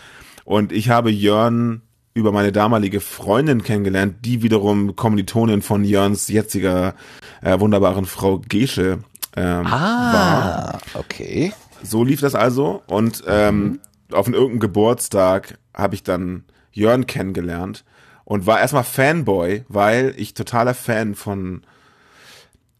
Und 0.44 0.72
ich 0.72 0.90
habe 0.90 1.10
Jörn 1.10 1.82
über 2.12 2.30
meine 2.30 2.52
damalige 2.52 3.00
Freundin 3.00 3.64
kennengelernt, 3.64 4.16
die 4.24 4.42
wiederum 4.42 4.94
Kommilitonin 4.94 5.62
von 5.62 5.84
Jörns 5.84 6.28
jetziger 6.28 6.94
äh, 7.42 7.58
wunderbaren 7.58 8.04
Frau 8.04 8.40
Gesche 8.46 8.98
ähm, 9.36 9.66
ah, 9.66 10.12
war. 10.12 10.80
okay. 10.94 11.52
So 11.82 12.04
lief 12.04 12.20
das 12.20 12.34
also 12.34 12.82
und 12.86 13.24
ähm, 13.26 13.64
mhm 13.64 13.80
auf 14.14 14.26
irgendeinem 14.26 14.60
Geburtstag 14.60 15.58
habe 15.74 15.94
ich 15.94 16.02
dann 16.02 16.44
Jörn 16.72 17.06
kennengelernt 17.06 17.84
und 18.24 18.46
war 18.46 18.60
erstmal 18.60 18.84
Fanboy, 18.84 19.64
weil 19.68 20.14
ich 20.16 20.34
totaler 20.34 20.74
Fan 20.74 21.14
von 21.14 21.62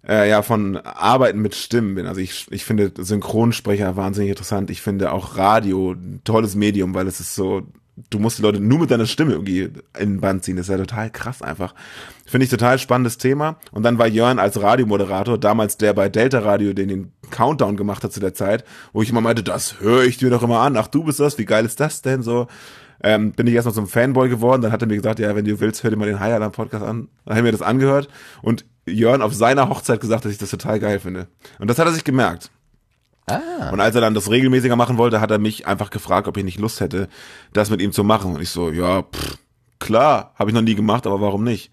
äh, 0.07 0.29
ja 0.29 0.43
von 0.43 0.77
Arbeiten 0.77 1.41
mit 1.41 1.55
Stimmen 1.55 1.95
bin. 1.95 2.07
Also 2.07 2.21
ich, 2.21 2.47
ich 2.51 2.65
finde 2.65 2.93
Synchronsprecher 2.97 3.97
wahnsinnig 3.97 4.31
interessant. 4.31 4.71
Ich 4.71 4.83
finde 4.83 5.13
auch 5.13 5.37
Radio 5.37 5.93
ein 5.93 6.21
tolles 6.25 6.55
Medium, 6.55 6.95
weil 6.95 7.07
es 7.07 7.21
ist 7.21 7.35
so 7.35 7.63
du 8.11 8.19
musst 8.19 8.39
die 8.39 8.43
Leute 8.43 8.61
nur 8.61 8.79
mit 8.81 8.91
deiner 8.91 9.07
Stimme 9.07 9.33
irgendwie 9.33 9.71
in 9.99 10.15
den 10.15 10.21
Band 10.21 10.45
ziehen. 10.45 10.57
Das 10.57 10.67
ist 10.67 10.71
ja 10.71 10.79
total 10.79 11.11
krass 11.11 11.43
einfach. 11.43 11.75
Finde 12.27 12.45
ich 12.45 12.51
total 12.51 12.79
spannendes 12.79 13.19
Thema. 13.19 13.57
Und 13.71 13.83
dann 13.85 13.99
war 13.99 14.07
Jörn 14.07 14.39
als 14.39 14.61
Radiomoderator, 14.61 15.39
damals 15.39 15.77
der 15.77 15.93
bei 15.93 16.09
Delta 16.09 16.41
Radio, 16.41 16.73
den 16.73 16.89
den 16.89 17.13
Countdown 17.31 17.77
gemacht 17.77 18.03
hat 18.05 18.13
zu 18.13 18.21
der 18.21 18.35
Zeit, 18.35 18.65
wo 18.93 19.03
ich 19.03 19.11
immer 19.11 19.21
meinte, 19.21 19.43
das 19.43 19.81
höre 19.81 20.05
ich 20.05 20.17
dir 20.17 20.31
doch 20.31 20.43
immer 20.43 20.61
an. 20.61 20.77
Ach, 20.77 20.89
du 20.89 21.05
bist 21.05 21.21
das, 21.21 21.39
wie 21.39 21.45
geil 21.45 21.65
ist 21.65 21.81
das 21.81 22.03
denn 22.03 22.23
so? 22.23 22.49
Ähm, 23.03 23.33
bin 23.33 23.47
ich 23.47 23.55
erstmal 23.55 23.75
zum 23.75 23.87
Fanboy 23.87 24.29
geworden. 24.29 24.63
Dann 24.63 24.73
hat 24.73 24.83
er 24.83 24.89
mir 24.89 24.97
gesagt, 24.97 25.19
ja, 25.19 25.37
wenn 25.37 25.45
du 25.45 25.61
willst, 25.61 25.83
hör 25.83 25.91
dir 25.91 25.97
mal 25.97 26.07
den 26.07 26.21
High 26.21 26.35
Alarm 26.35 26.53
Podcast 26.53 26.85
an. 26.85 27.09
Dann 27.27 27.37
haben 27.37 27.45
wir 27.45 27.53
das 27.53 27.63
angehört. 27.63 28.09
Und 28.43 28.65
Jörn 28.87 29.23
auf 29.23 29.35
seiner 29.35 29.69
Hochzeit 29.69 30.01
gesagt, 30.01 30.25
dass 30.25 30.33
ich 30.33 30.39
das 30.39 30.51
total 30.51 30.81
geil 30.81 31.01
finde. 31.01 31.29
Und 31.59 31.69
das 31.69 31.79
hat 31.79 31.87
er 31.87 31.93
sich 31.93 32.05
gemerkt. 32.05 32.51
Ah. 33.27 33.71
Und 33.73 33.81
als 33.81 33.95
er 33.95 34.01
dann 34.01 34.15
das 34.15 34.31
regelmäßiger 34.31 34.77
machen 34.77 34.99
wollte, 34.99 35.21
hat 35.21 35.31
er 35.31 35.39
mich 35.39 35.67
einfach 35.67 35.91
gefragt, 35.91 36.29
ob 36.29 36.37
ich 36.37 36.45
nicht 36.45 36.59
Lust 36.59 36.81
hätte, 36.81 37.09
das 37.53 37.71
mit 37.71 37.81
ihm 37.81 37.93
zu 37.93 38.05
machen. 38.05 38.35
Und 38.35 38.43
ich 38.43 38.51
so, 38.51 38.71
ja, 38.71 39.03
pff, 39.03 39.39
klar, 39.79 40.33
habe 40.37 40.51
ich 40.51 40.55
noch 40.55 40.63
nie 40.63 40.75
gemacht, 40.75 41.07
aber 41.07 41.21
warum 41.21 41.45
nicht? 41.45 41.71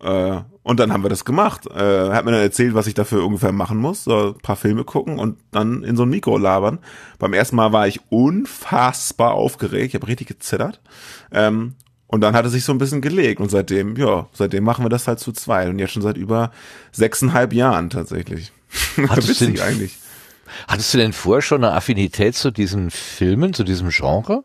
Äh, 0.00 0.40
und 0.62 0.80
dann 0.80 0.92
haben 0.92 1.02
wir 1.02 1.10
das 1.10 1.24
gemacht. 1.24 1.66
Äh, 1.66 2.10
hat 2.10 2.24
mir 2.24 2.32
dann 2.32 2.40
erzählt, 2.40 2.74
was 2.74 2.86
ich 2.86 2.94
dafür 2.94 3.24
ungefähr 3.24 3.52
machen 3.52 3.78
muss. 3.78 4.04
So 4.04 4.34
ein 4.34 4.38
paar 4.40 4.56
Filme 4.56 4.84
gucken 4.84 5.18
und 5.18 5.38
dann 5.50 5.84
in 5.84 5.96
so 5.96 6.04
ein 6.04 6.08
Mikro 6.08 6.38
labern. 6.38 6.78
Beim 7.18 7.34
ersten 7.34 7.56
Mal 7.56 7.72
war 7.72 7.86
ich 7.86 8.00
unfassbar 8.10 9.32
aufgeregt. 9.32 9.88
Ich 9.88 9.94
habe 9.94 10.08
richtig 10.08 10.26
gezittert. 10.26 10.80
Ähm, 11.30 11.74
und 12.06 12.20
dann 12.20 12.34
hat 12.34 12.44
er 12.44 12.50
sich 12.50 12.64
so 12.64 12.72
ein 12.72 12.78
bisschen 12.78 13.00
gelegt. 13.00 13.40
Und 13.40 13.50
seitdem, 13.50 13.96
ja, 13.96 14.26
seitdem 14.32 14.64
machen 14.64 14.84
wir 14.84 14.88
das 14.88 15.06
halt 15.06 15.20
zu 15.20 15.32
zweit. 15.32 15.68
Und 15.68 15.78
jetzt 15.78 15.92
schon 15.92 16.02
seit 16.02 16.16
über 16.16 16.50
sechseinhalb 16.92 17.52
Jahren 17.52 17.90
tatsächlich. 17.90 18.52
Witzig 18.96 19.62
eigentlich. 19.62 19.98
Hattest 20.68 20.92
du 20.94 20.98
denn 20.98 21.12
vorher 21.12 21.42
schon 21.42 21.64
eine 21.64 21.74
Affinität 21.74 22.34
zu 22.34 22.50
diesen 22.50 22.90
Filmen, 22.90 23.54
zu 23.54 23.64
diesem 23.64 23.90
Genre? 23.90 24.44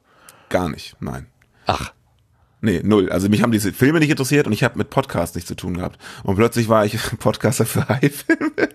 Gar 0.50 0.70
nicht, 0.70 0.96
nein. 1.00 1.28
Ach. 1.66 1.94
Nee, 2.62 2.82
null. 2.84 3.10
Also 3.10 3.30
mich 3.30 3.42
haben 3.42 3.52
diese 3.52 3.72
Filme 3.72 4.00
nicht 4.00 4.10
interessiert 4.10 4.46
und 4.46 4.54
ich 4.54 4.64
habe 4.64 4.78
mit 4.78 4.90
Podcasts 4.90 5.36
nichts 5.36 5.48
zu 5.48 5.56
tun 5.56 5.76
gehabt. 5.76 5.98
Und 6.24 6.36
plötzlich 6.36 6.68
war 6.68 6.86
ich 6.86 6.98
Podcaster 7.20 7.66
für 7.66 7.88
High-Filme. 7.88 8.52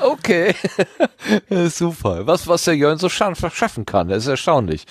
okay. 0.00 0.54
Super. 1.68 2.26
Was, 2.26 2.46
was 2.46 2.64
der 2.64 2.76
Jörn 2.76 2.98
so 2.98 3.08
schaffen 3.08 3.86
kann, 3.86 4.08
das 4.08 4.24
ist 4.24 4.28
erstaunlich. 4.28 4.86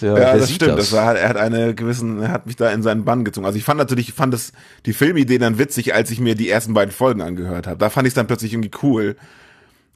Der, 0.00 0.16
ja, 0.16 0.36
das 0.36 0.52
stimmt. 0.52 0.72
Das. 0.72 0.90
das 0.90 0.92
war, 0.92 1.16
er 1.16 1.28
hat 1.28 1.36
eine 1.36 1.74
gewissen, 1.74 2.22
er 2.22 2.30
hat 2.30 2.46
mich 2.46 2.54
da 2.54 2.70
in 2.70 2.84
seinen 2.84 3.04
Bann 3.04 3.24
gezogen. 3.24 3.46
Also 3.46 3.58
ich 3.58 3.64
fand 3.64 3.78
natürlich, 3.78 4.10
ich 4.10 4.14
fand 4.14 4.32
das, 4.32 4.52
die 4.86 4.92
Filmidee 4.92 5.38
dann 5.38 5.58
witzig, 5.58 5.94
als 5.94 6.12
ich 6.12 6.20
mir 6.20 6.36
die 6.36 6.48
ersten 6.48 6.72
beiden 6.72 6.92
Folgen 6.92 7.20
angehört 7.20 7.66
habe. 7.66 7.78
Da 7.78 7.90
fand 7.90 8.06
ich 8.06 8.12
es 8.12 8.14
dann 8.14 8.28
plötzlich 8.28 8.52
irgendwie 8.52 8.70
cool 8.82 9.16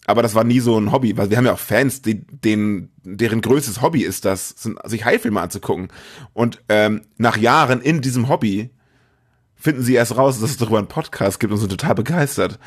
aber 0.07 0.23
das 0.23 0.35
war 0.35 0.45
nie 0.45 0.61
so 0.61 0.79
ein 0.79 0.91
Hobby, 0.91 1.17
weil 1.17 1.31
wir 1.31 1.37
haben 1.37 1.47
ja 1.47 1.53
auch 1.53 1.59
Fans, 1.59 2.03
die, 2.03 2.25
denen, 2.27 2.91
deren 3.05 3.41
größtes 3.41 3.83
Hobby 3.83 4.03
ist 4.03 4.25
das, 4.25 4.49
sind, 4.51 4.79
sich 4.85 5.05
Heilfilme 5.05 5.41
anzugucken. 5.41 5.89
Und 6.33 6.61
ähm, 6.69 7.03
nach 7.19 7.37
Jahren 7.37 7.81
in 7.81 8.01
diesem 8.01 8.29
Hobby 8.29 8.71
finden 9.55 9.83
sie 9.83 9.95
erst 9.95 10.17
raus, 10.17 10.41
dass 10.41 10.51
es 10.51 10.57
darüber 10.57 10.79
einen 10.79 10.89
Podcast 10.89 11.39
gibt 11.39 11.53
und 11.53 11.59
sind 11.59 11.71
total 11.71 11.95
begeistert. 11.95 12.59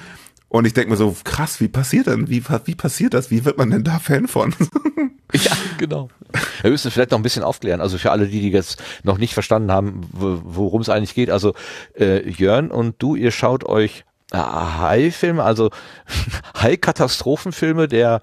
Und 0.48 0.66
ich 0.66 0.74
denke 0.74 0.92
mir 0.92 0.96
so, 0.96 1.14
krass, 1.26 1.60
wie 1.60 1.68
passiert 1.68 2.08
denn? 2.08 2.30
Wie, 2.30 2.42
wie 2.66 2.76
passiert 2.76 3.14
das? 3.14 3.32
Wie 3.32 3.44
wird 3.44 3.58
man 3.58 3.70
denn 3.70 3.84
da 3.84 4.00
Fan 4.00 4.28
von? 4.30 4.56
ja, 5.34 5.52
genau. 5.78 6.08
Wir 6.62 6.72
müssen 6.72 6.92
vielleicht 6.92 7.12
noch 7.12 7.20
ein 7.20 7.24
bisschen 7.24 7.44
aufklären. 7.44 7.82
Also 7.82 7.98
für 7.98 8.12
alle, 8.12 8.28
die, 8.28 8.40
die 8.40 8.52
jetzt 8.52 8.82
noch 9.04 9.18
nicht 9.18 9.34
verstanden 9.34 9.72
haben, 9.72 10.08
worum 10.14 10.80
es 10.80 10.88
eigentlich 10.88 11.16
geht. 11.16 11.30
Also 11.30 11.54
äh, 12.00 12.30
Jörn 12.30 12.72
und 12.72 12.96
du, 13.00 13.16
ihr 13.16 13.32
schaut 13.32 13.66
euch 13.66 14.06
Hai-Filme, 14.36 15.44
also 15.44 15.70
Hai-Katastrophenfilme 16.62 17.88
der 17.88 18.22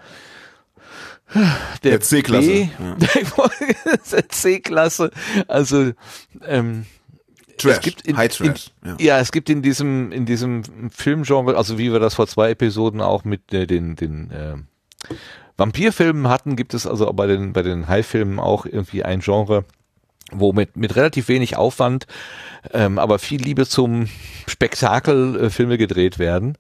der, 1.82 1.92
der 1.92 2.00
C-Klasse. 2.00 2.68
C-Klasse. 4.28 5.10
Also 5.48 5.92
ähm, 6.46 6.84
Trash, 7.56 7.72
es 7.72 7.80
gibt 7.80 8.02
in, 8.02 8.16
High 8.16 8.36
Trash. 8.36 8.70
In, 8.82 8.88
ja. 8.88 8.96
ja. 8.98 9.18
es 9.18 9.32
gibt 9.32 9.48
in 9.48 9.62
diesem 9.62 10.12
in 10.12 10.26
diesem 10.26 10.62
Filmgenre, 10.90 11.56
also 11.56 11.78
wie 11.78 11.92
wir 11.92 12.00
das 12.00 12.14
vor 12.14 12.26
zwei 12.26 12.50
Episoden 12.50 13.00
auch 13.00 13.24
mit 13.24 13.52
äh, 13.52 13.66
den 13.66 13.96
den 13.96 14.30
äh, 14.30 14.56
Vampirfilmen 15.56 16.28
hatten, 16.28 16.56
gibt 16.56 16.74
es 16.74 16.86
also 16.86 17.10
bei 17.12 17.26
den 17.26 17.52
bei 17.52 17.62
den 17.62 17.88
High-Filmen 17.88 18.38
auch 18.38 18.66
irgendwie 18.66 19.04
ein 19.04 19.20
Genre, 19.20 19.64
wo 20.32 20.52
mit, 20.52 20.76
mit 20.76 20.96
relativ 20.96 21.28
wenig 21.28 21.56
Aufwand, 21.56 22.06
ähm, 22.72 22.98
aber 22.98 23.18
viel 23.18 23.40
Liebe 23.40 23.66
zum 23.66 24.08
Spektakel 24.46 25.44
äh, 25.44 25.50
Filme 25.50 25.78
gedreht 25.78 26.18
werden. 26.18 26.56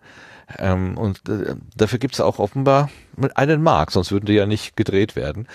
Ähm, 0.58 0.98
und 0.98 1.28
äh, 1.28 1.54
dafür 1.76 1.98
gibt 1.98 2.14
es 2.14 2.20
auch 2.20 2.38
offenbar 2.38 2.90
einen 3.34 3.62
Markt, 3.62 3.92
sonst 3.92 4.12
würden 4.12 4.26
die 4.26 4.34
ja 4.34 4.46
nicht 4.46 4.76
gedreht 4.76 5.16
werden. 5.16 5.46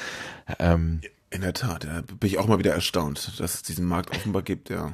Ähm, 0.59 1.01
In 1.29 1.41
der 1.41 1.53
Tat, 1.53 1.83
ja, 1.83 2.01
bin 2.01 2.29
ich 2.29 2.37
auch 2.37 2.47
mal 2.47 2.59
wieder 2.59 2.73
erstaunt, 2.73 3.39
dass 3.39 3.53
es 3.53 3.63
diesen 3.63 3.85
Markt 3.85 4.11
offenbar 4.11 4.41
gibt, 4.41 4.69
ja. 4.69 4.93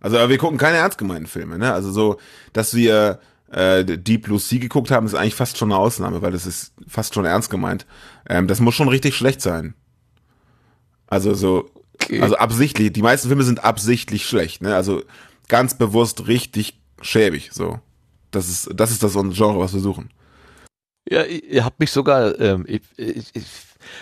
Also 0.00 0.16
wir 0.28 0.38
gucken 0.38 0.58
keine 0.58 0.76
ernst 0.76 0.98
gemeinten 0.98 1.26
Filme, 1.26 1.58
ne? 1.58 1.72
Also 1.72 1.90
so, 1.90 2.18
dass 2.52 2.74
wir 2.74 3.18
äh, 3.50 3.84
Deep 3.84 4.24
Blue 4.24 4.38
Sea 4.38 4.60
geguckt 4.60 4.90
haben, 4.90 5.06
ist 5.06 5.14
eigentlich 5.14 5.34
fast 5.34 5.58
schon 5.58 5.72
eine 5.72 5.80
Ausnahme, 5.80 6.22
weil 6.22 6.32
das 6.32 6.46
ist 6.46 6.72
fast 6.86 7.14
schon 7.14 7.24
ernst 7.24 7.50
gemeint. 7.50 7.86
Ähm, 8.28 8.46
das 8.46 8.60
muss 8.60 8.74
schon 8.74 8.88
richtig 8.88 9.16
schlecht 9.16 9.40
sein. 9.40 9.74
Also 11.08 11.34
so, 11.34 11.70
okay. 12.02 12.20
also 12.20 12.36
absichtlich, 12.36 12.92
die 12.92 13.02
meisten 13.02 13.28
Filme 13.28 13.42
sind 13.42 13.64
absichtlich 13.64 14.26
schlecht, 14.26 14.62
ne? 14.62 14.74
Also 14.74 15.02
ganz 15.48 15.76
bewusst 15.76 16.26
richtig 16.26 16.78
schäbig, 17.00 17.50
so. 17.52 17.80
Das 18.30 18.48
ist, 18.48 18.70
das 18.74 18.90
ist 18.90 19.02
das 19.02 19.14
Genre, 19.14 19.58
was 19.58 19.72
wir 19.72 19.80
suchen. 19.80 20.10
Ja, 21.10 21.24
ihr 21.24 21.64
habt 21.64 21.80
mich 21.80 21.90
sogar, 21.90 22.38
ähm, 22.38 22.64
ich, 22.68 22.82
ich, 22.98 23.30
ich 23.32 23.46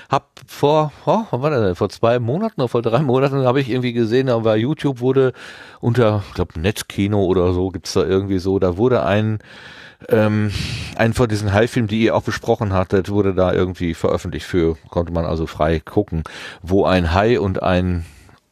hab 0.08 0.40
vor, 0.48 0.92
oh, 1.04 1.24
wann 1.30 1.42
war 1.42 1.50
das 1.50 1.62
denn? 1.62 1.74
vor 1.76 1.88
zwei 1.88 2.18
Monaten 2.18 2.60
oder 2.60 2.68
vor 2.68 2.82
drei 2.82 3.00
Monaten 3.00 3.44
habe 3.44 3.60
ich 3.60 3.70
irgendwie 3.70 3.92
gesehen, 3.92 4.28
aber 4.28 4.56
YouTube 4.56 5.00
wurde 5.00 5.32
unter, 5.80 6.24
ich 6.28 6.34
glaube 6.34 6.58
Netzkino 6.58 7.24
oder 7.24 7.52
so 7.52 7.70
gibt's 7.70 7.92
da 7.92 8.04
irgendwie 8.04 8.38
so, 8.38 8.58
da 8.58 8.76
wurde 8.76 9.04
ein 9.04 9.38
ähm, 10.08 10.52
ein 10.96 11.14
von 11.14 11.28
diesen 11.28 11.52
Hai-Filmen, 11.52 11.88
die 11.88 12.02
ihr 12.02 12.14
auch 12.14 12.22
besprochen 12.22 12.72
hattet, 12.72 13.08
wurde 13.08 13.34
da 13.34 13.52
irgendwie 13.52 13.94
veröffentlicht 13.94 14.46
für, 14.46 14.76
konnte 14.88 15.12
man 15.12 15.24
also 15.24 15.46
frei 15.46 15.80
gucken, 15.80 16.24
wo 16.62 16.84
ein 16.84 17.14
Hai 17.14 17.40
und 17.40 17.62
ein 17.62 18.04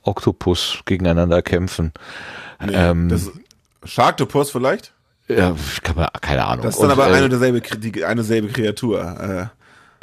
Oktopus 0.03 0.81
gegeneinander 0.85 1.43
kämpfen. 1.43 1.93
Nee, 2.65 2.73
ähm, 2.75 3.09
das 3.09 3.31
Sharktopus 3.85 4.51
vielleicht? 4.51 4.93
Ja, 5.29 5.55
kann 5.83 5.97
man, 5.97 6.09
keine 6.21 6.45
Ahnung. 6.45 6.65
Das 6.65 6.75
ist 6.75 6.81
dann 6.81 6.91
und, 6.91 6.99
aber 6.99 7.11
äh, 7.11 7.17
eine 7.17 7.29
derselbe, 7.29 7.61
die, 7.61 8.05
eine 8.05 8.23
selbe 8.23 8.49
Kreatur. 8.49 9.51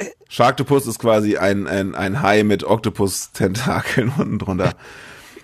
Äh, 0.00 0.06
Sharktopus 0.28 0.86
ist 0.86 0.98
quasi 0.98 1.36
ein, 1.36 1.66
ein, 1.66 1.94
ein 1.94 2.22
Hai 2.22 2.42
mit 2.42 2.64
Oktopus-Tentakeln 2.64 4.12
unten 4.18 4.38
drunter. 4.38 4.74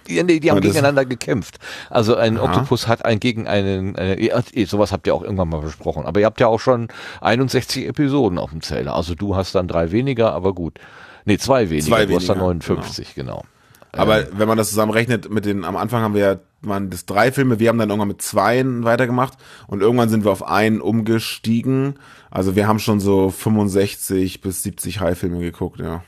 Ja, 0.09 0.22
nee, 0.22 0.40
die 0.40 0.50
haben 0.50 0.61
gegeneinander 0.61 1.04
gekämpft. 1.04 1.59
Also 1.90 2.16
ein 2.16 2.38
Aha. 2.38 2.46
Oktopus 2.46 2.88
hat 2.88 3.04
ein 3.04 3.20
gegen 3.20 3.46
einen, 3.46 3.94
äh, 3.94 4.66
sowas 4.66 4.90
habt 4.92 5.06
ihr 5.06 5.14
auch 5.14 5.22
irgendwann 5.22 5.48
mal 5.48 5.61
besprochen. 5.61 6.06
Aber 6.06 6.20
ihr 6.20 6.26
habt 6.26 6.40
ja 6.40 6.46
auch 6.46 6.61
schon 6.61 6.88
61 7.20 7.86
Episoden 7.86 8.38
auf 8.38 8.50
dem 8.50 8.62
Zähler. 8.62 8.94
Also 8.94 9.14
du 9.14 9.36
hast 9.36 9.54
dann 9.54 9.68
drei 9.68 9.92
weniger, 9.92 10.32
aber 10.32 10.54
gut. 10.54 10.78
Nee, 11.24 11.38
zwei 11.38 11.68
weniger. 11.68 11.88
Zwei 11.88 12.06
du 12.06 12.09
weniger, 12.09 12.20
hast 12.20 12.28
dann 12.28 12.38
59, 12.38 13.14
genau. 13.14 13.32
genau. 13.32 13.44
Aber 13.92 14.20
ähm, 14.20 14.26
wenn 14.32 14.48
man 14.48 14.59
das 14.59 14.70
zusammenrechnet 14.70 15.30
mit 15.30 15.44
den, 15.44 15.64
am 15.64 15.76
Anfang 15.76 16.02
haben 16.02 16.14
wir 16.14 16.20
ja, 16.20 16.36
waren 16.62 16.90
das 16.90 17.06
drei 17.06 17.32
Filme, 17.32 17.59
wir 17.59 17.68
haben 17.68 17.78
dann 17.78 17.90
irgendwann 17.90 18.09
mit 18.09 18.22
zweien 18.22 18.84
weitergemacht 18.84 19.34
und 19.66 19.80
irgendwann 19.80 20.09
sind 20.09 20.24
wir 20.24 20.32
auf 20.32 20.46
einen 20.46 20.80
umgestiegen. 20.80 21.94
Also 22.30 22.56
wir 22.56 22.66
haben 22.66 22.78
schon 22.78 23.00
so 23.00 23.30
65 23.30 24.40
bis 24.40 24.62
70 24.62 25.00
High-Filme 25.00 25.40
geguckt, 25.40 25.80
ja. 25.80 26.02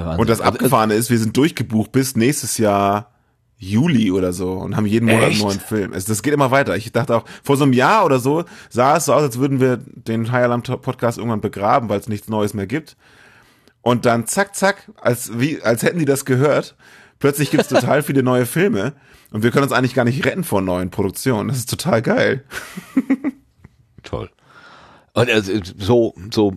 Wahnsinn. 0.00 0.20
Und 0.20 0.28
das 0.28 0.40
also, 0.40 0.52
Abgefahrene 0.52 0.94
ist, 0.94 1.10
wir 1.10 1.18
sind 1.18 1.36
durchgebucht 1.36 1.92
bis 1.92 2.16
nächstes 2.16 2.58
Jahr 2.58 3.12
Juli 3.56 4.10
oder 4.10 4.32
so 4.32 4.52
und 4.52 4.76
haben 4.76 4.86
jeden 4.86 5.06
Monat 5.06 5.30
einen 5.30 5.38
neuen 5.38 5.60
Film. 5.60 5.92
Es, 5.92 6.04
das 6.04 6.22
geht 6.22 6.34
immer 6.34 6.50
weiter. 6.50 6.76
Ich 6.76 6.90
dachte 6.92 7.16
auch, 7.16 7.24
vor 7.42 7.56
so 7.56 7.64
einem 7.64 7.72
Jahr 7.72 8.04
oder 8.04 8.18
so 8.18 8.44
sah 8.68 8.96
es 8.96 9.06
so 9.06 9.14
aus, 9.14 9.22
als 9.22 9.38
würden 9.38 9.60
wir 9.60 9.76
den 9.76 10.32
High 10.32 10.44
Alarm 10.44 10.62
Podcast 10.62 11.18
irgendwann 11.18 11.40
begraben, 11.40 11.88
weil 11.88 12.00
es 12.00 12.08
nichts 12.08 12.28
Neues 12.28 12.54
mehr 12.54 12.66
gibt. 12.66 12.96
Und 13.80 14.06
dann 14.06 14.26
zack, 14.26 14.56
zack, 14.56 14.90
als, 15.00 15.38
wie, 15.38 15.62
als 15.62 15.82
hätten 15.82 15.98
die 15.98 16.04
das 16.04 16.24
gehört. 16.24 16.74
Plötzlich 17.18 17.50
gibt's 17.50 17.68
total 17.68 18.02
viele 18.02 18.22
neue 18.22 18.44
Filme 18.44 18.94
und 19.30 19.42
wir 19.42 19.50
können 19.50 19.64
uns 19.64 19.72
eigentlich 19.72 19.94
gar 19.94 20.04
nicht 20.04 20.24
retten 20.24 20.44
vor 20.44 20.60
neuen 20.60 20.90
Produktionen. 20.90 21.48
Das 21.48 21.58
ist 21.58 21.70
total 21.70 22.02
geil. 22.02 22.44
Toll. 24.02 24.30
Und 25.12 25.30
also, 25.30 25.52
so, 25.78 26.14
so, 26.30 26.54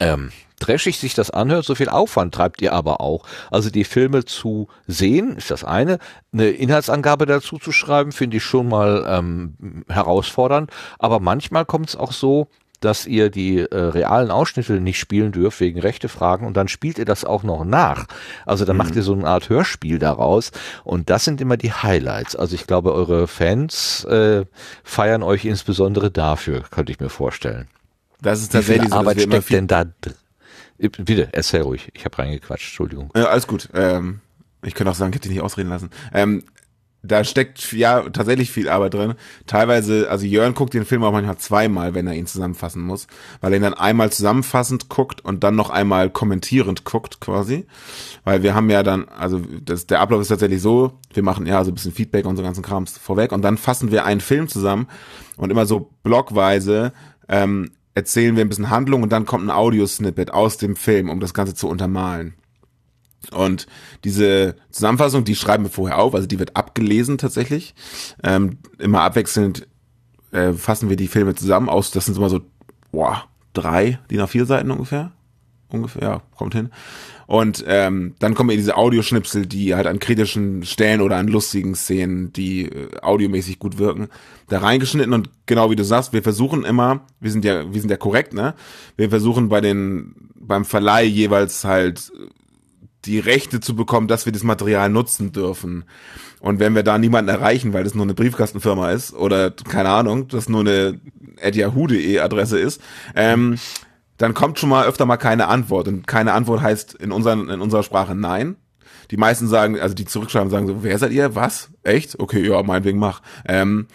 ähm, 0.00 0.30
trashig 0.58 0.98
sich 0.98 1.14
das 1.14 1.30
anhört, 1.30 1.64
so 1.64 1.74
viel 1.74 1.88
Aufwand 1.88 2.34
treibt 2.34 2.60
ihr 2.62 2.72
aber 2.72 3.00
auch. 3.00 3.24
Also 3.50 3.70
die 3.70 3.84
Filme 3.84 4.24
zu 4.24 4.68
sehen, 4.86 5.36
ist 5.36 5.50
das 5.50 5.64
eine. 5.64 5.98
Eine 6.32 6.50
Inhaltsangabe 6.50 7.26
dazu 7.26 7.58
zu 7.58 7.72
schreiben, 7.72 8.12
finde 8.12 8.38
ich 8.38 8.44
schon 8.44 8.68
mal 8.68 9.04
ähm, 9.08 9.84
herausfordernd. 9.88 10.70
Aber 10.98 11.20
manchmal 11.20 11.64
kommt 11.64 11.88
es 11.88 11.96
auch 11.96 12.12
so, 12.12 12.48
dass 12.80 13.06
ihr 13.06 13.30
die 13.30 13.58
äh, 13.58 13.76
realen 13.76 14.30
Ausschnitte 14.30 14.80
nicht 14.80 14.98
spielen 14.98 15.32
dürft 15.32 15.60
wegen 15.60 15.80
rechte 15.80 16.08
Fragen 16.08 16.46
und 16.46 16.56
dann 16.56 16.68
spielt 16.68 16.98
ihr 16.98 17.04
das 17.04 17.24
auch 17.24 17.42
noch 17.42 17.64
nach. 17.64 18.06
Also 18.46 18.64
dann 18.64 18.76
mhm. 18.76 18.84
macht 18.84 18.96
ihr 18.96 19.02
so 19.02 19.12
eine 19.12 19.26
Art 19.26 19.48
Hörspiel 19.48 19.98
daraus 19.98 20.52
und 20.84 21.10
das 21.10 21.24
sind 21.24 21.40
immer 21.40 21.56
die 21.56 21.72
Highlights. 21.72 22.36
Also 22.36 22.54
ich 22.54 22.66
glaube, 22.66 22.92
eure 22.94 23.26
Fans 23.26 24.04
äh, 24.04 24.44
feiern 24.84 25.22
euch 25.22 25.44
insbesondere 25.44 26.10
dafür, 26.10 26.62
könnte 26.70 26.92
ich 26.92 27.00
mir 27.00 27.10
vorstellen. 27.10 27.68
Das 28.20 28.40
ist 28.40 28.52
tatsächlich 28.52 28.86
Wie 28.86 28.88
viel 28.88 28.98
Arbeit 28.98 29.20
so, 29.20 29.26
steckt 29.26 29.50
denn 29.50 29.66
da 29.66 29.84
Bitte, 30.78 31.28
erzähl 31.32 31.62
ruhig. 31.62 31.90
Ich 31.94 32.04
habe 32.04 32.18
reingequatscht, 32.18 32.68
Entschuldigung. 32.68 33.10
Ja, 33.16 33.26
alles 33.26 33.46
gut. 33.46 33.68
Ähm, 33.74 34.20
ich 34.62 34.74
könnte 34.74 34.90
auch 34.90 34.94
sagen, 34.94 35.10
ich 35.10 35.16
hätte 35.16 35.28
dich 35.28 35.36
nicht 35.36 35.44
ausreden 35.44 35.70
lassen. 35.70 35.90
Ähm, 36.12 36.44
da 37.02 37.22
steckt 37.22 37.72
ja 37.72 38.02
tatsächlich 38.10 38.50
viel 38.50 38.68
Arbeit 38.68 38.94
drin. 38.94 39.14
Teilweise, 39.46 40.10
also 40.10 40.26
Jörn 40.26 40.54
guckt 40.54 40.74
den 40.74 40.84
Film 40.84 41.04
auch 41.04 41.12
manchmal 41.12 41.38
zweimal, 41.38 41.94
wenn 41.94 42.08
er 42.08 42.14
ihn 42.14 42.26
zusammenfassen 42.26 42.82
muss, 42.82 43.06
weil 43.40 43.52
er 43.52 43.58
ihn 43.58 43.62
dann 43.62 43.74
einmal 43.74 44.10
zusammenfassend 44.10 44.88
guckt 44.88 45.24
und 45.24 45.44
dann 45.44 45.54
noch 45.54 45.70
einmal 45.70 46.10
kommentierend 46.10 46.84
guckt 46.84 47.20
quasi. 47.20 47.66
Weil 48.24 48.42
wir 48.42 48.54
haben 48.54 48.68
ja 48.68 48.82
dann, 48.82 49.08
also 49.08 49.40
das, 49.62 49.86
der 49.86 50.00
Ablauf 50.00 50.20
ist 50.20 50.28
tatsächlich 50.28 50.60
so, 50.60 50.98
wir 51.14 51.22
machen 51.22 51.46
ja 51.46 51.64
so 51.64 51.70
ein 51.70 51.74
bisschen 51.74 51.92
Feedback 51.92 52.26
und 52.26 52.36
so 52.36 52.42
ganzen 52.42 52.64
Krams 52.64 52.98
vorweg 52.98 53.30
und 53.30 53.42
dann 53.42 53.58
fassen 53.58 53.92
wir 53.92 54.04
einen 54.04 54.20
Film 54.20 54.48
zusammen 54.48 54.88
und 55.36 55.50
immer 55.50 55.66
so 55.66 55.90
blockweise 56.02 56.92
ähm, 57.28 57.70
erzählen 57.94 58.36
wir 58.36 58.44
ein 58.44 58.48
bisschen 58.48 58.70
Handlung 58.70 59.02
und 59.02 59.10
dann 59.10 59.26
kommt 59.26 59.44
ein 59.44 59.50
Audiosnippet 59.50 60.32
aus 60.32 60.56
dem 60.56 60.76
Film, 60.76 61.10
um 61.10 61.20
das 61.20 61.34
Ganze 61.34 61.54
zu 61.54 61.68
untermalen. 61.68 62.34
Und 63.32 63.66
diese 64.04 64.56
Zusammenfassung, 64.70 65.24
die 65.24 65.34
schreiben 65.34 65.64
wir 65.64 65.70
vorher 65.70 65.98
auf, 65.98 66.14
also 66.14 66.26
die 66.26 66.38
wird 66.38 66.56
abgelesen 66.56 67.18
tatsächlich. 67.18 67.74
Ähm, 68.22 68.58
immer 68.78 69.02
abwechselnd 69.02 69.66
äh, 70.30 70.52
fassen 70.52 70.88
wir 70.88 70.96
die 70.96 71.08
Filme 71.08 71.34
zusammen 71.34 71.68
aus. 71.68 71.90
Das 71.90 72.06
sind 72.06 72.16
immer 72.16 72.30
so, 72.30 72.40
boah, 72.92 73.24
drei, 73.54 73.98
die 74.10 74.16
nach 74.16 74.28
vier 74.28 74.46
Seiten 74.46 74.70
ungefähr. 74.70 75.12
Ungefähr, 75.70 76.02
ja, 76.02 76.22
kommt 76.36 76.54
hin. 76.54 76.70
Und 77.26 77.62
ähm, 77.66 78.14
dann 78.20 78.34
kommen 78.34 78.48
eben 78.48 78.60
diese 78.60 78.78
Audioschnipsel, 78.78 79.44
die 79.44 79.74
halt 79.74 79.86
an 79.86 79.98
kritischen 79.98 80.64
Stellen 80.64 81.02
oder 81.02 81.16
an 81.16 81.28
lustigen 81.28 81.74
Szenen, 81.74 82.32
die 82.32 82.64
äh, 82.64 82.88
audiomäßig 83.02 83.58
gut 83.58 83.76
wirken, 83.76 84.08
da 84.48 84.60
reingeschnitten. 84.60 85.12
Und 85.12 85.28
genau 85.44 85.70
wie 85.70 85.76
du 85.76 85.84
sagst, 85.84 86.14
wir 86.14 86.22
versuchen 86.22 86.64
immer, 86.64 87.00
wir 87.20 87.30
sind 87.30 87.44
ja, 87.44 87.70
wir 87.70 87.80
sind 87.80 87.90
ja 87.90 87.98
korrekt, 87.98 88.32
ne? 88.32 88.54
Wir 88.96 89.10
versuchen 89.10 89.50
bei 89.50 89.60
den, 89.60 90.14
beim 90.36 90.64
Verleih 90.64 91.04
jeweils 91.04 91.64
halt 91.64 92.12
die 93.04 93.18
Rechte 93.18 93.60
zu 93.60 93.76
bekommen, 93.76 94.08
dass 94.08 94.24
wir 94.24 94.32
das 94.32 94.42
Material 94.42 94.88
nutzen 94.88 95.32
dürfen. 95.32 95.84
Und 96.40 96.60
wenn 96.60 96.74
wir 96.74 96.82
da 96.82 96.98
niemanden 96.98 97.28
erreichen, 97.28 97.72
weil 97.72 97.84
das 97.84 97.94
nur 97.94 98.04
eine 98.04 98.14
Briefkastenfirma 98.14 98.90
ist 98.92 99.12
oder 99.12 99.50
keine 99.50 99.90
Ahnung, 99.90 100.28
das 100.28 100.48
nur 100.48 100.60
eine 100.60 101.00
yahoo.de 101.42 102.20
Adresse 102.20 102.58
ist, 102.58 102.80
ähm, 103.14 103.58
dann 104.18 104.34
kommt 104.34 104.58
schon 104.58 104.68
mal 104.68 104.86
öfter 104.86 105.06
mal 105.06 105.16
keine 105.16 105.48
Antwort. 105.48 105.88
Und 105.88 106.06
keine 106.06 106.32
Antwort 106.32 106.60
heißt 106.60 106.94
in, 106.94 107.12
unseren, 107.12 107.48
in 107.48 107.60
unserer 107.60 107.82
Sprache 107.82 108.14
nein. 108.14 108.56
Die 109.10 109.16
meisten 109.16 109.48
sagen, 109.48 109.80
also 109.80 109.94
die 109.94 110.04
zurückschreiben, 110.04 110.50
sagen 110.50 110.66
so, 110.66 110.82
wer 110.82 110.98
seid 110.98 111.12
ihr? 111.12 111.34
Was? 111.34 111.70
Echt? 111.82 112.20
Okay, 112.20 112.46
ja, 112.46 112.62
meinetwegen 112.62 112.98
mach. 112.98 113.22
Ähm, 113.46 113.86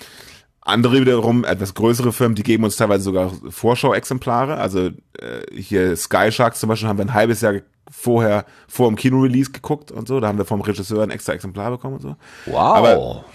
andere 0.61 1.01
wiederum, 1.01 1.43
etwas 1.43 1.73
größere 1.73 2.13
Firmen, 2.13 2.35
die 2.35 2.43
geben 2.43 2.63
uns 2.63 2.77
teilweise 2.77 3.03
sogar 3.03 3.31
Vorschau-Exemplare. 3.49 4.57
Also 4.57 4.87
äh, 5.19 5.41
hier 5.53 5.95
Sky 5.97 6.31
Sharks 6.31 6.61
zum 6.61 6.69
Beispiel 6.69 6.87
haben 6.87 6.97
wir 6.97 7.05
ein 7.05 7.13
halbes 7.13 7.41
Jahr 7.41 7.55
vorher 7.91 8.45
vor 8.67 8.87
dem 8.87 8.95
Kino-Release 8.95 9.51
geguckt 9.51 9.91
und 9.91 10.07
so. 10.07 10.21
Da 10.21 10.27
haben 10.27 10.37
wir 10.37 10.45
vom 10.45 10.61
Regisseur 10.61 11.03
ein 11.03 11.11
extra 11.11 11.33
Exemplar 11.33 11.69
bekommen 11.69 11.95
und 11.95 12.01
so. 12.01 12.15
Wow. 12.45 12.55
Aber 12.55 13.25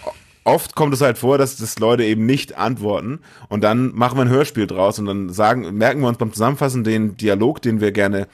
oft 0.49 0.75
kommt 0.75 0.93
es 0.93 1.01
halt 1.01 1.17
vor, 1.17 1.37
dass 1.37 1.57
das 1.57 1.79
Leute 1.79 2.03
eben 2.03 2.25
nicht 2.25 2.57
antworten 2.57 3.19
und 3.47 3.63
dann 3.63 3.93
machen 3.95 4.17
wir 4.17 4.23
ein 4.23 4.29
Hörspiel 4.29 4.67
draus 4.67 4.99
und 4.99 5.05
dann 5.05 5.29
sagen, 5.29 5.77
merken 5.77 6.01
wir 6.01 6.07
uns 6.07 6.17
beim 6.17 6.33
Zusammenfassen 6.33 6.83
den 6.83 7.17
Dialog, 7.17 7.61
den 7.61 7.81
wir 7.81 7.91
gerne 7.91 8.27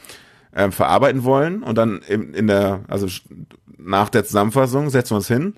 ähm, 0.55 0.71
verarbeiten 0.71 1.23
wollen 1.23 1.63
und 1.63 1.77
dann 1.77 1.99
in, 2.07 2.33
in 2.33 2.47
der, 2.47 2.81
also 2.87 3.07
nach 3.77 4.09
der 4.09 4.25
Zusammenfassung 4.25 4.89
setzen 4.89 5.11
wir 5.11 5.17
uns 5.17 5.27
hin, 5.27 5.55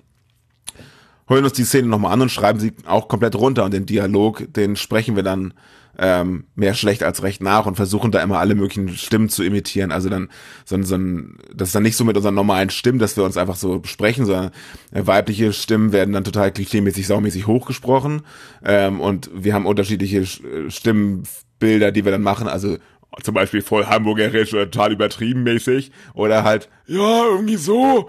holen 1.28 1.44
uns 1.44 1.52
die 1.54 1.64
Szene 1.64 1.88
nochmal 1.88 2.12
an 2.12 2.22
und 2.22 2.30
schreiben 2.30 2.60
sie 2.60 2.72
auch 2.86 3.08
komplett 3.08 3.34
runter 3.36 3.64
und 3.64 3.72
den 3.72 3.86
Dialog, 3.86 4.52
den 4.52 4.76
sprechen 4.76 5.16
wir 5.16 5.22
dann 5.22 5.54
ähm, 5.98 6.44
mehr 6.54 6.74
schlecht 6.74 7.02
als 7.02 7.22
recht 7.22 7.42
nach 7.42 7.66
und 7.66 7.74
versuchen 7.74 8.12
da 8.12 8.22
immer 8.22 8.38
alle 8.38 8.54
möglichen 8.54 8.88
Stimmen 8.96 9.28
zu 9.28 9.42
imitieren. 9.42 9.92
Also 9.92 10.08
dann 10.08 10.28
so, 10.64 10.80
so 10.82 10.94
ein, 10.94 11.38
das 11.54 11.68
ist 11.68 11.74
dann 11.74 11.82
nicht 11.82 11.96
so 11.96 12.04
mit 12.04 12.16
unseren 12.16 12.34
normalen 12.34 12.70
Stimmen, 12.70 13.00
dass 13.00 13.16
wir 13.16 13.24
uns 13.24 13.36
einfach 13.36 13.56
so 13.56 13.82
sprechen, 13.84 14.24
sondern 14.24 14.50
äh, 14.92 15.06
weibliche 15.06 15.52
Stimmen 15.52 15.92
werden 15.92 16.14
dann 16.14 16.24
total 16.24 16.52
klischeemäßig, 16.52 17.06
saumäßig 17.06 17.46
hochgesprochen 17.46 18.22
ähm, 18.64 19.00
und 19.00 19.30
wir 19.34 19.54
haben 19.54 19.66
unterschiedliche 19.66 20.20
äh, 20.20 20.70
Stimmenbilder, 20.70 21.90
die 21.90 22.04
wir 22.04 22.12
dann 22.12 22.22
machen. 22.22 22.46
Also 22.46 22.78
zum 23.22 23.34
Beispiel 23.34 23.62
voll 23.62 23.86
hamburgerisch 23.86 24.54
oder 24.54 24.70
total 24.70 24.92
übertrieben 24.92 25.42
mäßig 25.42 25.90
oder 26.14 26.44
halt 26.44 26.68
ja 26.86 27.24
irgendwie 27.24 27.56
so 27.56 28.08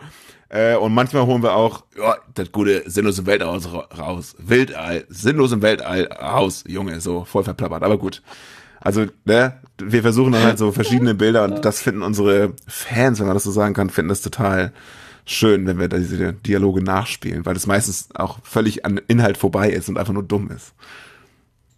Äh, 0.49 0.75
und 0.75 0.93
manchmal 0.93 1.25
holen 1.25 1.43
wir 1.43 1.53
auch 1.53 1.83
ja, 1.97 2.17
das 2.33 2.51
gute 2.51 2.89
Sinnlos 2.89 3.19
im 3.19 3.27
Weltall 3.27 3.59
raus. 3.97 4.35
Weltall, 4.39 5.05
Sinnlos 5.07 5.51
im 5.51 5.61
Weltall 5.61 6.05
raus, 6.11 6.63
Junge, 6.67 6.99
so 7.01 7.23
voll 7.23 7.43
verplappert, 7.43 7.83
aber 7.83 7.97
gut. 7.97 8.23
Also, 8.81 9.05
ne, 9.25 9.59
wir 9.77 10.01
versuchen 10.01 10.31
dann 10.31 10.43
halt 10.43 10.57
so 10.57 10.71
verschiedene 10.71 11.13
Bilder 11.13 11.43
und 11.43 11.65
das 11.65 11.81
finden 11.81 12.01
unsere 12.01 12.53
Fans, 12.67 13.19
wenn 13.19 13.27
man 13.27 13.35
das 13.35 13.43
so 13.43 13.51
sagen 13.51 13.73
kann, 13.73 13.89
finden 13.89 14.09
das 14.09 14.21
total 14.21 14.73
schön, 15.25 15.67
wenn 15.67 15.79
wir 15.79 15.89
da 15.89 15.97
diese 15.97 16.33
Dialoge 16.33 16.81
nachspielen, 16.81 17.45
weil 17.45 17.55
es 17.55 17.67
meistens 17.67 18.09
auch 18.15 18.39
völlig 18.43 18.85
an 18.85 18.99
Inhalt 19.07 19.37
vorbei 19.37 19.69
ist 19.69 19.89
und 19.89 19.97
einfach 19.97 20.13
nur 20.13 20.23
dumm 20.23 20.49
ist. 20.49 20.73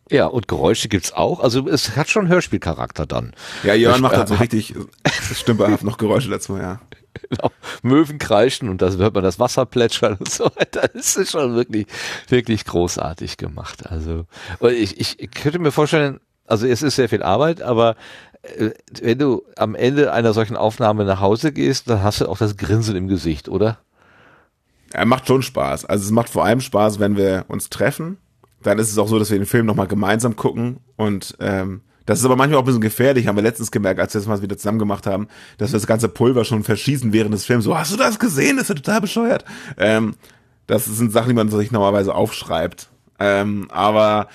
Ja, 0.09 0.25
und 0.27 0.47
Geräusche 0.47 0.89
gibt's 0.89 1.13
auch. 1.13 1.39
Also 1.39 1.67
es 1.67 1.95
hat 1.95 2.09
schon 2.09 2.27
Hörspielcharakter 2.27 3.05
dann. 3.05 3.33
Ja, 3.63 3.73
Jörn 3.73 4.01
macht 4.01 4.15
dann 4.15 4.27
so 4.27 4.35
richtig 4.35 4.75
stümperhaft 5.33 5.83
noch 5.83 5.97
Geräusche 5.97 6.29
dazu, 6.29 6.57
ja. 6.57 6.81
Genau. 7.13 7.51
Möwen 7.81 8.17
kreischen 8.19 8.69
und 8.69 8.81
da 8.81 8.89
hört 8.89 9.13
man 9.13 9.23
das 9.23 9.39
Wasser 9.39 9.65
plätschern 9.65 10.15
und 10.17 10.29
so 10.29 10.45
weiter. 10.55 10.89
Das 10.93 11.15
ist 11.15 11.31
schon 11.31 11.55
wirklich, 11.55 11.87
wirklich 12.27 12.65
großartig 12.65 13.37
gemacht. 13.37 13.89
Also 13.89 14.25
ich, 14.61 14.99
ich 14.99 15.31
könnte 15.31 15.59
mir 15.59 15.71
vorstellen, 15.71 16.19
also 16.45 16.67
es 16.67 16.81
ist 16.81 16.95
sehr 16.95 17.09
viel 17.09 17.23
Arbeit, 17.23 17.61
aber 17.61 17.95
äh, 18.43 18.71
wenn 19.01 19.19
du 19.19 19.43
am 19.55 19.75
Ende 19.75 20.11
einer 20.11 20.33
solchen 20.33 20.55
Aufnahme 20.55 21.05
nach 21.05 21.19
Hause 21.19 21.51
gehst, 21.51 21.89
dann 21.89 22.03
hast 22.03 22.21
du 22.21 22.27
auch 22.27 22.37
das 22.37 22.57
Grinsen 22.57 22.95
im 22.95 23.07
Gesicht, 23.07 23.49
oder? 23.49 23.79
Er 24.91 25.05
macht 25.05 25.27
schon 25.27 25.41
Spaß. 25.41 25.85
Also 25.85 26.05
es 26.05 26.11
macht 26.11 26.29
vor 26.29 26.45
allem 26.45 26.61
Spaß, 26.61 26.99
wenn 26.99 27.15
wir 27.15 27.45
uns 27.47 27.69
treffen. 27.69 28.17
Dann 28.61 28.79
ist 28.79 28.91
es 28.91 28.97
auch 28.97 29.07
so, 29.07 29.17
dass 29.17 29.31
wir 29.31 29.37
den 29.37 29.45
Film 29.47 29.65
nochmal 29.65 29.87
gemeinsam 29.87 30.35
gucken 30.35 30.81
und 30.97 31.35
ähm, 31.39 31.81
das 32.11 32.19
ist 32.19 32.25
aber 32.25 32.35
manchmal 32.35 32.57
auch 32.57 32.63
ein 32.63 32.65
bisschen 32.65 32.81
gefährlich, 32.81 33.25
haben 33.25 33.37
wir 33.37 33.41
letztens 33.41 33.71
gemerkt, 33.71 34.01
als 34.01 34.13
wir 34.13 34.19
das 34.19 34.27
mal 34.27 34.41
wieder 34.41 34.57
zusammen 34.57 34.79
gemacht 34.79 35.07
haben, 35.07 35.29
dass 35.57 35.71
wir 35.71 35.79
das 35.79 35.87
ganze 35.87 36.09
Pulver 36.09 36.43
schon 36.43 36.61
verschießen 36.61 37.13
während 37.13 37.33
des 37.33 37.45
Films. 37.45 37.63
So, 37.63 37.77
hast 37.77 37.93
du 37.93 37.95
das 37.95 38.19
gesehen? 38.19 38.57
Das 38.57 38.63
ist 38.63 38.69
ja 38.69 38.75
total 38.75 38.99
bescheuert. 38.99 39.45
Ähm, 39.77 40.15
das 40.67 40.83
sind 40.83 41.13
Sachen, 41.13 41.29
die 41.29 41.35
man 41.35 41.49
sich 41.49 41.71
normalerweise 41.71 42.13
aufschreibt. 42.13 42.89
Ähm, 43.17 43.67
aber 43.71 44.27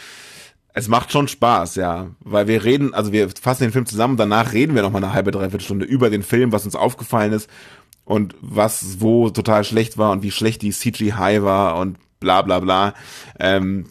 es 0.72 0.88
macht 0.88 1.12
schon 1.12 1.28
Spaß, 1.28 1.74
ja, 1.74 2.06
weil 2.20 2.48
wir 2.48 2.64
reden, 2.64 2.94
also 2.94 3.12
wir 3.12 3.28
fassen 3.28 3.64
den 3.64 3.72
Film 3.72 3.84
zusammen, 3.84 4.16
danach 4.16 4.54
reden 4.54 4.74
wir 4.74 4.80
noch 4.80 4.90
mal 4.90 5.04
eine 5.04 5.12
halbe, 5.12 5.30
dreiviertel 5.30 5.60
Stunde 5.60 5.84
über 5.84 6.08
den 6.08 6.22
Film, 6.22 6.52
was 6.52 6.64
uns 6.64 6.76
aufgefallen 6.76 7.34
ist 7.34 7.50
und 8.06 8.34
was 8.40 9.02
wo 9.02 9.28
total 9.28 9.64
schlecht 9.64 9.98
war 9.98 10.12
und 10.12 10.22
wie 10.22 10.30
schlecht 10.30 10.62
die 10.62 10.70
CGI 10.70 11.42
war 11.42 11.76
und 11.76 11.98
bla 12.20 12.40
bla 12.40 12.60
bla. 12.60 12.94
Ähm, 13.38 13.84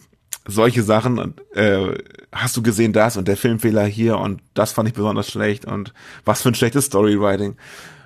solche 0.46 0.82
Sachen 0.82 1.18
und 1.18 1.40
äh, 1.56 1.98
hast 2.32 2.56
du 2.56 2.62
gesehen 2.62 2.92
das 2.92 3.16
und 3.16 3.28
der 3.28 3.36
Filmfehler 3.36 3.84
hier 3.84 4.18
und 4.18 4.40
das 4.54 4.72
fand 4.72 4.88
ich 4.88 4.94
besonders 4.94 5.30
schlecht 5.30 5.64
und 5.64 5.92
was 6.24 6.42
für 6.42 6.50
ein 6.50 6.54
schlechtes 6.54 6.86
Storywriting. 6.86 7.56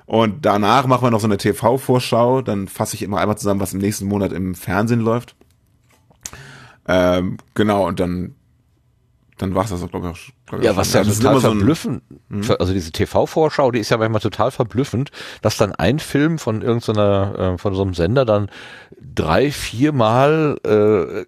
Und 0.06 0.44
danach 0.44 0.86
machen 0.86 1.04
wir 1.04 1.10
noch 1.10 1.20
so 1.20 1.26
eine 1.26 1.36
TV-Vorschau, 1.36 2.42
dann 2.42 2.66
fasse 2.66 2.96
ich 2.96 3.02
immer 3.02 3.18
einmal 3.18 3.38
zusammen, 3.38 3.60
was 3.60 3.74
im 3.74 3.80
nächsten 3.80 4.06
Monat 4.06 4.32
im 4.32 4.54
Fernsehen 4.54 5.00
läuft. 5.00 5.36
Ähm, 6.88 7.36
genau, 7.54 7.86
und 7.86 8.00
dann 8.00 8.34
dann 9.40 9.54
war 9.54 9.64
es 9.64 9.70
das, 9.70 9.86
glaube 9.88 10.08
ich, 10.08 10.12
auch. 10.12 10.18
Glaub 10.46 10.60
ich 10.60 10.66
ja, 10.66 10.76
was 10.76 10.92
ja 10.92 11.00
also 11.00 11.14
total 11.14 11.40
verblüffend, 11.40 12.02
so 12.40 12.58
also 12.58 12.72
diese 12.72 12.90
TV-Vorschau, 12.92 13.70
die 13.70 13.78
ist 13.78 13.90
ja 13.90 13.96
manchmal 13.96 14.20
total 14.20 14.50
verblüffend, 14.50 15.10
dass 15.42 15.56
dann 15.56 15.74
ein 15.74 15.98
Film 15.98 16.38
von 16.38 16.60
irgendeiner, 16.60 17.54
äh, 17.54 17.58
von 17.58 17.74
so 17.74 17.82
einem 17.82 17.94
Sender 17.94 18.24
dann 18.24 18.50
drei, 19.14 19.50
viermal 19.50 20.56
äh, 20.64 21.24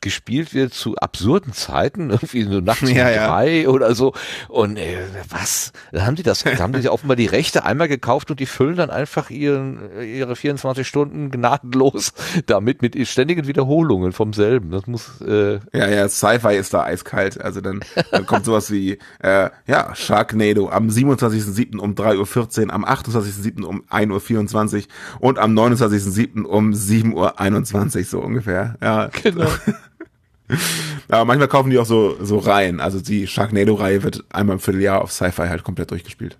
gespielt 0.00 0.54
wird 0.54 0.74
zu 0.74 0.96
absurden 0.96 1.52
Zeiten, 1.52 2.10
irgendwie 2.10 2.44
so 2.44 2.60
nachts 2.60 2.90
ja, 2.90 3.08
um 3.08 3.14
drei 3.14 3.62
ja. 3.62 3.68
oder 3.68 3.94
so. 3.94 4.12
Und 4.48 4.76
äh, 4.76 4.98
was? 5.28 5.72
Da 5.92 6.06
haben 6.06 6.16
die 6.16 6.22
das, 6.22 6.44
da 6.44 6.58
haben 6.58 6.72
die 6.72 6.88
offenbar 6.88 7.16
die 7.16 7.26
Rechte 7.26 7.64
einmal 7.64 7.88
gekauft 7.88 8.30
und 8.30 8.40
die 8.40 8.46
füllen 8.46 8.76
dann 8.76 8.90
einfach 8.90 9.30
ihren, 9.30 9.80
ihre 10.00 10.36
24 10.36 10.86
Stunden 10.86 11.30
gnadenlos 11.30 12.12
damit 12.46 12.82
mit 12.82 12.96
ständigen 13.08 13.46
Wiederholungen 13.46 14.12
vom 14.12 14.32
selben. 14.32 14.70
Das 14.70 14.86
muss 14.86 15.20
äh, 15.20 15.60
Ja, 15.72 15.88
ja, 15.88 16.08
Sci-Fi 16.08 16.56
ist 16.56 16.74
da 16.74 16.84
eiskalt. 16.84 17.40
Also 17.40 17.60
dann, 17.60 17.80
dann 18.10 18.26
kommt 18.26 18.44
sowas 18.44 18.70
wie 18.70 18.98
äh, 19.20 19.50
ja, 19.66 19.94
Sharknado 19.94 20.68
am 20.70 20.88
27.07. 20.88 21.78
um 21.78 21.94
3.14 21.94 22.66
Uhr, 22.66 22.72
am 22.72 22.84
28.07. 22.84 23.62
um 23.64 23.82
1.24 23.90 24.76
Uhr 24.76 24.82
und 25.20 25.38
am 25.38 25.58
29.07. 25.58 26.42
um 26.42 26.72
7.21 27.02 27.98
Uhr 27.98 28.04
so 28.04 28.20
ungefähr. 28.20 28.76
Ja. 28.80 29.10
Genau. 29.22 29.48
Aber 31.08 31.24
manchmal 31.24 31.48
kaufen 31.48 31.70
die 31.70 31.78
auch 31.78 31.86
so, 31.86 32.16
so 32.24 32.38
Reihen. 32.38 32.80
Also 32.80 33.00
die 33.00 33.26
Sharknado-Reihe 33.26 34.02
wird 34.02 34.24
einmal 34.30 34.54
im 34.54 34.60
Vierteljahr 34.60 35.02
auf 35.02 35.12
Sci-Fi 35.12 35.48
halt 35.48 35.64
komplett 35.64 35.90
durchgespielt. 35.90 36.38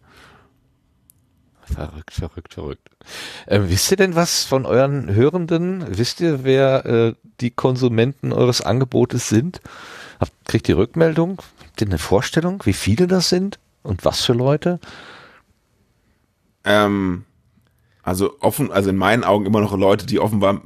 Verrückt, 1.63 2.13
verrückt, 2.13 2.55
verrückt. 2.55 2.89
Äh, 3.47 3.61
wisst 3.65 3.91
ihr 3.91 3.97
denn 3.97 4.15
was 4.15 4.45
von 4.45 4.65
euren 4.65 5.15
Hörenden? 5.15 5.85
Wisst 5.99 6.21
ihr, 6.21 6.45
wer 6.45 6.87
äh, 6.87 7.15
die 7.41 7.51
Konsumenten 7.51 8.33
eures 8.33 8.63
Angebotes 8.63 9.29
sind? 9.29 9.61
Habt, 10.19 10.33
kriegt 10.47 10.69
ihr 10.69 10.79
Rückmeldung? 10.79 11.43
Habt 11.67 11.81
ihr 11.81 11.87
eine 11.87 11.99
Vorstellung, 11.99 12.63
wie 12.65 12.73
viele 12.73 13.07
das 13.07 13.29
sind 13.29 13.59
und 13.83 14.05
was 14.05 14.25
für 14.25 14.33
Leute? 14.33 14.81
Ähm, 16.65 17.25
also 18.09 18.37
offen, 18.41 18.73
also 18.73 18.91
in 18.91 18.97
meinen 18.97 19.25
Augen 19.25 19.47
immer 19.47 19.61
noch 19.61 19.77
Leute, 19.77 20.07
die 20.07 20.19
offenbar 20.19 20.63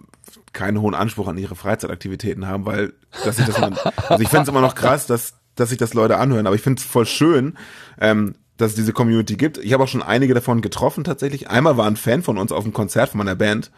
keinen 0.53 0.81
hohen 0.81 0.95
Anspruch 0.95 1.29
an 1.29 1.39
ihre 1.39 1.57
Freizeitaktivitäten 1.57 2.47
haben, 2.47 2.67
weil 2.67 2.93
dass 3.25 3.39
ich 3.39 3.47
das 3.47 3.59
man, 3.59 3.77
also 4.09 4.23
ich 4.23 4.29
finde 4.29 4.43
es 4.43 4.49
immer 4.49 4.61
noch 4.61 4.75
krass, 4.75 5.07
dass 5.07 5.35
dass 5.55 5.69
sich 5.69 5.79
das 5.79 5.93
Leute 5.93 6.17
anhören, 6.17 6.47
aber 6.47 6.57
ich 6.57 6.63
finde 6.63 6.81
es 6.81 6.87
voll 6.87 7.05
schön, 7.05 7.59
ähm, 8.01 8.35
dass 8.57 8.71
es 8.71 8.77
diese 8.77 8.93
Community 8.93 9.37
gibt. 9.37 9.59
Ich 9.59 9.73
habe 9.73 9.85
auch 9.85 9.89
schon 9.89 10.03
einige 10.03 10.35
davon 10.35 10.63
getroffen 10.63 11.05
tatsächlich. 11.05 11.51
Einmal 11.51 11.77
war 11.77 11.87
ein 11.87 11.97
Fan 11.97 12.23
von 12.23 12.39
uns 12.39 12.53
auf 12.53 12.65
einem 12.65 12.73
Konzert 12.73 13.11
von 13.11 13.19
meiner 13.19 13.35
Band. 13.35 13.71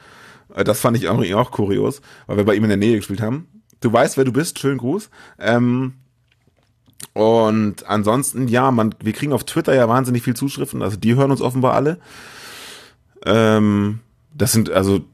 Äh, 0.54 0.64
das 0.64 0.80
fand 0.80 0.96
ich 0.96 1.08
auch, 1.08 1.24
auch 1.34 1.50
kurios, 1.50 2.00
weil 2.26 2.36
wir 2.36 2.44
bei 2.44 2.54
ihm 2.54 2.64
in 2.64 2.68
der 2.68 2.76
Nähe 2.76 2.96
gespielt 2.96 3.20
haben. 3.20 3.48
Du 3.80 3.92
weißt, 3.92 4.16
wer 4.16 4.24
du 4.24 4.32
bist. 4.32 4.58
Schönen 4.58 4.78
Gruß. 4.78 5.10
Ähm, 5.38 5.94
und 7.12 7.86
ansonsten, 7.86 8.48
ja, 8.48 8.70
man, 8.70 8.94
wir 9.02 9.12
kriegen 9.12 9.32
auf 9.32 9.44
Twitter 9.44 9.74
ja 9.74 9.88
wahnsinnig 9.88 10.22
viel 10.22 10.34
Zuschriften. 10.34 10.82
Also 10.82 10.96
die 10.96 11.14
hören 11.14 11.30
uns 11.30 11.40
offenbar 11.40 11.74
alle. 11.74 11.98
Ähm, 13.24 14.00
das 14.32 14.52
sind 14.52 14.70
also 14.70 15.04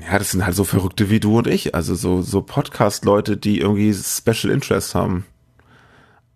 ja, 0.00 0.18
das 0.18 0.30
sind 0.30 0.44
halt 0.44 0.54
so 0.54 0.64
Verrückte 0.64 1.10
wie 1.10 1.20
du 1.20 1.38
und 1.38 1.46
ich. 1.46 1.74
Also 1.74 1.94
so, 1.94 2.22
so 2.22 2.42
Podcast-Leute, 2.42 3.36
die 3.36 3.58
irgendwie 3.58 3.92
Special 3.94 4.52
Interest 4.52 4.94
haben. 4.94 5.24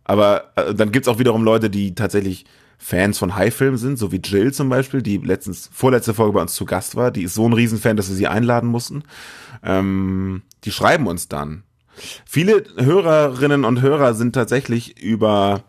Aber 0.04 0.52
äh, 0.56 0.74
dann 0.74 0.92
gibt's 0.92 1.08
auch 1.08 1.18
wiederum 1.18 1.44
Leute, 1.44 1.70
die 1.70 1.94
tatsächlich 1.94 2.44
Fans 2.78 3.18
von 3.18 3.36
High-Filmen 3.36 3.78
sind, 3.78 3.98
so 3.98 4.10
wie 4.10 4.20
Jill 4.22 4.52
zum 4.52 4.68
Beispiel, 4.68 5.02
die 5.02 5.18
letztens, 5.18 5.70
vorletzte 5.72 6.14
Folge 6.14 6.32
bei 6.32 6.42
uns 6.42 6.54
zu 6.54 6.64
Gast 6.64 6.96
war. 6.96 7.12
Die 7.12 7.22
ist 7.22 7.34
so 7.34 7.46
ein 7.48 7.52
Riesenfan, 7.52 7.96
dass 7.96 8.08
wir 8.08 8.16
sie 8.16 8.26
einladen 8.26 8.68
mussten. 8.68 9.04
Ähm, 9.62 10.42
die 10.64 10.72
schreiben 10.72 11.06
uns 11.06 11.28
dann. 11.28 11.62
Viele 12.24 12.64
Hörerinnen 12.76 13.64
und 13.64 13.82
Hörer 13.82 14.14
sind 14.14 14.32
tatsächlich 14.32 15.00
über 15.00 15.62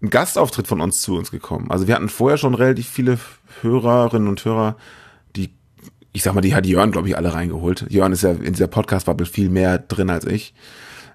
einen 0.00 0.10
Gastauftritt 0.10 0.68
von 0.68 0.80
uns 0.80 1.02
zu 1.02 1.16
uns 1.16 1.30
gekommen. 1.30 1.70
Also 1.70 1.86
wir 1.86 1.94
hatten 1.94 2.08
vorher 2.08 2.38
schon 2.38 2.54
relativ 2.54 2.88
viele 2.88 3.18
Hörerinnen 3.62 4.28
und 4.28 4.44
Hörer, 4.44 4.76
ich 6.18 6.22
sag 6.22 6.34
mal, 6.34 6.40
die 6.40 6.54
hat 6.54 6.66
Jörn, 6.66 6.90
glaube 6.90 7.08
ich, 7.08 7.16
alle 7.16 7.32
reingeholt. 7.32 7.86
Jörn 7.90 8.12
ist 8.12 8.22
ja 8.22 8.32
in 8.32 8.52
dieser 8.52 8.66
Podcast-Bubble 8.66 9.26
viel 9.26 9.50
mehr 9.50 9.78
drin 9.78 10.10
als 10.10 10.24
ich. 10.24 10.54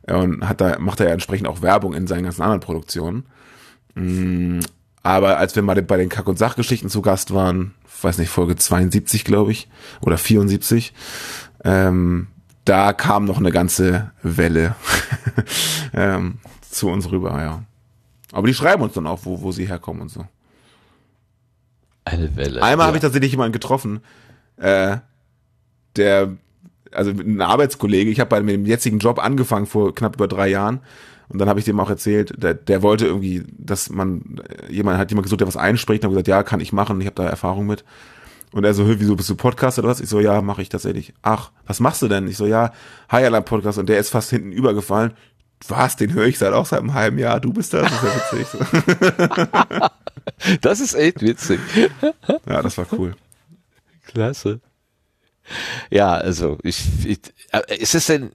Und 0.04 0.48
hat 0.48 0.62
da, 0.62 0.80
macht 0.80 1.00
er 1.00 1.08
ja 1.08 1.14
entsprechend 1.14 1.48
auch 1.48 1.62
Werbung 1.62 1.94
in 1.94 2.08
seinen 2.08 2.24
ganzen 2.24 2.42
anderen 2.42 2.62
Produktionen. 2.62 3.26
Mm, 3.96 4.60
aber 5.02 5.38
als 5.38 5.56
wir 5.56 5.64
mal 5.64 5.82
bei 5.82 5.98
den 5.98 6.10
Kack- 6.10 6.28
und 6.28 6.38
Sachgeschichten 6.38 6.90
zu 6.90 7.02
Gast 7.02 7.34
waren, 7.34 7.74
weiß 8.02 8.18
nicht, 8.18 8.30
Folge 8.30 8.56
72, 8.56 9.26
glaube 9.26 9.52
ich, 9.52 9.70
oder 10.02 10.18
74, 10.18 10.94
ähm, 11.64 12.28
da 12.64 12.94
kam 12.94 13.26
noch 13.26 13.38
eine 13.38 13.52
ganze 13.52 14.12
Welle 14.22 14.76
ähm, 15.94 16.38
zu 16.70 16.90
uns 16.90 17.12
rüber, 17.12 17.42
ja. 17.42 17.64
Aber 18.34 18.48
die 18.48 18.54
schreiben 18.54 18.82
uns 18.82 18.94
dann 18.94 19.08
auch, 19.08 19.22
wo, 19.24 19.42
wo 19.42 19.52
sie 19.52 19.68
herkommen 19.68 20.02
und 20.02 20.10
so. 20.10 20.26
Eine 22.04 22.36
Welle. 22.36 22.62
Einmal 22.62 22.86
ja. 22.86 22.88
habe 22.88 22.98
ich 22.98 23.02
tatsächlich 23.02 23.32
jemanden 23.32 23.54
getroffen, 23.54 24.02
äh, 24.58 24.98
der, 25.96 26.34
also 26.92 27.12
ein 27.12 27.42
Arbeitskollege, 27.42 28.12
ich 28.12 28.20
habe 28.20 28.30
bei 28.30 28.42
dem 28.42 28.66
jetzigen 28.66 29.00
Job 29.00 29.24
angefangen 29.24 29.68
vor 29.68 29.96
knapp 29.96 30.16
über 30.16 30.28
drei 30.28 30.50
Jahren 30.50 30.82
und 31.30 31.40
dann 31.40 31.48
habe 31.48 31.60
ich 31.60 31.66
dem 31.66 31.80
auch 31.80 31.90
erzählt, 31.90 32.34
der, 32.42 32.54
der 32.54 32.82
wollte 32.82 33.06
irgendwie, 33.06 33.44
dass 33.58 33.90
man, 33.90 34.42
jemand 34.70 34.98
hat 34.98 35.12
jemand 35.12 35.26
gesucht, 35.26 35.40
der 35.40 35.48
was 35.48 35.58
einspricht 35.58 36.04
und 36.04 36.08
habe 36.08 36.16
gesagt, 36.16 36.28
ja, 36.28 36.44
kann 36.44 36.60
ich 36.60 36.74
machen, 36.74 37.00
ich 37.00 37.08
habe 37.08 37.16
da 37.16 37.28
Erfahrung 37.28 37.66
mit. 37.68 37.86
Und 38.52 38.64
er 38.66 38.76
so, 38.76 38.88
wieso 38.88 39.16
bist 39.16 39.30
du 39.30 39.36
Podcaster 39.36 39.82
oder 39.82 39.90
was? 39.90 40.00
Ich 40.00 40.10
so, 40.10 40.20
ja, 40.20 40.42
mache 40.42 40.62
ich 40.62 40.70
tatsächlich. 40.70 41.14
Ach, 41.24 41.52
was 41.66 41.80
machst 41.80 42.04
du 42.04 42.08
denn? 42.08 42.28
Ich 42.28 42.38
so, 42.38 42.46
ja, 42.46 42.72
High 43.12 43.26
Alarm 43.26 43.46
Podcast 43.46 43.80
und 43.80 43.90
der 43.90 43.98
ist 43.98 44.10
fast 44.10 44.30
hinten 44.30 44.52
übergefallen. 44.52 45.14
Was, 45.68 45.96
den 45.96 46.14
höre 46.14 46.26
ich 46.26 46.38
seit 46.38 46.54
auch 46.54 46.66
seit 46.66 46.80
einem 46.80 46.94
halben 46.94 47.18
Jahr. 47.18 47.40
Du 47.40 47.54
bist 47.54 47.74
das, 47.74 47.90
das 47.90 48.04
ist 48.04 48.32
ja 48.32 48.40
witzig. 48.40 49.92
das 50.62 50.80
ist 50.80 50.94
echt 50.94 51.22
witzig. 51.22 51.60
ja, 52.48 52.62
das 52.62 52.78
war 52.78 52.88
cool. 52.94 53.16
Klasse. 54.06 54.60
Ja, 55.90 56.14
also 56.14 56.58
ich, 56.64 57.06
ich 57.06 57.20
äh, 57.52 57.78
ist 57.78 57.96
es 57.96 58.06
denn, 58.06 58.32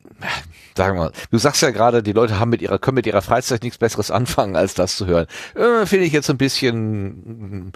sagen 0.78 0.96
wir 0.96 1.04
mal, 1.04 1.12
du 1.30 1.38
sagst 1.38 1.60
ja 1.60 1.70
gerade, 1.70 2.02
die 2.02 2.12
Leute 2.12 2.38
haben 2.38 2.48
mit 2.48 2.62
ihrer, 2.62 2.78
können 2.78 2.94
mit 2.94 3.06
ihrer 3.06 3.20
Freizeit 3.20 3.62
nichts 3.62 3.78
Besseres 3.78 4.10
anfangen, 4.18 4.56
als 4.56 4.72
das 4.72 4.96
zu 4.96 5.06
hören. 5.06 5.26
Äh, 5.54 5.84
Finde 5.84 6.06
ich 6.06 6.12
jetzt 6.12 6.30
ein 6.30 6.38
bisschen, 6.38 7.72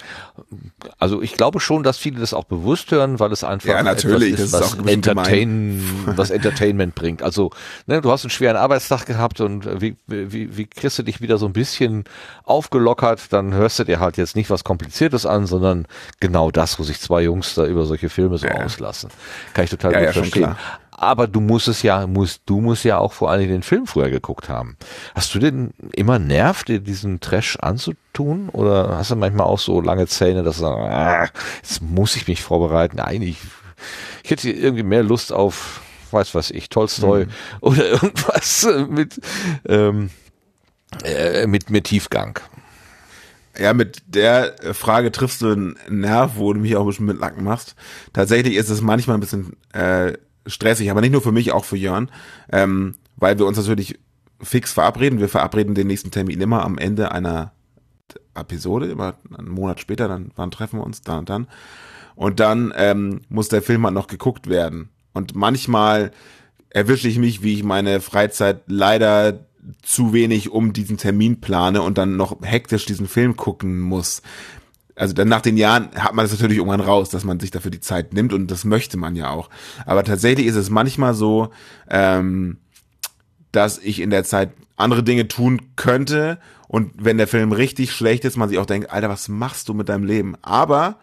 also 0.98 1.20
ich 1.20 1.34
glaube 1.34 1.60
schon, 1.60 1.82
dass 1.82 1.98
viele 1.98 2.20
das 2.20 2.32
auch 2.32 2.44
bewusst 2.44 2.90
hören, 2.90 3.20
weil 3.20 3.32
es 3.32 3.44
einfach 3.44 3.68
ja, 3.68 3.82
natürlich, 3.82 4.34
etwas 4.34 4.44
ist, 4.44 4.52
was, 4.52 4.86
Entertain, 4.86 5.82
was 6.16 6.30
Entertainment 6.30 6.94
bringt. 6.94 7.22
Also, 7.22 7.50
ne, 7.86 8.00
du 8.00 8.10
hast 8.10 8.24
einen 8.24 8.30
schweren 8.30 8.56
Arbeitstag 8.56 9.04
gehabt 9.04 9.40
und 9.40 9.82
wie, 9.82 9.96
wie, 10.06 10.56
wie 10.56 10.66
kriegst 10.66 10.98
du 10.98 11.02
dich 11.02 11.20
wieder 11.20 11.36
so 11.38 11.46
ein 11.46 11.52
bisschen 11.52 12.04
aufgelockert, 12.44 13.32
dann 13.32 13.52
hörst 13.52 13.80
du 13.80 13.84
dir 13.84 14.00
halt 14.00 14.16
jetzt 14.16 14.36
nicht 14.36 14.48
was 14.48 14.64
Kompliziertes 14.64 15.26
an, 15.26 15.46
sondern 15.46 15.86
genau 16.20 16.50
das, 16.50 16.78
wo 16.78 16.84
sich 16.84 17.00
zwei 17.00 17.22
Jungs 17.22 17.54
da 17.54 17.66
über 17.66 17.84
solche 17.84 18.08
Filme 18.08 18.38
so 18.38 18.46
ja. 18.46 18.64
auslassen. 18.64 19.10
Kann 19.54 19.64
ich 19.64 19.70
total 19.70 19.92
ja, 19.92 19.98
gut 19.98 20.06
ja, 20.06 20.12
verstehen 20.12 20.56
aber 21.02 21.26
du 21.26 21.40
musst 21.40 21.66
es 21.66 21.82
ja, 21.82 22.06
musst, 22.06 22.42
du 22.46 22.60
musst 22.60 22.84
ja 22.84 22.98
auch 22.98 23.12
vor 23.12 23.30
allem 23.30 23.48
den 23.48 23.64
Film 23.64 23.88
früher 23.88 24.08
geguckt 24.08 24.48
haben. 24.48 24.76
Hast 25.16 25.34
du 25.34 25.40
denn 25.40 25.72
immer 25.92 26.20
Nerv, 26.20 26.62
dir 26.62 26.78
diesen 26.78 27.18
Trash 27.18 27.58
anzutun? 27.60 28.48
Oder 28.50 28.96
hast 28.96 29.10
du 29.10 29.16
manchmal 29.16 29.46
auch 29.46 29.58
so 29.58 29.80
lange 29.80 30.06
Zähne, 30.06 30.44
dass 30.44 30.56
du 30.56 30.62
sagst, 30.62 30.80
ah, 30.80 31.28
jetzt 31.60 31.82
muss 31.82 32.14
ich 32.14 32.28
mich 32.28 32.42
vorbereiten? 32.42 33.00
Eigentlich, 33.00 33.38
ich 34.22 34.30
hätte 34.30 34.48
irgendwie 34.50 34.84
mehr 34.84 35.02
Lust 35.02 35.32
auf, 35.32 35.80
weiß 36.12 36.36
was 36.36 36.52
ich, 36.52 36.68
Tolstoi 36.68 37.24
mhm. 37.24 37.30
oder 37.60 37.84
irgendwas 37.84 38.68
mit, 38.88 39.20
ähm, 39.66 40.10
äh, 41.02 41.48
mit, 41.48 41.68
mit 41.68 41.84
Tiefgang. 41.84 42.38
Ja, 43.58 43.74
mit 43.74 44.02
der 44.06 44.54
Frage 44.72 45.10
triffst 45.10 45.42
du 45.42 45.50
einen 45.50 45.76
Nerv, 45.88 46.36
wo 46.36 46.52
du 46.52 46.60
mich 46.60 46.76
auch 46.76 46.82
ein 46.82 46.86
bisschen 46.86 47.06
mit 47.06 47.18
Lacken 47.18 47.42
machst. 47.42 47.74
Tatsächlich 48.12 48.54
ist 48.54 48.70
es 48.70 48.80
manchmal 48.80 49.16
ein 49.16 49.20
bisschen 49.20 49.56
äh, 49.72 50.12
stressig, 50.46 50.90
aber 50.90 51.00
nicht 51.00 51.12
nur 51.12 51.22
für 51.22 51.32
mich, 51.32 51.52
auch 51.52 51.64
für 51.64 51.76
Jörn, 51.76 52.10
ähm, 52.50 52.94
weil 53.16 53.38
wir 53.38 53.46
uns 53.46 53.56
natürlich 53.56 53.98
fix 54.40 54.72
verabreden. 54.72 55.20
Wir 55.20 55.28
verabreden 55.28 55.74
den 55.74 55.86
nächsten 55.86 56.10
Termin 56.10 56.40
immer 56.40 56.64
am 56.64 56.78
Ende 56.78 57.12
einer 57.12 57.52
Episode, 58.34 58.86
immer 58.86 59.14
einen 59.36 59.48
Monat 59.48 59.80
später, 59.80 60.08
dann 60.08 60.32
wann 60.36 60.50
treffen 60.50 60.78
wir 60.80 60.84
uns, 60.84 61.02
dann 61.02 61.20
und 61.20 61.30
dann. 61.30 61.48
Und 62.14 62.40
dann 62.40 62.72
ähm, 62.76 63.20
muss 63.28 63.48
der 63.48 63.62
Film 63.62 63.84
halt 63.84 63.94
noch 63.94 64.06
geguckt 64.06 64.48
werden. 64.48 64.90
Und 65.12 65.34
manchmal 65.34 66.12
erwische 66.70 67.08
ich 67.08 67.18
mich, 67.18 67.42
wie 67.42 67.54
ich 67.54 67.64
meine 67.64 68.00
Freizeit 68.00 68.62
leider 68.66 69.46
zu 69.82 70.12
wenig 70.12 70.50
um 70.50 70.72
diesen 70.72 70.96
Termin 70.96 71.40
plane 71.40 71.82
und 71.82 71.96
dann 71.98 72.16
noch 72.16 72.42
hektisch 72.42 72.84
diesen 72.84 73.06
Film 73.06 73.36
gucken 73.36 73.80
muss 73.80 74.22
also 74.94 75.14
dann 75.14 75.28
nach 75.28 75.40
den 75.40 75.56
Jahren 75.56 75.90
hat 75.94 76.14
man 76.14 76.24
das 76.24 76.32
natürlich 76.32 76.58
irgendwann 76.58 76.80
raus, 76.80 77.10
dass 77.10 77.24
man 77.24 77.40
sich 77.40 77.50
dafür 77.50 77.70
die 77.70 77.80
Zeit 77.80 78.12
nimmt 78.12 78.32
und 78.32 78.50
das 78.50 78.64
möchte 78.64 78.96
man 78.96 79.16
ja 79.16 79.30
auch. 79.30 79.48
Aber 79.86 80.04
tatsächlich 80.04 80.46
ist 80.46 80.56
es 80.56 80.70
manchmal 80.70 81.14
so, 81.14 81.50
ähm, 81.88 82.58
dass 83.52 83.78
ich 83.78 84.00
in 84.00 84.10
der 84.10 84.24
Zeit 84.24 84.50
andere 84.76 85.02
Dinge 85.02 85.28
tun 85.28 85.62
könnte 85.76 86.38
und 86.68 86.92
wenn 86.96 87.18
der 87.18 87.28
Film 87.28 87.52
richtig 87.52 87.92
schlecht 87.92 88.24
ist, 88.24 88.36
man 88.36 88.48
sich 88.48 88.58
auch 88.58 88.66
denkt, 88.66 88.90
Alter, 88.90 89.08
was 89.08 89.28
machst 89.28 89.68
du 89.68 89.74
mit 89.74 89.88
deinem 89.88 90.04
Leben? 90.04 90.36
Aber 90.42 90.96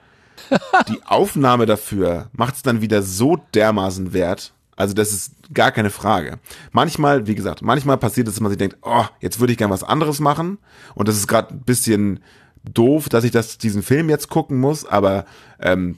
die 0.87 0.99
Aufnahme 1.05 1.65
dafür 1.65 2.29
macht 2.33 2.55
es 2.55 2.63
dann 2.63 2.81
wieder 2.81 3.01
so 3.01 3.37
dermaßen 3.53 4.13
wert. 4.13 4.53
Also 4.75 4.93
das 4.93 5.11
ist 5.11 5.33
gar 5.53 5.71
keine 5.71 5.89
Frage. 5.89 6.39
Manchmal, 6.71 7.27
wie 7.27 7.35
gesagt, 7.35 7.61
manchmal 7.61 7.97
passiert 7.97 8.27
es, 8.27 8.35
dass 8.35 8.41
man 8.41 8.49
sich 8.49 8.57
denkt, 8.57 8.77
oh, 8.81 9.05
jetzt 9.19 9.39
würde 9.39 9.51
ich 9.51 9.57
gern 9.57 9.69
was 9.69 9.83
anderes 9.83 10.19
machen 10.19 10.57
und 10.95 11.07
das 11.07 11.17
ist 11.17 11.27
gerade 11.27 11.53
ein 11.53 11.61
bisschen 11.61 12.21
doof, 12.63 13.09
dass 13.09 13.23
ich 13.23 13.31
das, 13.31 13.57
diesen 13.57 13.83
Film 13.83 14.09
jetzt 14.09 14.29
gucken 14.29 14.59
muss, 14.59 14.85
aber 14.85 15.25
ähm, 15.59 15.97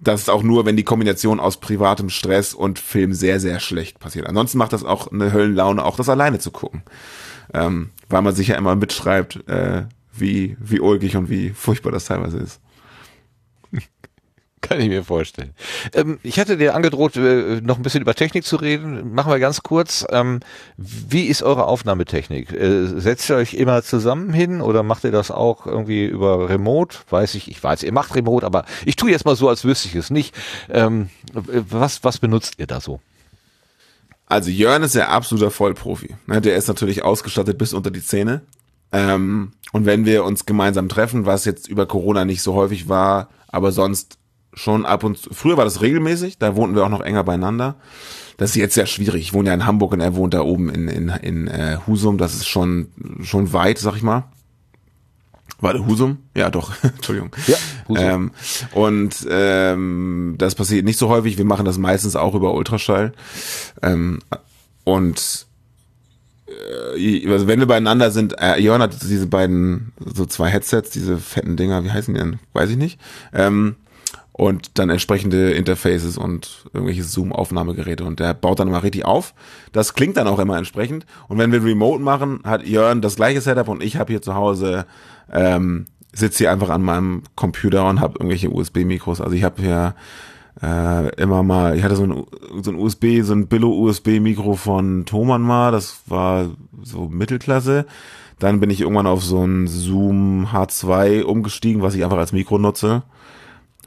das 0.00 0.22
ist 0.22 0.30
auch 0.30 0.42
nur, 0.42 0.66
wenn 0.66 0.76
die 0.76 0.84
Kombination 0.84 1.40
aus 1.40 1.58
privatem 1.58 2.10
Stress 2.10 2.54
und 2.54 2.78
Film 2.78 3.14
sehr, 3.14 3.40
sehr 3.40 3.58
schlecht 3.60 3.98
passiert. 3.98 4.26
Ansonsten 4.26 4.58
macht 4.58 4.72
das 4.72 4.84
auch 4.84 5.10
eine 5.10 5.32
Höllenlaune, 5.32 5.84
auch 5.84 5.96
das 5.96 6.08
alleine 6.08 6.38
zu 6.38 6.50
gucken. 6.50 6.82
Ähm, 7.52 7.90
weil 8.08 8.22
man 8.22 8.34
sich 8.34 8.48
ja 8.48 8.56
immer 8.56 8.76
mitschreibt, 8.76 9.48
äh, 9.48 9.84
wie, 10.12 10.56
wie 10.60 10.80
ulkig 10.80 11.16
und 11.16 11.30
wie 11.30 11.50
furchtbar 11.50 11.92
das 11.92 12.04
teilweise 12.04 12.38
ist. 12.38 12.60
Kann 14.68 14.80
ich 14.80 14.88
mir 14.88 15.04
vorstellen. 15.04 15.54
Ähm, 15.92 16.18
ich 16.22 16.38
hatte 16.38 16.56
dir 16.56 16.74
angedroht, 16.74 17.16
äh, 17.16 17.60
noch 17.60 17.76
ein 17.76 17.82
bisschen 17.82 18.00
über 18.00 18.14
Technik 18.14 18.44
zu 18.44 18.56
reden. 18.56 19.14
Machen 19.14 19.30
wir 19.30 19.38
ganz 19.38 19.62
kurz. 19.62 20.06
Ähm, 20.10 20.40
wie 20.76 21.24
ist 21.24 21.42
eure 21.42 21.66
Aufnahmetechnik? 21.66 22.52
Äh, 22.52 22.86
setzt 22.86 23.28
ihr 23.30 23.36
euch 23.36 23.54
immer 23.54 23.82
zusammen 23.82 24.32
hin 24.32 24.60
oder 24.60 24.82
macht 24.82 25.04
ihr 25.04 25.12
das 25.12 25.30
auch 25.30 25.66
irgendwie 25.66 26.06
über 26.06 26.48
Remote? 26.48 26.96
Weiß 27.10 27.34
ich, 27.34 27.50
ich 27.50 27.62
weiß, 27.62 27.82
ihr 27.82 27.92
macht 27.92 28.14
Remote, 28.14 28.46
aber 28.46 28.64
ich 28.86 28.96
tue 28.96 29.10
jetzt 29.10 29.26
mal 29.26 29.36
so, 29.36 29.48
als 29.48 29.64
wüsste 29.64 29.88
ich 29.88 29.94
es 29.94 30.10
nicht. 30.10 30.34
Ähm, 30.70 31.10
was, 31.32 32.02
was 32.04 32.18
benutzt 32.18 32.54
ihr 32.58 32.66
da 32.66 32.80
so? 32.80 33.00
Also 34.26 34.50
Jörn 34.50 34.82
ist 34.82 34.94
ja 34.94 35.08
absoluter 35.08 35.50
Vollprofi. 35.50 36.16
Ne? 36.26 36.40
Der 36.40 36.56
ist 36.56 36.68
natürlich 36.68 37.04
ausgestattet 37.04 37.58
bis 37.58 37.74
unter 37.74 37.90
die 37.90 38.02
Zähne. 38.02 38.42
Ähm, 38.92 39.52
und 39.72 39.86
wenn 39.86 40.06
wir 40.06 40.24
uns 40.24 40.46
gemeinsam 40.46 40.88
treffen, 40.88 41.26
was 41.26 41.44
jetzt 41.44 41.68
über 41.68 41.86
Corona 41.86 42.24
nicht 42.24 42.42
so 42.42 42.54
häufig 42.54 42.88
war, 42.88 43.28
aber 43.48 43.72
sonst 43.72 44.18
schon 44.54 44.86
ab 44.86 45.04
und 45.04 45.18
zu. 45.18 45.30
Früher 45.32 45.56
war 45.56 45.64
das 45.64 45.82
regelmäßig, 45.82 46.38
da 46.38 46.56
wohnten 46.56 46.76
wir 46.76 46.84
auch 46.84 46.90
noch 46.90 47.00
enger 47.00 47.24
beieinander. 47.24 47.76
Das 48.36 48.50
ist 48.50 48.56
jetzt 48.56 48.74
sehr 48.74 48.86
schwierig. 48.86 49.22
Ich 49.22 49.32
wohne 49.32 49.48
ja 49.48 49.54
in 49.54 49.66
Hamburg 49.66 49.92
und 49.92 50.00
er 50.00 50.16
wohnt 50.16 50.34
da 50.34 50.40
oben 50.40 50.68
in, 50.68 50.88
in, 50.88 51.08
in 51.08 51.46
äh, 51.46 51.78
Husum. 51.86 52.18
Das 52.18 52.34
ist 52.34 52.48
schon, 52.48 52.88
schon 53.22 53.52
weit, 53.52 53.78
sag 53.78 53.96
ich 53.96 54.02
mal. 54.02 54.24
Warte, 55.60 55.86
Husum? 55.86 56.18
Ja, 56.36 56.50
doch. 56.50 56.72
Entschuldigung. 56.82 57.30
Ja, 57.46 57.56
Husum. 57.88 58.04
Ähm, 58.04 58.30
und 58.72 59.26
ähm, 59.30 60.34
das 60.38 60.56
passiert 60.56 60.84
nicht 60.84 60.98
so 60.98 61.08
häufig. 61.08 61.38
Wir 61.38 61.44
machen 61.44 61.64
das 61.64 61.78
meistens 61.78 62.16
auch 62.16 62.34
über 62.34 62.54
Ultraschall. 62.54 63.12
Ähm, 63.82 64.18
und 64.82 65.46
äh, 66.98 67.30
also 67.30 67.46
wenn 67.46 67.60
wir 67.60 67.66
beieinander 67.66 68.10
sind, 68.10 68.34
äh, 68.38 68.58
Jörn 68.58 68.82
hat 68.82 69.00
diese 69.02 69.26
beiden, 69.26 69.92
so 70.04 70.26
zwei 70.26 70.50
Headsets, 70.50 70.90
diese 70.90 71.18
fetten 71.18 71.56
Dinger, 71.56 71.84
wie 71.84 71.90
heißen 71.90 72.12
die 72.12 72.20
denn? 72.20 72.40
Weiß 72.52 72.68
ich 72.70 72.76
nicht. 72.76 73.00
Ähm, 73.32 73.76
und 74.36 74.80
dann 74.80 74.90
entsprechende 74.90 75.52
Interfaces 75.52 76.18
und 76.18 76.64
irgendwelche 76.72 77.04
Zoom-Aufnahmegeräte 77.04 78.04
und 78.04 78.18
der 78.18 78.34
baut 78.34 78.58
dann 78.58 78.66
immer 78.66 78.82
richtig 78.82 79.04
auf. 79.04 79.32
Das 79.70 79.94
klingt 79.94 80.16
dann 80.16 80.26
auch 80.26 80.40
immer 80.40 80.58
entsprechend. 80.58 81.06
Und 81.28 81.38
wenn 81.38 81.52
wir 81.52 81.64
Remote 81.64 82.02
machen, 82.02 82.40
hat 82.42 82.66
Jörn 82.66 83.00
das 83.00 83.14
gleiche 83.14 83.40
Setup 83.40 83.68
und 83.68 83.80
ich 83.80 83.96
habe 83.96 84.12
hier 84.12 84.22
zu 84.22 84.34
Hause 84.34 84.86
ähm, 85.32 85.86
sitze 86.12 86.38
hier 86.38 86.50
einfach 86.50 86.70
an 86.70 86.82
meinem 86.82 87.22
Computer 87.36 87.88
und 87.88 88.00
habe 88.00 88.14
irgendwelche 88.18 88.50
USB-Mikros. 88.50 89.20
Also 89.20 89.36
ich 89.36 89.44
habe 89.44 89.62
hier 89.62 89.94
äh, 90.60 91.14
immer 91.14 91.44
mal, 91.44 91.76
ich 91.76 91.84
hatte 91.84 91.94
so 91.94 92.02
ein, 92.02 92.24
so 92.60 92.72
ein 92.72 92.76
USB, 92.76 93.22
so 93.22 93.34
ein 93.34 93.46
Billo-USB-Mikro 93.46 94.56
von 94.56 95.04
Thomann 95.06 95.42
mal, 95.42 95.70
das 95.70 96.02
war 96.06 96.46
so 96.82 97.08
Mittelklasse. 97.08 97.86
Dann 98.40 98.58
bin 98.58 98.70
ich 98.70 98.80
irgendwann 98.80 99.06
auf 99.06 99.22
so 99.22 99.44
ein 99.44 99.68
Zoom 99.68 100.48
H2 100.52 101.22
umgestiegen, 101.22 101.82
was 101.82 101.94
ich 101.94 102.02
einfach 102.02 102.18
als 102.18 102.32
Mikro 102.32 102.58
nutze 102.58 103.04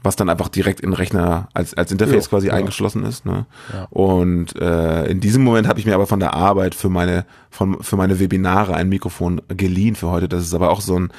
was 0.02 0.16
dann 0.16 0.28
einfach 0.28 0.48
direkt 0.48 0.80
in 0.80 0.90
den 0.90 0.96
Rechner 0.96 1.48
als, 1.54 1.74
als 1.74 1.92
Interface 1.92 2.26
jo, 2.26 2.30
quasi 2.30 2.48
ja. 2.48 2.54
eingeschlossen 2.54 3.04
ist. 3.04 3.26
Ne? 3.26 3.46
Ja. 3.72 3.86
Und 3.90 4.56
äh, 4.56 5.06
in 5.06 5.20
diesem 5.20 5.42
Moment 5.42 5.68
habe 5.68 5.80
ich 5.80 5.86
mir 5.86 5.94
aber 5.94 6.06
von 6.06 6.20
der 6.20 6.34
Arbeit 6.34 6.74
für 6.74 6.88
meine, 6.88 7.24
von, 7.50 7.82
für 7.82 7.96
meine 7.96 8.20
Webinare 8.20 8.74
ein 8.74 8.88
Mikrofon 8.88 9.42
geliehen 9.48 9.96
für 9.96 10.08
heute. 10.08 10.28
Das 10.28 10.44
ist 10.44 10.54
aber 10.54 10.70
auch 10.70 10.80
so 10.80 10.98
ein, 10.98 11.12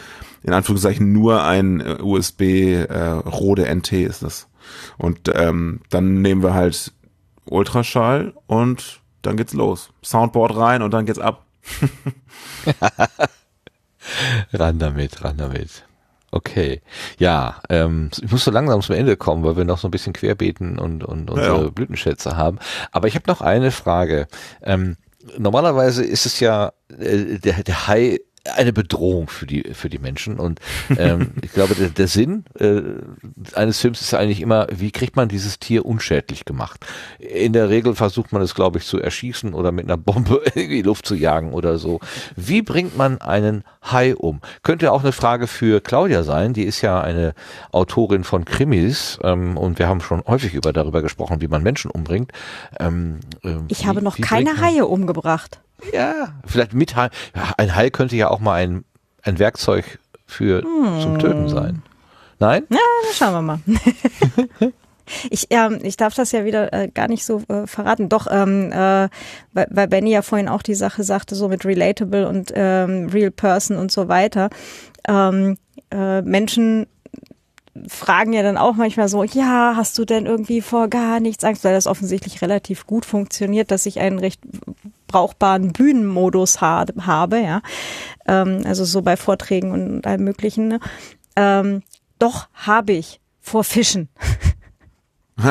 in 0.43 0.53
Anführungszeichen, 0.53 1.11
nur 1.11 1.43
ein 1.43 1.81
äh, 1.81 1.97
USB 2.01 2.41
äh, 2.41 3.09
Rode 3.09 3.73
NT 3.73 3.91
ist 3.93 4.23
das. 4.23 4.47
Und 4.97 5.31
ähm, 5.33 5.81
dann 5.89 6.21
nehmen 6.21 6.43
wir 6.43 6.53
halt 6.53 6.93
Ultraschall 7.45 8.33
und 8.47 9.01
dann 9.21 9.35
geht's 9.35 9.53
los. 9.53 9.89
Soundboard 10.03 10.55
rein 10.55 10.81
und 10.81 10.93
dann 10.93 11.05
geht's 11.05 11.19
ab. 11.19 11.45
ran 14.53 14.79
damit, 14.79 15.23
ran 15.23 15.37
damit. 15.37 15.83
Okay, 16.31 16.81
ja, 17.17 17.61
ähm, 17.69 18.11
ich 18.21 18.31
muss 18.31 18.43
so 18.43 18.51
langsam 18.51 18.81
zum 18.81 18.95
Ende 18.95 19.17
kommen, 19.17 19.43
weil 19.43 19.57
wir 19.57 19.65
noch 19.65 19.79
so 19.79 19.87
ein 19.87 19.91
bisschen 19.91 20.13
querbeten 20.13 20.77
und, 20.77 21.03
und 21.03 21.29
unsere 21.29 21.63
ja. 21.63 21.69
Blütenschätze 21.69 22.37
haben. 22.37 22.59
Aber 22.91 23.07
ich 23.07 23.15
habe 23.15 23.25
noch 23.27 23.41
eine 23.41 23.71
Frage. 23.71 24.27
Ähm, 24.61 24.97
normalerweise 25.37 26.03
ist 26.03 26.25
es 26.25 26.39
ja, 26.39 26.73
äh, 26.99 27.39
der, 27.39 27.63
der 27.63 27.87
Hai 27.87 28.19
eine 28.55 28.73
Bedrohung 28.73 29.27
für 29.27 29.45
die 29.45 29.73
für 29.73 29.89
die 29.89 29.99
Menschen. 29.99 30.39
Und 30.39 30.59
ähm, 30.97 31.31
ich 31.41 31.51
glaube 31.51 31.75
der, 31.75 31.89
der 31.89 32.07
Sinn 32.07 32.45
äh, 32.57 32.81
eines 33.53 33.79
Films 33.79 34.01
ist 34.01 34.13
eigentlich 34.13 34.41
immer 34.41 34.67
wie 34.71 34.91
kriegt 34.91 35.15
man 35.15 35.29
dieses 35.29 35.59
Tier 35.59 35.85
unschädlich 35.85 36.45
gemacht? 36.45 36.85
In 37.19 37.53
der 37.53 37.69
Regel 37.69 37.95
versucht 37.95 38.31
man 38.31 38.41
es 38.41 38.55
glaube 38.55 38.79
ich 38.79 38.85
zu 38.85 38.99
erschießen 38.99 39.53
oder 39.53 39.71
mit 39.71 39.85
einer 39.85 39.97
Bombe 39.97 40.41
in 40.55 40.69
die 40.69 40.81
Luft 40.81 41.05
zu 41.05 41.15
jagen 41.15 41.53
oder 41.53 41.77
so. 41.77 41.99
Wie 42.35 42.61
bringt 42.61 42.97
man 42.97 43.19
einen 43.21 43.63
Hai 43.83 44.15
um? 44.15 44.41
Könnte 44.63 44.91
auch 44.91 45.01
eine 45.01 45.11
Frage 45.11 45.47
für 45.47 45.81
Claudia 45.81 46.23
sein. 46.23 46.53
Die 46.53 46.63
ist 46.63 46.81
ja 46.81 47.01
eine 47.01 47.33
Autorin 47.71 48.23
von 48.23 48.45
Krimis 48.45 49.19
ähm, 49.23 49.57
und 49.57 49.79
wir 49.79 49.87
haben 49.87 50.01
schon 50.01 50.23
häufig 50.27 50.53
über 50.53 50.73
darüber 50.73 51.01
gesprochen 51.01 51.41
wie 51.41 51.47
man 51.47 51.63
Menschen 51.63 51.91
umbringt. 51.91 52.31
Ähm, 52.79 53.19
äh, 53.43 53.55
ich 53.67 53.83
wie, 53.83 53.87
habe 53.87 54.01
noch 54.01 54.17
keine 54.17 54.59
Haie 54.61 54.85
umgebracht 54.85 55.59
ja, 55.93 56.33
vielleicht 56.45 56.73
mit 56.73 56.95
Hai. 56.95 57.09
Ja, 57.35 57.53
ein 57.57 57.75
Hai 57.75 57.89
könnte 57.89 58.15
ja 58.15 58.29
auch 58.29 58.39
mal 58.39 58.55
ein, 58.55 58.85
ein 59.23 59.39
Werkzeug 59.39 59.99
für 60.25 60.61
hm. 60.61 61.01
zum 61.01 61.19
Töten 61.19 61.49
sein. 61.49 61.81
Nein? 62.39 62.65
Ja, 62.69 62.77
dann 63.03 63.13
schauen 63.13 63.33
wir 63.33 63.41
mal. 63.41 63.59
Ich, 65.29 65.47
ähm, 65.49 65.79
ich 65.81 65.97
darf 65.97 66.13
das 66.13 66.31
ja 66.31 66.45
wieder 66.45 66.71
äh, 66.73 66.87
gar 66.87 67.07
nicht 67.07 67.25
so 67.25 67.41
äh, 67.47 67.65
verraten. 67.65 68.09
Doch, 68.09 68.27
ähm, 68.29 68.71
äh, 68.71 69.09
weil, 69.53 69.67
weil 69.69 69.87
Benny 69.87 70.11
ja 70.11 70.21
vorhin 70.21 70.47
auch 70.47 70.61
die 70.61 70.75
Sache 70.75 71.03
sagte, 71.03 71.35
so 71.35 71.47
mit 71.47 71.65
Relatable 71.65 72.27
und 72.27 72.51
ähm, 72.55 73.09
Real 73.11 73.31
Person 73.31 73.77
und 73.77 73.91
so 73.91 74.07
weiter. 74.07 74.49
Ähm, 75.07 75.57
äh, 75.91 76.21
Menschen 76.21 76.85
fragen 77.87 78.33
ja 78.33 78.43
dann 78.43 78.57
auch 78.57 78.75
manchmal 78.75 79.07
so, 79.07 79.23
ja, 79.23 79.73
hast 79.75 79.97
du 79.97 80.05
denn 80.05 80.25
irgendwie 80.25 80.61
vor 80.61 80.89
gar 80.89 81.19
nichts 81.19 81.43
Angst, 81.43 81.63
weil 81.63 81.73
das 81.73 81.87
offensichtlich 81.87 82.41
relativ 82.41 82.85
gut 82.85 83.05
funktioniert, 83.05 83.71
dass 83.71 83.85
ich 83.85 83.99
einen 83.99 84.19
recht 84.19 84.41
brauchbaren 85.09 85.73
Bühnenmodus 85.73 86.61
ha 86.61 86.85
habe, 87.01 87.41
ja. 87.41 87.61
Ähm, 88.25 88.61
also 88.65 88.85
so 88.85 89.01
bei 89.01 89.17
Vorträgen 89.17 89.71
und 89.71 90.07
allem 90.07 90.23
möglichen. 90.23 90.69
Ne? 90.69 90.79
Ähm, 91.35 91.83
doch 92.19 92.47
habe 92.53 92.93
ich 92.93 93.19
vor 93.41 93.65
Fischen. 93.65 94.07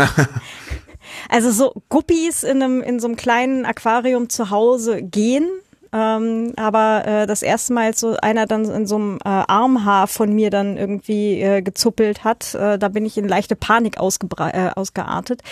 also 1.28 1.50
so 1.50 1.82
Guppies 1.88 2.42
in 2.42 2.62
einem 2.62 2.82
in 2.82 3.00
so 3.00 3.08
einem 3.08 3.16
kleinen 3.16 3.66
Aquarium 3.66 4.30
zu 4.30 4.50
Hause 4.50 5.02
gehen, 5.02 5.48
ähm, 5.92 6.52
aber 6.56 7.06
äh, 7.06 7.26
das 7.26 7.42
erste 7.42 7.72
Mal, 7.72 7.86
als 7.86 8.00
so 8.00 8.16
einer 8.16 8.46
dann 8.46 8.64
in 8.64 8.86
so 8.86 8.96
einem 8.96 9.18
äh, 9.24 9.28
Armhaar 9.28 10.06
von 10.06 10.32
mir 10.34 10.50
dann 10.50 10.76
irgendwie 10.76 11.40
äh, 11.40 11.62
gezuppelt 11.62 12.24
hat, 12.24 12.54
äh, 12.54 12.78
da 12.78 12.88
bin 12.88 13.06
ich 13.06 13.16
in 13.16 13.28
leichte 13.28 13.56
Panik 13.56 13.96
äh, 13.96 14.70
ausgeartet. 14.74 15.42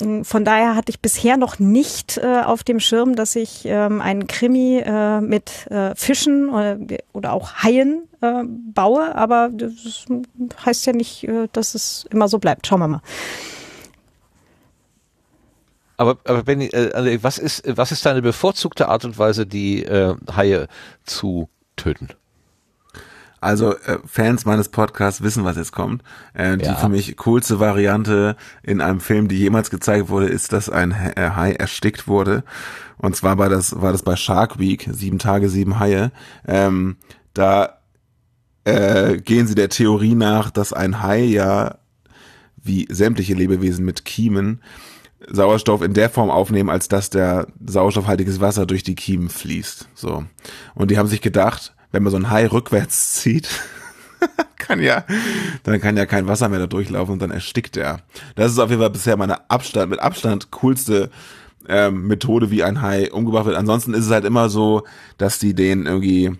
Mm, 0.00 0.22
von 0.22 0.44
daher 0.44 0.76
hatte 0.76 0.90
ich 0.90 1.00
bisher 1.00 1.36
noch 1.36 1.58
nicht 1.58 2.18
äh, 2.18 2.42
auf 2.44 2.62
dem 2.62 2.80
Schirm, 2.80 3.16
dass 3.16 3.36
ich 3.36 3.62
ähm, 3.64 4.00
einen 4.00 4.26
Krimi 4.26 4.78
äh, 4.84 5.20
mit 5.20 5.66
äh, 5.70 5.94
Fischen 5.94 6.48
oder, 6.48 6.78
oder 7.12 7.32
auch 7.32 7.54
Haien 7.62 8.02
äh, 8.20 8.44
baue, 8.44 9.14
aber 9.14 9.50
das 9.52 10.06
heißt 10.64 10.86
ja 10.86 10.92
nicht, 10.92 11.24
äh, 11.24 11.48
dass 11.52 11.74
es 11.74 12.06
immer 12.10 12.28
so 12.28 12.38
bleibt. 12.38 12.66
Schauen 12.66 12.80
wir 12.80 12.88
mal. 12.88 13.02
Aber, 15.96 16.18
aber 16.24 16.42
Benny, 16.42 16.66
äh, 16.66 16.92
also 16.92 17.22
was 17.22 17.38
ist, 17.38 17.62
was 17.76 17.92
ist 17.92 18.04
deine 18.04 18.22
bevorzugte 18.22 18.88
Art 18.88 19.04
und 19.04 19.18
Weise, 19.18 19.46
die 19.46 19.84
äh, 19.84 20.14
Haie 20.34 20.68
zu 21.04 21.48
töten? 21.76 22.08
Also 23.40 23.76
äh, 23.76 23.98
Fans 24.06 24.44
meines 24.44 24.68
Podcasts 24.68 25.22
wissen, 25.22 25.44
was 25.44 25.56
jetzt 25.56 25.72
kommt. 25.72 26.02
Äh, 26.34 26.56
die 26.56 26.64
ja. 26.64 26.74
für 26.74 26.88
mich 26.88 27.16
coolste 27.16 27.60
Variante 27.60 28.36
in 28.62 28.80
einem 28.80 29.00
Film, 29.00 29.28
die 29.28 29.38
jemals 29.38 29.70
gezeigt 29.70 30.08
wurde, 30.08 30.26
ist, 30.26 30.52
dass 30.52 30.68
ein 30.68 30.92
äh, 30.92 31.30
Hai 31.34 31.52
erstickt 31.52 32.08
wurde. 32.08 32.44
Und 32.98 33.14
zwar 33.14 33.38
war 33.38 33.48
das, 33.48 33.80
war 33.80 33.92
das 33.92 34.02
bei 34.02 34.16
Shark 34.16 34.58
Week, 34.58 34.88
sieben 34.90 35.18
Tage, 35.18 35.48
sieben 35.48 35.78
Haie. 35.78 36.12
Ähm, 36.46 36.96
da 37.34 37.78
äh, 38.64 39.18
gehen 39.18 39.46
sie 39.46 39.54
der 39.54 39.68
Theorie 39.68 40.14
nach, 40.14 40.50
dass 40.50 40.72
ein 40.72 41.02
Hai 41.02 41.20
ja 41.20 41.78
wie 42.56 42.88
sämtliche 42.90 43.34
Lebewesen 43.34 43.84
mit 43.84 44.04
Kiemen 44.04 44.60
Sauerstoff 45.28 45.82
in 45.82 45.94
der 45.94 46.10
Form 46.10 46.30
aufnehmen, 46.30 46.70
als 46.70 46.88
dass 46.88 47.10
der 47.10 47.48
sauerstoffhaltiges 47.64 48.40
Wasser 48.40 48.66
durch 48.66 48.82
die 48.82 48.94
Kiemen 48.94 49.28
fließt. 49.28 49.88
So. 49.94 50.24
Und 50.74 50.90
die 50.90 50.98
haben 50.98 51.08
sich 51.08 51.20
gedacht, 51.20 51.74
wenn 51.92 52.02
man 52.02 52.10
so 52.10 52.18
ein 52.18 52.30
Hai 52.30 52.46
rückwärts 52.46 53.14
zieht, 53.20 53.48
kann 54.56 54.80
ja, 54.80 55.04
dann 55.62 55.80
kann 55.80 55.96
ja 55.96 56.06
kein 56.06 56.26
Wasser 56.26 56.48
mehr 56.48 56.58
da 56.58 56.66
durchlaufen 56.66 57.14
und 57.14 57.22
dann 57.22 57.30
erstickt 57.30 57.76
er. 57.76 58.00
Das 58.34 58.50
ist 58.50 58.58
auf 58.58 58.70
jeden 58.70 58.82
Fall 58.82 58.90
bisher 58.90 59.16
meine 59.16 59.48
Abstand, 59.50 59.90
mit 59.90 60.00
Abstand 60.00 60.50
coolste 60.50 61.10
ähm, 61.68 62.06
Methode, 62.06 62.50
wie 62.50 62.62
ein 62.62 62.82
Hai 62.82 63.10
umgebracht 63.12 63.46
wird. 63.46 63.56
Ansonsten 63.56 63.94
ist 63.94 64.06
es 64.06 64.10
halt 64.10 64.24
immer 64.24 64.48
so, 64.48 64.84
dass 65.18 65.38
die 65.38 65.54
den 65.54 65.86
irgendwie, 65.86 66.32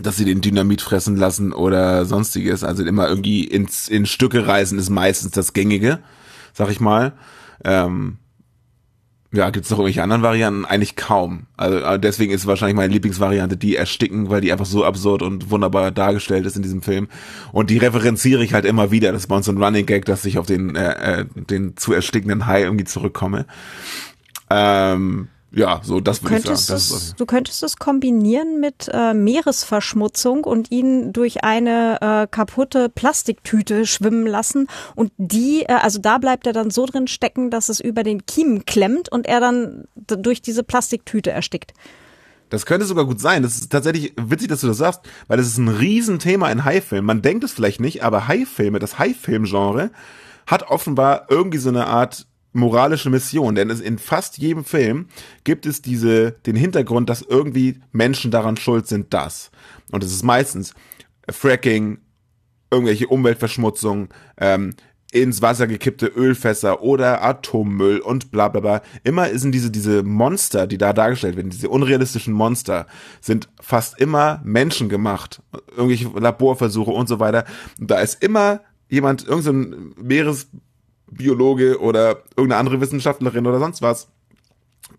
dass 0.00 0.16
sie 0.16 0.24
den 0.24 0.40
Dynamit 0.40 0.82
fressen 0.82 1.16
lassen 1.16 1.52
oder 1.52 2.04
sonstiges. 2.04 2.64
Also 2.64 2.84
immer 2.84 3.08
irgendwie 3.08 3.44
ins, 3.44 3.88
in 3.88 4.06
Stücke 4.06 4.46
reißen 4.46 4.78
ist 4.78 4.90
meistens 4.90 5.32
das 5.32 5.52
Gängige, 5.52 6.00
sag 6.52 6.70
ich 6.70 6.80
mal. 6.80 7.12
Ähm, 7.64 8.18
ja, 9.32 9.50
gibt 9.50 9.64
es 9.64 9.70
noch 9.70 9.78
irgendwelche 9.78 10.02
anderen 10.02 10.22
Varianten? 10.22 10.64
Eigentlich 10.64 10.96
kaum. 10.96 11.46
Also 11.56 11.78
äh, 11.78 12.00
deswegen 12.00 12.32
ist 12.32 12.48
wahrscheinlich 12.48 12.76
meine 12.76 12.92
Lieblingsvariante 12.92 13.56
die 13.56 13.76
Ersticken, 13.76 14.28
weil 14.28 14.40
die 14.40 14.50
einfach 14.50 14.66
so 14.66 14.84
absurd 14.84 15.22
und 15.22 15.50
wunderbar 15.50 15.92
dargestellt 15.92 16.46
ist 16.46 16.56
in 16.56 16.62
diesem 16.62 16.82
Film. 16.82 17.06
Und 17.52 17.70
die 17.70 17.78
referenziere 17.78 18.42
ich 18.42 18.54
halt 18.54 18.64
immer 18.64 18.90
wieder. 18.90 19.12
Das 19.12 19.22
ist 19.22 19.28
bei 19.28 19.36
uns 19.36 19.48
ein 19.48 19.62
Running 19.62 19.86
Gag, 19.86 20.04
dass 20.04 20.24
ich 20.24 20.36
auf 20.38 20.46
den, 20.46 20.74
äh, 20.74 21.20
äh 21.20 21.24
den 21.34 21.76
zu 21.76 21.92
erstickenden 21.92 22.46
Hai 22.46 22.62
irgendwie 22.62 22.84
zurückkomme. 22.84 23.46
Ähm, 24.50 25.28
ja, 25.52 25.80
so 25.82 26.00
das 26.00 26.22
würde 26.22 26.36
ich 26.36 26.44
sagen. 26.44 26.76
Es, 26.76 27.14
du 27.16 27.26
könntest 27.26 27.62
es 27.62 27.76
kombinieren 27.76 28.60
mit 28.60 28.88
äh, 28.92 29.14
Meeresverschmutzung 29.14 30.44
und 30.44 30.70
ihn 30.70 31.12
durch 31.12 31.42
eine 31.42 31.98
äh, 32.00 32.26
kaputte 32.30 32.88
Plastiktüte 32.88 33.84
schwimmen 33.84 34.26
lassen 34.26 34.68
und 34.94 35.12
die, 35.16 35.62
äh, 35.62 35.72
also 35.72 35.98
da 35.98 36.18
bleibt 36.18 36.46
er 36.46 36.52
dann 36.52 36.70
so 36.70 36.86
drin 36.86 37.08
stecken, 37.08 37.50
dass 37.50 37.68
es 37.68 37.80
über 37.80 38.04
den 38.04 38.26
Kiemen 38.26 38.64
klemmt 38.64 39.10
und 39.10 39.26
er 39.26 39.40
dann 39.40 39.84
durch 39.94 40.40
diese 40.40 40.62
Plastiktüte 40.62 41.30
erstickt. 41.30 41.72
Das 42.48 42.66
könnte 42.66 42.84
sogar 42.84 43.06
gut 43.06 43.20
sein. 43.20 43.42
Das 43.42 43.56
ist 43.56 43.70
tatsächlich 43.70 44.12
witzig, 44.16 44.48
dass 44.48 44.60
du 44.60 44.66
das 44.66 44.76
sagst, 44.76 45.00
weil 45.28 45.38
das 45.38 45.46
ist 45.46 45.58
ein 45.58 45.68
Riesenthema 45.68 46.50
in 46.50 46.64
Haifilmen. 46.64 47.06
Man 47.06 47.22
denkt 47.22 47.44
es 47.44 47.52
vielleicht 47.52 47.80
nicht, 47.80 48.02
aber 48.02 48.28
Haifilme, 48.28 48.80
das 48.80 48.98
Haifilm-Genre, 48.98 49.90
hat 50.46 50.64
offenbar 50.64 51.26
irgendwie 51.28 51.58
so 51.58 51.68
eine 51.68 51.86
Art 51.86 52.26
moralische 52.52 53.10
Mission, 53.10 53.54
denn 53.54 53.70
es 53.70 53.80
in 53.80 53.98
fast 53.98 54.38
jedem 54.38 54.64
Film 54.64 55.06
gibt 55.44 55.66
es 55.66 55.82
diese 55.82 56.32
den 56.32 56.56
Hintergrund, 56.56 57.08
dass 57.08 57.22
irgendwie 57.22 57.80
Menschen 57.92 58.30
daran 58.30 58.56
schuld 58.56 58.86
sind, 58.86 59.14
dass 59.14 59.50
und 59.90 60.04
es 60.04 60.12
ist 60.12 60.22
meistens 60.22 60.74
Fracking, 61.28 61.98
irgendwelche 62.70 63.08
Umweltverschmutzung, 63.08 64.08
ähm, 64.38 64.74
ins 65.12 65.42
Wasser 65.42 65.66
gekippte 65.66 66.06
Ölfässer 66.06 66.82
oder 66.82 67.24
Atommüll 67.24 67.98
und 67.98 68.30
bla 68.30 68.48
bla 68.48 68.60
bla. 68.60 68.82
Immer 69.02 69.36
sind 69.38 69.52
diese, 69.52 69.70
diese 69.70 70.04
Monster, 70.04 70.66
die 70.68 70.78
da 70.78 70.92
dargestellt 70.92 71.36
werden, 71.36 71.50
diese 71.50 71.68
unrealistischen 71.68 72.32
Monster, 72.32 72.86
sind 73.20 73.48
fast 73.60 73.98
immer 73.98 74.40
menschengemacht. 74.44 75.42
Irgendwelche 75.76 76.08
Laborversuche 76.16 76.92
und 76.92 77.08
so 77.08 77.18
weiter. 77.18 77.44
Und 77.80 77.90
da 77.90 77.98
ist 77.98 78.22
immer 78.22 78.60
jemand, 78.88 79.26
irgendein 79.26 79.94
so 79.96 80.02
Meeres 80.02 80.48
Biologe 81.10 81.80
oder 81.80 82.22
irgendeine 82.36 82.56
andere 82.56 82.80
Wissenschaftlerin 82.80 83.46
oder 83.46 83.58
sonst 83.58 83.82
was, 83.82 84.08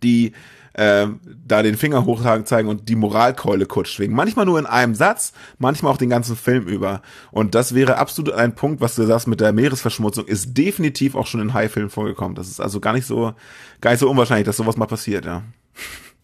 die 0.04 0.34
äh, 0.74 1.08
da 1.46 1.64
den 1.64 1.76
Finger 1.76 2.06
hochtragen 2.06 2.46
zeigen 2.46 2.70
und 2.70 2.88
die 2.88 2.96
Moralkeule 2.96 3.66
kurz 3.66 3.90
schwingen. 3.90 4.16
Manchmal 4.16 4.46
nur 4.46 4.60
in 4.60 4.66
einem 4.66 4.96
Satz, 4.96 5.34
manchmal 5.58 5.92
auch 5.92 5.98
den 5.98 6.10
ganzen 6.10 6.36
Film 6.36 6.68
über. 6.68 7.02
Und 7.32 7.56
das 7.56 7.76
wäre 7.76 7.98
absolut 7.98 8.34
ein 8.34 8.56
Punkt, 8.56 8.82
was 8.82 8.96
du 8.96 9.06
sagst 9.06 9.28
mit 9.28 9.42
der 9.42 9.52
Meeresverschmutzung, 9.52 10.26
ist 10.26 10.58
definitiv 10.58 11.16
auch 11.16 11.28
schon 11.28 11.42
in 11.42 11.54
High-Filmen 11.54 11.90
vorgekommen. 11.90 12.36
Das 12.36 12.48
ist 12.48 12.62
also 12.62 12.80
gar 12.80 12.94
nicht 12.94 13.06
so, 13.06 13.34
gar 13.82 13.92
nicht 13.92 14.00
so 14.00 14.10
unwahrscheinlich, 14.10 14.46
dass 14.46 14.58
sowas 14.58 14.78
mal 14.78 14.86
passiert, 14.86 15.26
ja. 15.26 15.44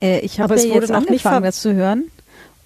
Äh, 0.02 0.20
ich 0.20 0.40
habe 0.40 0.56
jetzt 0.56 0.92
angefangen, 0.92 1.44
das 1.44 1.62
zu 1.62 1.74
hören. 1.74 2.06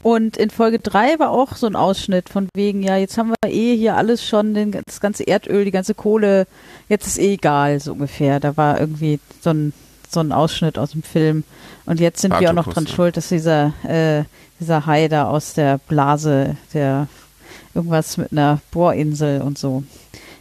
Und 0.04 0.38
in 0.38 0.50
Folge 0.50 0.80
3 0.80 1.20
war 1.20 1.30
auch 1.30 1.56
so 1.56 1.68
ein 1.68 1.76
Ausschnitt 1.76 2.30
von 2.30 2.50
wegen, 2.56 2.82
ja, 2.82 2.98
jetzt 2.98 3.18
haben 3.18 3.30
wir 3.30 3.52
eh 3.52 3.76
hier 3.76 3.98
alles 3.98 4.26
schon, 4.26 4.54
den, 4.54 4.72
das 4.72 5.00
ganze 5.00 5.28
Erdöl, 5.28 5.64
die 5.66 5.72
ganze 5.72 5.94
Kohle, 5.94 6.48
jetzt 6.90 7.06
ist 7.06 7.20
eh 7.20 7.34
egal, 7.34 7.80
so 7.80 7.94
ungefähr. 7.94 8.40
Da 8.40 8.58
war 8.58 8.80
irgendwie 8.80 9.20
so 9.42 9.52
ein, 9.52 9.74
so 10.10 10.20
ein 10.20 10.32
Ausschnitt 10.32 10.80
aus 10.80 10.92
dem 10.92 11.04
Film. 11.04 11.44
Und 11.86 12.00
jetzt 12.00 12.22
sind 12.22 12.40
wir 12.40 12.50
auch 12.50 12.56
noch 12.56 12.74
dran 12.74 12.88
schuld, 12.88 13.16
dass 13.16 13.30
dieser, 13.30 13.74
äh, 13.88 14.24
dieser 14.60 14.86
Hai 14.86 15.08
da 15.08 15.28
aus 15.28 15.54
der 15.54 15.78
Blase, 15.78 16.58
der 16.74 17.08
irgendwas 17.76 18.18
mit 18.18 18.32
einer 18.32 18.60
Bohrinsel 18.72 19.42
und 19.42 19.60
so. 19.60 19.84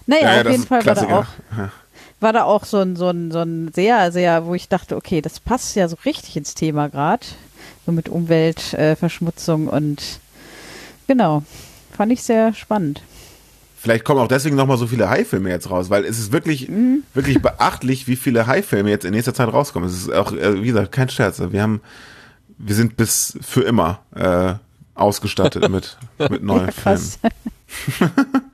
Naja, 0.06 0.22
ja, 0.22 0.34
ja, 0.36 0.40
auf 0.42 0.50
jeden 0.50 0.66
Fall 0.66 0.86
war 0.86 0.94
da 0.94 1.18
auch, 1.18 1.26
war 2.20 2.32
da 2.32 2.44
auch 2.44 2.64
so 2.64 2.78
ein, 2.78 2.96
so 2.96 3.08
ein, 3.08 3.30
so 3.30 3.40
ein 3.40 3.70
sehr, 3.74 4.10
sehr, 4.10 4.46
wo 4.46 4.54
ich 4.54 4.68
dachte, 4.68 4.96
okay, 4.96 5.20
das 5.20 5.38
passt 5.38 5.76
ja 5.76 5.86
so 5.86 5.96
richtig 6.04 6.36
ins 6.36 6.54
Thema 6.54 6.88
gerade 6.88 7.26
so 7.90 7.92
mit 7.92 8.08
Umweltverschmutzung 8.08 9.66
äh, 9.66 9.70
und 9.70 10.20
genau, 11.06 11.42
fand 11.92 12.12
ich 12.12 12.22
sehr 12.22 12.54
spannend. 12.54 13.02
Vielleicht 13.76 14.04
kommen 14.04 14.20
auch 14.20 14.28
deswegen 14.28 14.56
nochmal 14.56 14.76
so 14.76 14.86
viele 14.86 15.08
High-Filme 15.08 15.48
jetzt 15.48 15.70
raus, 15.70 15.88
weil 15.90 16.04
es 16.04 16.18
ist 16.18 16.32
wirklich, 16.32 16.68
mhm. 16.68 17.02
wirklich 17.14 17.40
beachtlich, 17.40 18.06
wie 18.06 18.16
viele 18.16 18.46
High-Filme 18.46 18.90
jetzt 18.90 19.04
in 19.04 19.12
nächster 19.12 19.34
Zeit 19.34 19.52
rauskommen. 19.52 19.88
Es 19.88 19.96
ist 19.96 20.12
auch, 20.12 20.32
äh, 20.32 20.62
wie 20.62 20.66
gesagt, 20.66 20.92
kein 20.92 21.08
Scherz. 21.08 21.40
Wir 21.40 21.62
haben, 21.62 21.80
wir 22.58 22.74
sind 22.74 22.96
bis 22.96 23.38
für 23.40 23.62
immer 23.62 24.00
äh, 24.14 24.54
ausgestattet 24.94 25.68
mit, 25.70 25.96
mit 26.30 26.42
neuen 26.42 26.66
ja, 26.66 26.72
Filmen. 26.72 27.10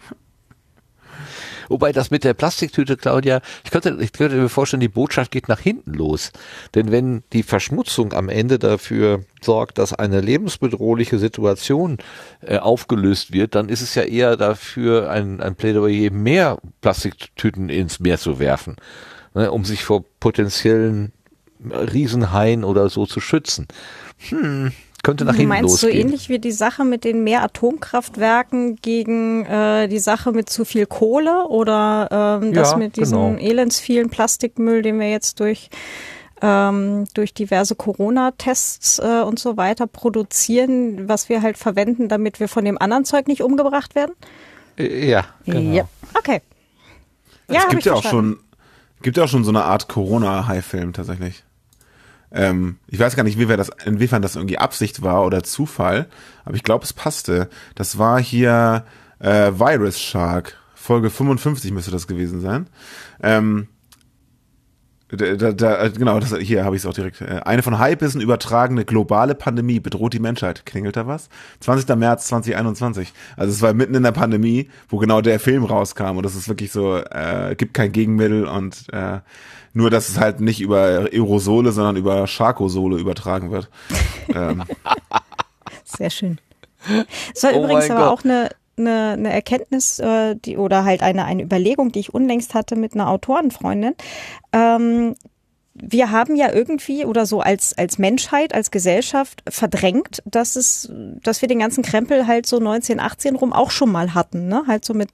Wobei 1.69 1.93
das 1.93 2.11
mit 2.11 2.25
der 2.25 2.35
Plastiktüte, 2.35 2.97
Claudia, 2.97 3.41
ich 3.65 3.71
könnte, 3.71 3.97
ich 4.01 4.13
könnte 4.13 4.37
mir 4.37 4.49
vorstellen, 4.49 4.81
die 4.81 4.89
Botschaft 4.89 5.31
geht 5.31 5.49
nach 5.49 5.61
hinten 5.61 5.93
los. 5.93 6.33
Denn 6.75 6.91
wenn 6.91 7.23
die 7.33 7.43
Verschmutzung 7.43 8.13
am 8.13 8.29
Ende 8.29 8.59
dafür 8.59 9.25
sorgt, 9.43 9.79
dass 9.79 9.93
eine 9.93 10.21
lebensbedrohliche 10.21 11.19
Situation 11.19 11.99
äh, 12.41 12.59
aufgelöst 12.59 13.33
wird, 13.33 13.55
dann 13.55 13.69
ist 13.69 13.83
es 13.83 13.95
ja 13.95 14.03
eher 14.03 14.37
dafür 14.37 15.11
ein, 15.11 15.41
ein 15.41 15.55
Plädoyer, 15.55 16.11
mehr 16.11 16.59
Plastiktüten 16.81 17.69
ins 17.69 18.01
Meer 18.01 18.19
zu 18.19 18.39
werfen, 18.39 18.77
ne, 19.35 19.51
um 19.51 19.65
sich 19.65 19.85
vor 19.85 20.05
potenziellen 20.21 21.13
Riesenhaien 21.71 22.65
oder 22.65 22.89
so 22.89 23.07
zu 23.07 23.21
schützen. 23.21 23.67
Hm, 24.29 24.73
könnte 25.07 25.25
nach 25.25 25.37
hinten 25.37 25.51
meinst 25.51 25.71
losgehen. 25.71 25.93
so 25.93 25.99
ähnlich 25.99 26.29
wie 26.29 26.41
die 26.41 26.51
Sache 26.51 26.85
mit 26.85 27.05
den 27.05 27.23
mehr 27.23 27.45
Atomkraftwerken 27.45 28.75
gegen 28.83 29.47
äh, 29.47 29.87
die 29.87 30.01
Sache 30.01 30.33
mit 30.33 30.51
zu 30.51 30.65
viel 30.65 30.85
Kohle 30.87 31.47
oder 31.47 32.41
ähm, 32.43 32.53
das 32.53 32.73
Ja, 32.73 32.77
mit 32.77 32.97
diesem 32.97 33.37
genau. 33.37 33.39
elends 33.39 33.79
vielen 33.79 34.11
Plastikmüll, 34.11 34.83
den 34.83 34.99
wir 34.99 35.09
jetzt 35.09 35.39
durch 35.39 35.71
ähm, 36.43 37.07
durch 37.15 37.33
diverse 37.33 37.77
Corona-Tests 37.77 38.99
äh, 38.99 39.23
und 39.23 39.39
so 39.39 39.57
weiter 39.57 39.87
produzieren, 39.87 41.09
was 41.09 41.29
wir 41.29 41.41
halt 41.41 41.57
verwenden, 41.57 42.09
damit 42.09 42.41
wir 42.41 42.49
von 42.49 42.65
dem 42.65 42.77
anderen 42.77 43.05
Zeug 43.05 43.29
nicht 43.29 43.43
umgebracht 43.43 43.95
werden? 43.95 44.13
Äh, 44.77 45.09
Ja, 45.09 45.25
genau. 45.45 45.73
Ja. 45.73 45.89
Okay. 46.19 46.43
Ja, 47.49 47.61
es 47.61 47.69
gibt 47.69 47.79
ich 47.79 47.87
ja 47.87 47.93
auch 47.93 48.03
schon, 48.03 48.39
gibt 49.03 49.17
ja 49.17 49.23
auch 49.25 49.29
schon 49.29 49.45
so 49.45 49.51
eine 49.51 49.63
Art 49.63 49.87
Corona-High-Film 49.87 50.93
tatsächlich. 50.93 51.45
Ähm, 52.33 52.79
ich 52.89 52.99
weiß 52.99 53.17
gar 53.17 53.23
nicht, 53.23 53.39
wie 53.39 53.47
das, 53.47 53.71
inwiefern 53.85 54.23
das 54.23 54.37
irgendwie 54.37 54.59
Absicht 54.59 55.03
war 55.03 55.25
oder 55.25 55.43
Zufall, 55.43 56.07
aber 56.45 56.57
ich 56.57 56.63
glaube, 56.63 56.85
es 56.85 56.93
passte. 56.93 57.49
Das 57.75 57.99
war 57.99 58.21
hier 58.21 58.85
äh, 59.19 59.53
Virus 59.53 60.01
Shark, 60.01 60.57
Folge 60.75 61.11
55 61.11 61.73
müsste 61.73 61.91
das 61.91 62.07
gewesen 62.07 62.41
sein. 62.41 62.69
Ähm, 63.23 63.69
da, 65.09 65.53
da, 65.53 65.89
genau, 65.89 66.19
das, 66.19 66.37
hier 66.39 66.65
habe 66.65 66.75
ich 66.75 66.83
es 66.83 66.87
auch 66.87 66.93
direkt. 66.93 67.21
Äh, 67.21 67.41
Eine 67.45 67.63
von 67.63 67.79
Hypebissen 67.79 68.21
übertragene 68.21 68.85
globale 68.85 69.37
Pandemie 69.37 69.79
bedroht 69.79 70.15
die 70.15 70.19
Menschheit. 70.19 70.67
Klingelt 70.67 70.97
da 70.97 71.07
was? 71.07 71.29
20. 71.61 71.95
März 71.97 72.27
2021. 72.27 73.13
Also 73.37 73.53
es 73.53 73.63
war 73.63 73.73
mitten 73.73 73.95
in 73.95 74.03
der 74.03 74.11
Pandemie, 74.11 74.69
wo 74.89 74.99
genau 74.99 75.21
der 75.21 75.39
Film 75.39 75.65
rauskam. 75.65 76.17
Und 76.17 76.25
das 76.25 76.35
ist 76.35 76.49
wirklich 76.49 76.73
so, 76.73 76.97
äh, 76.97 77.55
gibt 77.57 77.75
kein 77.75 77.93
Gegenmittel 77.93 78.47
und 78.47 78.93
äh, 78.93 79.21
nur, 79.77 79.91
dass 79.91 80.09
es 80.09 80.19
halt 80.19 80.41
nicht 80.41 80.61
über 80.61 81.09
Aerosole, 81.13 81.71
sondern 81.71 81.97
über 81.97 82.27
Charkosole 82.27 82.99
übertragen 82.99 83.51
wird. 83.51 83.69
ähm, 84.35 84.65
Sehr 85.85 86.11
schön. 86.11 86.39
Es 87.35 87.43
war 87.43 87.55
Oh 87.55 87.63
übrigens 87.65 87.91
aber 87.91 88.09
Gott. 88.09 88.19
auch 88.21 88.25
eine, 88.25 88.49
eine, 88.79 89.13
eine 89.13 89.33
Erkenntnis, 89.33 89.99
äh, 89.99 90.35
die 90.37 90.57
oder 90.57 90.85
halt 90.85 91.03
eine, 91.03 91.25
eine 91.27 91.43
Überlegung, 91.43 91.93
die 91.93 92.01
ich 92.01 92.15
unlängst 92.15 92.55
hatte 92.55 92.75
mit 92.75 92.95
einer 92.95 93.09
Autorenfreundin. 93.11 93.95
Ähm, 94.53 95.15
wir 95.75 96.11
haben 96.11 96.37
ja 96.37 96.51
irgendwie 96.53 97.05
oder 97.05 97.27
so 97.27 97.41
als, 97.41 97.77
als 97.77 97.99
Menschheit, 97.99 98.55
als 98.55 98.71
Gesellschaft 98.71 99.43
verdrängt, 99.47 100.23
dass 100.25 100.57
es, 100.57 100.91
dass 101.23 101.43
wir 101.43 101.49
den 101.49 101.59
ganzen 101.59 101.85
Krempel 101.85 102.27
halt 102.27 102.47
so 102.47 102.57
1918 102.57 103.37
rum 103.37 103.53
auch 103.53 103.71
schon 103.71 103.93
mal 103.93 104.15
hatten, 104.15 104.49
ne? 104.49 104.65
Halt 104.67 104.87
so 104.87 104.95
mit 104.95 105.11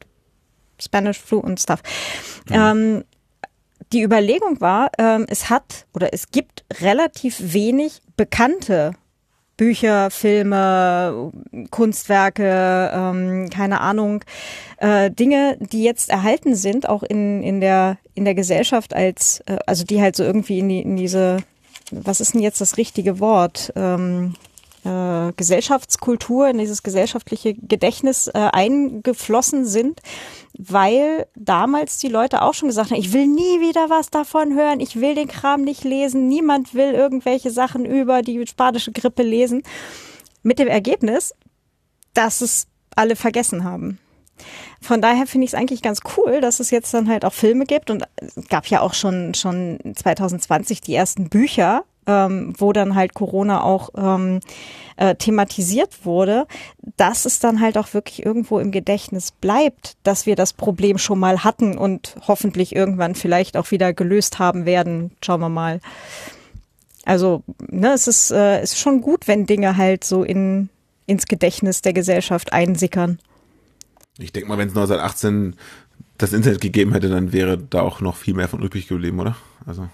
Spanish 0.80 1.18
Flu 1.18 1.38
und 1.40 1.58
Stuff. 1.58 1.82
Ähm, 2.48 3.02
die 3.92 4.02
Überlegung 4.02 4.60
war, 4.60 4.90
ähm, 4.98 5.26
es 5.28 5.50
hat 5.50 5.86
oder 5.94 6.12
es 6.12 6.30
gibt 6.30 6.64
relativ 6.80 7.52
wenig 7.52 8.00
bekannte 8.16 8.92
Bücher, 9.56 10.10
Filme, 10.10 11.30
Kunstwerke, 11.70 12.90
ähm, 12.92 13.50
keine 13.50 13.80
Ahnung, 13.80 14.24
äh, 14.78 15.10
Dinge, 15.10 15.58
die 15.60 15.84
jetzt 15.84 16.10
erhalten 16.10 16.54
sind, 16.54 16.88
auch 16.88 17.02
in, 17.02 17.42
in, 17.42 17.60
der, 17.60 17.98
in 18.14 18.24
der 18.24 18.34
Gesellschaft 18.34 18.94
als, 18.94 19.40
äh, 19.46 19.58
also 19.66 19.84
die 19.84 20.00
halt 20.00 20.16
so 20.16 20.24
irgendwie 20.24 20.58
in, 20.58 20.68
die, 20.68 20.80
in 20.80 20.96
diese, 20.96 21.38
was 21.90 22.20
ist 22.20 22.34
denn 22.34 22.40
jetzt 22.40 22.60
das 22.60 22.78
richtige 22.78 23.20
Wort? 23.20 23.72
Ähm, 23.76 24.34
äh, 24.84 25.32
Gesellschaftskultur, 25.36 26.48
in 26.48 26.58
dieses 26.58 26.82
gesellschaftliche 26.82 27.54
Gedächtnis 27.54 28.28
äh, 28.28 28.32
eingeflossen 28.32 29.64
sind, 29.64 30.00
weil 30.58 31.26
damals 31.36 31.98
die 31.98 32.08
Leute 32.08 32.42
auch 32.42 32.54
schon 32.54 32.68
gesagt 32.68 32.90
haben, 32.90 32.98
ich 32.98 33.12
will 33.12 33.26
nie 33.26 33.60
wieder 33.60 33.90
was 33.90 34.10
davon 34.10 34.54
hören, 34.54 34.80
ich 34.80 35.00
will 35.00 35.14
den 35.14 35.28
Kram 35.28 35.62
nicht 35.62 35.84
lesen, 35.84 36.28
niemand 36.28 36.74
will 36.74 36.92
irgendwelche 36.92 37.50
Sachen 37.50 37.84
über 37.84 38.22
die 38.22 38.46
spanische 38.46 38.92
Grippe 38.92 39.22
lesen. 39.22 39.62
Mit 40.42 40.58
dem 40.58 40.68
Ergebnis, 40.68 41.34
dass 42.14 42.40
es 42.40 42.66
alle 42.96 43.16
vergessen 43.16 43.64
haben. 43.64 43.98
Von 44.82 45.00
daher 45.00 45.26
finde 45.26 45.44
ich 45.44 45.52
es 45.52 45.58
eigentlich 45.58 45.82
ganz 45.82 46.00
cool, 46.16 46.40
dass 46.40 46.60
es 46.60 46.70
jetzt 46.70 46.92
dann 46.92 47.08
halt 47.08 47.24
auch 47.24 47.32
Filme 47.32 47.64
gibt 47.64 47.90
und 47.90 48.04
es 48.20 48.34
gab 48.48 48.66
ja 48.66 48.80
auch 48.80 48.94
schon 48.94 49.34
schon 49.34 49.78
2020 49.94 50.80
die 50.80 50.94
ersten 50.94 51.28
Bücher, 51.28 51.84
ähm, 52.06 52.52
wo 52.58 52.72
dann 52.72 52.94
halt 52.94 53.14
Corona 53.14 53.62
auch 53.62 53.90
ähm, 53.96 54.40
äh, 54.96 55.14
thematisiert 55.14 56.04
wurde, 56.04 56.46
dass 56.96 57.24
es 57.24 57.38
dann 57.38 57.60
halt 57.60 57.78
auch 57.78 57.94
wirklich 57.94 58.24
irgendwo 58.24 58.58
im 58.58 58.72
Gedächtnis 58.72 59.30
bleibt, 59.30 59.96
dass 60.02 60.26
wir 60.26 60.36
das 60.36 60.52
Problem 60.52 60.98
schon 60.98 61.18
mal 61.18 61.44
hatten 61.44 61.78
und 61.78 62.16
hoffentlich 62.26 62.74
irgendwann 62.74 63.14
vielleicht 63.14 63.56
auch 63.56 63.70
wieder 63.70 63.92
gelöst 63.92 64.38
haben 64.38 64.66
werden. 64.66 65.12
Schauen 65.24 65.40
wir 65.40 65.48
mal. 65.48 65.80
Also, 67.04 67.42
ne, 67.68 67.92
es 67.92 68.06
ist, 68.06 68.30
äh, 68.30 68.62
ist 68.62 68.78
schon 68.78 69.00
gut, 69.00 69.26
wenn 69.26 69.46
Dinge 69.46 69.76
halt 69.76 70.04
so 70.04 70.22
in, 70.22 70.68
ins 71.06 71.26
Gedächtnis 71.26 71.82
der 71.82 71.92
Gesellschaft 71.92 72.52
einsickern. 72.52 73.18
Ich 74.18 74.32
denke 74.32 74.48
mal, 74.48 74.58
wenn 74.58 74.68
es 74.68 74.76
1918 74.76 75.56
das 76.18 76.32
Internet 76.32 76.60
gegeben 76.60 76.92
hätte, 76.92 77.08
dann 77.08 77.32
wäre 77.32 77.58
da 77.58 77.82
auch 77.82 78.00
noch 78.00 78.16
viel 78.16 78.34
mehr 78.34 78.48
von 78.48 78.62
übrig 78.62 78.86
geblieben, 78.86 79.18
oder? 79.20 79.36
Also. 79.66 79.88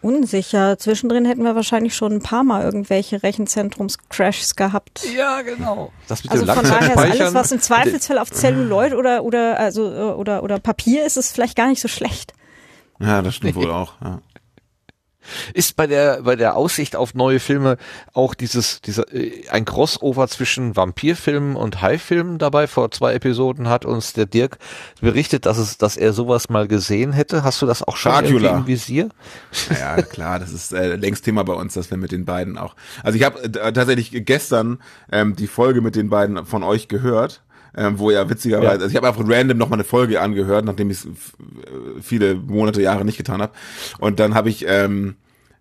Unsicher. 0.00 0.78
Zwischendrin 0.78 1.24
hätten 1.24 1.42
wir 1.42 1.56
wahrscheinlich 1.56 1.94
schon 1.94 2.12
ein 2.12 2.22
paar 2.22 2.44
Mal 2.44 2.62
irgendwelche 2.62 3.22
Rechenzentrums-Crashs 3.22 4.54
gehabt. 4.54 5.04
Ja, 5.16 5.42
genau. 5.42 5.92
Das 6.06 6.22
mit 6.22 6.32
Also 6.32 6.44
dem 6.46 6.54
von 6.54 6.64
daher 6.64 6.92
ist 6.92 7.20
alles, 7.20 7.34
was 7.34 7.52
im 7.52 7.60
Zweifelsfall 7.60 8.18
auf 8.18 8.30
Zelluloid 8.30 8.94
oder 8.94 9.24
oder 9.24 9.58
also 9.58 10.14
oder 10.14 10.44
oder 10.44 10.60
Papier 10.60 11.04
ist, 11.04 11.16
ist 11.16 11.32
vielleicht 11.34 11.56
gar 11.56 11.68
nicht 11.68 11.80
so 11.80 11.88
schlecht. 11.88 12.32
Ja, 13.00 13.22
das 13.22 13.34
stimmt 13.34 13.56
wohl 13.56 13.70
auch. 13.72 13.94
Ja. 14.00 14.20
Ist 15.54 15.76
bei 15.76 15.86
der 15.86 16.22
bei 16.22 16.36
der 16.36 16.56
Aussicht 16.56 16.96
auf 16.96 17.14
neue 17.14 17.40
Filme 17.40 17.76
auch 18.12 18.34
dieses 18.34 18.80
dieser 18.80 19.12
äh, 19.12 19.48
ein 19.50 19.64
Crossover 19.64 20.28
zwischen 20.28 20.76
Vampirfilmen 20.76 21.56
und 21.56 21.82
Haifilmen 21.82 22.38
dabei? 22.38 22.66
Vor 22.66 22.90
zwei 22.90 23.14
Episoden 23.14 23.68
hat 23.68 23.84
uns 23.84 24.12
der 24.12 24.26
Dirk 24.26 24.58
berichtet, 25.00 25.46
dass 25.46 25.58
es 25.58 25.78
dass 25.78 25.96
er 25.96 26.12
sowas 26.12 26.48
mal 26.48 26.68
gesehen 26.68 27.12
hätte. 27.12 27.44
Hast 27.44 27.62
du 27.62 27.66
das 27.66 27.82
auch 27.82 27.96
schon 27.96 28.12
irgendwie 28.12 28.44
Dracula. 28.44 28.58
im 28.60 28.66
Visier? 28.66 29.08
Ja, 29.70 30.02
klar, 30.02 30.38
das 30.38 30.52
ist 30.52 30.72
äh, 30.72 30.96
längst 30.96 31.24
Thema 31.24 31.44
bei 31.44 31.54
uns, 31.54 31.74
dass 31.74 31.90
wir 31.90 31.98
mit 31.98 32.12
den 32.12 32.24
beiden 32.24 32.58
auch. 32.58 32.74
Also 33.02 33.18
ich 33.18 33.24
habe 33.24 33.42
äh, 33.44 33.72
tatsächlich 33.72 34.24
gestern 34.24 34.78
ähm, 35.12 35.36
die 35.36 35.46
Folge 35.46 35.80
mit 35.80 35.96
den 35.96 36.10
beiden 36.10 36.44
von 36.46 36.62
euch 36.62 36.88
gehört. 36.88 37.42
Ähm, 37.76 37.98
wo 37.98 38.10
ja 38.10 38.28
witzigerweise, 38.28 38.66
Ja. 38.66 38.72
also 38.72 38.86
ich 38.88 38.96
habe 38.96 39.08
einfach 39.08 39.22
random 39.26 39.58
noch 39.58 39.68
mal 39.68 39.74
eine 39.74 39.84
Folge 39.84 40.20
angehört, 40.20 40.64
nachdem 40.64 40.90
ich 40.90 40.98
es 41.04 41.08
viele 42.00 42.34
Monate, 42.34 42.82
Jahre 42.82 43.04
nicht 43.04 43.18
getan 43.18 43.42
habe. 43.42 43.52
Und 43.98 44.18
dann 44.20 44.34
habe 44.34 44.48
ich 44.48 44.64
ähm, 44.66 45.16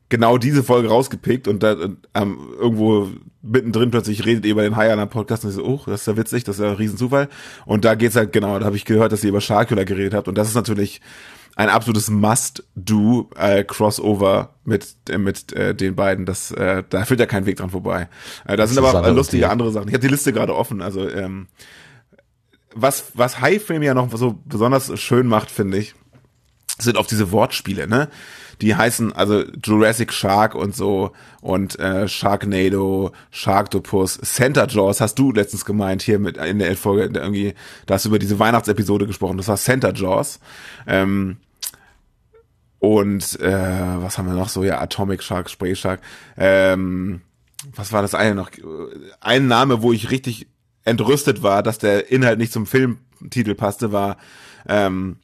genau 0.10 0.38
diese 0.38 0.64
Folge 0.64 0.88
rausgepickt 0.88 1.48
und 1.48 1.64
da 1.64 1.76
ähm, 2.14 2.38
irgendwo 2.60 3.10
mittendrin 3.42 3.92
plötzlich 3.92 4.26
redet 4.26 4.46
ihr 4.46 4.52
über 4.52 4.64
den 4.64 4.76
High 4.76 4.92
Einer 4.92 5.06
Podcast 5.06 5.44
und 5.44 5.50
ich 5.52 5.56
so, 5.58 5.66
oh, 5.66 5.82
das 5.86 6.02
ist 6.02 6.08
ja 6.08 6.18
witzig, 6.18 6.44
das 6.44 6.58
ist 6.58 6.64
ja 6.64 6.70
ein 6.72 6.78
Riesenzufall. 6.78 7.28
Und 7.66 7.86
da 7.86 7.96
geht's 7.96 8.16
halt, 8.16 8.32
genau, 8.34 8.58
da 8.58 8.66
habe 8.66 8.76
ich 8.78 8.86
gehört, 8.86 9.12
dass 9.12 9.24
ihr 9.24 9.30
über 9.30 9.42
Sharkula 9.42 9.84
geredet 9.84 10.14
habt 10.14 10.28
und 10.28 10.38
das 10.38 10.48
ist 10.48 10.56
natürlich 10.56 11.02
ein 11.56 11.70
absolutes 11.70 12.10
Must-Do 12.12 13.30
äh, 13.36 13.64
Crossover 13.64 14.54
mit 14.64 14.96
äh, 15.10 15.18
mit 15.18 15.52
äh, 15.54 15.74
den 15.74 15.96
beiden. 15.96 16.26
Das 16.26 16.52
äh, 16.52 16.84
da 16.88 17.04
führt 17.06 17.20
ja 17.20 17.26
kein 17.26 17.46
Weg 17.48 17.58
dran 17.58 17.72
vorbei. 17.72 18.10
Äh, 18.46 18.58
da 18.58 18.68
sind 18.68 18.78
aber 18.84 19.10
lustige 19.12 19.50
andere 19.50 19.72
Sachen. 19.72 19.88
Ich 19.88 19.94
habe 19.94 20.02
die 20.02 20.08
Liste 20.08 20.34
gerade 20.34 20.56
offen. 20.56 20.82
Also 20.84 21.10
ähm, 21.10 21.48
was 22.82 23.12
was 23.14 23.42
High 23.42 23.64
Frame 23.64 23.84
ja 23.84 23.94
noch 23.94 24.16
so 24.16 24.40
besonders 24.46 25.00
schön 25.00 25.28
macht, 25.28 25.52
finde 25.52 25.78
ich, 25.78 25.96
sind 26.80 26.98
auf 26.98 27.08
diese 27.08 27.32
Wortspiele, 27.32 27.88
ne? 27.88 28.10
Die 28.62 28.76
heißen 28.76 29.14
also 29.14 29.44
Jurassic 29.64 30.12
Shark 30.12 30.56
und 30.56 30.76
so 30.76 31.12
und 31.42 31.78
äh, 31.80 32.08
Sharknado, 32.08 33.12
Sharktopus, 33.30 34.20
Santa 34.22 34.66
Jaws 34.66 35.00
hast 35.00 35.16
du 35.20 35.32
letztens 35.32 35.64
gemeint 35.64 36.02
hier 36.02 36.18
mit 36.18 36.38
in 36.38 36.60
der 36.60 36.76
Folge 36.76 37.20
irgendwie, 37.20 37.54
da 37.86 37.96
hast 37.96 38.06
du 38.06 38.10
über 38.10 38.20
diese 38.20 38.40
Weihnachtsepisode 38.40 39.06
gesprochen. 39.06 39.38
Das 39.38 39.48
war 39.48 39.58
Santa 39.58 39.92
Jaws. 39.92 40.40
Ähm, 40.88 41.38
und 42.80 43.40
äh, 43.42 44.02
was 44.02 44.18
haben 44.18 44.28
wir 44.28 44.34
noch 44.34 44.50
so? 44.50 44.64
Ja, 44.64 44.80
Atomic 44.80 45.22
Shark, 45.22 45.50
Spray 45.50 45.76
Shark. 45.76 46.02
Ähm, 46.36 47.22
was 47.76 47.92
war 47.92 48.02
das 48.02 48.16
eine 48.16 48.36
noch? 48.36 48.52
Ein 49.20 49.48
Name, 49.48 49.82
wo 49.82 49.94
ich 49.94 50.12
richtig 50.12 50.48
entrüstet 50.88 51.44
war, 51.44 51.64
dass 51.64 51.78
der 51.78 52.12
Inhalt 52.12 52.40
nicht 52.40 52.54
zum 52.54 52.66
Filmtitel 52.66 53.56
passte, 53.56 53.92
war 53.92 54.18
ähm, 54.68 55.18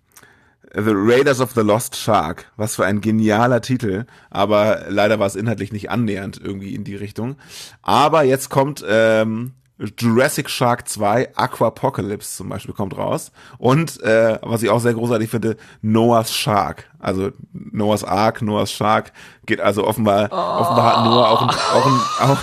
The 0.76 0.91
Raiders 0.94 1.40
of 1.40 1.52
the 1.52 1.61
Lost 1.61 1.95
Shark. 1.95 2.52
Was 2.57 2.76
für 2.76 2.85
ein 2.85 2.99
genialer 2.99 3.61
Titel, 3.61 4.06
aber 4.30 4.85
leider 4.90 5.19
war 5.19 5.27
es 5.27 5.35
inhaltlich 5.35 5.72
nicht 5.72 5.90
annähernd 5.90 6.40
irgendwie 6.44 6.73
in 6.73 6.84
die 6.84 6.95
Richtung. 6.95 7.38
Aber 7.81 8.23
jetzt 8.23 8.49
kommt 8.49 8.84
ähm, 8.88 9.53
Jurassic 9.98 10.49
Shark 10.49 10.88
2, 10.88 11.35
Aquapocalypse 11.35 12.38
zum 12.38 12.49
Beispiel 12.49 12.73
kommt 12.73 12.98
raus. 12.98 13.31
Und 13.57 14.02
äh, 14.02 14.40
was 14.41 14.64
ich 14.64 14.69
auch 14.69 14.80
sehr 14.80 14.94
großartig 14.94 15.30
finde, 15.30 15.57
Noah's 15.81 16.34
Shark. 16.34 16.90
Also 16.99 17.31
Noah's 17.53 18.03
Ark, 18.03 18.41
Noah's 18.41 18.72
Shark 18.72 19.11
geht 19.45 19.60
also 19.60 19.85
offenbar, 19.85 20.26
offenbar 20.31 20.98
hat 20.98 21.06
Noah 21.06 21.30
auch 21.30 21.41
ein, 21.41 21.49
auch 21.49 21.85
ein, 21.85 22.30
auch, 22.30 22.38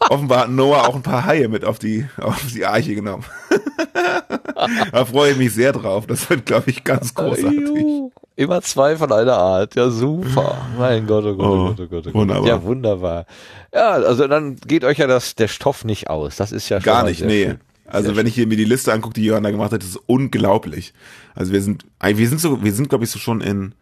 offenbar 0.08 0.40
hat 0.40 0.50
Noah 0.50 0.88
auch 0.88 0.94
ein 0.94 1.02
paar 1.02 1.24
Haie 1.24 1.48
mit 1.48 1.64
auf 1.64 1.78
die, 1.78 2.06
auf 2.18 2.40
die 2.52 2.64
Arche 2.64 2.94
genommen. 2.94 3.24
da 4.92 5.04
freue 5.04 5.32
ich 5.32 5.38
mich 5.38 5.54
sehr 5.54 5.72
drauf. 5.72 6.06
Das 6.06 6.28
wird, 6.30 6.46
glaube 6.46 6.70
ich, 6.70 6.84
ganz 6.84 7.14
großartig. 7.14 8.10
Immer 8.36 8.62
zwei 8.62 8.96
von 8.96 9.12
einer 9.12 9.36
Art. 9.36 9.74
Ja, 9.74 9.90
super. 9.90 10.56
Mein 10.78 11.06
Gott, 11.06 11.24
oh 11.24 11.34
Gott, 11.34 11.46
oh, 11.46 11.52
oh 11.52 11.74
Gott, 11.74 11.80
oh 11.80 11.86
Gott, 11.86 11.90
oh 11.90 12.02
Gott. 12.02 12.14
Wunderbar. 12.14 12.48
Ja, 12.48 12.62
wunderbar. 12.62 13.26
Ja, 13.74 13.90
also 13.90 14.26
dann 14.26 14.56
geht 14.56 14.84
euch 14.84 14.98
ja 14.98 15.06
das, 15.06 15.34
der 15.34 15.48
Stoff 15.48 15.84
nicht 15.84 16.08
aus. 16.08 16.36
Das 16.36 16.50
ist 16.50 16.68
ja 16.68 16.80
schon 16.80 16.84
Gar 16.84 17.04
nicht, 17.04 17.22
nee. 17.24 17.48
Cool. 17.48 17.58
Also 17.86 18.16
wenn 18.16 18.26
ich 18.26 18.34
hier 18.34 18.46
mir 18.46 18.56
die 18.56 18.64
Liste 18.64 18.92
angucke, 18.92 19.14
die 19.14 19.24
Johanna 19.24 19.50
gemacht 19.50 19.72
hat, 19.72 19.82
ist 19.82 19.90
es 19.90 19.96
unglaublich. 20.06 20.94
Also 21.34 21.52
wir 21.52 21.60
sind, 21.60 21.84
wir 22.00 22.28
sind 22.28 22.40
so, 22.40 22.62
wir 22.62 22.72
sind 22.72 22.88
glaube 22.88 23.04
ich 23.04 23.10
so 23.10 23.18
schon 23.18 23.40
in, 23.40 23.74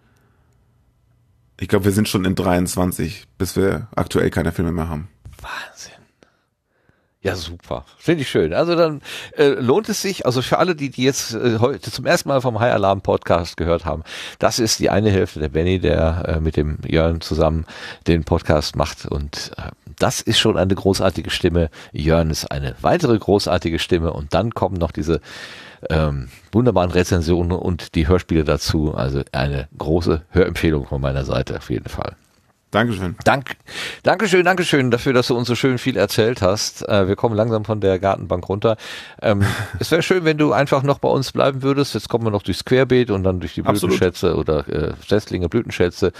ich 1.61 1.69
glaube 1.69 1.85
wir 1.85 1.93
sind 1.93 2.09
schon 2.09 2.25
in 2.25 2.35
23, 2.35 3.27
bis 3.37 3.55
wir 3.55 3.89
aktuell 3.95 4.31
keine 4.31 4.53
Filme 4.53 4.73
mehr 4.73 4.89
haben. 4.89 5.09
Wahnsinn. 5.43 5.98
Ja, 7.29 7.37
super. 7.37 7.85
Finde 7.99 8.23
ich 8.23 8.29
schön. 8.29 8.53
Also 8.53 8.75
dann 8.75 9.03
äh, 9.37 9.49
lohnt 9.49 9.89
es 9.89 10.03
sich, 10.03 10.27
also 10.27 10.43
für 10.43 10.59
alle, 10.59 10.75
die, 10.75 10.91
die 10.91 11.05
jetzt 11.05 11.35
äh, 11.35 11.59
heute 11.59 11.91
zum 11.91 12.07
ersten 12.07 12.29
Mal 12.29 12.41
vom 12.41 12.59
High 12.59 12.73
Alarm 12.73 13.01
Podcast 13.01 13.57
gehört 13.57 13.85
haben, 13.85 14.03
das 14.39 14.59
ist 14.59 14.79
die 14.79 14.91
eine 14.91 15.11
Hälfte 15.11 15.41
der 15.41 15.49
Benny, 15.49 15.79
der 15.79 16.25
äh, 16.27 16.41
mit 16.41 16.57
dem 16.57 16.79
Jörn 16.87 17.21
zusammen 17.21 17.67
den 18.07 18.25
Podcast 18.25 18.77
macht. 18.77 19.07
Und 19.07 19.53
äh, 19.57 19.71
das 19.99 20.21
ist 20.21 20.39
schon 20.39 20.57
eine 20.57 20.75
großartige 20.75 21.31
Stimme. 21.31 21.71
Jörn 21.93 22.31
ist 22.31 22.51
eine 22.51 22.75
weitere 22.81 23.19
großartige 23.19 23.79
Stimme. 23.79 24.13
Und 24.13 24.35
dann 24.35 24.55
kommen 24.55 24.77
noch 24.77 24.93
diese 24.93 25.21
ähm, 25.91 26.29
wunderbaren 26.53 26.91
Rezensionen 26.91 27.53
und 27.53 27.95
die 27.95 28.09
Hörspiele 28.09 28.45
dazu. 28.45 28.95
Also 28.95 29.23
eine 29.33 29.69
große 29.77 30.23
Hörempfehlung 30.31 30.87
von 30.87 31.01
meiner 31.01 31.25
Seite 31.25 31.57
auf 31.57 31.71
jeden 31.71 31.89
Fall. 31.89 32.17
Dankeschön. 32.71 33.17
Dank, 33.25 33.57
Dankeschön, 34.03 34.45
Dankeschön 34.45 34.91
dafür, 34.91 35.15
dass 35.15 35.29
du 35.29 35.37
uns 35.37 35.49
so 35.49 35.55
schön 35.55 35.79
viel 35.79 35.97
erzählt 35.97 36.43
hast. 36.43 36.87
Äh, 36.87 37.09
wir 37.09 37.17
kommen 37.17 37.35
langsam 37.35 37.65
von 37.65 37.81
der 37.81 37.99
Gartenbank 37.99 38.47
runter. 38.49 38.77
Ähm, 39.23 39.43
es 39.79 39.91
wäre 39.91 40.03
schön, 40.03 40.25
wenn 40.25 40.37
du 40.37 40.53
einfach 40.53 40.83
noch 40.83 40.99
bei 40.99 41.09
uns 41.09 41.33
bleiben 41.33 41.63
würdest. 41.63 41.95
Jetzt 41.95 42.09
kommen 42.09 42.25
wir 42.25 42.31
noch 42.31 42.43
durchs 42.43 42.65
Querbeet 42.65 43.11
und 43.11 43.23
dann 43.23 43.41
durch 43.41 43.55
die 43.55 43.63
Blütenschätze 43.63 44.29
Absolut. 44.31 44.49
oder 44.49 44.69
äh, 44.69 44.93
Setzlinge, 45.07 45.49
Blütenschätze. 45.49 46.13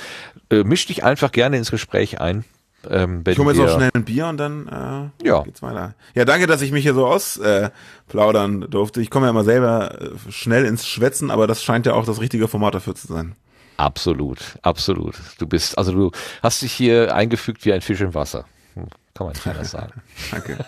Äh, 0.51 0.65
misch 0.65 0.87
dich 0.87 1.05
einfach 1.05 1.33
gerne 1.33 1.59
ins 1.59 1.71
Gespräch 1.71 2.21
ein. 2.21 2.45
Ähm, 2.89 3.25
ich 3.27 3.39
hole 3.39 3.53
mir 3.53 3.59
jetzt 3.59 3.69
auch 3.69 3.77
schnell 3.77 3.91
ein 3.93 4.05
Bier 4.05 4.29
und 4.29 4.39
dann 4.39 5.13
äh, 5.23 5.27
ja. 5.27 5.43
geht's 5.43 5.63
weiter. 5.63 5.95
Ja, 6.15 6.25
danke, 6.25 6.47
dass 6.47 6.63
ich 6.63 6.71
mich 6.71 6.85
hier 6.85 6.95
so 6.95 7.07
ausplaudern 7.07 8.63
äh, 8.63 8.69
durfte. 8.69 9.03
Ich 9.03 9.11
komme 9.11 9.27
ja 9.27 9.31
immer 9.31 9.45
selber 9.45 10.01
äh, 10.01 10.33
schnell 10.33 10.65
ins 10.65 10.87
Schwätzen, 10.87 11.31
aber 11.31 11.47
das 11.47 11.63
scheint 11.63 11.87
ja 11.87 11.95
auch 11.95 12.07
das 12.07 12.21
richtige 12.21 12.49
Format 12.49 12.75
dafür 12.75 12.95
zu 12.95 13.09
sein. 13.09 13.35
Absolut, 13.79 14.59
absolut. 14.63 15.15
Du 15.39 15.47
bist, 15.47 15.79
also 15.79 15.93
du 15.93 16.11
hast 16.43 16.63
dich 16.63 16.73
hier 16.73 17.15
eingefügt 17.15 17.65
wie 17.65 17.73
ein 17.73 17.81
Fisch 17.81 18.01
im 18.01 18.13
Wasser. 18.13 18.45
Hm, 18.75 18.89
kann 19.15 19.27
man 19.29 19.35
nicht 19.35 19.47
anders 19.47 19.71
sagen. 19.71 20.03
Danke. 20.33 20.59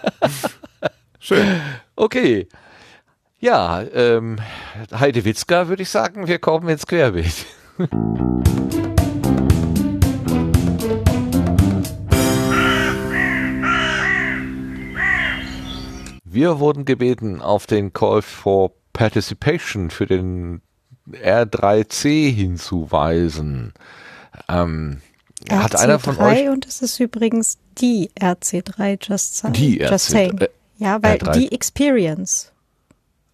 Schön. 1.18 1.60
Okay. 1.96 2.46
Ja, 3.40 3.82
ähm, 3.82 4.38
Heide 4.94 5.24
Witzka 5.24 5.66
würde 5.66 5.82
ich 5.82 5.90
sagen, 5.90 6.28
wir 6.28 6.38
kommen 6.38 6.68
ins 6.68 6.86
Querbeet. 6.86 7.46
Wir 16.24 16.60
wurden 16.60 16.84
gebeten, 16.84 17.40
auf 17.40 17.66
den 17.66 17.92
Call 17.92 18.22
for 18.22 18.70
Participation 18.92 19.90
für 19.90 20.06
den 20.06 20.62
R3C 21.12 22.32
hinzuweisen. 22.34 23.72
Ähm, 24.48 25.00
RC3 25.48 25.62
hat 25.62 25.76
einer 25.76 25.98
von 25.98 26.18
euch 26.18 26.48
und 26.48 26.66
es 26.66 26.82
ist 26.82 27.00
übrigens 27.00 27.58
die 27.78 28.10
RC3 28.18 28.98
Just, 29.00 29.36
saying. 29.36 29.54
die 29.54 29.80
RC, 29.80 29.90
just 29.90 30.06
saying. 30.06 30.38
Äh, 30.38 30.48
ja, 30.78 31.02
weil 31.02 31.18
R3. 31.18 31.32
die 31.32 31.52
Experience. 31.52 32.52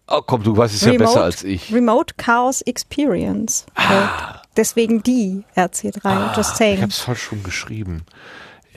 Oh, 0.07 0.21
komm, 0.25 0.43
du 0.43 0.55
weißt 0.55 0.73
es 0.73 0.85
Remote, 0.85 0.99
ja 1.03 1.05
besser 1.05 1.23
als 1.23 1.43
ich. 1.43 1.73
Remote 1.73 2.13
Chaos 2.15 2.61
Experience. 2.61 3.65
Ah. 3.75 4.41
Deswegen 4.55 5.03
die 5.03 5.43
RC3 5.55 5.99
ah, 6.03 6.33
Just 6.35 6.55
saying. 6.55 6.77
Ich 6.77 6.81
hab's 6.81 6.99
falsch 6.99 7.23
schon 7.23 7.43
geschrieben. 7.43 8.03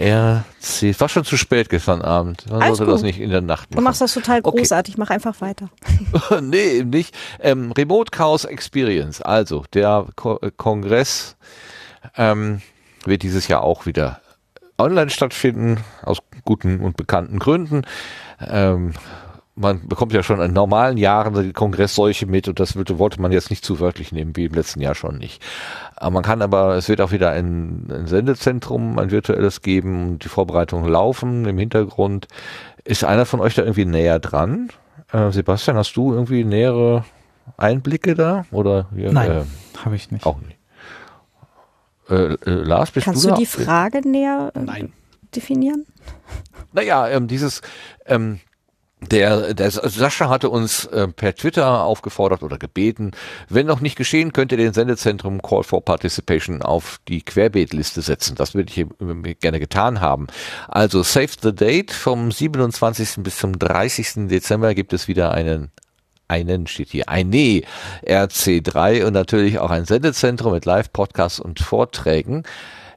RC. 0.01 0.83
Es 0.91 1.01
war 1.01 1.09
schon 1.09 1.25
zu 1.25 1.37
spät 1.37 1.69
gestern 1.69 2.03
Abend. 2.03 2.51
Man 2.51 2.63
Alles 2.63 2.79
sollte 2.79 2.91
gut. 2.91 2.95
das 2.95 3.03
nicht 3.03 3.21
in 3.21 3.31
der 3.31 3.43
Nacht 3.43 3.71
machen. 3.71 3.79
Du 3.79 3.83
machst 3.83 4.01
das 4.01 4.15
total 4.15 4.41
großartig. 4.43 4.95
Okay. 4.95 5.01
Mach 5.01 5.11
einfach 5.11 5.41
weiter. 5.41 5.69
nee, 6.41 6.79
eben 6.79 6.91
nicht. 6.91 7.15
Ähm, 7.41 7.73
Remote 7.73 8.11
Chaos 8.11 8.45
Experience. 8.45 9.21
Also, 9.21 9.65
der 9.75 10.07
Ko 10.17 10.39
äh, 10.41 10.51
Kongress 10.57 11.37
ähm, 12.17 12.63
wird 13.05 13.23
dieses 13.23 13.49
Jahr 13.49 13.63
auch 13.63 13.87
wieder 13.87 14.21
online 14.79 15.11
stattfinden, 15.11 15.79
aus 16.03 16.19
guten 16.45 16.81
und 16.81 16.97
bekannten 16.97 17.39
Gründen. 17.39 17.83
Ähm, 18.41 18.95
man 19.61 19.87
bekommt 19.87 20.13
ja 20.13 20.23
schon 20.23 20.41
in 20.41 20.53
normalen 20.53 20.97
Jahren 20.97 21.35
die 21.43 21.53
Kongressseuche 21.53 22.27
mit 22.27 22.49
und 22.49 22.59
das 22.59 22.77
wollte 22.77 23.21
man 23.21 23.31
jetzt 23.31 23.51
nicht 23.51 23.65
zu 23.65 23.79
wörtlich 23.79 24.11
nehmen, 24.11 24.35
wie 24.37 24.47
im 24.47 24.55
letzten 24.55 24.81
Jahr 24.81 24.95
schon 24.95 25.19
nicht. 25.19 25.43
Aber 25.97 26.11
man 26.13 26.23
kann 26.23 26.43
aber, 26.43 26.77
es 26.77 26.89
wird 26.89 27.01
auch 27.01 27.13
wieder 27.13 27.31
ein, 27.31 27.87
ein 27.91 28.07
Sendezentrum, 28.07 28.99
ein 28.99 29.11
virtuelles 29.11 29.61
geben, 29.61 30.19
die 30.19 30.29
Vorbereitungen 30.29 30.91
laufen 30.91 31.45
im 31.45 31.59
Hintergrund. 31.59 32.27
Ist 32.85 33.05
einer 33.05 33.27
von 33.27 33.41
euch 33.41 33.55
da 33.55 33.63
irgendwie 33.63 33.85
näher 33.85 34.19
dran? 34.19 34.71
Äh, 35.13 35.31
Sebastian, 35.31 35.77
hast 35.77 35.95
du 35.95 36.13
irgendwie 36.13 36.45
nähere 36.45 37.05
Einblicke 37.57 38.15
da? 38.15 38.47
Oder, 38.51 38.87
Nein, 38.93 39.31
äh, 39.31 39.45
habe 39.85 39.97
ich 39.97 40.11
nicht. 40.11 40.25
Auch 40.25 40.39
nicht. 40.41 40.57
Äh, 42.09 42.35
äh, 42.35 42.39
Lars, 42.45 42.91
bist 42.91 43.05
Kannst 43.05 43.25
du, 43.25 43.29
du 43.29 43.35
die 43.35 43.47
Frage 43.47 44.09
näher 44.09 44.53
äh, 44.55 44.61
Nein. 44.61 44.93
definieren? 45.35 45.87
Naja, 46.73 47.09
ähm, 47.09 47.29
dieses, 47.29 47.63
ähm, 48.07 48.41
der, 49.01 49.55
der 49.55 49.71
Sascha 49.71 50.29
hatte 50.29 50.51
uns 50.51 50.85
äh, 50.87 51.09
per 51.09 51.35
Twitter 51.35 51.83
aufgefordert 51.83 52.43
oder 52.43 52.59
gebeten, 52.59 53.13
wenn 53.49 53.67
noch 53.67 53.81
nicht 53.81 53.97
geschehen, 53.97 54.33
könnt 54.33 54.53
ihr 54.53 54.59
den 54.59 54.73
Sendezentrum 54.73 55.41
Call 55.43 55.63
for 55.63 55.85
Participation 55.85 56.63
auf 56.63 57.01
die 57.09 57.23
Querbeetliste 57.23 58.03
setzen. 58.03 58.35
Das 58.37 58.55
würde 58.55 58.71
ich 58.71 58.79
äh, 58.79 59.35
gerne 59.35 59.59
getan 59.59 60.01
haben. 60.01 60.27
Also 60.69 61.03
Save 61.03 61.31
the 61.43 61.55
Date 61.55 61.93
vom 61.93 62.31
27. 62.31 63.23
bis 63.23 63.39
zum 63.39 63.59
30. 63.59 64.29
Dezember 64.29 64.75
gibt 64.75 64.93
es 64.93 65.09
wieder 65.09 65.33
einen 65.33 65.71
einen 66.29 66.69
steht 66.69 66.91
hier, 66.91 67.09
eine 67.09 67.63
RC3 68.07 69.05
und 69.05 69.15
natürlich 69.15 69.59
auch 69.59 69.71
ein 69.71 69.85
Sendezentrum 69.85 70.53
mit 70.53 70.65
Live-Podcasts 70.65 71.41
und 71.41 71.59
Vorträgen. 71.59 72.45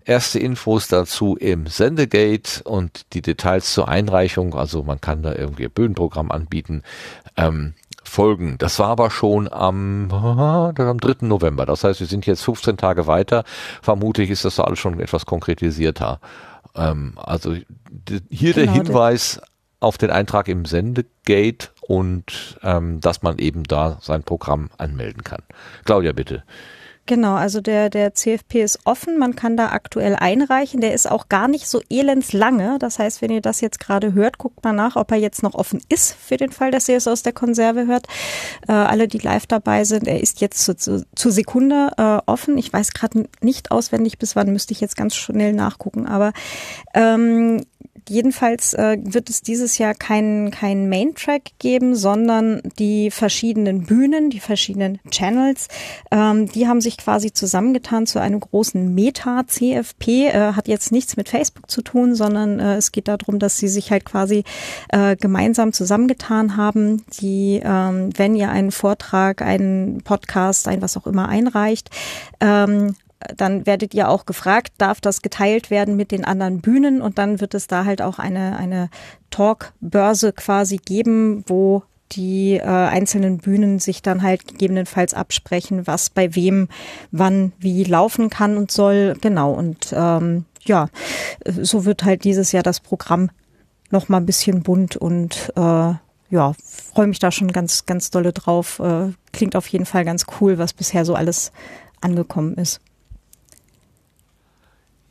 Erste 0.05 0.39
Infos 0.39 0.87
dazu 0.87 1.35
im 1.35 1.67
Sendegate 1.67 2.63
und 2.63 3.13
die 3.13 3.21
Details 3.21 3.73
zur 3.73 3.87
Einreichung, 3.87 4.53
also 4.53 4.83
man 4.83 4.99
kann 4.99 5.23
da 5.23 5.33
irgendwie 5.33 5.65
ein 5.65 5.71
Bühnenprogramm 5.71 6.31
anbieten, 6.31 6.83
ähm, 7.37 7.73
folgen. 8.03 8.57
Das 8.57 8.79
war 8.79 8.89
aber 8.89 9.09
schon 9.09 9.51
am, 9.51 10.11
am 10.11 10.99
3. 10.99 11.25
November. 11.25 11.65
Das 11.65 11.83
heißt, 11.83 11.99
wir 11.99 12.07
sind 12.07 12.25
jetzt 12.25 12.43
15 12.43 12.77
Tage 12.77 13.07
weiter. 13.07 13.43
Vermutlich 13.81 14.29
ist 14.29 14.45
das 14.45 14.59
alles 14.59 14.79
schon 14.79 14.99
etwas 14.99 15.25
konkretisierter. 15.25 16.19
Ähm, 16.75 17.13
also 17.17 17.55
hier 18.29 18.53
genau, 18.53 18.65
der 18.65 18.71
Hinweis 18.71 19.41
auf 19.79 19.97
den 19.97 20.11
Eintrag 20.11 20.47
im 20.47 20.65
Sendegate 20.65 21.69
und 21.81 22.57
ähm, 22.63 23.01
dass 23.01 23.21
man 23.21 23.37
eben 23.37 23.63
da 23.63 23.97
sein 24.01 24.23
Programm 24.23 24.69
anmelden 24.77 25.23
kann. 25.23 25.41
Claudia, 25.85 26.13
bitte. 26.13 26.43
Genau, 27.05 27.33
also 27.33 27.59
der, 27.59 27.89
der 27.89 28.13
CFP 28.13 28.63
ist 28.63 28.79
offen, 28.85 29.17
man 29.17 29.35
kann 29.35 29.57
da 29.57 29.71
aktuell 29.71 30.15
einreichen. 30.15 30.79
Der 30.79 30.93
ist 30.93 31.11
auch 31.11 31.27
gar 31.27 31.49
nicht 31.49 31.67
so 31.67 31.81
elends 31.89 32.31
lange. 32.31 32.79
Das 32.79 32.97
heißt, 32.97 33.21
wenn 33.21 33.29
ihr 33.29 33.41
das 33.41 33.59
jetzt 33.59 33.81
gerade 33.81 34.13
hört, 34.13 34.37
guckt 34.37 34.63
mal 34.63 34.71
nach, 34.71 34.95
ob 34.95 35.11
er 35.11 35.17
jetzt 35.17 35.43
noch 35.43 35.53
offen 35.53 35.81
ist 35.89 36.15
für 36.15 36.37
den 36.37 36.51
Fall, 36.51 36.71
dass 36.71 36.87
ihr 36.87 36.95
es 36.95 37.07
aus 37.07 37.21
der 37.21 37.33
Konserve 37.33 37.87
hört. 37.87 38.07
Äh, 38.69 38.71
alle, 38.71 39.09
die 39.09 39.17
live 39.17 39.47
dabei 39.47 39.83
sind, 39.83 40.07
er 40.07 40.21
ist 40.21 40.39
jetzt 40.39 40.63
zu, 40.63 40.77
zu, 40.77 41.05
zu 41.13 41.29
Sekunde 41.29 41.91
äh, 41.97 42.19
offen. 42.25 42.57
Ich 42.57 42.71
weiß 42.71 42.93
gerade 42.93 43.27
nicht 43.41 43.71
auswendig, 43.71 44.17
bis 44.17 44.37
wann 44.37 44.53
müsste 44.53 44.71
ich 44.71 44.79
jetzt 44.79 44.95
ganz 44.95 45.13
schnell 45.13 45.51
nachgucken. 45.51 46.07
Aber 46.07 46.31
ähm, 46.93 47.65
Jedenfalls 48.09 48.73
äh, 48.73 48.97
wird 49.01 49.29
es 49.29 49.41
dieses 49.41 49.77
Jahr 49.77 49.93
keinen 49.93 50.51
kein 50.51 50.89
Main-Track 50.89 51.51
geben, 51.59 51.95
sondern 51.95 52.61
die 52.79 53.11
verschiedenen 53.11 53.85
Bühnen, 53.85 54.29
die 54.29 54.39
verschiedenen 54.39 54.99
Channels, 55.09 55.67
ähm, 56.11 56.47
die 56.47 56.67
haben 56.67 56.81
sich 56.81 56.97
quasi 56.97 57.31
zusammengetan 57.31 58.05
zu 58.05 58.19
einem 58.19 58.39
großen 58.39 58.93
Meta-CFP. 58.93 60.27
Äh, 60.27 60.53
hat 60.53 60.67
jetzt 60.67 60.91
nichts 60.91 61.17
mit 61.17 61.29
Facebook 61.29 61.69
zu 61.69 61.81
tun, 61.81 62.15
sondern 62.15 62.59
äh, 62.59 62.75
es 62.75 62.91
geht 62.91 63.07
darum, 63.07 63.39
dass 63.39 63.57
sie 63.57 63.67
sich 63.67 63.91
halt 63.91 64.05
quasi 64.05 64.43
äh, 64.89 65.15
gemeinsam 65.15 65.73
zusammengetan 65.73 66.57
haben. 66.57 67.03
Die, 67.19 67.61
ähm, 67.63 68.09
wenn 68.15 68.35
ihr 68.35 68.49
einen 68.49 68.71
Vortrag, 68.71 69.41
einen 69.41 70.01
Podcast, 70.03 70.67
ein 70.67 70.81
was 70.81 70.97
auch 70.97 71.07
immer 71.07 71.29
einreicht, 71.29 71.89
ähm, 72.39 72.95
dann 73.37 73.65
werdet 73.65 73.93
ihr 73.93 74.09
auch 74.09 74.25
gefragt, 74.25 74.73
darf 74.77 75.01
das 75.01 75.21
geteilt 75.21 75.69
werden 75.69 75.95
mit 75.95 76.11
den 76.11 76.25
anderen 76.25 76.61
Bühnen 76.61 77.01
und 77.01 77.17
dann 77.17 77.41
wird 77.41 77.53
es 77.53 77.67
da 77.67 77.85
halt 77.85 78.01
auch 78.01 78.19
eine, 78.19 78.57
eine 78.57 78.89
Talk-Börse 79.29 80.33
quasi 80.33 80.77
geben, 80.77 81.43
wo 81.47 81.83
die 82.11 82.57
äh, 82.57 82.63
einzelnen 82.63 83.39
Bühnen 83.39 83.79
sich 83.79 84.01
dann 84.01 84.21
halt 84.21 84.47
gegebenenfalls 84.47 85.13
absprechen, 85.13 85.87
was 85.87 86.09
bei 86.09 86.35
wem 86.35 86.67
wann 87.11 87.53
wie 87.59 87.83
laufen 87.83 88.29
kann 88.29 88.57
und 88.57 88.71
soll. 88.71 89.15
Genau. 89.21 89.51
Und 89.53 89.93
ähm, 89.95 90.45
ja, 90.63 90.89
so 91.45 91.85
wird 91.85 92.03
halt 92.03 92.23
dieses 92.23 92.51
Jahr 92.51 92.63
das 92.63 92.79
Programm 92.79 93.29
noch 93.89 94.09
mal 94.09 94.17
ein 94.17 94.25
bisschen 94.25 94.63
bunt 94.63 94.95
und 94.95 95.51
äh, 95.55 95.93
ja, 96.29 96.53
freue 96.63 97.07
mich 97.07 97.19
da 97.19 97.31
schon 97.31 97.51
ganz, 97.51 97.85
ganz 97.85 98.09
dolle 98.09 98.33
drauf. 98.33 98.79
Äh, 98.79 99.09
klingt 99.31 99.55
auf 99.55 99.67
jeden 99.67 99.85
Fall 99.85 100.03
ganz 100.03 100.25
cool, 100.39 100.57
was 100.57 100.73
bisher 100.73 101.05
so 101.05 101.15
alles 101.15 101.51
angekommen 102.01 102.55
ist. 102.55 102.81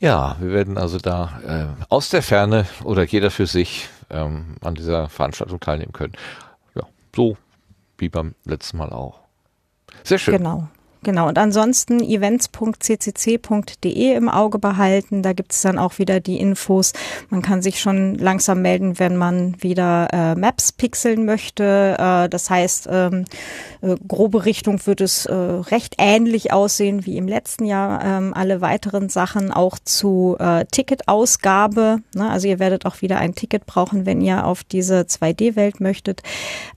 Ja, 0.03 0.35
wir 0.41 0.51
werden 0.51 0.79
also 0.79 0.99
da 0.99 1.77
äh, 1.79 1.85
aus 1.89 2.11
der 2.11 2.23
Ferne 2.23 2.67
oder 2.83 3.05
jeder 3.05 3.31
für 3.31 3.47
sich 3.47 3.89
ähm, 4.11 4.57
an 4.61 4.75
dieser 4.75 5.09
Veranstaltung 5.09 5.61
teilnehmen 5.61 5.93
können. 5.93 6.15
Ja, 6.75 6.83
so 7.15 7.37
wie 7.99 8.09
beim 8.09 8.35
letzten 8.45 8.79
Mal 8.79 8.91
auch. 8.91 9.21
Sehr 10.03 10.19
schön. 10.19 10.39
Genau. 10.39 10.67
Genau, 11.05 11.27
und 11.27 11.37
ansonsten 11.37 12.01
events.ccc.de 12.01 12.63
im 14.15 14.29
Auge 14.29 14.61
behalten. 14.61 15.23
Da 15.23 15.33
gibt 15.33 15.53
es 15.53 15.63
dann 15.63 15.77
auch 15.77 15.99
wieder 15.99 16.21
die 16.21 16.39
Infos. 16.39 16.93
Man 17.29 17.43
kann 17.43 17.61
sich 17.61 17.81
schon 17.81 18.15
langsam 18.15 18.63
melden, 18.63 19.01
wenn 19.01 19.17
man 19.17 19.61
wieder 19.61 20.07
äh, 20.13 20.37
Maps 20.37 20.71
pixeln 20.71 21.25
möchte. 21.25 21.97
Äh, 21.99 22.29
das 22.29 22.51
heißt, 22.51 22.89
ähm, 22.89 23.25
äh, 23.81 23.97
grobe 24.07 24.45
Richtung 24.45 24.87
wird 24.87 25.01
es 25.01 25.27
äh, 25.27 25.35
recht 25.35 25.97
ähnlich 25.99 26.53
aussehen 26.53 27.05
wie 27.05 27.17
im 27.17 27.27
letzten 27.27 27.65
Jahr. 27.65 28.05
Ähm, 28.05 28.33
alle 28.33 28.61
weiteren 28.61 29.09
Sachen 29.09 29.51
auch 29.51 29.81
zu 29.81 30.37
äh, 30.39 30.67
Ticketausgabe. 30.71 31.99
Ne? 32.15 32.31
Also 32.31 32.47
ihr 32.47 32.61
werdet 32.61 32.87
auch 32.87 33.03
wieder 33.03 33.19
ein 33.19 33.35
Ticket 33.35 33.67
brauchen, 33.67 34.07
wenn 34.07 34.21
ihr 34.21 34.47
auf 34.47 34.63
diese 34.63 35.01
2D-Welt 35.01 35.81
möchtet. 35.81 36.23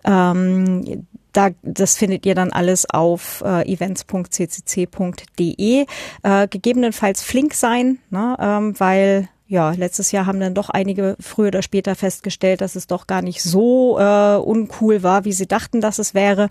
Ähm, 0.04 1.06
da, 1.36 1.50
das 1.62 1.96
findet 1.96 2.26
ihr 2.26 2.34
dann 2.36 2.52
alles 2.52 2.90
auf 2.90 3.42
äh, 3.46 3.72
events.ccc.de. 3.72 5.86
Äh, 6.24 6.48
gegebenenfalls 6.48 7.22
flink 7.22 7.54
sein, 7.54 8.00
ne, 8.10 8.36
ähm, 8.40 8.74
weil 8.80 9.30
ja, 9.48 9.72
letztes 9.72 10.12
Jahr 10.12 10.26
haben 10.26 10.40
dann 10.40 10.56
doch 10.56 10.70
einige 10.70 11.16
früher 11.20 11.50
oder 11.50 11.62
später 11.62 11.94
festgestellt, 11.96 12.62
dass 12.62 12.76
es 12.76 12.88
doch 12.88 13.06
gar 13.06 13.22
nicht 13.22 13.44
so 13.44 14.00
äh, 14.00 14.38
uncool 14.38 15.04
war, 15.04 15.24
wie 15.24 15.34
sie 15.34 15.46
dachten, 15.46 15.82
dass 15.82 16.00
es 16.00 16.16
wäre. 16.16 16.50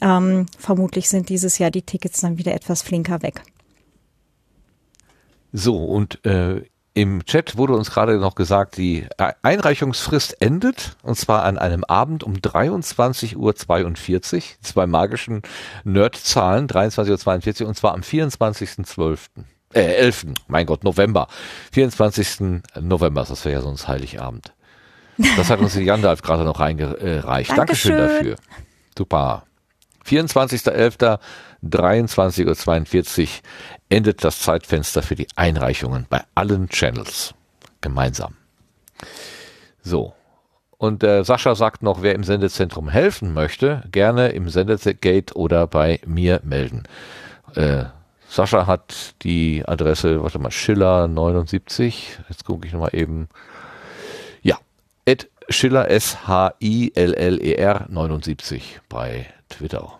Ähm, 0.00 0.46
vermutlich 0.58 1.10
sind 1.10 1.28
dieses 1.28 1.58
Jahr 1.58 1.70
die 1.70 1.82
Tickets 1.82 2.22
dann 2.22 2.38
wieder 2.38 2.54
etwas 2.54 2.80
flinker 2.80 3.20
weg. 3.22 3.42
So, 5.52 5.84
und 5.84 6.24
äh, 6.24 6.62
im 7.00 7.24
Chat 7.24 7.56
wurde 7.56 7.72
uns 7.72 7.90
gerade 7.90 8.18
noch 8.18 8.34
gesagt, 8.34 8.76
die 8.76 9.06
Einreichungsfrist 9.42 10.42
endet 10.42 10.96
und 11.02 11.16
zwar 11.16 11.44
an 11.44 11.56
einem 11.56 11.82
Abend 11.82 12.22
um 12.22 12.34
23.42 12.34 13.36
Uhr. 13.36 13.54
Zwei 14.60 14.86
magischen 14.86 15.40
Nerdzahlen, 15.84 16.68
23.42 16.68 17.62
Uhr 17.62 17.68
und 17.68 17.74
zwar 17.74 17.94
am 17.94 18.02
24.12. 18.02 19.18
Äh, 19.72 19.80
11. 19.80 20.26
Mein 20.48 20.66
Gott, 20.66 20.84
November. 20.84 21.28
24. 21.72 22.60
November, 22.78 23.24
das 23.26 23.46
wäre 23.46 23.54
ja 23.54 23.60
sonst 23.62 23.88
Heiligabend. 23.88 24.52
Das 25.38 25.48
hat 25.48 25.60
uns 25.60 25.72
die 25.72 25.84
Jandalf 25.84 26.20
gerade 26.20 26.44
noch 26.44 26.60
reingereicht. 26.60 27.56
Dankeschön. 27.56 27.96
Dankeschön 27.96 27.96
dafür. 27.96 28.36
Super. 28.96 29.44
24.11. 30.06 31.18
23.42 31.64 33.22
Uhr 33.22 33.28
endet 33.88 34.24
das 34.24 34.40
Zeitfenster 34.40 35.02
für 35.02 35.14
die 35.14 35.26
Einreichungen 35.36 36.06
bei 36.08 36.22
allen 36.34 36.68
Channels 36.68 37.34
gemeinsam. 37.80 38.36
So. 39.82 40.14
Und 40.78 41.04
äh, 41.04 41.24
Sascha 41.24 41.54
sagt 41.54 41.82
noch, 41.82 42.00
wer 42.00 42.14
im 42.14 42.24
Sendezentrum 42.24 42.88
helfen 42.88 43.34
möchte, 43.34 43.82
gerne 43.92 44.30
im 44.30 44.48
Sendegate 44.48 45.36
oder 45.36 45.66
bei 45.66 46.00
mir 46.06 46.40
melden. 46.42 46.84
Äh, 47.54 47.84
Sascha 48.30 48.66
hat 48.66 49.14
die 49.22 49.62
Adresse, 49.66 50.22
warte 50.22 50.38
mal, 50.38 50.50
Schiller 50.50 51.06
79. 51.06 52.18
Jetzt 52.28 52.44
gucke 52.46 52.66
ich 52.66 52.72
nochmal 52.72 52.94
eben. 52.94 53.28
Ja, 54.40 54.56
at 55.06 55.28
Schiller 55.50 55.90
S-H-I-L-L-E-R 55.90 57.86
79 57.90 58.80
bei 58.88 59.26
Twitter. 59.48 59.99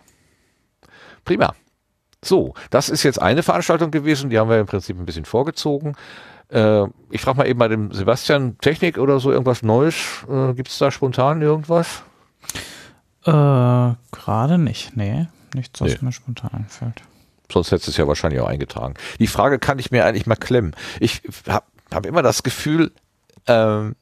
Prima. 1.25 1.53
So, 2.23 2.53
das 2.69 2.89
ist 2.89 3.03
jetzt 3.03 3.21
eine 3.21 3.41
Veranstaltung 3.41 3.89
gewesen, 3.89 4.29
die 4.29 4.37
haben 4.37 4.49
wir 4.49 4.59
im 4.59 4.67
Prinzip 4.67 4.97
ein 4.97 5.05
bisschen 5.05 5.25
vorgezogen. 5.25 5.95
Äh, 6.49 6.83
ich 7.09 7.21
frage 7.21 7.37
mal 7.37 7.47
eben 7.47 7.59
bei 7.59 7.67
dem 7.67 7.91
Sebastian, 7.91 8.57
Technik 8.59 8.97
oder 8.97 9.19
so, 9.19 9.31
irgendwas 9.31 9.63
Neues? 9.63 9.95
Äh, 10.29 10.53
Gibt 10.53 10.69
es 10.69 10.77
da 10.77 10.91
spontan 10.91 11.41
irgendwas? 11.41 12.03
Äh, 13.23 13.31
gerade 13.31 14.57
nicht, 14.57 14.95
nee. 14.95 15.27
Nichts, 15.53 15.81
was 15.81 15.93
nee. 15.93 15.97
mir 16.01 16.11
spontan 16.11 16.51
einfällt. 16.53 17.01
Sonst 17.51 17.71
hättest 17.71 17.87
du 17.87 17.91
es 17.91 17.97
ja 17.97 18.07
wahrscheinlich 18.07 18.39
auch 18.39 18.47
eingetragen. 18.47 18.93
Die 19.19 19.27
Frage 19.27 19.59
kann 19.59 19.79
ich 19.79 19.91
mir 19.91 20.05
eigentlich 20.05 20.25
mal 20.25 20.35
klemmen. 20.35 20.75
Ich 20.99 21.21
habe 21.47 21.65
hab 21.91 22.05
immer 22.05 22.21
das 22.21 22.43
Gefühl, 22.43 22.91
ähm, 23.47 23.95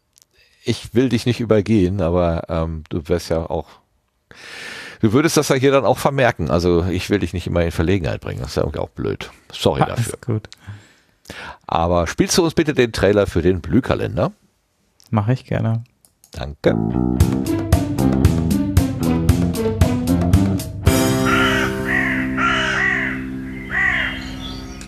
ich 0.64 0.94
will 0.94 1.10
dich 1.10 1.26
nicht 1.26 1.40
übergehen, 1.40 2.02
aber 2.02 2.44
ähm, 2.50 2.84
du 2.90 3.08
wärst 3.08 3.30
ja 3.30 3.50
auch 3.50 3.68
Du 5.00 5.14
würdest 5.14 5.38
das 5.38 5.50
ja 5.50 5.56
hier 5.56 5.72
dann 5.72 5.86
auch 5.86 5.98
vermerken. 5.98 6.50
Also 6.50 6.86
ich 6.86 7.10
will 7.10 7.20
dich 7.20 7.34
nicht 7.34 7.48
immer 7.48 7.64
in 7.64 7.72
Verlegenheit 7.72 8.22
bringen. 8.22 8.42
Das 8.42 8.50
ist 8.50 8.56
ja 8.58 8.64
auch 8.64 8.90
blöd. 8.90 9.32
Sorry 9.52 9.82
Alles 9.82 9.98
dafür. 9.98 10.20
Gut. 10.26 10.50
Aber 11.68 12.08
spielst 12.08 12.38
du 12.38 12.44
uns 12.44 12.54
bitte 12.54 12.74
den 12.74 12.92
Trailer 12.92 13.28
für 13.28 13.42
den 13.42 13.62
Blühkalender? 13.62 14.32
Mache 15.10 15.34
ich 15.34 15.46
gerne. 15.46 15.84
Danke. 16.32 16.76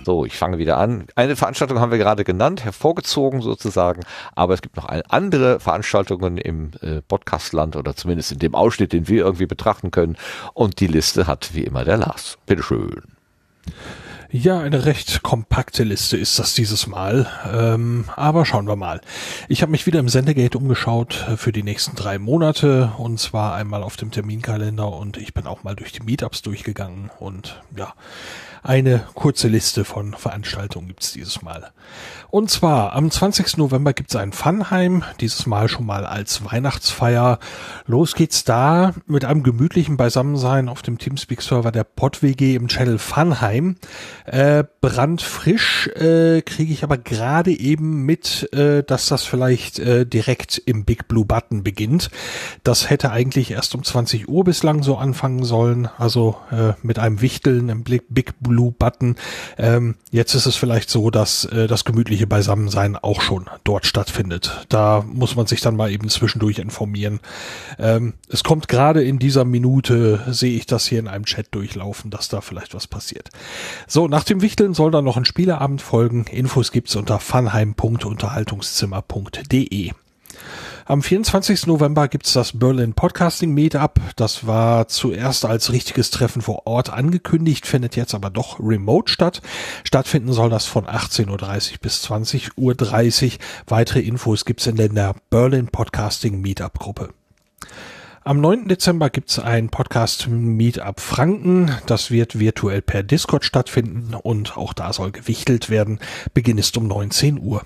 So, 0.03 0.26
ich 0.26 0.38
fange 0.38 0.57
wieder 0.57 0.78
an. 0.78 1.06
Eine 1.15 1.36
Veranstaltung 1.36 1.80
haben 1.80 1.91
wir 1.91 1.98
gerade 1.98 2.23
genannt, 2.23 2.64
hervorgezogen 2.64 3.41
sozusagen, 3.41 4.02
aber 4.36 4.53
es 4.53 4.61
gibt 4.61 4.78
noch 4.78 4.88
andere 5.10 5.60
Veranstaltungen 5.60 6.38
im 6.38 6.72
äh, 6.82 7.02
Podcastland 7.02 7.76
oder 7.76 7.95
zumindest 7.95 8.32
in 8.32 8.40
dem 8.40 8.56
Ausschnitt, 8.56 8.94
den 8.94 9.07
wir 9.07 9.23
irgendwie 9.26 9.45
betrachten 9.45 9.91
können. 9.91 10.18
Und 10.53 10.80
die 10.80 10.88
Liste 10.88 11.28
hat 11.28 11.53
wie 11.53 11.64
immer 11.64 11.86
der 11.86 11.98
Lars. 11.98 12.38
Bitteschön. 12.45 13.02
Ja, 14.34 14.61
eine 14.61 14.86
recht 14.86 15.23
kompakte 15.23 15.84
Liste 15.84 16.15
ist 16.15 16.40
das 16.40 16.53
dieses 16.53 16.88
Mal. 16.88 17.28
Ähm, 17.53 18.06
aber 18.15 18.45
schauen 18.45 18.65
wir 18.65 18.78
mal. 18.78 19.02
Ich 19.49 19.61
habe 19.61 19.73
mich 19.73 19.86
wieder 19.86 19.99
im 19.99 20.07
Sendegate 20.07 20.57
umgeschaut 20.57 21.14
für 21.36 21.52
die 21.52 21.64
nächsten 21.64 21.98
drei 21.98 22.18
Monate 22.18 22.94
und 22.98 23.19
zwar 23.19 23.56
einmal 23.56 23.84
auf 23.84 23.98
dem 23.98 24.10
Terminkalender 24.10 24.90
und 24.90 25.18
ich 25.18 25.34
bin 25.34 25.48
auch 25.48 25.64
mal 25.64 25.76
durch 25.76 25.91
die 25.91 26.03
Meetups 26.03 26.44
durchgegangen 26.44 27.11
und 27.19 27.61
ja, 27.76 27.94
eine 28.64 29.06
kurze 29.16 29.48
Liste 29.48 29.86
von 29.86 30.14
Veranstaltungen 30.14 30.88
gibt's 30.88 31.14
dieses 31.14 31.42
Mal. 31.42 31.72
Und 32.30 32.50
zwar 32.50 32.94
am 32.94 33.10
20. 33.10 33.58
November 33.58 33.92
gibt's 33.94 34.16
ein 34.16 34.32
Funheim, 34.32 35.04
dieses 35.20 35.48
Mal 35.48 35.68
schon 35.68 35.86
mal 35.86 36.06
als 36.06 36.46
Weihnachtsfeier. 36.46 37.40
Los 37.88 38.16
geht's 38.16 38.44
da 38.44 38.94
mit 39.08 39.26
einem 39.26 39.44
gemütlichen 39.44 39.98
Beisammensein 39.98 40.70
auf 40.70 40.82
dem 40.82 40.98
Teamspeak-Server 40.98 41.72
der 41.72 41.84
PodWG 41.84 42.56
im 42.56 42.68
Channel 42.68 43.00
Funheim. 43.00 43.78
Äh, 44.26 44.64
brandfrisch 44.80 45.88
äh, 45.88 46.42
kriege 46.42 46.72
ich 46.72 46.84
aber 46.84 46.98
gerade 46.98 47.52
eben 47.52 48.06
mit, 48.06 48.48
äh, 48.54 48.84
dass 48.84 49.08
das 49.08 49.26
vielleicht 49.26 49.80
äh, 49.80 50.06
direkt 50.06 50.62
im 50.66 50.86
Big 50.86 51.08
Blue 51.08 51.26
Button 51.26 51.64
beginnt. 51.64 52.12
Das 52.64 52.90
hätte 52.90 53.12
eigentlich 53.12 53.52
erst 53.52 53.74
um 53.76 53.84
20 53.84 54.30
Uhr 54.30 54.44
bislang 54.44 54.84
so 54.84 54.98
anfangen 54.98 55.44
sollen, 55.44 55.90
also 55.98 56.38
äh, 56.52 56.74
mit 56.82 57.00
einem 57.00 57.22
Wichteln 57.22 57.68
im 57.70 57.84
Big 57.84 58.40
Blue 58.40 58.51
Button. 58.78 59.15
Ähm, 59.57 59.95
jetzt 60.11 60.34
ist 60.34 60.45
es 60.45 60.56
vielleicht 60.56 60.90
so, 60.90 61.10
dass 61.10 61.45
äh, 61.45 61.68
das 61.68 61.86
gemütliche 61.86 62.28
Beisammensein 62.28 62.95
auch 62.95 63.22
schon 63.22 63.49
dort 63.64 63.86
stattfindet. 63.86 64.65
Da 64.69 65.03
muss 65.07 65.36
man 65.36 65.48
sich 65.48 65.61
dann 65.61 65.76
mal 65.76 65.91
eben 65.91 66.10
zwischendurch 66.10 66.60
informieren. 66.60 67.19
Ähm, 67.80 68.14
es 68.30 68.44
kommt 68.44 68.68
gerade 68.68 69.03
in 69.03 69.19
dieser 69.19 69.45
Minute, 69.45 70.22
sehe 70.30 70.57
ich 70.57 70.65
das 70.65 70.86
hier 70.86 70.99
in 70.99 71.07
einem 71.07 71.26
Chat 71.26 71.48
durchlaufen, 71.52 72.11
dass 72.11 72.28
da 72.28 72.41
vielleicht 72.41 72.73
was 72.73 72.88
passiert. 72.88 73.30
So, 73.88 74.07
nach 74.07 74.23
dem 74.23 74.41
Wichteln 74.41 74.73
soll 74.73 74.91
dann 74.91 75.06
noch 75.06 75.18
ein 75.18 75.26
Spieleabend 75.26 75.82
folgen. 75.82 76.26
Infos 76.26 76.72
gibt's 76.72 76.95
unter 76.95 77.19
funheim.unterhaltungszimmer.de. 77.19 79.91
Am 80.86 81.03
24. 81.03 81.68
November 81.68 82.08
gibt's 82.08 82.34
das 82.34 82.58
Berlin 82.58 82.94
Podcasting 82.94 83.53
Meetup. 83.53 83.99
Das 84.16 84.48
war 84.48 84.88
zuerst 84.88 85.45
als 85.45 85.72
richtiges 85.72 86.10
Treffen 86.10 86.41
vor 86.41 86.66
Ort 86.66 86.90
angekündigt, 86.90 87.68
findet 87.68 87.95
jetzt 87.95 88.16
aber 88.16 88.32
doch 88.32 88.60
remote 88.60 89.12
statt. 89.12 89.41
Stattfinden 89.84 90.34
soll 90.34 90.49
das 90.49 90.66
von 90.66 90.86
18.30 90.86 91.30
Uhr 91.74 91.78
bis 91.82 92.03
20.30 92.06 93.26
Uhr. 93.26 93.40
Weitere 93.68 93.99
Infos 93.99 94.44
gibt's 94.45 94.66
in 94.66 94.76
der 94.76 95.16
Berlin 95.30 95.68
Podcasting 95.68 96.41
Meetup 96.41 96.80
Gruppe. 96.80 97.10
Am 98.24 98.40
9. 98.40 98.68
Dezember 98.68 99.10
gibt's 99.10 99.38
ein 99.40 99.70
Podcast 99.70 100.28
Meetup 100.30 100.99
Franken. 100.99 101.76
Das 101.86 102.10
wird 102.10 102.40
virtuell 102.40 102.82
per 102.82 103.03
Discord 103.03 103.45
stattfinden 103.45 104.16
und 104.16 104.58
auch 104.58 104.74
da 104.74 104.94
soll 104.94 105.12
gewichtelt 105.12 105.70
werden. 105.70 105.99
Beginn 106.34 106.58
ist 106.58 106.76
um 106.78 106.88
19 106.88 107.40
Uhr. 107.40 107.66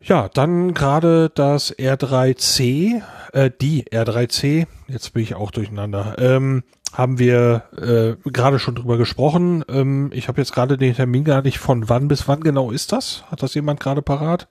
Ja, 0.00 0.28
dann 0.28 0.74
gerade 0.74 1.30
das 1.34 1.76
R3C, 1.76 3.02
äh, 3.32 3.50
die 3.60 3.84
R3C, 3.84 4.66
jetzt 4.88 5.14
bin 5.14 5.22
ich 5.22 5.34
auch 5.34 5.50
durcheinander, 5.50 6.16
ähm, 6.18 6.62
haben 6.92 7.18
wir 7.18 7.64
äh, 7.76 8.14
gerade 8.30 8.58
schon 8.58 8.76
drüber 8.76 8.98
gesprochen. 8.98 9.64
Ähm, 9.68 10.10
ich 10.12 10.28
habe 10.28 10.40
jetzt 10.40 10.52
gerade 10.52 10.78
den 10.78 10.94
Termin 10.94 11.24
gar 11.24 11.42
nicht 11.42 11.58
von 11.58 11.88
wann 11.88 12.08
bis 12.08 12.28
wann 12.28 12.40
genau 12.40 12.70
ist 12.70 12.92
das? 12.92 13.24
Hat 13.30 13.42
das 13.42 13.54
jemand 13.54 13.80
gerade 13.80 14.02
parat? 14.02 14.48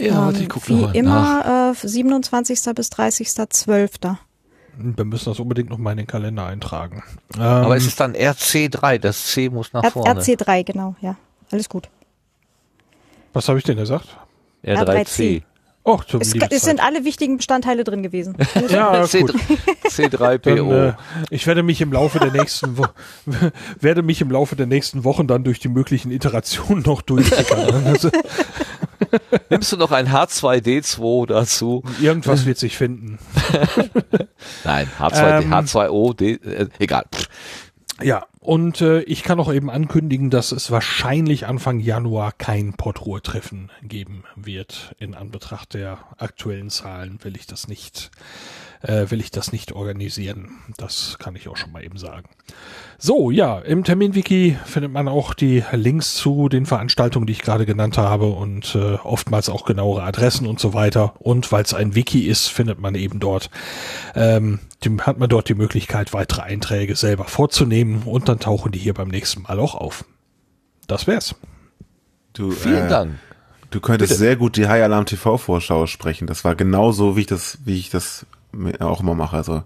Ja, 0.00 0.30
ähm, 0.30 0.36
ich 0.40 0.48
gucke 0.48 0.68
Wie 0.68 0.98
immer 0.98 1.74
äh, 1.74 1.86
27. 1.86 2.74
bis 2.74 2.90
30.12. 2.90 4.16
Wir 4.80 5.04
müssen 5.04 5.30
das 5.30 5.40
unbedingt 5.40 5.70
noch 5.70 5.78
mal 5.78 5.92
in 5.92 5.98
den 5.98 6.06
Kalender 6.06 6.46
eintragen. 6.46 7.02
Ähm, 7.34 7.42
Aber 7.42 7.76
es 7.76 7.86
ist 7.86 7.98
dann 7.98 8.14
RC3, 8.14 8.98
das 8.98 9.26
C 9.26 9.48
muss 9.48 9.72
nach 9.72 9.84
vorne. 9.90 10.20
RC3, 10.20 10.64
genau, 10.64 10.94
ja. 11.00 11.16
Alles 11.50 11.68
gut. 11.68 11.88
Was 13.32 13.48
habe 13.48 13.58
ich 13.58 13.64
denn 13.64 13.76
gesagt? 13.76 14.16
R3C. 14.64 14.84
R3C. 14.84 15.42
Oh, 15.84 15.98
es, 16.20 16.34
es 16.34 16.62
sind 16.62 16.84
alle 16.84 17.06
wichtigen 17.06 17.38
Bestandteile 17.38 17.82
drin 17.82 18.02
gewesen. 18.02 18.36
ja, 18.68 19.06
gut. 19.06 19.34
C3PO. 19.86 20.38
Dann, 20.38 20.88
äh, 20.90 20.92
ich 21.30 21.46
werde 21.46 21.62
mich 21.62 21.80
im 21.80 21.92
Laufe 21.92 22.18
der 22.18 22.30
nächsten 22.30 22.76
Wo 22.76 22.86
werde 23.80 24.02
mich 24.02 24.20
im 24.20 24.30
Laufe 24.30 24.54
der 24.54 24.66
nächsten 24.66 25.04
Wochen 25.04 25.26
dann 25.26 25.44
durch 25.44 25.60
die 25.60 25.68
möglichen 25.68 26.10
Iterationen 26.10 26.82
noch 26.82 27.00
durchsickern. 27.00 27.96
Nimmst 29.50 29.72
du 29.72 29.76
noch 29.76 29.92
ein 29.92 30.08
H2D2 30.08 31.26
dazu? 31.26 31.82
Irgendwas 32.00 32.46
wird 32.46 32.58
sich 32.58 32.76
finden. 32.76 33.18
Nein, 34.64 34.88
H2, 34.98 35.42
ähm, 35.42 35.52
H2O, 35.54 36.14
D, 36.14 36.32
äh, 36.32 36.68
egal. 36.78 37.04
Ja, 38.00 38.26
und 38.40 38.80
äh, 38.80 39.00
ich 39.02 39.24
kann 39.24 39.40
auch 39.40 39.52
eben 39.52 39.70
ankündigen, 39.70 40.30
dass 40.30 40.52
es 40.52 40.70
wahrscheinlich 40.70 41.46
Anfang 41.46 41.80
Januar 41.80 42.32
kein 42.32 42.74
Portruhe-Treffen 42.74 43.70
geben 43.82 44.24
wird. 44.36 44.94
In 44.98 45.14
Anbetracht 45.14 45.74
der 45.74 45.98
aktuellen 46.16 46.70
Zahlen 46.70 47.18
will 47.24 47.36
ich 47.36 47.46
das 47.46 47.66
nicht 47.66 48.10
äh, 48.82 49.10
will 49.10 49.20
ich 49.20 49.30
das 49.30 49.52
nicht 49.52 49.72
organisieren. 49.72 50.50
Das 50.76 51.16
kann 51.18 51.36
ich 51.36 51.48
auch 51.48 51.56
schon 51.56 51.72
mal 51.72 51.84
eben 51.84 51.98
sagen. 51.98 52.28
So, 52.98 53.30
ja, 53.30 53.58
im 53.58 53.84
Terminwiki 53.84 54.56
findet 54.64 54.92
man 54.92 55.08
auch 55.08 55.34
die 55.34 55.62
Links 55.72 56.14
zu 56.14 56.48
den 56.48 56.66
Veranstaltungen, 56.66 57.26
die 57.26 57.32
ich 57.32 57.42
gerade 57.42 57.66
genannt 57.66 57.98
habe 57.98 58.26
und 58.26 58.74
äh, 58.74 58.94
oftmals 58.94 59.48
auch 59.48 59.64
genauere 59.64 60.02
Adressen 60.02 60.46
und 60.46 60.58
so 60.58 60.74
weiter. 60.74 61.14
Und 61.18 61.50
weil 61.52 61.62
es 61.62 61.74
ein 61.74 61.94
Wiki 61.94 62.26
ist, 62.26 62.48
findet 62.48 62.80
man 62.80 62.94
eben 62.94 63.20
dort, 63.20 63.50
ähm, 64.14 64.58
die, 64.82 64.96
hat 65.00 65.18
man 65.18 65.28
dort 65.28 65.48
die 65.48 65.54
Möglichkeit, 65.54 66.12
weitere 66.12 66.42
Einträge 66.42 66.96
selber 66.96 67.24
vorzunehmen 67.24 68.02
und 68.04 68.28
dann 68.28 68.40
tauchen 68.40 68.72
die 68.72 68.78
hier 68.78 68.94
beim 68.94 69.08
nächsten 69.08 69.42
Mal 69.42 69.60
auch 69.60 69.74
auf. 69.74 70.04
Das 70.88 71.06
wär's. 71.06 71.34
Du, 72.32 72.50
Vielen 72.50 72.86
äh, 72.86 72.88
Dank. 72.88 73.18
Du 73.70 73.80
könntest 73.80 74.12
Bitte. 74.12 74.18
sehr 74.18 74.36
gut 74.36 74.56
die 74.56 74.66
High 74.66 74.82
Alarm 74.82 75.04
TV 75.04 75.36
Vorschau 75.36 75.86
sprechen. 75.86 76.26
Das 76.26 76.44
war 76.44 76.54
genauso, 76.54 77.16
wie 77.16 77.20
ich 77.20 77.26
das, 77.26 77.58
wie 77.64 77.78
ich 77.78 77.90
das 77.90 78.24
auch 78.80 79.00
immer 79.00 79.14
mache, 79.14 79.36
also 79.36 79.62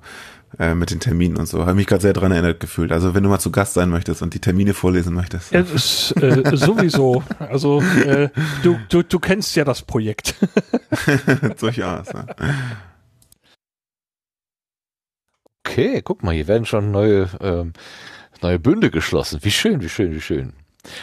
äh, 0.58 0.74
mit 0.74 0.90
den 0.90 1.00
Terminen 1.00 1.36
und 1.36 1.46
so. 1.46 1.60
Habe 1.60 1.74
mich 1.74 1.86
gerade 1.86 2.02
sehr 2.02 2.12
dran 2.12 2.32
erinnert 2.32 2.60
gefühlt. 2.60 2.92
Also 2.92 3.14
wenn 3.14 3.22
du 3.22 3.28
mal 3.28 3.38
zu 3.38 3.50
Gast 3.50 3.74
sein 3.74 3.88
möchtest 3.88 4.22
und 4.22 4.34
die 4.34 4.40
Termine 4.40 4.74
vorlesen 4.74 5.14
möchtest. 5.14 5.52
Äh, 5.52 6.56
sowieso. 6.56 7.22
Also 7.38 7.80
äh, 8.04 8.28
du, 8.62 8.78
du, 8.88 9.02
du 9.02 9.18
kennst 9.18 9.56
ja 9.56 9.64
das 9.64 9.82
Projekt. 9.82 10.34
Durchaus. 11.58 12.08
Ja. 12.12 12.26
Okay, 15.64 16.02
guck 16.02 16.22
mal, 16.22 16.34
hier 16.34 16.48
werden 16.48 16.66
schon 16.66 16.90
neue, 16.90 17.30
ähm, 17.40 17.72
neue 18.42 18.58
Bünde 18.58 18.90
geschlossen. 18.90 19.38
Wie 19.42 19.50
schön, 19.50 19.80
wie 19.80 19.88
schön, 19.88 20.12
wie 20.12 20.20
schön. 20.20 20.52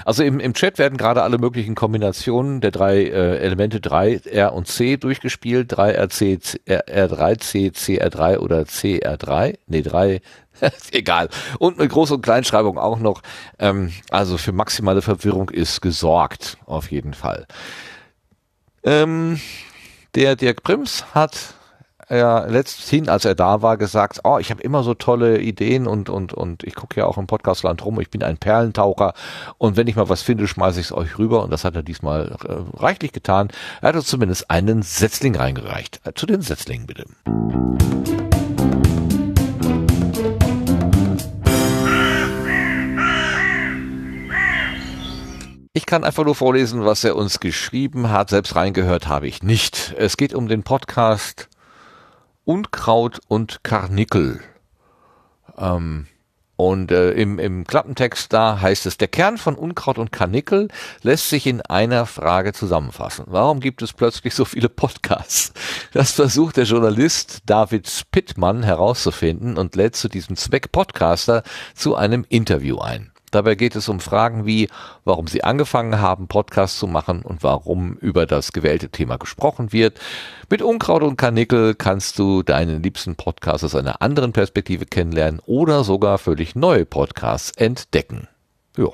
Also 0.05 0.23
im, 0.23 0.39
im 0.39 0.53
Chat 0.53 0.77
werden 0.77 0.97
gerade 0.97 1.23
alle 1.23 1.37
möglichen 1.37 1.75
Kombinationen 1.75 2.61
der 2.61 2.71
drei 2.71 3.03
äh, 3.03 3.37
Elemente 3.37 3.79
3, 3.79 4.21
R 4.31 4.53
und 4.53 4.67
C 4.67 4.97
durchgespielt. 4.97 5.73
3RC, 5.73 6.59
R3C, 6.67 7.73
CR3 7.73 8.37
oder 8.37 8.61
CR3. 8.63 9.57
Nee, 9.67 9.81
3, 9.81 10.21
egal. 10.91 11.29
Und 11.59 11.79
eine 11.79 11.89
Groß- 11.89 12.13
und 12.13 12.21
Kleinschreibung 12.21 12.77
auch 12.77 12.99
noch. 12.99 13.21
Ähm, 13.57 13.91
also 14.09 14.37
für 14.37 14.51
maximale 14.51 15.01
Verwirrung 15.01 15.49
ist 15.49 15.81
gesorgt, 15.81 16.57
auf 16.65 16.91
jeden 16.91 17.13
Fall. 17.13 17.47
Ähm, 18.83 19.39
der 20.15 20.35
Dirk 20.35 20.63
Prims 20.63 21.05
hat 21.13 21.53
ja 22.09 22.45
letzthin, 22.45 23.09
als 23.09 23.25
er 23.25 23.35
da 23.35 23.61
war, 23.61 23.77
gesagt, 23.77 24.21
oh, 24.23 24.37
ich 24.39 24.49
habe 24.49 24.61
immer 24.61 24.83
so 24.83 24.93
tolle 24.93 25.39
Ideen 25.39 25.87
und 25.87 26.09
und 26.09 26.33
und 26.33 26.63
ich 26.63 26.75
gucke 26.75 26.99
ja 26.99 27.05
auch 27.05 27.17
im 27.17 27.27
Podcastland 27.27 27.85
rum, 27.85 27.99
ich 27.99 28.09
bin 28.09 28.23
ein 28.23 28.37
Perlentaucher 28.37 29.13
und 29.57 29.77
wenn 29.77 29.87
ich 29.87 29.95
mal 29.95 30.09
was 30.09 30.21
finde, 30.21 30.47
schmeiße 30.47 30.79
ich 30.79 30.87
es 30.87 30.91
euch 30.91 31.17
rüber 31.17 31.43
und 31.43 31.51
das 31.51 31.63
hat 31.63 31.75
er 31.75 31.83
diesmal 31.83 32.35
äh, 32.43 32.77
reichlich 32.81 33.11
getan. 33.11 33.49
Er 33.81 33.89
hat 33.89 33.95
uns 33.95 34.07
zumindest 34.07 34.49
einen 34.49 34.81
Setzling 34.81 35.35
reingereicht. 35.35 36.01
Äh, 36.03 36.13
zu 36.13 36.25
den 36.25 36.41
Setzlingen 36.41 36.87
bitte. 36.87 37.05
Ich 45.73 45.85
kann 45.85 46.03
einfach 46.03 46.25
nur 46.25 46.35
vorlesen, 46.35 46.83
was 46.83 47.03
er 47.03 47.15
uns 47.15 47.39
geschrieben 47.39 48.09
hat. 48.09 48.31
Selbst 48.31 48.55
reingehört 48.55 49.07
habe 49.07 49.27
ich 49.27 49.43
nicht. 49.43 49.93
Es 49.97 50.17
geht 50.17 50.33
um 50.33 50.47
den 50.47 50.63
Podcast 50.63 51.47
Unkraut 52.49 53.19
und 53.27 53.63
Karnickel. 53.63 54.39
Ähm, 55.55 56.07
und 56.55 56.91
äh, 56.91 57.11
im, 57.11 57.37
im 57.37 57.63
Klappentext 57.63 58.33
da 58.33 58.59
heißt 58.59 58.87
es, 58.87 58.97
der 58.97 59.07
Kern 59.07 59.37
von 59.37 59.53
Unkraut 59.53 59.99
und 59.99 60.11
Karnickel 60.11 60.69
lässt 61.03 61.29
sich 61.29 61.45
in 61.45 61.61
einer 61.61 62.07
Frage 62.07 62.53
zusammenfassen. 62.53 63.25
Warum 63.27 63.59
gibt 63.59 63.83
es 63.83 63.93
plötzlich 63.93 64.33
so 64.33 64.45
viele 64.45 64.67
Podcasts? 64.67 65.53
Das 65.93 66.13
versucht 66.13 66.57
der 66.57 66.63
Journalist 66.63 67.43
David 67.45 67.87
Spittmann 67.87 68.63
herauszufinden 68.63 69.55
und 69.55 69.75
lädt 69.75 69.95
zu 69.95 70.09
diesem 70.09 70.35
Zweck 70.35 70.71
Podcaster 70.71 71.43
zu 71.75 71.95
einem 71.95 72.25
Interview 72.29 72.79
ein. 72.79 73.11
Dabei 73.31 73.55
geht 73.55 73.75
es 73.75 73.89
um 73.89 73.99
Fragen 73.99 74.45
wie, 74.45 74.69
warum 75.05 75.27
Sie 75.27 75.43
angefangen 75.43 75.99
haben, 75.99 76.27
Podcasts 76.27 76.79
zu 76.79 76.87
machen 76.87 77.21
und 77.21 77.43
warum 77.43 77.93
über 77.93 78.25
das 78.25 78.51
gewählte 78.53 78.89
Thema 78.89 79.17
gesprochen 79.17 79.71
wird. 79.71 79.99
Mit 80.49 80.61
Unkraut 80.61 81.03
und 81.03 81.17
Karnickel 81.17 81.75
kannst 81.75 82.19
du 82.19 82.43
deinen 82.43 82.83
liebsten 82.83 83.15
Podcast 83.15 83.63
aus 83.63 83.75
einer 83.75 84.01
anderen 84.01 84.33
Perspektive 84.33 84.85
kennenlernen 84.85 85.41
oder 85.45 85.83
sogar 85.83 86.17
völlig 86.17 86.55
neue 86.55 86.85
Podcasts 86.85 87.51
entdecken. 87.51 88.27
Ja, 88.77 88.89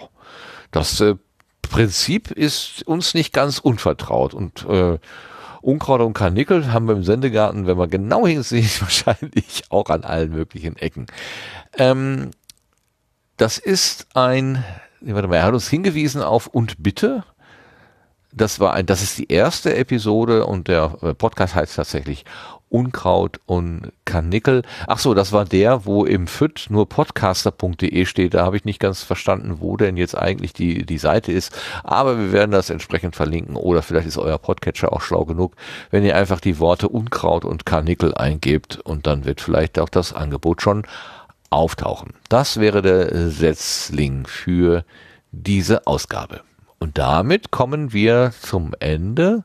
das 0.72 1.00
äh, 1.02 1.16
Prinzip 1.62 2.32
ist 2.32 2.88
uns 2.88 3.14
nicht 3.14 3.34
ganz 3.34 3.60
unvertraut 3.60 4.34
und 4.34 4.66
äh, 4.70 4.98
Unkraut 5.62 6.02
und 6.02 6.14
Karnickel 6.14 6.72
haben 6.72 6.88
wir 6.88 6.96
im 6.96 7.04
Sendegarten, 7.04 7.66
wenn 7.66 7.76
man 7.76 7.90
genau 7.90 8.28
hinsieht, 8.28 8.82
wahrscheinlich 8.82 9.64
auch 9.70 9.90
an 9.90 10.04
allen 10.04 10.32
möglichen 10.32 10.78
Ecken. 10.78 11.08
Ähm, 11.78 12.30
das 13.38 13.58
ist 13.58 14.08
ein, 14.14 14.64
warte 15.02 15.28
mal, 15.28 15.38
er 15.38 15.44
hat 15.44 15.54
uns 15.54 15.70
hingewiesen 15.70 16.22
auf 16.22 16.48
und 16.48 16.82
bitte. 16.82 17.24
Das 18.32 18.60
war 18.60 18.74
ein, 18.74 18.86
das 18.86 19.02
ist 19.02 19.18
die 19.18 19.32
erste 19.32 19.76
Episode 19.76 20.46
und 20.46 20.68
der 20.68 20.98
äh, 21.02 21.14
Podcast 21.14 21.56
heißt 21.56 21.76
tatsächlich 21.76 22.26
Unkraut 22.70 23.40
und 23.46 23.94
Karnickel. 24.04 24.64
Ach 24.88 25.00
so, 25.00 25.14
das 25.14 25.32
war 25.32 25.46
der, 25.46 25.86
wo 25.86 26.04
im 26.04 26.28
FIT 26.28 26.66
nur 26.70 26.90
podcaster.de 26.90 28.06
steht. 28.06 28.34
Da 28.34 28.44
habe 28.44 28.58
ich 28.58 28.66
nicht 28.66 28.80
ganz 28.80 29.04
verstanden, 29.04 29.62
wo 29.62 29.78
denn 29.78 29.96
jetzt 29.96 30.18
eigentlich 30.18 30.52
die, 30.52 30.86
die 30.86 30.98
Seite 30.98 31.32
ist. 31.32 31.58
Aber 31.84 32.18
wir 32.18 32.34
werden 32.34 32.52
das 32.52 32.70
entsprechend 32.70 33.16
verlinken. 33.16 33.56
Oder 33.56 33.82
vielleicht 33.82 34.08
ist 34.08 34.18
euer 34.18 34.40
Podcatcher 34.40 34.92
auch 34.92 35.02
schlau 35.02 35.24
genug, 35.24 35.56
wenn 35.92 36.04
ihr 36.04 36.18
einfach 36.18 36.42
die 36.42 36.60
Worte 36.60 36.90
Unkraut 36.90 37.46
und 37.46 37.66
Karnickel 37.66 38.14
eingebt 38.14 38.78
und 38.84 39.08
dann 39.08 39.24
wird 39.24 39.40
vielleicht 39.40 39.80
auch 39.80 39.90
das 39.90 40.12
Angebot 40.12 40.62
schon 40.62 40.84
auftauchen. 41.50 42.14
Das 42.30 42.60
wäre 42.60 42.82
der 42.82 43.30
Setzling 43.30 44.26
für 44.26 44.84
diese 45.32 45.88
Ausgabe. 45.88 46.42
Und 46.80 46.98
damit 46.98 47.52
kommen 47.52 47.94
wir 47.94 48.32
zum 48.42 48.74
Ende 48.80 49.44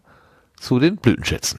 zu 0.59 0.79
den 0.79 0.97
Blütenschätzen. 0.97 1.59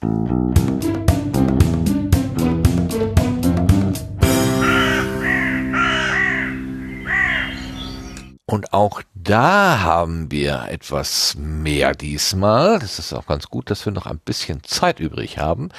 Und 8.46 8.74
auch 8.74 9.02
da 9.24 9.82
haben 9.82 10.32
wir 10.32 10.66
etwas 10.70 11.36
mehr 11.38 11.94
diesmal. 11.94 12.80
Das 12.80 12.98
ist 12.98 13.14
auch 13.14 13.28
ganz 13.28 13.48
gut, 13.48 13.70
dass 13.70 13.86
wir 13.86 13.94
noch 13.94 14.06
ein 14.06 14.20
bisschen 14.20 14.64
Zeit 14.64 15.00
übrig 15.00 15.38
haben. 15.38 15.70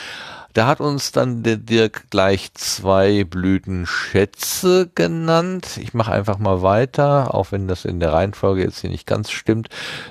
Da 0.53 0.67
hat 0.67 0.81
uns 0.81 1.13
dann 1.13 1.43
der 1.43 1.57
Dirk 1.57 2.11
gleich 2.11 2.53
zwei 2.55 3.25
Blütenschätze 3.25 4.91
genannt. 4.95 5.79
Ich 5.81 5.95
mache 5.95 6.13
einfach 6.13 6.39
mal 6.39 6.63
weiter, 6.63 7.35
auch 7.35 7.53
wenn 7.53 7.69
das 7.69 7.85
in 7.85 8.01
der 8.01 8.13
Reihenfolge 8.13 8.63
jetzt 8.63 8.81
hier 8.81 8.91
nicht 8.91 9.07
ganz 9.07 9.31
stimmt, 9.31 9.69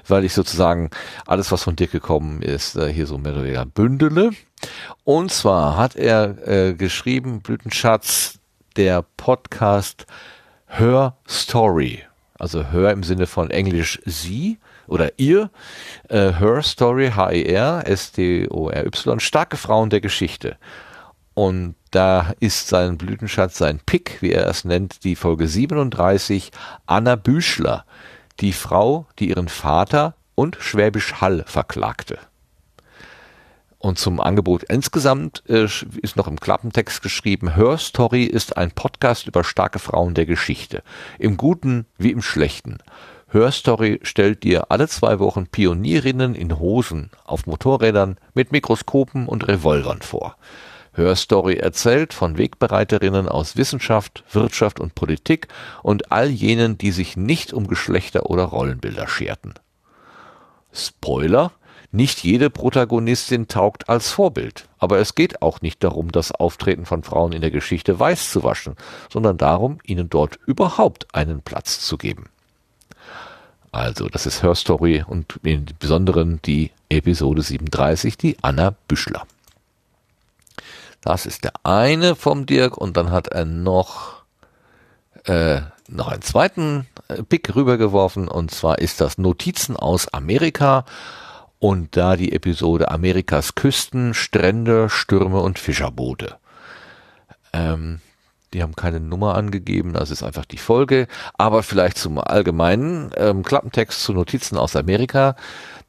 weil 0.07 0.25
ich 0.25 0.33
sozusagen 0.33 0.89
alles, 1.25 1.51
was 1.51 1.63
von 1.63 1.75
Dirk 1.75 1.91
gekommen 1.91 2.41
ist, 2.41 2.75
äh, 2.75 2.91
hier 2.91 3.05
so 3.05 3.17
mehr 3.17 3.33
oder 3.33 3.43
weniger 3.43 3.65
bündele. 3.65 4.31
Und 5.03 5.31
zwar 5.31 5.77
hat 5.77 5.95
er 5.95 6.47
äh, 6.47 6.73
geschrieben, 6.73 7.41
Blütenschatz, 7.41 8.39
der 8.75 9.05
Podcast 9.17 10.05
Hör 10.65 11.17
Story. 11.27 12.03
Also 12.41 12.71
Hör 12.71 12.89
im 12.89 13.03
Sinne 13.03 13.27
von 13.27 13.51
Englisch 13.51 14.01
sie 14.03 14.57
oder 14.87 15.19
ihr, 15.19 15.51
äh, 16.09 16.33
Her 16.33 16.63
Story, 16.63 17.11
H-E-R, 17.15 17.83
S-T-O-R-Y, 17.85 19.19
starke 19.19 19.57
Frauen 19.57 19.91
der 19.91 20.01
Geschichte. 20.01 20.57
Und 21.35 21.75
da 21.91 22.33
ist 22.39 22.67
sein 22.67 22.97
Blütenschatz, 22.97 23.59
sein 23.59 23.79
Pick, 23.85 24.23
wie 24.23 24.31
er 24.31 24.47
es 24.47 24.65
nennt, 24.65 25.03
die 25.03 25.15
Folge 25.15 25.47
37, 25.47 26.49
Anna 26.87 27.15
Büschler, 27.15 27.85
die 28.39 28.53
Frau, 28.53 29.05
die 29.19 29.29
ihren 29.29 29.47
Vater 29.47 30.15
und 30.33 30.57
Schwäbisch 30.59 31.21
Hall 31.21 31.43
verklagte. 31.45 32.17
Und 33.81 33.97
zum 33.97 34.21
Angebot 34.21 34.61
insgesamt 34.61 35.41
äh, 35.47 35.63
ist 35.63 36.15
noch 36.15 36.27
im 36.27 36.39
Klappentext 36.39 37.01
geschrieben, 37.01 37.55
Her 37.55 37.79
Story 37.79 38.25
ist 38.25 38.55
ein 38.55 38.69
Podcast 38.69 39.25
über 39.25 39.43
starke 39.43 39.79
Frauen 39.79 40.13
der 40.13 40.27
Geschichte, 40.27 40.83
im 41.17 41.35
Guten 41.35 41.87
wie 41.97 42.11
im 42.11 42.21
Schlechten. 42.21 42.77
Hörstory 43.29 43.99
stellt 44.03 44.43
dir 44.43 44.69
alle 44.69 44.87
zwei 44.87 45.17
Wochen 45.17 45.47
Pionierinnen 45.47 46.35
in 46.35 46.59
Hosen 46.59 47.09
auf 47.25 47.47
Motorrädern 47.47 48.17
mit 48.35 48.51
Mikroskopen 48.51 49.25
und 49.25 49.47
Revolvern 49.47 50.03
vor. 50.03 50.35
Hörstory 50.93 51.55
erzählt 51.55 52.13
von 52.13 52.37
Wegbereiterinnen 52.37 53.27
aus 53.27 53.57
Wissenschaft, 53.57 54.23
Wirtschaft 54.31 54.79
und 54.79 54.93
Politik 54.93 55.47
und 55.81 56.11
all 56.11 56.29
jenen, 56.29 56.77
die 56.77 56.91
sich 56.91 57.17
nicht 57.17 57.51
um 57.51 57.65
Geschlechter 57.65 58.29
oder 58.29 58.43
Rollenbilder 58.43 59.07
scherten. 59.07 59.55
Spoiler, 60.71 61.51
nicht 61.91 62.23
jede 62.23 62.49
Protagonistin 62.49 63.47
taugt 63.47 63.89
als 63.89 64.11
Vorbild, 64.11 64.67
aber 64.79 64.99
es 64.99 65.15
geht 65.15 65.41
auch 65.41 65.61
nicht 65.61 65.83
darum, 65.83 66.11
das 66.11 66.31
Auftreten 66.31 66.85
von 66.85 67.03
Frauen 67.03 67.33
in 67.33 67.41
der 67.41 67.51
Geschichte 67.51 67.99
weiß 67.99 68.31
zu 68.31 68.43
waschen, 68.43 68.75
sondern 69.09 69.37
darum, 69.37 69.79
ihnen 69.83 70.09
dort 70.09 70.39
überhaupt 70.45 71.13
einen 71.13 71.41
Platz 71.41 71.81
zu 71.81 71.97
geben. 71.97 72.29
Also, 73.73 74.09
das 74.09 74.25
ist 74.25 74.43
Her 74.43 74.55
Story 74.55 75.03
und 75.05 75.39
im 75.43 75.65
Besonderen 75.79 76.41
die 76.43 76.71
Episode 76.89 77.41
37, 77.41 78.17
die 78.17 78.37
Anna 78.41 78.75
Büschler. 78.87 79.25
Das 81.01 81.25
ist 81.25 81.45
der 81.45 81.53
eine 81.63 82.15
vom 82.15 82.45
Dirk 82.45 82.77
und 82.77 82.95
dann 82.97 83.11
hat 83.11 83.29
er 83.29 83.45
noch, 83.45 84.23
äh, 85.25 85.61
noch 85.87 86.09
einen 86.09 86.21
zweiten 86.21 86.85
äh, 87.07 87.23
Pick 87.23 87.55
rübergeworfen 87.55 88.27
und 88.27 88.51
zwar 88.51 88.79
ist 88.79 89.01
das 89.01 89.17
Notizen 89.17 89.75
aus 89.75 90.07
Amerika 90.09 90.85
und 91.61 91.95
da 91.95 92.15
die 92.15 92.31
Episode 92.31 92.89
Amerikas 92.89 93.53
Küsten, 93.53 94.15
Strände, 94.15 94.89
Stürme 94.89 95.41
und 95.41 95.59
Fischerboote. 95.59 96.37
Ähm, 97.53 98.01
die 98.51 98.63
haben 98.63 98.75
keine 98.75 98.99
Nummer 98.99 99.35
angegeben, 99.35 99.93
das 99.93 100.09
ist 100.09 100.23
einfach 100.23 100.45
die 100.45 100.57
Folge. 100.57 101.07
Aber 101.37 101.61
vielleicht 101.61 101.99
zum 101.99 102.17
allgemeinen 102.17 103.11
ähm, 103.15 103.43
Klappentext 103.43 104.01
zu 104.01 104.11
Notizen 104.11 104.57
aus 104.57 104.75
Amerika. 104.75 105.35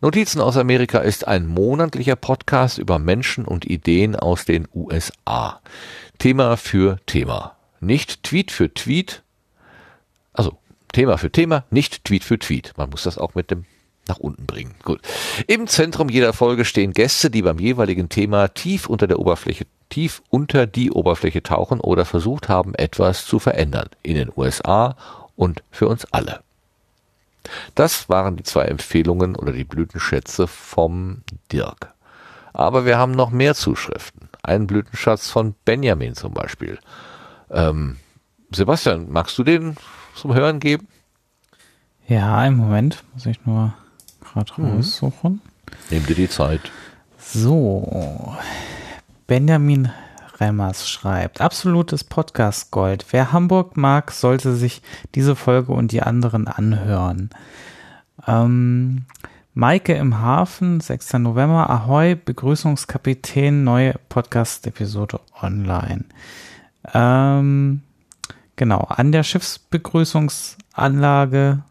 Notizen 0.02 0.42
aus 0.42 0.58
Amerika 0.58 0.98
ist 0.98 1.26
ein 1.26 1.46
monatlicher 1.46 2.16
Podcast 2.16 2.76
über 2.76 2.98
Menschen 2.98 3.46
und 3.46 3.64
Ideen 3.64 4.14
aus 4.14 4.44
den 4.44 4.68
USA. 4.74 5.62
Thema 6.18 6.58
für 6.58 6.98
Thema. 7.06 7.56
Nicht 7.80 8.24
Tweet 8.24 8.50
für 8.50 8.74
Tweet. 8.74 9.22
Also 10.34 10.58
Thema 10.92 11.16
für 11.16 11.32
Thema, 11.32 11.64
nicht 11.70 12.04
Tweet 12.04 12.24
für 12.24 12.38
Tweet. 12.38 12.74
Man 12.76 12.90
muss 12.90 13.04
das 13.04 13.16
auch 13.16 13.34
mit 13.34 13.50
dem 13.50 13.64
nach 14.08 14.18
unten 14.18 14.46
bringen. 14.46 14.74
Gut. 14.82 15.00
Im 15.46 15.66
Zentrum 15.66 16.08
jeder 16.08 16.32
Folge 16.32 16.64
stehen 16.64 16.92
Gäste, 16.92 17.30
die 17.30 17.42
beim 17.42 17.58
jeweiligen 17.58 18.08
Thema 18.08 18.48
tief 18.48 18.88
unter 18.88 19.06
der 19.06 19.18
Oberfläche 19.18 19.66
tief 19.92 20.22
unter 20.30 20.66
die 20.66 20.90
Oberfläche 20.90 21.42
tauchen 21.42 21.78
oder 21.78 22.06
versucht 22.06 22.48
haben, 22.48 22.74
etwas 22.74 23.26
zu 23.26 23.38
verändern 23.38 23.90
in 24.02 24.14
den 24.14 24.32
USA 24.34 24.96
und 25.36 25.62
für 25.70 25.86
uns 25.86 26.06
alle. 26.12 26.40
Das 27.74 28.08
waren 28.08 28.36
die 28.36 28.42
zwei 28.42 28.64
Empfehlungen 28.64 29.36
oder 29.36 29.52
die 29.52 29.64
Blütenschätze 29.64 30.46
vom 30.46 31.22
Dirk. 31.50 31.92
Aber 32.54 32.86
wir 32.86 32.96
haben 32.96 33.12
noch 33.12 33.30
mehr 33.30 33.54
Zuschriften. 33.54 34.28
Einen 34.42 34.66
Blütenschatz 34.66 35.28
von 35.28 35.54
Benjamin 35.64 36.14
zum 36.14 36.32
Beispiel. 36.32 36.78
Ähm, 37.50 37.96
Sebastian, 38.50 39.10
magst 39.10 39.36
du 39.38 39.44
den 39.44 39.76
zum 40.14 40.34
Hören 40.34 40.58
geben? 40.58 40.88
Ja, 42.08 42.38
einen 42.38 42.56
Moment, 42.56 43.04
muss 43.12 43.26
ich 43.26 43.44
nur 43.44 43.74
gerade 44.22 44.52
mhm. 44.56 44.76
raussuchen. 44.76 45.40
Nimm 45.90 46.06
dir 46.06 46.14
die 46.14 46.28
Zeit. 46.28 46.70
So, 47.18 48.36
Benjamin 49.26 49.90
Remmers 50.38 50.88
schreibt, 50.88 51.40
absolutes 51.40 52.04
Podcast 52.04 52.70
Gold. 52.70 53.06
Wer 53.10 53.32
Hamburg 53.32 53.76
mag, 53.76 54.10
sollte 54.10 54.54
sich 54.54 54.82
diese 55.14 55.36
Folge 55.36 55.72
und 55.72 55.92
die 55.92 56.02
anderen 56.02 56.48
anhören. 56.48 57.30
Ähm, 58.26 59.04
Maike 59.54 59.94
im 59.94 60.18
Hafen, 60.18 60.80
6. 60.80 61.14
November, 61.14 61.70
Ahoi, 61.70 62.14
Begrüßungskapitän, 62.14 63.64
neue 63.64 63.94
Podcast-Episode 64.08 65.20
online. 65.40 66.04
Ähm, 66.92 67.82
genau, 68.56 68.80
an 68.88 69.12
der 69.12 69.22
Schiffsbegrüßungsanlage 69.22 71.62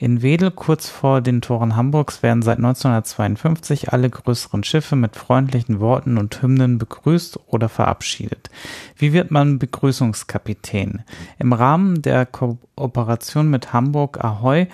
in 0.00 0.22
Wedel, 0.22 0.50
kurz 0.50 0.88
vor 0.88 1.20
den 1.20 1.42
Toren 1.42 1.76
Hamburgs, 1.76 2.22
werden 2.22 2.40
seit 2.40 2.56
1952 2.56 3.92
alle 3.92 4.08
größeren 4.08 4.64
Schiffe 4.64 4.96
mit 4.96 5.14
freundlichen 5.14 5.78
Worten 5.78 6.16
und 6.16 6.40
Hymnen 6.40 6.78
begrüßt 6.78 7.38
oder 7.48 7.68
verabschiedet. 7.68 8.48
Wie 8.96 9.12
wird 9.12 9.30
man 9.30 9.58
Begrüßungskapitän? 9.58 11.04
Im 11.38 11.52
Rahmen 11.52 12.00
der 12.00 12.24
Kooperation 12.24 13.50
mit 13.50 13.74
Hamburg 13.74 14.24
Ahoy 14.24 14.68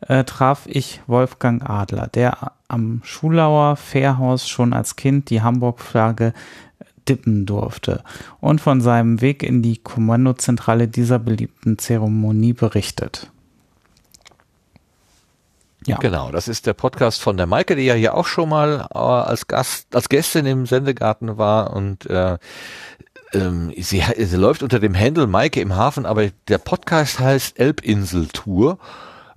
äh, 0.00 0.24
traf 0.24 0.62
ich 0.66 1.02
Wolfgang 1.06 1.68
Adler, 1.68 2.06
der 2.06 2.52
am 2.66 3.02
Schulauer 3.04 3.76
Fährhaus 3.76 4.48
schon 4.48 4.72
als 4.72 4.96
Kind 4.96 5.28
die 5.28 5.42
Hamburg-Flagge 5.42 6.32
dippen 7.06 7.44
durfte 7.44 8.02
und 8.40 8.62
von 8.62 8.80
seinem 8.80 9.20
Weg 9.20 9.42
in 9.42 9.60
die 9.60 9.76
Kommandozentrale 9.76 10.88
dieser 10.88 11.18
beliebten 11.18 11.76
Zeremonie 11.76 12.54
berichtet. 12.54 13.30
Ja. 15.86 15.96
Genau, 15.96 16.30
das 16.30 16.46
ist 16.46 16.66
der 16.66 16.74
Podcast 16.74 17.22
von 17.22 17.36
der 17.36 17.46
Maike, 17.46 17.74
die 17.74 17.84
ja 17.84 17.94
hier 17.94 18.14
auch 18.14 18.26
schon 18.26 18.50
mal 18.50 18.86
äh, 18.92 18.98
als 18.98 19.46
Gast, 19.46 19.94
als 19.94 20.08
Gästin 20.08 20.44
im 20.44 20.66
Sendegarten 20.66 21.38
war 21.38 21.74
und 21.74 22.04
äh, 22.06 22.36
ähm, 23.32 23.72
sie, 23.78 24.02
sie 24.16 24.36
läuft 24.36 24.62
unter 24.62 24.78
dem 24.78 24.98
Handle 24.98 25.26
Maike 25.26 25.60
im 25.60 25.74
Hafen, 25.74 26.04
aber 26.04 26.28
der 26.48 26.58
Podcast 26.58 27.18
heißt 27.18 27.58
Elbinsel 27.58 28.28
Tour 28.28 28.78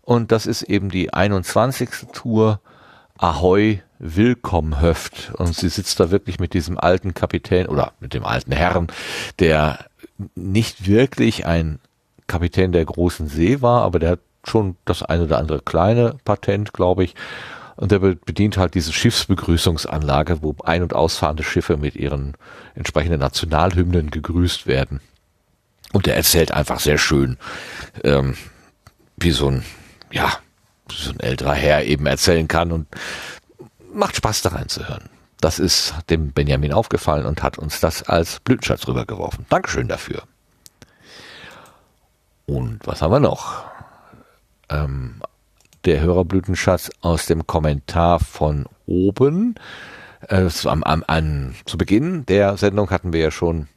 und 0.02 0.32
das 0.32 0.46
ist 0.46 0.64
eben 0.64 0.90
die 0.90 1.14
21. 1.14 1.90
Tour 2.12 2.60
Ahoi 3.18 3.82
Willkommen 4.00 4.82
Höft 4.82 5.32
und 5.38 5.56
sie 5.56 5.70
sitzt 5.70 5.98
da 6.02 6.12
wirklich 6.12 6.38
mit 6.38 6.54
diesem 6.54 6.78
alten 6.78 7.14
Kapitän 7.14 7.68
oder 7.68 7.94
mit 8.02 8.14
dem 8.14 8.26
alten 8.26 8.52
Herrn, 8.52 8.88
der 9.40 9.86
nicht 10.36 10.88
wirklich 10.88 11.46
ein 11.46 11.80
Kapitän 12.28 12.74
der 12.74 12.84
großen 12.84 13.30
See 13.30 13.62
war, 13.62 13.84
aber 13.84 14.00
der 14.00 14.12
hat 14.12 14.20
schon 14.46 14.76
das 14.86 15.04
eine 15.04 15.24
oder 15.24 15.38
andere 15.38 15.62
kleine 15.62 16.16
Patent, 16.26 16.74
glaube 16.74 17.04
ich. 17.04 17.16
Und 17.76 17.92
der 17.92 18.00
bedient 18.00 18.58
halt 18.58 18.76
diese 18.76 18.94
Schiffsbegrüßungsanlage, 18.94 20.44
wo 20.44 20.56
ein- 20.64 20.84
und 20.84 20.94
ausfahrende 20.94 21.44
Schiffe 21.44 21.78
mit 21.78 21.96
ihren 21.96 22.36
entsprechenden 22.76 23.20
Nationalhymnen 23.20 24.12
gegrüßt 24.12 24.68
werden. 24.68 25.02
Und 25.92 26.08
er 26.08 26.16
erzählt 26.16 26.52
einfach 26.52 26.80
sehr 26.80 26.98
schön, 26.98 27.38
ähm, 28.04 28.36
wie 29.18 29.32
so 29.32 29.48
ein, 29.50 29.64
ja, 30.12 30.32
so 30.92 31.12
ein 31.12 31.20
älterer 31.20 31.54
Herr 31.54 31.84
eben 31.84 32.06
erzählen 32.06 32.48
kann 32.48 32.72
und 32.72 32.88
macht 33.94 34.16
Spaß 34.16 34.42
da 34.42 34.50
reinzuhören. 34.50 35.10
Das 35.40 35.60
ist 35.60 35.94
dem 36.10 36.32
Benjamin 36.32 36.74
aufgefallen 36.74 37.26
und 37.26 37.44
hat 37.44 37.58
uns 37.58 37.80
das 37.80 38.04
als 38.04 38.40
Blütenschatz 38.40 38.88
rübergeworfen. 38.88 39.46
Dankeschön 39.50 39.88
dafür. 39.88 40.24
Und 42.46 42.80
was 42.86 43.02
haben 43.02 43.12
wir 43.12 43.20
noch? 43.20 43.73
Ähm, 44.70 45.22
der 45.86 46.02
Hörerblütenschatz 46.02 46.92
aus 47.02 47.26
dem 47.26 47.46
Kommentar 47.46 48.20
von 48.20 48.66
oben. 48.86 49.56
Äh, 50.28 50.50
am, 50.66 50.84
am, 50.84 51.04
an, 51.08 51.56
zu 51.66 51.78
Beginn 51.78 52.26
der 52.26 52.58
Sendung 52.58 52.90
hatten 52.90 53.14
wir 53.14 53.20
ja 53.20 53.32
schon 53.32 53.68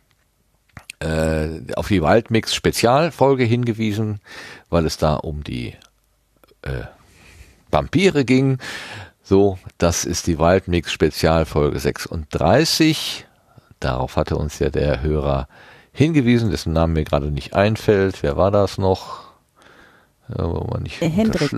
äh, 1.01 1.49
auf 1.75 1.89
die 1.89 2.03
Waldmix 2.03 2.55
Spezialfolge 2.55 3.45
hingewiesen, 3.45 4.21
weil 4.71 4.87
es 4.87 4.97
da 4.97 5.15
um 5.15 5.43
die 5.43 5.75
äh, 6.63 6.85
Vampire 7.71 8.25
ging. 8.25 8.59
So, 9.23 9.59
das 9.79 10.05
ist 10.05 10.29
die 10.29 10.39
Waldmix 10.39 10.93
Spezialfolge 10.93 11.81
36. 11.81 13.27
Darauf 13.81 14.17
hatte 14.17 14.37
uns 14.37 14.59
ja 14.61 14.71
der 14.71 15.03
Hörer 15.03 15.49
hingewiesen, 15.93 16.51
dessen 16.51 16.73
Namen 16.73 16.93
mir 16.93 17.05
gerade 17.05 17.31
nicht 17.31 17.55
einfällt. 17.55 18.23
Wer 18.23 18.37
war 18.37 18.51
das 18.51 18.79
noch? 18.79 19.26
Ja, 20.29 20.45
wollen 20.45 20.71
wir 20.71 20.81
nicht 20.81 21.01
der 21.01 21.09
Hendrik. 21.09 21.51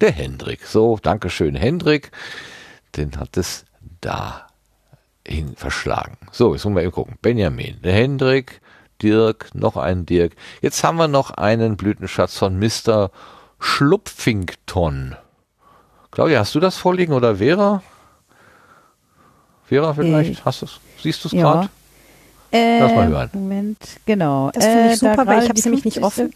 Der 0.00 0.12
Hendrik. 0.12 0.64
So, 0.64 0.98
Dankeschön, 1.02 1.54
Hendrik. 1.54 2.10
Den 2.96 3.16
hat 3.18 3.36
es 3.36 3.64
da 4.00 4.48
hin 5.26 5.54
verschlagen. 5.56 6.16
So, 6.32 6.54
jetzt 6.54 6.64
wollen 6.64 6.76
wir 6.76 6.82
eben 6.82 6.92
gucken. 6.92 7.16
Benjamin, 7.22 7.80
der 7.82 7.92
Hendrik, 7.92 8.60
Dirk, 9.02 9.54
noch 9.54 9.76
ein 9.76 10.06
Dirk. 10.06 10.34
Jetzt 10.60 10.84
haben 10.84 10.96
wir 10.96 11.08
noch 11.08 11.30
einen 11.30 11.76
Blütenschatz 11.76 12.36
von 12.36 12.58
Mr. 12.58 13.10
Schlupfington. 13.58 15.16
Claudia, 16.10 16.40
hast 16.40 16.54
du 16.54 16.60
das 16.60 16.76
vorliegen 16.76 17.12
oder 17.12 17.36
Vera? 17.36 17.82
Vera 19.66 19.94
vielleicht? 19.94 20.40
Äh, 20.40 20.42
hast 20.44 20.62
du's? 20.62 20.80
Siehst 21.02 21.24
du 21.24 21.28
es 21.28 21.32
ja. 21.32 21.42
gerade? 21.42 21.68
Äh, 22.52 22.80
Lass 22.80 22.94
mal 22.94 23.08
hören. 23.08 23.30
Moment, 23.32 23.78
genau. 24.06 24.50
Das 24.52 24.64
finde 24.64 24.86
ich 24.86 24.92
äh, 24.92 24.96
super, 24.96 25.26
weil 25.26 25.42
ich 25.42 25.48
habe 25.48 25.58
es 25.58 25.64
nämlich 25.64 25.84
nicht 25.84 26.02
offen. 26.02 26.32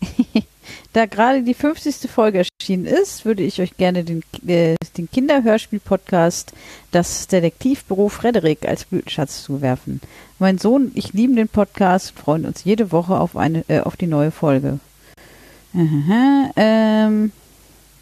Da 0.92 1.06
gerade 1.06 1.42
die 1.42 1.54
50. 1.54 2.10
Folge 2.10 2.44
erschienen 2.44 2.84
ist, 2.84 3.24
würde 3.24 3.42
ich 3.42 3.60
euch 3.60 3.76
gerne 3.76 4.04
den, 4.04 4.22
äh, 4.46 4.76
den 4.96 5.10
Kinderhörspiel-Podcast 5.10 6.52
Das 6.90 7.26
Detektivbüro 7.28 8.08
Frederik 8.08 8.66
als 8.66 8.84
Blütenschatz 8.84 9.42
zuwerfen. 9.42 10.00
Mein 10.38 10.58
Sohn, 10.58 10.92
ich 10.94 11.12
lieben 11.12 11.36
den 11.36 11.48
Podcast 11.48 12.10
und 12.10 12.22
freuen 12.22 12.46
uns 12.46 12.64
jede 12.64 12.92
Woche 12.92 13.18
auf, 13.18 13.36
eine, 13.36 13.64
äh, 13.68 13.80
auf 13.80 13.96
die 13.96 14.06
neue 14.06 14.30
Folge. 14.30 14.80
Aha, 15.74 16.50
ähm, 16.56 17.32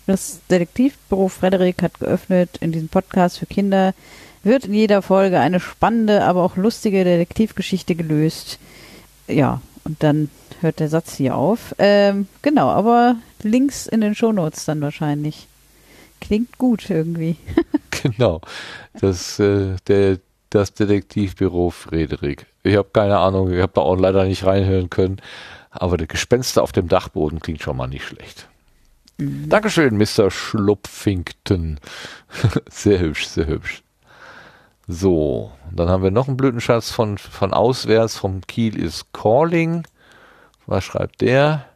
das 0.06 0.40
Detektivbüro 0.50 1.28
Frederik 1.28 1.82
hat 1.82 2.00
geöffnet 2.00 2.58
in 2.60 2.72
diesem 2.72 2.88
Podcast 2.88 3.38
für 3.38 3.46
Kinder. 3.46 3.94
Wird 4.42 4.64
in 4.64 4.74
jeder 4.74 5.02
Folge 5.02 5.38
eine 5.38 5.60
spannende, 5.60 6.24
aber 6.24 6.42
auch 6.42 6.56
lustige 6.56 7.04
Detektivgeschichte 7.04 7.94
gelöst. 7.94 8.58
Ja, 9.28 9.60
und 9.84 10.02
dann 10.02 10.30
hört 10.60 10.80
der 10.80 10.88
Satz 10.88 11.14
hier 11.14 11.36
auf. 11.36 11.74
Ähm, 11.78 12.28
genau, 12.42 12.68
aber 12.68 13.16
Links 13.42 13.86
in 13.86 14.00
den 14.00 14.14
Shownotes 14.14 14.64
dann 14.64 14.80
wahrscheinlich. 14.80 15.46
Klingt 16.20 16.58
gut 16.58 16.90
irgendwie. 16.90 17.36
genau. 18.02 18.40
Das, 19.00 19.38
äh, 19.38 19.76
der, 19.88 20.18
das 20.50 20.74
Detektivbüro 20.74 21.70
Frederik. 21.70 22.46
Ich 22.62 22.76
habe 22.76 22.88
keine 22.92 23.18
Ahnung, 23.18 23.50
ich 23.52 23.62
habe 23.62 23.72
da 23.74 23.80
auch 23.80 23.96
leider 23.96 24.24
nicht 24.24 24.44
reinhören 24.44 24.90
können. 24.90 25.20
Aber 25.70 25.96
der 25.96 26.08
Gespenster 26.08 26.62
auf 26.62 26.72
dem 26.72 26.88
Dachboden 26.88 27.40
klingt 27.40 27.62
schon 27.62 27.76
mal 27.76 27.86
nicht 27.86 28.04
schlecht. 28.04 28.48
Mhm. 29.18 29.48
Dankeschön, 29.48 29.96
Mr. 29.96 30.30
Schlupfington. 30.30 31.78
sehr 32.68 32.98
hübsch, 32.98 33.26
sehr 33.26 33.46
hübsch. 33.46 33.82
So, 34.88 35.52
dann 35.70 35.88
haben 35.88 36.02
wir 36.02 36.10
noch 36.10 36.26
einen 36.26 36.36
Blütenschatz 36.36 36.90
von, 36.90 37.16
von 37.16 37.52
auswärts, 37.52 38.16
vom 38.16 38.40
Kiel 38.48 38.76
is 38.76 39.04
Calling. 39.12 39.84
Was 40.66 40.84
schreibt 40.84 41.20
der? 41.20 41.66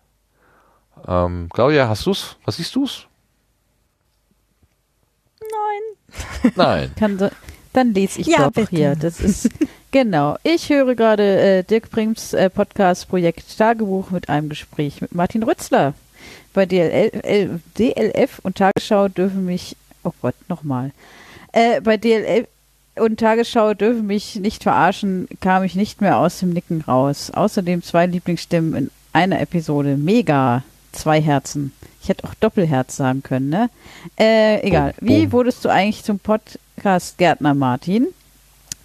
Ähm, 1.07 1.49
Claudia, 1.53 1.89
hast 1.89 2.07
du's? 2.07 2.37
Was 2.45 2.57
siehst 2.57 2.75
du's? 2.75 3.07
Nein. 5.41 6.53
Nein. 6.55 6.93
Kann, 6.99 7.31
dann 7.73 7.93
lese 7.93 8.21
ich 8.21 8.29
ja, 8.29 8.45
doch 8.45 8.53
bitte. 8.53 8.71
hier. 8.71 8.97
Das 8.97 9.21
ist 9.21 9.51
genau. 9.91 10.37
Ich 10.43 10.71
höre 10.71 10.95
gerade 10.95 11.41
äh, 11.41 11.63
Dirk 11.65 11.91
Prims 11.91 12.33
äh, 12.33 12.49
Podcast 12.49 13.09
Projekt 13.09 13.59
Tagebuch 13.59 14.11
mit 14.11 14.29
einem 14.29 14.49
Gespräch 14.49 15.01
mit 15.01 15.15
Martin 15.15 15.43
Rützler. 15.43 15.95
Bei 16.53 16.67
DLL, 16.67 17.61
DLF 17.77 18.39
und 18.45 18.57
Tagesschau 18.57 19.09
dürfen 19.09 19.45
mich, 19.45 19.77
oh 20.05 20.13
Gott, 20.23 20.37
nochmal. 20.49 20.93
Äh, 21.53 21.81
bei 21.81 21.97
DLF 21.97 22.47
und 22.97 23.21
Tagesschau 23.21 23.75
dürfen 23.75 24.07
mich 24.07 24.37
nicht 24.37 24.63
verarschen, 24.63 25.29
kam 25.41 25.65
ich 25.65 25.75
nicht 25.75 26.01
mehr 26.01 26.19
aus 26.19 26.39
dem 26.39 26.51
Nicken 26.51 26.83
raus. 26.83 27.31
Außerdem 27.31 27.83
zwei 27.83 28.07
Lieblingsstimmen 28.07 28.75
in 28.75 28.91
einer 29.13 29.41
Episode. 29.41 29.97
Mega. 29.97 30.63
Zwei 30.93 31.21
Herzen. 31.21 31.73
Ich 32.01 32.09
hätte 32.09 32.25
auch 32.25 32.35
Doppelherz 32.35 32.97
sagen 32.97 33.25
können, 33.25 33.49
ne? 33.49 33.69
Äh, 34.17 34.65
egal. 34.65 34.95
Wie 35.01 35.33
wurdest 35.33 35.65
du 35.65 35.69
eigentlich 35.69 36.05
zum 36.05 36.21
Podcast-Gärtner, 36.21 37.55
Martin? 37.55 38.07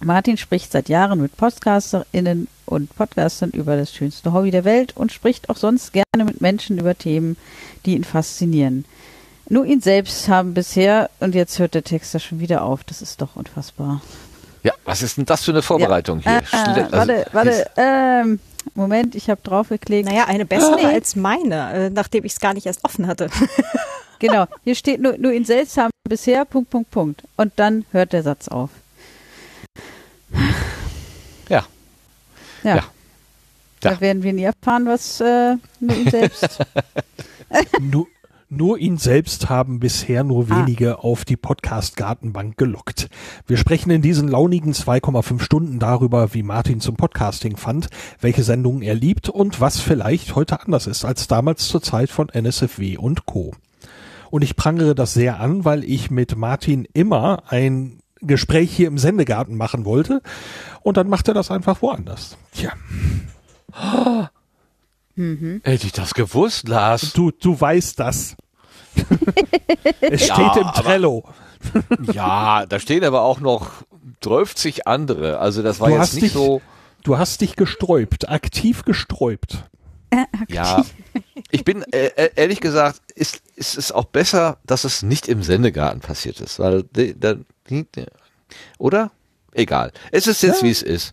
Martin 0.02 0.36
spricht 0.36 0.72
seit 0.72 0.88
Jahren 0.88 1.20
mit 1.20 1.36
PodcasterInnen 1.36 2.48
und 2.66 2.96
Podcastern 2.96 3.50
über 3.50 3.76
das 3.76 3.94
schönste 3.94 4.32
Hobby 4.32 4.50
der 4.50 4.64
Welt 4.64 4.96
und 4.96 5.12
spricht 5.12 5.50
auch 5.50 5.56
sonst 5.56 5.92
gerne 5.92 6.24
mit 6.24 6.40
Menschen 6.40 6.78
über 6.78 6.96
Themen, 6.96 7.36
die 7.84 7.94
ihn 7.94 8.04
faszinieren. 8.04 8.86
Nur 9.50 9.64
ihn 9.66 9.80
selbst 9.80 10.28
haben 10.28 10.54
bisher, 10.54 11.10
und 11.18 11.34
jetzt 11.34 11.58
hört 11.58 11.74
der 11.74 11.82
Text 11.82 12.14
da 12.14 12.20
schon 12.20 12.38
wieder 12.38 12.62
auf, 12.62 12.84
das 12.84 13.02
ist 13.02 13.20
doch 13.20 13.34
unfassbar. 13.34 14.00
Ja, 14.62 14.72
was 14.84 15.02
ist 15.02 15.16
denn 15.16 15.26
das 15.26 15.42
für 15.44 15.50
eine 15.50 15.60
Vorbereitung 15.60 16.20
ja. 16.20 16.40
hier? 16.40 16.76
Äh, 16.76 16.80
äh, 16.80 16.82
also, 16.84 16.96
warte, 16.96 17.26
warte, 17.32 17.70
ähm, 17.76 18.38
Moment, 18.74 19.16
ich 19.16 19.28
habe 19.28 19.40
draufgeklickt. 19.42 20.08
Naja, 20.08 20.26
eine 20.26 20.46
bessere 20.46 20.84
oh. 20.84 20.86
als 20.86 21.16
meine, 21.16 21.72
äh, 21.72 21.90
nachdem 21.90 22.24
ich 22.24 22.34
es 22.34 22.40
gar 22.40 22.54
nicht 22.54 22.66
erst 22.66 22.84
offen 22.84 23.08
hatte. 23.08 23.28
genau, 24.20 24.46
hier 24.62 24.76
steht 24.76 25.00
nur, 25.00 25.18
nur 25.18 25.32
ihn 25.32 25.44
selbst 25.44 25.76
haben 25.76 25.90
bisher, 26.08 26.44
Punkt, 26.44 26.70
Punkt, 26.70 26.92
Punkt. 26.92 27.22
Und 27.36 27.52
dann 27.56 27.84
hört 27.90 28.12
der 28.12 28.22
Satz 28.22 28.46
auf. 28.46 28.70
Ja. 31.48 31.64
Ja. 32.62 32.76
ja. 32.76 32.84
Da 33.80 34.00
werden 34.00 34.22
wir 34.22 34.32
nie 34.32 34.44
erfahren, 34.44 34.86
was 34.86 35.20
äh, 35.20 35.56
nur 35.80 35.96
ihn 35.96 36.08
selbst. 36.08 36.58
nur, 37.80 38.06
nur 38.50 38.78
ihn 38.78 38.98
selbst 38.98 39.48
haben 39.48 39.78
bisher 39.78 40.24
nur 40.24 40.46
ah. 40.50 40.58
wenige 40.58 40.96
ah. 40.96 41.00
auf 41.00 41.24
die 41.24 41.36
Podcast-Gartenbank 41.36 42.56
gelockt. 42.56 43.08
Wir 43.46 43.56
sprechen 43.56 43.90
in 43.90 44.02
diesen 44.02 44.28
launigen 44.28 44.72
2,5 44.72 45.40
Stunden 45.40 45.78
darüber, 45.78 46.34
wie 46.34 46.42
Martin 46.42 46.80
zum 46.80 46.96
Podcasting 46.96 47.56
fand, 47.56 47.88
welche 48.20 48.42
Sendungen 48.42 48.82
er 48.82 48.94
liebt 48.94 49.28
und 49.28 49.60
was 49.60 49.80
vielleicht 49.80 50.34
heute 50.34 50.60
anders 50.60 50.86
ist 50.86 51.04
als 51.04 51.28
damals 51.28 51.68
zur 51.68 51.80
Zeit 51.80 52.10
von 52.10 52.28
NSFW 52.28 52.96
und 52.96 53.24
Co. 53.24 53.52
Und 54.30 54.42
ich 54.42 54.56
prangere 54.56 54.94
das 54.94 55.14
sehr 55.14 55.40
an, 55.40 55.64
weil 55.64 55.84
ich 55.84 56.10
mit 56.10 56.36
Martin 56.36 56.86
immer 56.92 57.44
ein 57.48 58.00
Gespräch 58.20 58.70
hier 58.72 58.88
im 58.88 58.98
Sendegarten 58.98 59.56
machen 59.56 59.84
wollte 59.84 60.22
und 60.82 60.96
dann 60.96 61.08
macht 61.08 61.28
er 61.28 61.34
das 61.34 61.50
einfach 61.50 61.82
woanders. 61.82 62.36
Tja. 62.52 62.72
Mhm. 65.20 65.60
Hätte 65.64 65.86
ich 65.86 65.92
das 65.92 66.14
gewusst, 66.14 66.66
Lars? 66.66 67.12
Du, 67.12 67.30
du 67.30 67.60
weißt 67.60 68.00
das. 68.00 68.36
es 70.00 70.24
steht 70.24 70.38
ja, 70.38 70.56
im 70.56 70.68
Trello. 70.68 71.24
Aber, 71.90 72.12
ja, 72.14 72.64
da 72.64 72.80
stehen 72.80 73.04
aber 73.04 73.20
auch 73.20 73.38
noch 73.40 73.70
12 74.22 74.80
andere. 74.86 75.38
Also 75.38 75.62
das 75.62 75.78
war 75.78 75.90
du 75.90 75.96
jetzt 75.96 76.14
nicht 76.14 76.24
dich, 76.24 76.32
so. 76.32 76.62
Du 77.02 77.18
hast 77.18 77.42
dich 77.42 77.56
gesträubt, 77.56 78.30
aktiv 78.30 78.86
gesträubt. 78.86 79.68
Äh, 80.08 80.24
ja, 80.48 80.86
ich 81.50 81.64
bin 81.64 81.82
äh, 81.92 82.06
äh, 82.06 82.30
ehrlich 82.34 82.60
gesagt, 82.60 83.02
ist, 83.14 83.42
ist 83.56 83.76
es 83.76 83.92
auch 83.92 84.06
besser, 84.06 84.56
dass 84.64 84.84
es 84.84 85.02
nicht 85.02 85.28
im 85.28 85.42
Sendegarten 85.42 86.00
passiert 86.00 86.40
ist, 86.40 86.58
weil 86.58 86.84
da, 86.84 87.34
oder? 88.78 89.12
Egal. 89.52 89.92
Es 90.12 90.26
ist 90.26 90.42
jetzt, 90.42 90.62
ja. 90.62 90.66
wie 90.66 90.70
es 90.70 90.82
ist. 90.82 91.12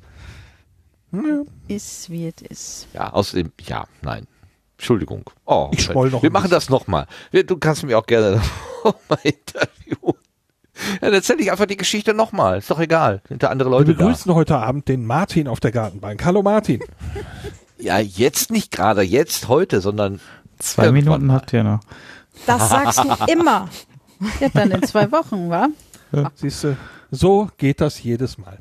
Ja. 1.11 1.43
Ist, 1.67 2.09
wie 2.09 2.27
es 2.27 2.41
ist. 2.41 2.87
Ja, 2.93 3.11
außerdem, 3.13 3.51
ja, 3.61 3.85
nein. 4.01 4.27
Entschuldigung. 4.77 5.23
Oh, 5.45 5.69
ich 5.73 5.83
schmoll 5.83 6.11
noch 6.11 6.21
Wir 6.21 6.31
machen 6.31 6.51
das 6.51 6.69
nochmal. 6.69 7.07
Du 7.31 7.57
kannst 7.57 7.83
mich 7.83 7.95
auch 7.95 8.05
gerne 8.05 8.41
nochmal 8.83 9.19
interviewen. 9.23 10.13
Ja, 10.93 10.97
dann 11.01 11.13
erzähle 11.13 11.41
ich 11.41 11.51
einfach 11.51 11.65
die 11.65 11.77
Geschichte 11.77 12.13
nochmal. 12.13 12.59
Ist 12.59 12.69
doch 12.69 12.79
egal. 12.79 13.21
Sind 13.27 13.41
da 13.41 13.47
andere 13.47 13.69
Leute 13.69 13.87
Wir 13.87 13.95
begrüßen 13.95 14.29
da. 14.29 14.35
heute 14.35 14.57
Abend 14.57 14.87
den 14.87 15.05
Martin 15.05 15.47
auf 15.47 15.59
der 15.59 15.71
Gartenbank. 15.71 16.23
Hallo 16.23 16.43
Martin. 16.43 16.81
ja, 17.79 17.97
jetzt 17.97 18.51
nicht 18.51 18.71
gerade 18.71 19.01
jetzt, 19.01 19.47
heute, 19.47 19.81
sondern 19.81 20.19
zwei 20.59 20.91
Minuten 20.91 21.31
habt 21.31 21.51
ihr 21.53 21.63
noch. 21.63 21.79
Das 22.45 22.69
sagst 22.69 22.99
du 22.99 23.09
immer. 23.31 23.69
Ja, 24.39 24.49
dann 24.49 24.69
in 24.71 24.83
zwei 24.83 25.11
Wochen, 25.11 25.49
wa? 25.49 25.69
Ja, 26.11 26.31
siehst 26.35 26.63
du, 26.63 26.77
so 27.09 27.49
geht 27.57 27.81
das 27.81 28.01
jedes 28.03 28.37
Mal. 28.37 28.59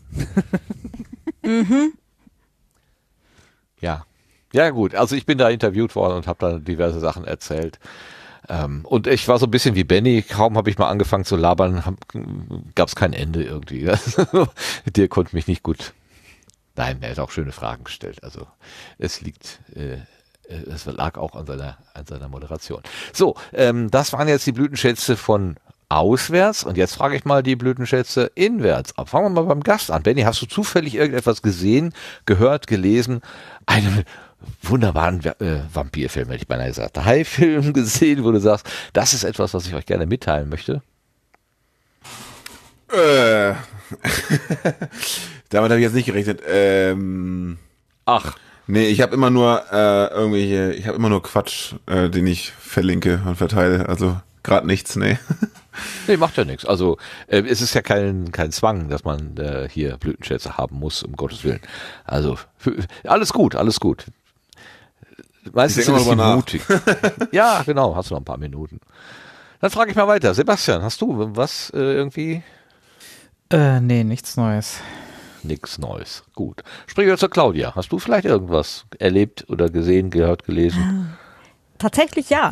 mhm. 1.43 1.93
Ja. 3.81 4.05
Ja 4.53 4.71
gut, 4.71 4.95
also 4.95 5.17
ich 5.17 5.27
bin 5.27 5.39
da 5.39 5.51
interviewt 5.51 5.95
worden 5.97 6.17
und 6.17 6.27
habe 6.27 6.39
da 6.39 6.59
diverse 6.59 7.01
Sachen 7.01 7.25
erzählt. 7.25 7.79
Ähm, 8.49 8.85
und 8.85 9.07
ich 9.07 9.27
war 9.29 9.39
so 9.39 9.47
ein 9.47 9.51
bisschen 9.51 9.75
wie 9.75 9.85
Benny, 9.85 10.23
kaum 10.23 10.57
habe 10.57 10.71
ich 10.71 10.79
mal 10.79 10.89
angefangen 10.89 11.25
zu 11.25 11.37
labern, 11.37 11.83
gab 12.75 12.89
es 12.89 12.95
kein 12.95 13.13
Ende 13.13 13.43
irgendwie. 13.43 13.91
Dir 14.87 15.09
konnte 15.09 15.35
mich 15.35 15.49
nicht 15.49 15.63
gut. 15.63 15.93
Nein, 16.77 16.99
er 17.01 17.11
hat 17.11 17.19
auch 17.19 17.31
schöne 17.31 17.53
Fragen 17.53 17.85
gestellt. 17.85 18.23
Also 18.23 18.47
es 18.99 19.21
liegt, 19.21 19.61
äh, 19.75 19.99
es 20.49 20.85
lag 20.87 21.19
auch 21.19 21.35
an 21.35 21.47
seiner, 21.47 21.79
an 21.95 22.07
seiner 22.07 22.29
Moderation. 22.29 22.83
So, 23.13 23.35
ähm, 23.53 23.91
das 23.91 24.13
waren 24.13 24.29
jetzt 24.29 24.47
die 24.47 24.53
Blütenschätze 24.53 25.17
von 25.17 25.57
auswärts 25.89 26.65
und 26.65 26.77
jetzt 26.77 26.95
frage 26.95 27.17
ich 27.17 27.25
mal 27.25 27.43
die 27.43 27.57
Blütenschätze 27.57 28.31
inwärts 28.35 28.93
Fangen 29.07 29.27
wir 29.27 29.43
mal 29.43 29.49
beim 29.49 29.63
Gast 29.63 29.91
an. 29.91 30.03
Benny, 30.03 30.23
hast 30.23 30.43
du 30.43 30.47
zufällig 30.47 30.95
irgendetwas 30.95 31.43
gesehen, 31.43 31.93
gehört, 32.25 32.67
gelesen? 32.67 33.21
Einen 33.67 34.05
wunderbaren 34.63 35.25
äh, 35.25 35.61
Vampirfilm, 35.73 36.29
hätte 36.29 36.43
ich 36.43 36.49
beinahe 36.49 36.69
gesagt. 36.69 37.03
Hai-Film 37.05 37.73
gesehen, 37.73 38.25
wo 38.25 38.33
du 38.33 38.41
sagst, 38.41 38.67
das 38.93 39.15
ist 39.15 39.25
etwas, 39.25 39.55
was 39.55 39.67
ich 39.67 39.75
euch 39.75 39.87
gerne 39.87 40.07
mitteilen 40.07 40.49
möchte? 40.49 40.83
Äh. 42.93 43.55
Damit 45.51 45.71
habe 45.71 45.77
ich 45.77 45.85
jetzt 45.85 45.95
nicht 45.95 46.07
gerechnet. 46.07 46.43
Ähm, 46.49 47.59
Ach. 48.05 48.37
Nee, 48.69 48.89
ich 48.89 49.01
habe 49.01 49.15
immer 49.15 49.31
nur 49.31 49.63
äh, 49.71 50.07
irgendwelche, 50.09 50.73
ich 50.73 50.89
habe 50.89 50.97
immer 50.97 51.09
nur 51.09 51.23
Quatsch, 51.23 51.75
äh, 51.87 52.11
den 52.11 52.27
ich 52.27 52.51
verlinke 52.51 53.23
und 53.25 53.37
verteile. 53.37 53.89
Also 53.89 54.21
gerade 54.47 54.67
nichts, 54.67 54.97
nee. 54.97 55.19
Nee, 56.07 56.17
macht 56.17 56.39
ja 56.39 56.47
nichts. 56.47 56.65
Also 56.65 56.97
äh, 57.27 57.43
es 57.43 57.61
ist 57.61 57.75
ja 57.75 57.83
kein, 57.83 58.33
kein 58.33 58.51
Zwang, 58.51 58.89
dass 58.89 59.05
man 59.05 59.37
äh, 59.37 59.69
hier 59.71 59.99
Blütenschätze 59.99 60.57
haben 60.57 60.79
muss, 60.79 61.03
um 61.03 61.13
Gottes 61.13 61.45
Willen. 61.45 61.61
Also 62.05 62.39
für, 62.57 62.77
alles 63.05 63.33
gut, 63.33 63.55
alles 63.55 63.79
gut. 63.79 64.07
Meistens 65.53 65.87
ist 65.87 65.95
es 65.95 66.17
mutig. 66.17 66.63
ja, 67.33 67.63
genau, 67.65 67.95
hast 67.95 68.11
du 68.11 68.15
noch 68.15 68.21
ein 68.21 68.25
paar 68.25 68.39
Minuten. 68.39 68.81
Dann 69.61 69.71
frage 69.71 69.91
ich 69.91 69.97
mal 69.97 70.09
weiter. 70.09 70.35
Sebastian, 70.35 70.83
hast 70.83 71.01
du 71.01 71.31
was 71.37 71.71
äh, 71.71 71.79
irgendwie? 71.79 72.43
Äh, 73.51 73.81
nee, 73.81 74.03
nichts 74.03 74.37
Neues. 74.37 74.81
Nichts 75.43 75.79
Neues. 75.79 76.25
Gut. 76.35 76.63
Springen 76.87 77.09
wir 77.09 77.19
zur 77.19 77.31
Claudia. 77.31 77.75
Hast 77.75 77.93
du 77.93 77.99
vielleicht 77.99 78.25
irgendwas 78.25 78.87
erlebt 78.99 79.47
oder 79.49 79.71
gesehen, 79.71 80.11
gehört, 80.11 80.45
gelesen? 80.45 81.17
Tatsächlich 81.79 82.31
ja. 82.31 82.51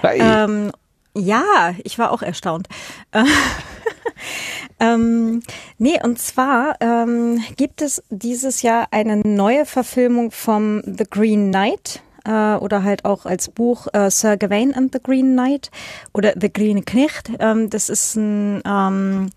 Hey. 0.00 0.20
Ähm, 0.20 0.72
ja, 1.16 1.74
ich 1.84 1.98
war 1.98 2.10
auch 2.10 2.22
erstaunt. 2.22 2.68
ähm, 4.80 5.42
nee, 5.78 5.98
und 6.02 6.18
zwar 6.18 6.76
ähm, 6.80 7.42
gibt 7.56 7.82
es 7.82 8.02
dieses 8.10 8.62
Jahr 8.62 8.88
eine 8.90 9.16
neue 9.16 9.66
Verfilmung 9.66 10.30
vom 10.30 10.82
The 10.84 11.04
Green 11.08 11.50
Knight 11.50 12.02
äh, 12.24 12.54
oder 12.56 12.82
halt 12.82 13.04
auch 13.04 13.26
als 13.26 13.48
Buch 13.48 13.86
äh, 13.92 14.10
Sir 14.10 14.36
Gawain 14.36 14.74
and 14.74 14.92
the 14.92 15.00
Green 15.02 15.32
Knight 15.32 15.70
oder 16.12 16.34
The 16.40 16.52
Green 16.52 16.84
Knecht. 16.84 17.30
Ähm, 17.38 17.70
das 17.70 17.88
ist 17.88 18.16
ein, 18.16 18.62
ähm, 18.66 19.30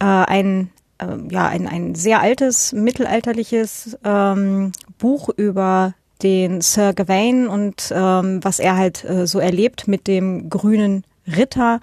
äh, 0.00 0.04
ein 0.04 0.70
äh, 0.98 1.16
ja, 1.30 1.48
ein, 1.48 1.68
ein 1.68 1.94
sehr 1.94 2.20
altes, 2.20 2.72
mittelalterliches 2.72 3.98
ähm, 4.04 4.72
Buch 4.98 5.28
über 5.36 5.94
den 6.22 6.60
Sir 6.60 6.92
Gawain 6.94 7.48
und 7.48 7.92
ähm, 7.94 8.42
was 8.42 8.58
er 8.58 8.76
halt 8.76 9.04
äh, 9.04 9.26
so 9.26 9.38
erlebt 9.38 9.88
mit 9.88 10.06
dem 10.06 10.48
grünen 10.50 11.04
Ritter. 11.26 11.80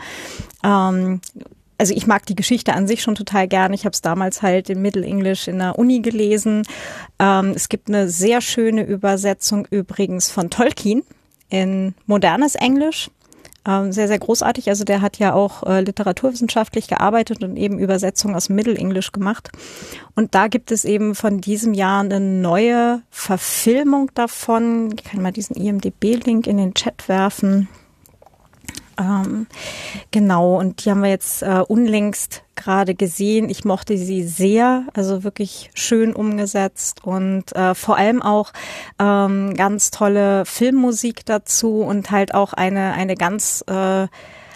Ähm, 0.64 1.22
also 1.78 1.94
ich 1.94 2.08
mag 2.08 2.26
die 2.26 2.36
Geschichte 2.36 2.74
an 2.74 2.88
sich 2.88 3.02
schon 3.02 3.16
total 3.16 3.48
gern. 3.48 3.74
Ich 3.74 3.86
habe 3.86 3.94
es 3.94 4.02
damals 4.02 4.42
halt 4.42 4.70
in 4.70 4.82
Middle 4.82 5.06
English 5.06 5.48
in 5.48 5.60
der 5.60 5.78
Uni 5.78 6.00
gelesen. 6.00 6.64
Ähm, 7.20 7.52
es 7.56 7.70
gibt 7.70 7.90
eine 7.90 8.10
sehr 8.10 8.42
schöne 8.42 8.84
Übersetzung 8.84 9.68
übrigens 9.70 10.30
von 10.30 10.50
Tolkien 10.50 11.04
in 11.50 11.94
modernes 12.06 12.56
Englisch. 12.56 13.10
Ähm, 13.66 13.94
sehr, 13.94 14.08
sehr 14.08 14.20
großartig. 14.20 14.70
Also 14.70 14.84
der 14.84 15.02
hat 15.02 15.20
ja 15.20 15.34
auch 15.34 15.64
äh, 15.64 15.82
literaturwissenschaftlich 15.82 16.88
gearbeitet 16.88 17.44
und 17.44 17.56
eben 17.56 17.80
Übersetzungen 17.80 18.36
aus 18.36 18.50
Middle 18.50 18.76
English 18.76 19.12
gemacht. 19.14 19.50
Und 20.16 20.36
da 20.36 20.48
gibt 20.48 20.72
es 20.72 20.84
eben 20.84 21.16
von 21.16 21.40
diesem 21.40 21.74
Jahr 21.74 22.02
eine 22.02 22.20
neue 22.20 23.02
Verfilmung 23.10 24.12
davon. 24.16 24.94
Ich 24.98 25.04
kann 25.06 25.22
mal 25.22 25.32
diesen 25.32 25.56
IMDB-Link 25.56 26.46
in 26.46 26.58
den 26.58 26.74
Chat 26.74 27.08
werfen. 27.08 27.70
Ähm, 29.00 29.48
genau, 30.12 30.60
und 30.60 30.84
die 30.84 30.92
haben 30.92 31.02
wir 31.02 31.10
jetzt 31.10 31.42
äh, 31.42 31.64
unlängst 31.66 32.43
gerade 32.56 32.96
gesehen. 32.96 33.50
Ich 33.50 33.66
mochte 33.66 33.98
sie 33.98 34.24
sehr, 34.24 34.86
also 34.94 35.24
wirklich 35.24 35.72
schön 35.74 36.14
umgesetzt 36.14 37.04
und 37.04 37.56
äh, 37.56 37.76
vor 37.76 37.98
allem 37.98 38.22
auch 38.22 38.54
ähm, 39.00 39.54
ganz 39.56 39.92
tolle 39.92 40.46
Filmmusik 40.46 41.26
dazu 41.26 41.82
und 41.82 42.12
halt 42.12 42.34
auch 42.34 42.54
eine, 42.54 42.94
eine 42.94 43.16
ganz 43.16 43.64
äh, 43.68 44.08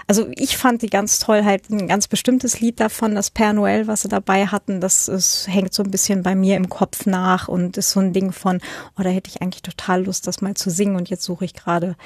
also 0.09 0.27
ich 0.35 0.55
fand 0.55 0.81
die 0.83 0.89
ganz 0.89 1.19
toll, 1.19 1.43
halt 1.43 1.69
ein 1.69 1.85
ganz 1.89 2.07
bestimmtes 2.07 2.61
Lied 2.61 2.79
davon, 2.79 3.13
das 3.13 3.35
Père 3.35 3.53
Noël, 3.53 3.87
was 3.87 4.03
sie 4.03 4.07
dabei 4.07 4.47
hatten, 4.47 4.79
das 4.79 5.09
ist, 5.09 5.47
hängt 5.49 5.73
so 5.73 5.83
ein 5.83 5.91
bisschen 5.91 6.23
bei 6.23 6.33
mir 6.33 6.55
im 6.55 6.69
Kopf 6.69 7.05
nach 7.05 7.49
und 7.49 7.75
ist 7.75 7.91
so 7.91 7.99
ein 7.99 8.13
Ding 8.13 8.31
von, 8.31 8.61
oh, 8.97 9.03
da 9.03 9.09
hätte 9.09 9.29
ich 9.29 9.41
eigentlich 9.41 9.63
total 9.63 10.05
Lust, 10.05 10.25
das 10.25 10.41
mal 10.41 10.53
zu 10.53 10.69
singen 10.69 10.95
und 10.95 11.09
jetzt 11.09 11.23
suche 11.23 11.43
ich 11.43 11.53
gerade 11.53 11.97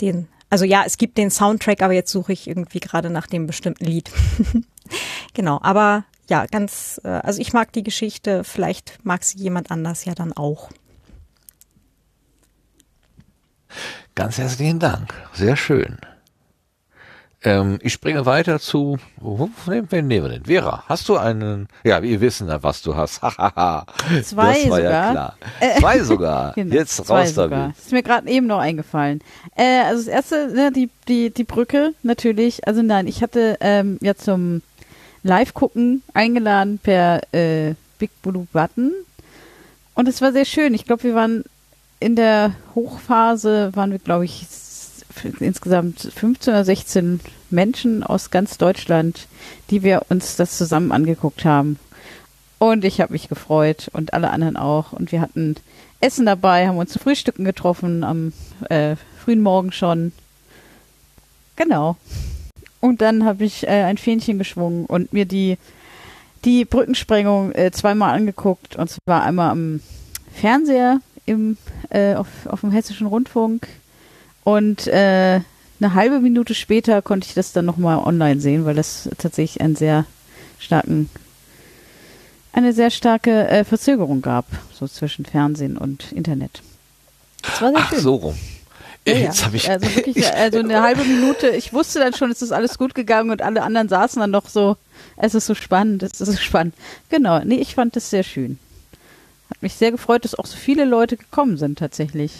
den 0.00 0.28
also 0.52 0.64
ja, 0.64 0.82
es 0.84 0.98
gibt 0.98 1.16
den 1.16 1.30
Soundtrack, 1.30 1.80
aber 1.80 1.92
jetzt 1.92 2.10
suche 2.10 2.32
ich 2.32 2.48
irgendwie 2.48 2.80
gerade 2.80 3.08
nach 3.08 3.28
dem 3.28 3.46
bestimmten 3.46 3.84
Lied. 3.84 4.10
genau, 5.34 5.58
aber 5.62 6.04
ja, 6.28 6.46
ganz, 6.46 7.00
äh, 7.04 7.08
also 7.08 7.40
ich 7.40 7.52
mag 7.52 7.72
die 7.72 7.82
Geschichte, 7.82 8.44
vielleicht 8.44 9.04
mag 9.04 9.24
sie 9.24 9.38
jemand 9.38 9.70
anders 9.70 10.04
ja 10.04 10.14
dann 10.14 10.32
auch. 10.32 10.70
Ganz 14.14 14.38
herzlichen 14.38 14.78
Dank, 14.78 15.14
sehr 15.32 15.56
schön. 15.56 15.98
Ähm, 17.42 17.78
ich 17.80 17.94
springe 17.94 18.26
weiter 18.26 18.60
zu, 18.60 18.98
wo, 19.16 19.48
wen 19.64 20.08
nehmen 20.08 20.26
wir 20.26 20.28
denn? 20.28 20.44
Vera, 20.44 20.84
hast 20.86 21.08
du 21.08 21.16
einen, 21.16 21.68
ja, 21.84 22.02
wir 22.02 22.20
wissen 22.20 22.48
ja, 22.48 22.62
was 22.62 22.82
du 22.82 22.94
hast. 22.94 23.14
Zwei 23.20 23.84
das 24.10 24.36
war 24.36 24.54
sogar. 24.54 24.80
ja 24.80 25.10
klar. 25.10 25.36
Zwei 25.78 25.98
sogar. 26.00 26.52
Genau, 26.60 26.74
Jetzt 26.74 26.96
zwei 26.96 27.20
raus 27.20 27.34
sogar. 27.34 27.48
damit. 27.48 27.78
Ist 27.78 27.92
mir 27.92 28.02
gerade 28.02 28.28
eben 28.28 28.46
noch 28.46 28.58
eingefallen. 28.58 29.20
Äh, 29.56 29.84
also 29.84 30.04
das 30.04 30.08
erste, 30.08 30.48
ne, 30.48 30.70
die, 30.70 30.90
die, 31.08 31.30
die 31.30 31.44
Brücke 31.44 31.94
natürlich. 32.02 32.66
Also 32.66 32.82
nein, 32.82 33.06
ich 33.06 33.22
hatte 33.22 33.56
ähm, 33.60 33.98
ja 34.02 34.14
zum 34.14 34.60
Live-Gucken 35.22 36.02
eingeladen 36.14 36.78
per 36.82 37.20
äh, 37.34 37.74
Big 37.98 38.10
Blue 38.22 38.46
Button. 38.52 38.92
Und 39.94 40.08
es 40.08 40.22
war 40.22 40.32
sehr 40.32 40.44
schön. 40.44 40.74
Ich 40.74 40.84
glaube, 40.84 41.04
wir 41.04 41.14
waren 41.14 41.44
in 41.98 42.16
der 42.16 42.54
Hochphase, 42.74 43.70
waren 43.74 43.90
wir, 43.90 43.98
glaube 43.98 44.24
ich, 44.24 44.46
insgesamt 45.40 46.00
15 46.00 46.54
oder 46.54 46.64
16 46.64 47.20
Menschen 47.50 48.02
aus 48.02 48.30
ganz 48.30 48.56
Deutschland, 48.56 49.26
die 49.70 49.82
wir 49.82 50.06
uns 50.08 50.36
das 50.36 50.56
zusammen 50.56 50.92
angeguckt 50.92 51.44
haben. 51.44 51.78
Und 52.58 52.84
ich 52.84 53.00
habe 53.00 53.12
mich 53.12 53.28
gefreut 53.28 53.90
und 53.92 54.14
alle 54.14 54.30
anderen 54.30 54.56
auch. 54.56 54.92
Und 54.92 55.12
wir 55.12 55.20
hatten 55.20 55.56
Essen 56.00 56.26
dabei, 56.26 56.68
haben 56.68 56.78
uns 56.78 56.92
zu 56.92 56.98
Frühstücken 56.98 57.44
getroffen 57.44 58.04
am 58.04 58.32
äh, 58.68 58.96
frühen 59.22 59.42
Morgen 59.42 59.72
schon. 59.72 60.12
Genau. 61.56 61.96
Und 62.80 63.02
dann 63.02 63.24
habe 63.24 63.44
ich 63.44 63.66
äh, 63.66 63.84
ein 63.84 63.98
Fähnchen 63.98 64.38
geschwungen 64.38 64.86
und 64.86 65.12
mir 65.12 65.26
die, 65.26 65.58
die 66.44 66.64
Brückensprengung 66.64 67.52
äh, 67.52 67.70
zweimal 67.70 68.14
angeguckt. 68.14 68.76
Und 68.76 68.90
zwar 68.90 69.22
einmal 69.22 69.50
am 69.50 69.80
Fernseher 70.32 71.00
im, 71.26 71.56
äh, 71.90 72.14
auf, 72.14 72.28
auf 72.46 72.60
dem 72.60 72.70
Hessischen 72.70 73.06
Rundfunk. 73.06 73.68
Und 74.44 74.86
äh, 74.86 75.40
eine 75.80 75.94
halbe 75.94 76.20
Minute 76.20 76.54
später 76.54 77.02
konnte 77.02 77.26
ich 77.28 77.34
das 77.34 77.52
dann 77.52 77.66
nochmal 77.66 77.98
online 77.98 78.40
sehen, 78.40 78.64
weil 78.64 78.74
das 78.74 79.08
tatsächlich 79.18 79.60
einen 79.60 79.76
sehr 79.76 80.06
starken 80.58 81.08
eine 82.52 82.72
sehr 82.72 82.90
starke 82.90 83.48
äh, 83.48 83.64
Verzögerung 83.64 84.22
gab, 84.22 84.44
so 84.72 84.88
zwischen 84.88 85.24
Fernsehen 85.24 85.76
und 85.76 86.10
Internet. 86.12 86.62
Das 87.42 87.62
war 87.62 87.70
sehr 87.70 87.78
Ach, 87.80 87.90
schön. 87.90 88.00
so 88.00 88.14
rum. 88.16 88.34
Ja, 89.06 89.14
ja. 89.14 89.18
Jetzt 89.20 89.44
habe 89.44 89.56
ich, 89.56 89.68
also 89.70 89.94
wirklich, 89.96 90.26
also 90.34 90.58
eine 90.58 90.82
halbe 90.82 91.04
Minute. 91.04 91.48
Ich 91.48 91.72
wusste 91.72 91.98
dann 92.00 92.12
schon, 92.14 92.30
es 92.30 92.42
ist 92.42 92.52
alles 92.52 92.76
gut 92.78 92.94
gegangen 92.94 93.30
und 93.30 93.42
alle 93.42 93.62
anderen 93.62 93.88
saßen 93.88 94.20
dann 94.20 94.30
noch 94.30 94.48
so. 94.48 94.76
Es 95.16 95.34
ist 95.34 95.46
so 95.46 95.54
spannend, 95.54 96.02
es 96.02 96.20
ist 96.20 96.30
so 96.32 96.36
spannend. 96.38 96.74
Genau, 97.08 97.40
nee, 97.44 97.56
ich 97.56 97.74
fand 97.74 97.96
das 97.96 98.10
sehr 98.10 98.22
schön. 98.22 98.58
Hat 99.50 99.62
mich 99.62 99.74
sehr 99.74 99.90
gefreut, 99.90 100.24
dass 100.24 100.34
auch 100.34 100.46
so 100.46 100.56
viele 100.56 100.84
Leute 100.84 101.16
gekommen 101.16 101.56
sind 101.56 101.78
tatsächlich. 101.78 102.32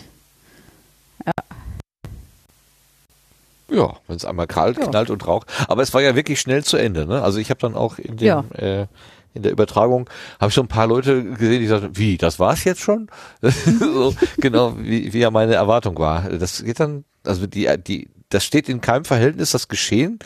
Ja, 3.71 3.97
wenn 4.09 4.17
es 4.17 4.25
einmal 4.25 4.47
kalt, 4.49 4.79
Ja. 4.79 4.87
knallt 4.87 5.11
und 5.11 5.27
raucht. 5.27 5.47
Aber 5.69 5.83
es 5.83 5.95
war 5.95 6.03
ja 6.03 6.17
wirklich 6.17 6.41
schnell 6.41 6.65
zu 6.65 6.77
Ende. 6.77 7.07
Ne? 7.07 7.23
Also 7.23 7.39
ich 7.39 7.51
habe 7.51 7.61
dann 7.61 7.75
auch 7.77 7.99
in 7.99 8.17
dem 8.17 8.27
Ja. 8.27 8.45
äh, 8.57 8.87
in 9.35 9.43
der 9.43 9.53
Übertragung 9.53 10.09
habe 10.41 10.49
ich 10.49 10.55
so 10.55 10.61
ein 10.61 10.69
paar 10.69 10.87
Leute 10.87 11.23
gesehen, 11.25 11.61
die 11.61 11.67
sagten, 11.67 11.97
wie, 11.97 12.17
das 12.17 12.39
war's 12.39 12.65
jetzt 12.65 12.81
schon? 12.81 13.09
so, 13.41 14.15
genau, 14.39 14.77
wie, 14.79 15.13
wie 15.13 15.19
ja 15.19 15.31
meine 15.31 15.55
Erwartung 15.55 15.99
war. 15.99 16.29
Das 16.31 16.65
geht 16.65 16.81
dann, 16.81 17.05
also 17.25 17.47
die, 17.47 17.69
die, 17.87 18.09
das 18.29 18.45
steht 18.45 18.69
in 18.69 18.81
keinem 18.81 19.05
Verhältnis, 19.05 19.53
das 19.53 19.69
Geschehen 19.69 20.19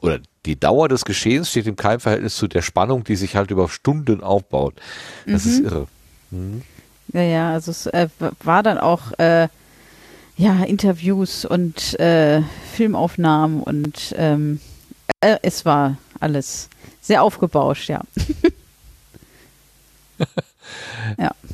oder 0.00 0.20
die 0.46 0.58
Dauer 0.58 0.88
des 0.88 1.04
Geschehens 1.04 1.50
steht 1.50 1.66
in 1.66 1.76
keinem 1.76 2.00
Verhältnis 2.00 2.36
zu 2.36 2.46
der 2.48 2.62
Spannung, 2.62 3.04
die 3.04 3.16
sich 3.16 3.36
halt 3.36 3.50
über 3.50 3.68
Stunden 3.68 4.22
aufbaut. 4.22 4.74
Das 5.26 5.44
ist 5.44 5.60
irre. 5.60 5.86
Ja, 7.12 7.22
ja, 7.22 7.52
also 7.52 7.70
es 7.70 7.86
äh, 7.86 8.08
war 8.44 8.62
dann 8.62 8.78
auch 8.78 9.18
äh, 9.18 9.48
ja 10.36 10.62
Interviews 10.64 11.44
und 11.44 11.98
äh, 11.98 12.42
Filmaufnahmen 12.74 13.62
und 13.62 14.14
ähm, 14.16 14.60
äh, 15.20 15.36
es 15.42 15.64
war 15.64 15.96
alles 16.20 16.68
sehr 17.00 17.22
aufgebauscht, 17.22 17.88
ja. 17.88 18.02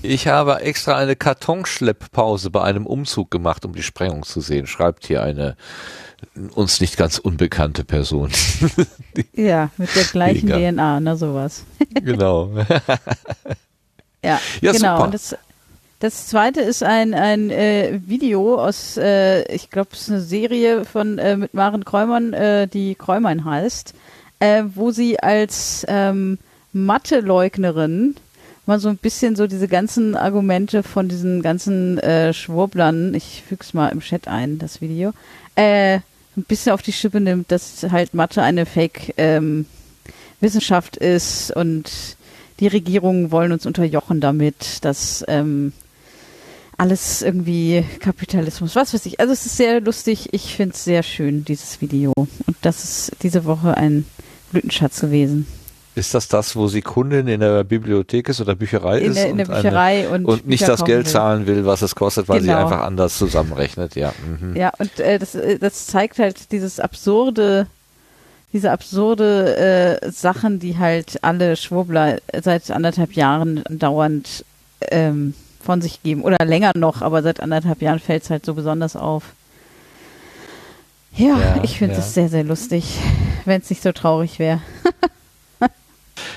Ich 0.03 0.27
habe 0.27 0.61
extra 0.61 0.97
eine 0.97 1.16
Kartonschlepppause 1.16 2.51
bei 2.51 2.62
einem 2.62 2.86
Umzug 2.86 3.31
gemacht, 3.31 3.65
um 3.65 3.74
die 3.74 3.82
Sprengung 3.82 4.23
zu 4.24 4.41
sehen, 4.41 4.66
schreibt 4.66 5.07
hier 5.07 5.23
eine 5.23 5.57
uns 6.55 6.81
nicht 6.81 6.97
ganz 6.97 7.19
unbekannte 7.19 7.85
Person. 7.85 8.31
Ja, 9.35 9.70
mit 9.77 9.95
der 9.95 10.05
gleichen 10.05 10.49
Mega. 10.49 10.73
DNA, 10.73 11.01
ne, 11.01 11.16
sowas. 11.16 11.65
genau. 11.95 12.51
Ja, 14.23 14.41
Ja, 14.61 14.73
genau. 14.73 15.07
das, 15.07 15.36
das 16.01 16.27
zweite 16.27 16.61
ist 16.61 16.82
ein, 16.82 17.15
ein 17.15 17.51
äh, 17.51 18.01
Video 18.07 18.61
aus, 18.61 18.97
äh, 18.97 19.45
ich 19.55 19.70
glaube, 19.70 19.91
es 19.93 20.03
ist 20.03 20.11
eine 20.11 20.20
Serie 20.20 20.85
von 20.85 21.19
äh, 21.19 21.36
mit 21.36 21.55
Maren 21.55 21.85
Kräumann, 21.85 22.32
äh, 22.32 22.66
die 22.66 22.95
Kräumann 22.95 23.45
heißt, 23.45 23.95
äh, 24.40 24.65
wo 24.74 24.90
sie 24.90 25.20
als 25.20 25.85
ähm, 25.89 26.39
Mathe-Leugnerin 26.73 28.16
mal 28.66 28.81
so 28.81 28.89
ein 28.89 28.97
bisschen 28.97 29.36
so 29.36 29.47
diese 29.47 29.69
ganzen 29.69 30.16
Argumente 30.16 30.82
von 30.82 31.09
diesen 31.09 31.43
ganzen 31.43 31.98
äh, 31.98 32.32
Schwurblern, 32.32 33.15
ich 33.15 33.43
füg's 33.47 33.74
mal 33.74 33.89
im 33.89 34.01
Chat 34.01 34.27
ein, 34.27 34.59
das 34.59 34.81
Video, 34.81 35.12
äh, 35.55 35.97
ein 36.36 36.44
bisschen 36.48 36.73
auf 36.73 36.82
die 36.82 36.93
Schippe 36.93 37.20
nimmt, 37.20 37.52
dass 37.52 37.86
halt 37.90 38.15
Mathe 38.15 38.43
eine 38.43 38.66
Fake 38.66 39.15
ähm, 39.19 39.66
ist 40.40 41.51
und 41.55 41.90
die 42.61 42.66
Regierungen 42.66 43.31
wollen 43.31 43.52
uns 43.52 43.66
unterjochen 43.66 44.20
damit, 44.20 44.85
dass 44.85 45.24
ähm, 45.28 45.73
alles 46.79 47.23
irgendwie 47.23 47.85
Kapitalismus, 48.01 48.77
was 48.77 48.95
weiß 48.95 49.07
ich. 49.07 49.21
Also 49.21 49.33
es 49.33 49.47
ist 49.47 49.57
sehr 49.57 49.81
lustig. 49.81 50.29
Ich 50.33 50.55
finde 50.55 50.75
es 50.75 50.85
sehr 50.85 51.03
schön, 51.03 51.45
dieses 51.45 51.81
Video. 51.81 52.13
Und 52.17 52.57
das 52.63 52.85
ist 52.85 53.13
diese 53.23 53.45
Woche 53.45 53.77
ein 53.77 54.05
Blütenschatz 54.51 55.01
gewesen. 55.01 55.47
Ist 55.97 56.13
das 56.13 56.27
das, 56.27 56.57
wo 56.57 56.67
sie 56.67 56.83
Kundin 56.83 57.29
in 57.29 57.39
der 57.39 57.63
Bibliothek 57.63 58.29
ist 58.29 58.41
oder 58.41 58.57
Bücherei 58.57 58.99
in 58.99 59.13
ist? 59.13 59.17
Der, 59.17 59.29
in 59.29 59.37
der 59.37 59.45
Bücherei 59.45 60.09
eine, 60.09 60.11
und, 60.11 60.25
und 60.27 60.47
nicht 60.47 60.67
das 60.67 60.85
Geld 60.85 61.07
will. 61.07 61.13
zahlen 61.13 61.47
will, 61.47 61.65
was 61.67 61.83
es 61.83 61.95
kostet, 61.95 62.29
weil 62.29 62.41
genau. 62.41 62.53
sie 62.53 62.59
einfach 62.59 62.81
anders 62.81 63.17
zusammenrechnet, 63.17 63.95
ja. 63.95 64.13
Mhm. 64.41 64.57
Ja, 64.57 64.73
und 64.79 64.99
äh, 64.99 65.21
das, 65.21 65.37
äh, 65.37 65.59
das 65.61 65.87
zeigt 65.87 66.19
halt 66.19 66.51
dieses 66.51 66.81
absurde, 66.81 67.69
diese 68.53 68.73
absurde 68.73 70.01
äh, 70.03 70.11
Sachen, 70.11 70.59
die 70.59 70.79
halt 70.79 71.23
alle 71.23 71.55
Schwurbler 71.55 72.19
seit 72.43 72.73
anderthalb 72.73 73.13
Jahren 73.13 73.63
dauernd 73.69 74.45
ähm, 74.91 75.35
von 75.65 75.81
sich 75.82 76.03
geben. 76.03 76.23
Oder 76.23 76.45
länger 76.45 76.73
noch, 76.77 77.03
aber 77.03 77.23
seit 77.23 77.41
anderthalb 77.41 77.82
Jahren 77.82 77.99
fällt 77.99 78.23
es 78.23 78.31
halt 78.31 78.45
so 78.45 78.55
besonders 78.55 78.97
auf. 78.97 79.24
Ja, 81.16 81.39
ja 81.39 81.61
ich 81.62 81.78
finde 81.78 81.95
es 81.95 82.07
ja. 82.07 82.23
sehr, 82.23 82.28
sehr 82.28 82.45
lustig, 82.45 82.99
wenn 83.45 83.61
es 83.61 83.70
nicht 83.70 83.82
so 83.82 83.93
traurig 83.93 84.39
wäre. 84.39 84.61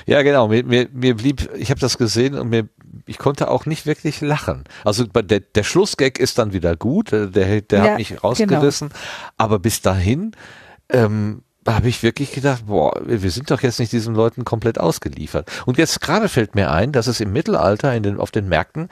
Ja, 0.06 0.22
genau. 0.22 0.48
Mir, 0.48 0.64
mir, 0.64 0.88
mir 0.92 1.14
blieb, 1.14 1.50
ich 1.54 1.70
habe 1.70 1.80
das 1.80 1.98
gesehen 1.98 2.34
und 2.34 2.48
mir, 2.48 2.66
ich 3.04 3.18
konnte 3.18 3.50
auch 3.50 3.66
nicht 3.66 3.84
wirklich 3.84 4.22
lachen. 4.22 4.64
Also 4.82 5.04
der, 5.04 5.40
der 5.40 5.62
Schlussgag 5.62 6.18
ist 6.18 6.38
dann 6.38 6.54
wieder 6.54 6.76
gut, 6.76 7.12
äh, 7.12 7.28
der, 7.28 7.60
der 7.60 7.78
ja, 7.78 7.90
hat 7.90 7.98
mich 7.98 8.24
rausgerissen. 8.24 8.88
Genau. 8.88 9.00
Aber 9.36 9.58
bis 9.58 9.82
dahin 9.82 10.32
ähm, 10.88 11.42
habe 11.74 11.88
ich 11.88 12.02
wirklich 12.02 12.32
gedacht, 12.32 12.66
boah, 12.66 13.00
wir 13.04 13.30
sind 13.30 13.50
doch 13.50 13.62
jetzt 13.62 13.78
nicht 13.78 13.92
diesen 13.92 14.14
Leuten 14.14 14.44
komplett 14.44 14.78
ausgeliefert. 14.80 15.50
Und 15.66 15.78
jetzt 15.78 16.00
gerade 16.00 16.28
fällt 16.28 16.54
mir 16.54 16.70
ein, 16.70 16.92
dass 16.92 17.06
es 17.06 17.20
im 17.20 17.32
Mittelalter 17.32 17.94
in 17.94 18.02
den, 18.02 18.18
auf 18.18 18.30
den 18.30 18.48
Märkten 18.48 18.88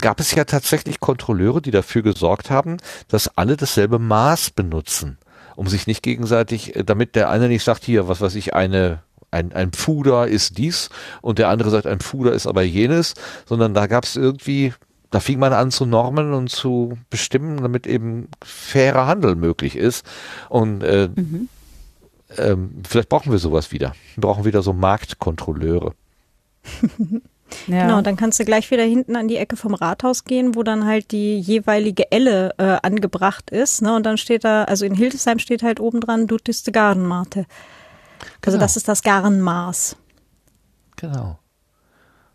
gab 0.00 0.20
es 0.20 0.34
ja 0.34 0.44
tatsächlich 0.44 1.00
Kontrolleure, 1.00 1.60
die 1.60 1.70
dafür 1.70 2.02
gesorgt 2.02 2.50
haben, 2.50 2.78
dass 3.08 3.36
alle 3.36 3.56
dasselbe 3.56 3.98
Maß 3.98 4.50
benutzen 4.50 5.18
um 5.54 5.66
sich 5.68 5.86
nicht 5.86 6.02
gegenseitig, 6.02 6.76
äh, 6.76 6.82
damit 6.82 7.14
der 7.14 7.28
eine 7.28 7.46
nicht 7.46 7.62
sagt, 7.62 7.84
hier, 7.84 8.08
was 8.08 8.22
weiß 8.22 8.34
ich, 8.36 8.54
eine 8.54 9.02
ein, 9.32 9.52
ein 9.52 9.72
Pfuder 9.72 10.28
ist 10.28 10.58
dies 10.58 10.90
und 11.22 11.38
der 11.38 11.48
andere 11.48 11.70
sagt, 11.70 11.86
ein 11.86 12.00
Pfuder 12.00 12.32
ist 12.32 12.46
aber 12.46 12.62
jenes, 12.62 13.14
sondern 13.46 13.72
da 13.72 13.86
gab 13.86 14.04
es 14.04 14.14
irgendwie, 14.14 14.74
da 15.10 15.20
fing 15.20 15.38
man 15.38 15.54
an 15.54 15.70
zu 15.70 15.86
normen 15.86 16.34
und 16.34 16.48
zu 16.48 16.98
bestimmen, 17.08 17.62
damit 17.62 17.86
eben 17.86 18.28
fairer 18.44 19.06
Handel 19.06 19.34
möglich 19.34 19.74
ist. 19.74 20.04
Und 20.50 20.82
äh, 20.82 21.08
mhm. 21.14 21.48
Ähm, 22.38 22.82
vielleicht 22.88 23.08
brauchen 23.08 23.32
wir 23.32 23.38
sowas 23.38 23.72
wieder. 23.72 23.94
Wir 24.14 24.22
brauchen 24.22 24.44
wieder 24.44 24.62
so 24.62 24.72
Marktkontrolleure. 24.72 25.94
Ja. 27.66 27.82
Genau, 27.82 28.00
dann 28.00 28.16
kannst 28.16 28.40
du 28.40 28.44
gleich 28.46 28.70
wieder 28.70 28.84
hinten 28.84 29.14
an 29.14 29.28
die 29.28 29.36
Ecke 29.36 29.56
vom 29.56 29.74
Rathaus 29.74 30.24
gehen, 30.24 30.54
wo 30.54 30.62
dann 30.62 30.86
halt 30.86 31.10
die 31.12 31.38
jeweilige 31.38 32.10
Elle 32.10 32.54
äh, 32.58 32.78
angebracht 32.82 33.50
ist. 33.50 33.82
Ne? 33.82 33.94
Und 33.94 34.04
dann 34.04 34.16
steht 34.16 34.44
da, 34.44 34.64
also 34.64 34.84
in 34.84 34.94
Hildesheim 34.94 35.38
steht 35.38 35.62
halt 35.62 35.80
oben 35.80 36.00
dran, 36.00 36.26
du 36.26 36.38
tiste 36.38 36.72
Gardenmate. 36.72 37.46
Also 38.44 38.56
genau. 38.56 38.60
das 38.60 38.76
ist 38.76 38.88
das 38.88 39.02
Garnmaß. 39.02 39.96
Genau. 40.96 41.38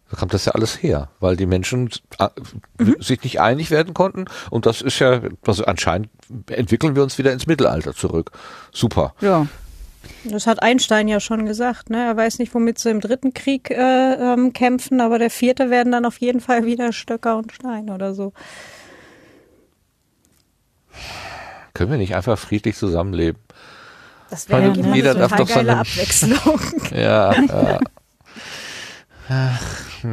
Da 0.10 0.18
kommt 0.18 0.34
das 0.34 0.45
ja 0.45 0.53
alles 0.53 0.82
her, 0.82 1.10
weil 1.19 1.36
die 1.36 1.45
Menschen 1.45 1.90
äh, 2.19 2.30
mhm. 2.78 2.95
sich 2.99 3.24
nicht 3.24 3.41
einig 3.41 3.72
werden 3.72 3.94
konnten 3.94 4.26
und 4.49 4.65
das 4.65 4.82
ist 4.82 4.99
ja, 4.99 5.22
also 5.45 5.65
anscheinend 5.65 6.10
entwickeln 6.49 6.95
wir 6.95 7.03
uns 7.03 7.18
wieder 7.18 7.34
ins 7.34 7.45
Mittelalter 7.45 7.94
zurück. 7.94 8.32
Super. 8.72 9.14
Ja. 9.19 9.48
Das 10.24 10.48
hat 10.48 10.62
Einstein 10.62 11.08
ja 11.08 11.20
schon 11.20 11.46
gesagt. 11.46 11.90
Ne? 11.90 12.06
Er 12.06 12.18
weiß 12.18 12.40
nicht, 12.40 12.54
womit 12.54 12.80
sie 12.80 12.90
im 12.90 13.02
dritten 13.02 13.34
Krieg 13.34 13.72
äh, 13.72 14.14
ähm, 14.14 14.54
kämpfen, 14.54 15.02
aber 15.02 15.20
der 15.20 15.30
vierte 15.30 15.70
werden 15.70 15.92
dann 15.92 16.06
auf 16.06 16.18
jeden 16.20 16.42
Fall 16.42 16.66
wieder 16.66 16.92
Stöcker 16.92 17.38
und 17.38 17.54
Stein 17.54 17.90
oder 17.90 18.14
so. 18.14 18.34
Können 21.74 21.92
wir 21.92 21.98
nicht 21.98 22.16
einfach 22.16 22.38
friedlich 22.38 22.76
zusammenleben? 22.76 23.42
Das 24.30 24.50
wäre 24.50 24.74
ja 24.74 24.94
jeder 24.94 25.16
darf 25.16 25.36
doch 25.36 25.48
seine 25.48 25.78
Abwechslung. 25.78 26.60
ja, 26.92 27.34
ja. 27.34 27.80
Ach, 29.30 30.04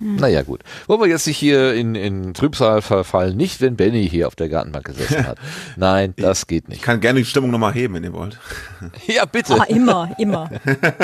man. 0.00 0.16
Naja, 0.16 0.42
gut. 0.42 0.62
Wollen 0.86 1.00
wir 1.00 1.08
jetzt 1.08 1.26
nicht 1.26 1.36
hier 1.36 1.74
in, 1.74 1.94
in 1.94 2.34
Trübsal 2.34 2.82
verfallen? 2.82 3.36
Nicht, 3.36 3.60
wenn 3.60 3.76
Benny 3.76 4.08
hier 4.08 4.26
auf 4.26 4.34
der 4.34 4.48
Gartenbank 4.48 4.86
gesessen 4.86 5.26
hat. 5.26 5.38
Nein, 5.76 6.14
das 6.16 6.46
geht 6.46 6.68
nicht. 6.68 6.78
Ich 6.78 6.82
kann 6.82 7.00
gerne 7.00 7.20
die 7.20 7.24
Stimmung 7.24 7.50
nochmal 7.50 7.72
heben, 7.72 7.94
wenn 7.94 8.04
ihr 8.04 8.12
wollt. 8.12 8.38
ja, 9.06 9.24
bitte. 9.24 9.60
Ah, 9.60 9.64
immer, 9.64 10.10
immer. 10.18 10.50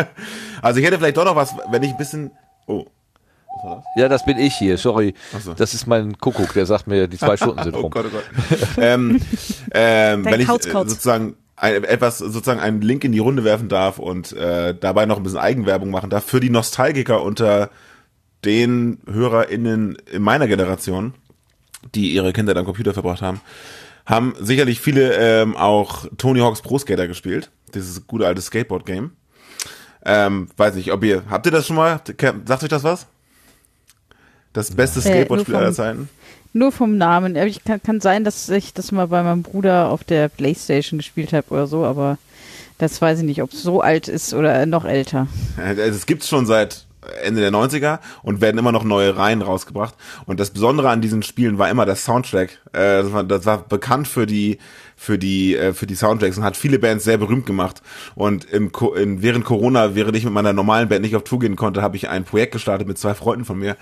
also 0.63 0.81
ich 0.81 0.87
hätte 0.87 0.99
vielleicht 0.99 1.17
doch 1.17 1.25
noch 1.25 1.37
was, 1.37 1.55
wenn 1.71 1.83
ich 1.83 1.91
ein 1.91 1.99
bisschen, 1.99 2.31
oh. 2.67 2.87
Ja, 3.97 4.09
das 4.09 4.25
bin 4.25 4.39
ich 4.39 4.55
hier, 4.55 4.77
sorry. 4.77 5.15
So. 5.43 5.55
Das 5.55 5.73
ist 5.73 5.87
mein 5.87 6.19
Kuckuck, 6.19 6.53
der 6.53 6.67
sagt 6.67 6.87
mir, 6.87 7.09
die 7.09 7.17
zwei 7.17 7.37
Stunden 7.37 7.63
sind 7.63 7.75
oh 7.75 7.79
rum. 7.79 7.87
oh 7.87 7.91
Gott, 7.91 8.07
oh 8.07 8.11
Gott. 8.11 8.59
ähm, 8.77 9.21
ähm, 9.73 10.25
wenn 10.27 10.41
ich 10.41 10.47
sozusagen 10.47 11.37
ein, 11.57 11.85
etwas 11.85 12.19
sozusagen 12.19 12.61
einen 12.61 12.83
Link 12.83 13.03
in 13.05 13.13
die 13.13 13.19
Runde 13.19 13.45
werfen 13.45 13.69
darf 13.69 13.99
und 13.99 14.33
äh, 14.35 14.75
dabei 14.79 15.07
noch 15.07 15.17
ein 15.17 15.23
bisschen 15.23 15.39
Eigenwerbung 15.39 15.91
machen 15.91 16.11
darf 16.11 16.25
für 16.25 16.41
die 16.41 16.51
Nostalgiker 16.51 17.23
unter 17.23 17.71
den 18.45 18.99
HörerInnen 19.11 19.97
in 20.13 20.23
meiner 20.23 20.47
Generation, 20.47 21.15
die 21.95 22.13
ihre 22.13 22.33
Kinder 22.33 22.57
am 22.57 22.65
Computer 22.65 22.95
verbracht 22.95 23.23
haben, 23.23 23.41
haben 24.05 24.35
sicherlich 24.39 24.81
viele 24.81 25.15
ähm, 25.15 25.57
auch 25.57 26.07
Tony 26.17 26.41
Hawk's 26.41 26.63
Pro 26.63 26.79
Skater 26.79 27.09
gespielt. 27.09 27.51
Dieses 27.75 28.07
gute 28.07 28.27
alte 28.27 28.41
Skateboard-Game. 28.41 29.11
Ähm, 30.05 30.49
weiß 30.57 30.77
nicht, 30.77 30.93
ob 30.93 31.03
ihr, 31.03 31.25
habt 31.29 31.47
ihr 31.47 31.53
das 31.53 31.67
schon 31.67 31.77
mal? 31.77 32.01
Sagt 32.45 32.63
euch 32.63 32.69
das 32.69 32.85
was? 32.85 33.07
Das 34.53 34.71
beste 34.71 35.01
Skateboard-Spiel 35.01 35.57
aller 35.57 35.73
Zeiten? 35.73 36.09
Nur 36.53 36.73
vom 36.73 36.97
Namen. 36.97 37.37
Ich 37.37 37.65
kann, 37.65 37.83
kann 37.83 38.01
sein, 38.01 38.25
dass 38.25 38.49
ich 38.49 38.73
das 38.73 38.93
mal 38.93 39.09
bei 39.09 39.23
meinem 39.23 39.43
Bruder 39.43 39.91
auf 39.91 40.05
der 40.05 40.29
Playstation 40.29 40.99
gespielt 40.99 41.33
habe 41.33 41.51
oder 41.51 41.67
so, 41.67 41.85
aber 41.85 42.17
das 42.79 43.03
weiß 43.03 43.19
ich 43.19 43.25
nicht, 43.25 43.43
ob 43.43 43.53
es 43.53 43.63
so 43.63 43.81
alt 43.81 44.09
ist 44.09 44.33
oder 44.33 44.65
noch 44.65 44.85
älter. 44.85 45.27
Also 45.59 45.83
es 45.83 46.07
gibt's 46.07 46.29
schon 46.29 46.47
seit 46.47 46.86
Ende 47.23 47.41
der 47.41 47.51
90er 47.51 48.01
und 48.23 48.41
werden 48.41 48.59
immer 48.59 48.73
noch 48.73 48.85
neue 48.85 49.17
Reihen 49.17 49.43
rausgebracht. 49.43 49.95
Und 50.27 50.41
das 50.41 50.51
Besondere 50.51 50.91
an 50.91 51.01
diesen 51.01 51.23
Spielen 51.23 51.59
war 51.59 51.69
immer 51.71 51.87
das 51.87 52.05
Soundtrack. 52.05 52.61
Äh, 52.73 53.03
das 53.27 53.47
war 53.47 53.59
bekannt 53.69 54.09
für 54.09 54.27
die 54.27 54.59
für 54.97 55.19
die 55.19 55.57
äh, 55.57 55.73
für 55.73 55.87
die 55.87 55.95
Soundtracks 55.95 56.39
und 56.39 56.45
hat 56.45 56.57
viele 56.57 56.79
Bands 56.79 57.05
sehr 57.05 57.19
berühmt 57.19 57.47
gemacht. 57.47 57.83
Und 58.15 58.45
im, 58.47 58.73
in, 58.97 59.23
während 59.23 59.45
Corona, 59.45 59.95
während 59.95 60.17
ich 60.17 60.25
mit 60.25 60.33
meiner 60.33 60.53
normalen 60.53 60.89
Band 60.89 61.03
nicht 61.03 61.15
auf 61.15 61.25
Tour 61.25 61.39
gehen 61.39 61.57
konnte, 61.57 61.83
habe 61.83 61.97
ich 61.97 62.09
ein 62.09 62.25
Projekt 62.25 62.53
gestartet 62.53 62.89
mit 62.89 62.99
zwei 62.99 63.15
Freunden 63.15 63.45
von 63.45 63.59
mir, 63.59 63.77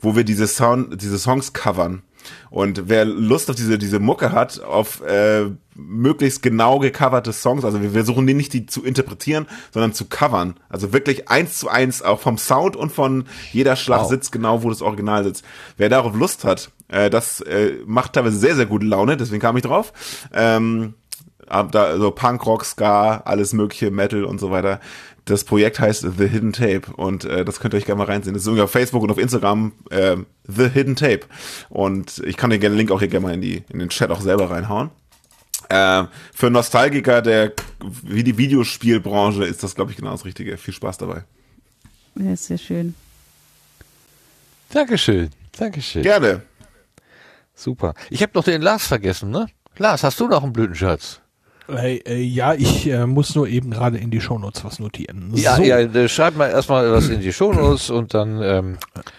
wo 0.00 0.16
wir 0.16 0.24
diese 0.24 0.46
Sound 0.46 1.02
diese 1.02 1.18
Songs 1.18 1.52
covern. 1.52 2.02
Und 2.50 2.88
wer 2.88 3.04
Lust 3.04 3.48
auf 3.50 3.56
diese, 3.56 3.78
diese 3.78 3.98
Mucke 3.98 4.32
hat, 4.32 4.60
auf 4.60 5.02
äh, 5.02 5.46
möglichst 5.74 6.42
genau 6.42 6.78
gecoverte 6.78 7.32
Songs, 7.32 7.64
also 7.64 7.80
wir 7.80 7.92
versuchen 7.92 8.26
die 8.26 8.34
nicht 8.34 8.52
die 8.52 8.66
zu 8.66 8.84
interpretieren, 8.84 9.46
sondern 9.72 9.94
zu 9.94 10.06
covern. 10.06 10.54
Also 10.68 10.92
wirklich 10.92 11.28
eins 11.28 11.58
zu 11.58 11.68
eins, 11.68 12.02
auch 12.02 12.20
vom 12.20 12.38
Sound 12.38 12.76
und 12.76 12.92
von 12.92 13.24
jeder 13.52 13.76
Schlag 13.76 14.02
wow. 14.02 14.08
sitzt 14.08 14.32
genau, 14.32 14.62
wo 14.62 14.68
das 14.68 14.82
Original 14.82 15.24
sitzt. 15.24 15.44
Wer 15.76 15.88
darauf 15.88 16.14
Lust 16.14 16.44
hat, 16.44 16.70
äh, 16.90 17.10
das 17.10 17.40
äh, 17.40 17.72
macht 17.86 18.14
teilweise 18.14 18.36
sehr, 18.36 18.56
sehr 18.56 18.66
gute 18.66 18.86
Laune, 18.86 19.16
deswegen 19.16 19.40
kam 19.40 19.56
ich 19.56 19.62
drauf. 19.62 19.92
Ähm, 20.32 20.94
da, 21.46 21.84
also 21.84 22.10
Punk, 22.12 22.46
Rock, 22.46 22.64
Ska, 22.64 23.22
alles 23.24 23.52
mögliche, 23.52 23.90
Metal 23.90 24.24
und 24.24 24.38
so 24.38 24.50
weiter. 24.50 24.80
Das 25.24 25.44
Projekt 25.44 25.78
heißt 25.78 26.06
The 26.16 26.26
Hidden 26.26 26.52
Tape 26.52 26.82
und 26.96 27.24
äh, 27.24 27.44
das 27.44 27.60
könnt 27.60 27.74
ihr 27.74 27.78
euch 27.78 27.84
gerne 27.84 27.98
mal 27.98 28.04
reinsehen. 28.04 28.34
Das 28.34 28.42
ist 28.42 28.46
irgendwie 28.46 28.62
auf 28.62 28.70
Facebook 28.70 29.02
und 29.02 29.10
auf 29.10 29.18
Instagram 29.18 29.72
äh, 29.90 30.16
The 30.46 30.68
Hidden 30.68 30.96
Tape. 30.96 31.20
Und 31.68 32.22
ich 32.24 32.36
kann 32.36 32.50
den 32.50 32.76
Link 32.76 32.90
auch 32.90 33.00
hier 33.00 33.08
gerne 33.08 33.26
mal 33.26 33.34
in, 33.34 33.40
die, 33.40 33.62
in 33.68 33.78
den 33.78 33.90
Chat 33.90 34.10
auch 34.10 34.20
selber 34.20 34.50
reinhauen. 34.50 34.90
Äh, 35.68 36.04
für 36.34 36.50
Nostalgiker 36.50 37.22
der 37.22 37.52
wie 38.02 38.24
die 38.24 38.36
Videospielbranche 38.38 39.44
ist 39.44 39.62
das, 39.62 39.74
glaube 39.74 39.92
ich, 39.92 39.96
genau 39.96 40.10
das 40.10 40.24
Richtige. 40.24 40.56
Viel 40.56 40.74
Spaß 40.74 40.98
dabei. 40.98 41.22
Ja, 42.16 42.34
sehr 42.34 42.58
schön. 42.58 42.94
Dankeschön. 44.70 45.30
Dankeschön. 45.52 46.02
Gerne. 46.02 46.42
Super. 47.60 47.92
Ich 48.08 48.22
habe 48.22 48.32
noch 48.34 48.44
den 48.44 48.62
Lars 48.62 48.86
vergessen, 48.86 49.30
ne? 49.30 49.46
Lars, 49.76 50.02
hast 50.02 50.18
du 50.18 50.26
noch 50.26 50.42
einen 50.42 50.54
Blütenschatz? 50.54 51.20
Äh, 51.68 51.96
äh, 51.98 52.22
ja, 52.22 52.54
ich 52.54 52.86
äh, 52.88 53.06
muss 53.06 53.34
nur 53.34 53.48
eben 53.48 53.70
gerade 53.70 53.98
in 53.98 54.10
die 54.10 54.22
Shownotes 54.22 54.64
was 54.64 54.78
notieren. 54.78 55.32
Ja, 55.34 55.56
so. 55.56 55.62
ja, 55.62 55.78
äh, 55.78 56.08
schreib 56.08 56.36
mal 56.36 56.50
erstmal 56.50 56.90
was 56.90 57.08
in 57.10 57.20
die 57.20 57.34
Shownotes 57.34 57.90
und 57.90 58.14
dann 58.14 58.40
ähm, 58.42 58.78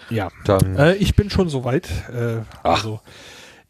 ja, 0.10 0.30
dann. 0.44 0.76
Äh, 0.76 0.96
ich 0.96 1.16
bin 1.16 1.30
schon 1.30 1.50
soweit. 1.50 1.88
Äh, 2.12 2.42
also 2.64 3.00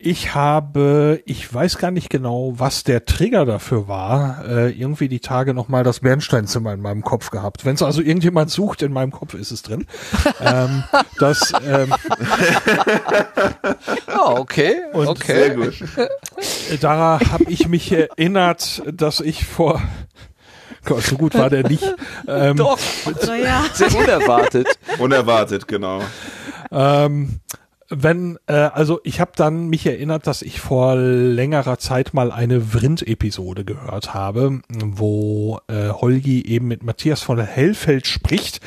ich 0.04 0.34
habe, 0.36 1.22
ich 1.26 1.54
weiß 1.54 1.78
gar 1.78 1.92
nicht 1.92 2.10
genau, 2.10 2.54
was 2.58 2.84
der 2.84 3.06
Trigger 3.06 3.46
dafür 3.46 3.88
war, 3.88 4.46
äh, 4.46 4.72
irgendwie 4.72 5.08
die 5.08 5.20
Tage 5.20 5.54
nochmal 5.54 5.84
das 5.84 6.00
Bernsteinzimmer 6.02 6.74
in 6.74 6.82
meinem 6.82 7.04
Kopf 7.04 7.30
gehabt. 7.30 7.66
Wenn 7.66 7.76
es 7.76 7.84
also 7.84 8.02
irgendjemand 8.02 8.50
sucht, 8.50 8.82
in 8.82 8.92
meinem 8.92 9.12
Kopf 9.12 9.34
ist 9.34 9.52
es 9.52 9.62
drin. 9.62 9.86
ähm, 10.42 10.84
das, 11.20 11.54
ähm, 11.66 11.94
oh, 14.18 14.36
okay, 14.40 14.76
und 14.94 15.08
okay. 15.08 15.34
Sehr 15.34 15.56
gut. 15.56 15.84
Daran 16.82 17.32
habe 17.32 17.46
ich 17.48 17.68
mich 17.68 17.92
erinnert, 17.92 18.84
dass 18.92 19.20
ich 19.20 19.46
vor 19.46 19.82
Gott, 20.84 21.04
so 21.04 21.16
gut 21.16 21.36
war 21.36 21.50
der 21.50 21.68
nicht. 21.68 21.84
Ähm, 22.28 22.58
Doch, 22.58 22.80
ja. 23.28 23.66
sehr 23.72 23.96
unerwartet. 23.96 24.68
unerwartet, 24.98 25.68
genau. 25.68 26.02
Ähm, 26.72 27.40
wenn, 27.92 28.40
äh, 28.48 28.54
also 28.54 29.02
ich 29.04 29.20
habe 29.20 29.32
dann 29.36 29.68
mich 29.68 29.86
erinnert, 29.86 30.26
dass 30.26 30.42
ich 30.42 30.62
vor 30.62 30.96
längerer 30.96 31.78
Zeit 31.78 32.14
mal 32.14 32.32
eine 32.32 32.62
Vrind-Episode 32.62 33.66
gehört 33.66 34.14
habe, 34.14 34.62
wo 34.70 35.60
äh, 35.68 35.90
Holgi 35.90 36.46
eben 36.46 36.70
mit 36.70 36.84
Matthias 36.84 37.22
von 37.22 37.38
Hellfeld 37.40 38.08
spricht, 38.08 38.62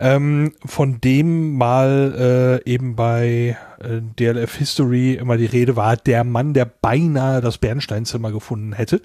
ähm, 0.00 0.54
von 0.64 1.00
dem 1.00 1.56
mal 1.56 2.60
äh, 2.66 2.70
eben 2.70 2.96
bei 2.96 3.58
äh, 3.80 4.00
DLF 4.18 4.56
History 4.56 5.14
immer 5.14 5.36
die 5.36 5.46
Rede 5.46 5.76
war, 5.76 5.96
der 5.96 6.24
Mann, 6.24 6.54
der 6.54 6.64
beinahe 6.64 7.42
das 7.42 7.58
Bernsteinzimmer 7.58 8.32
gefunden 8.32 8.72
hätte. 8.72 9.02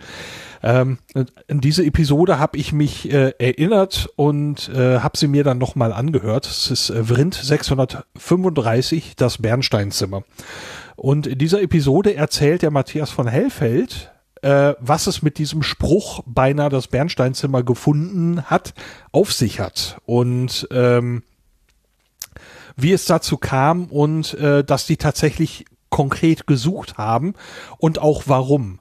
Ähm, 0.61 0.98
in 1.48 1.61
diese 1.61 1.86
Episode 1.86 2.40
habe 2.40 2.57
ich 2.57 2.73
mich 2.73 3.11
äh, 3.11 3.34
erinnert 3.40 4.10
und 4.15 4.69
äh, 4.69 4.99
habe 4.99 5.18
sie 5.18 5.27
mir 5.27 5.44
dann 5.44 5.57
nochmal 5.57 5.94
angehört. 5.94 6.45
Es 6.45 6.69
ist 6.69 6.90
äh, 6.90 7.06
Vrind 7.06 7.34
635, 7.34 9.15
das 9.15 9.38
Bernsteinzimmer. 9.38 10.23
Und 10.95 11.27
in 11.27 11.38
dieser 11.38 11.61
Episode 11.61 12.15
erzählt 12.15 12.61
der 12.61 12.72
Matthias 12.72 13.10
von 13.10 13.27
Hellfeld, 13.27 14.11
äh, 14.41 14.73
was 14.80 15.07
es 15.07 15.22
mit 15.22 15.38
diesem 15.38 15.64
Spruch 15.64 16.22
beinahe 16.26 16.69
das 16.69 16.88
Bernsteinzimmer 16.88 17.64
gefunden 17.64 18.44
hat, 18.44 18.73
auf 19.11 19.31
sich 19.31 19.60
hat. 19.60 19.98
Und 20.06 20.68
ähm, 20.72 21.23
wie 22.76 22.94
es 22.94 23.06
dazu 23.06 23.38
kam 23.38 23.86
und 23.86 24.34
äh, 24.36 24.64
dass 24.64 24.86
die 24.86 24.98
tatsächlich 24.98 25.65
konkret 25.90 26.48
gesucht 26.48 26.98
haben 26.98 27.34
und 27.77 27.99
auch 27.99 28.23
warum. 28.27 28.80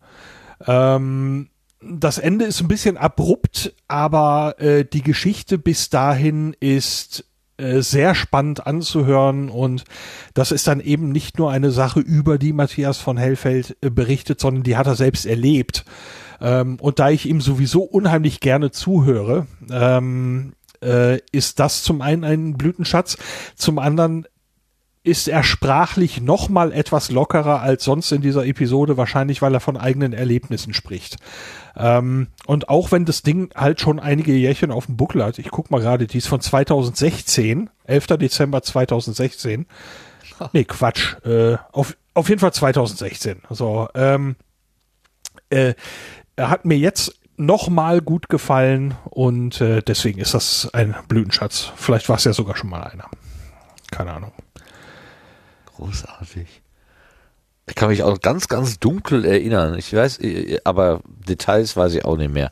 Ähm, 0.67 1.49
das 1.81 2.19
Ende 2.19 2.45
ist 2.45 2.61
ein 2.61 2.69
bisschen 2.69 2.97
abrupt, 2.97 3.75
aber 3.87 4.57
äh, 4.59 4.85
die 4.85 5.03
Geschichte 5.03 5.59
bis 5.59 5.91
dahin 5.91 6.57
ist 6.59 7.25
äh, 7.57 7.81
sehr 7.81 8.15
spannend 8.15 8.67
anzuhören 8.67 9.49
und 9.49 9.85
das 10.35 10.53
ist 10.53 10.67
dann 10.67 10.81
eben 10.81 11.11
nicht 11.11 11.39
nur 11.39 11.51
eine 11.51 11.71
Sache, 11.71 12.01
über 12.01 12.39
die 12.39 12.53
Matthias 12.53 12.99
von 12.99 13.17
Hellfeld 13.17 13.77
äh, 13.81 13.91
berichtet, 13.91 14.41
sondern 14.41 14.63
die 14.63 14.77
hat 14.77 14.87
er 14.87 14.97
selbst 14.97 15.27
erlebt. 15.27 15.85
Ähm, 16.41 16.77
und 16.81 16.99
da 16.99 17.11
ich 17.11 17.27
ihm 17.27 17.41
sowieso 17.41 17.83
unheimlich 17.83 18.41
gerne 18.41 18.71
zuhöre, 18.71 19.47
ähm, 19.71 20.55
äh, 20.83 21.19
ist 21.33 21.59
das 21.59 21.83
zum 21.83 22.01
einen 22.01 22.25
ein 22.25 22.57
Blütenschatz, 22.57 23.19
zum 23.57 23.79
anderen 23.79 24.27
ist 25.09 25.27
er 25.27 25.43
sprachlich 25.43 26.21
noch 26.21 26.49
mal 26.49 26.73
etwas 26.73 27.11
lockerer 27.11 27.63
als 27.63 27.85
sonst 27.85 28.13
in 28.13 28.21
dieser 28.21 28.45
Episode, 28.47 28.97
wahrscheinlich 28.97 29.41
weil 29.41 29.55
er 29.55 29.61
von 29.61 29.77
eigenen 29.79 30.13
Erlebnissen 30.13 30.75
spricht. 30.75 31.17
Ähm, 31.77 32.29
und 32.47 32.69
auch 32.69 32.93
wenn 32.93 33.07
das 33.07 33.23
Ding 33.23 33.51
halt 33.55 33.81
schon 33.81 33.99
einige 33.99 34.33
Jährchen 34.33 34.71
auf 34.71 34.87
dem 34.87 34.97
Buckel 34.97 35.25
hat, 35.25 35.39
ich 35.39 35.51
guck 35.51 35.71
mal 35.71 35.81
gerade, 35.81 36.07
die 36.07 36.19
ist 36.19 36.29
von 36.29 36.41
2016, 36.41 37.71
11. 37.85 38.07
Dezember 38.07 38.63
2016. 38.63 39.67
Nee, 40.53 40.65
Quatsch. 40.65 41.17
Äh, 41.25 41.57
auf, 41.73 41.97
auf 42.15 42.29
jeden 42.29 42.41
Fall 42.41 42.53
2016. 42.53 43.43
So, 43.51 43.89
ähm, 43.95 44.37
äh, 45.51 45.75
er 46.37 46.51
hat 46.51 46.65
mir 46.65 46.77
jetzt 46.77 47.19
noch 47.39 47.69
mal 47.69 48.01
gut 48.01 48.29
gefallen 48.29 48.95
und 49.05 49.61
äh, 49.61 49.81
deswegen 49.81 50.21
ist 50.21 50.35
das 50.35 50.69
ein 50.73 50.95
Blütenschatz. 51.09 51.73
Vielleicht 51.77 52.09
war 52.09 52.17
es 52.17 52.25
ja 52.25 52.33
sogar 52.33 52.57
schon 52.57 52.71
mal 52.71 52.83
einer. 52.83 53.09
Keine 53.91 54.13
Ahnung. 54.13 54.33
Großartig. 55.79 56.63
Ich 57.69 57.75
kann 57.77 57.89
mich 57.89 58.03
auch 58.03 58.21
ganz, 58.21 58.49
ganz 58.49 58.81
dunkel 58.81 59.25
erinnern. 59.25 59.79
Ich 59.79 59.95
weiß, 59.95 60.19
aber 60.65 61.01
Details 61.29 61.77
weiß 61.77 61.95
ich 61.95 62.05
auch 62.05 62.17
nicht 62.17 62.33
mehr. 62.33 62.51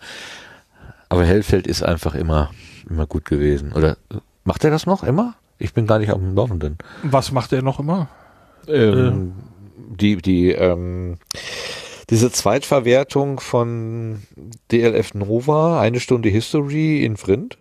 Aber 1.09 1.25
Hellfeld 1.25 1.67
ist 1.67 1.83
einfach 1.83 2.15
immer, 2.15 2.51
immer 2.89 3.07
gut 3.07 3.25
gewesen. 3.25 3.73
Oder 3.73 3.97
macht 4.45 4.63
er 4.63 4.71
das 4.71 4.87
noch 4.87 5.03
immer? 5.03 5.35
Ich 5.59 5.75
bin 5.75 5.87
gar 5.87 5.99
nicht 5.99 6.13
auf 6.13 6.19
dem 6.19 6.37
Laufenden. 6.37 6.79
Was 7.03 7.33
macht 7.33 7.53
er 7.53 7.63
noch 7.63 7.81
immer? 7.81 8.09
Ähm, 8.69 9.33
äh. 9.33 9.97
Die, 9.97 10.17
die, 10.17 10.53
ähm, 10.53 11.19
diese 12.11 12.31
Zweitverwertung 12.31 13.41
von 13.41 14.23
DLF 14.71 15.15
Nova, 15.15 15.81
eine 15.81 15.99
Stunde 15.99 16.29
History 16.29 17.05
in 17.05 17.17
Vrind? 17.17 17.59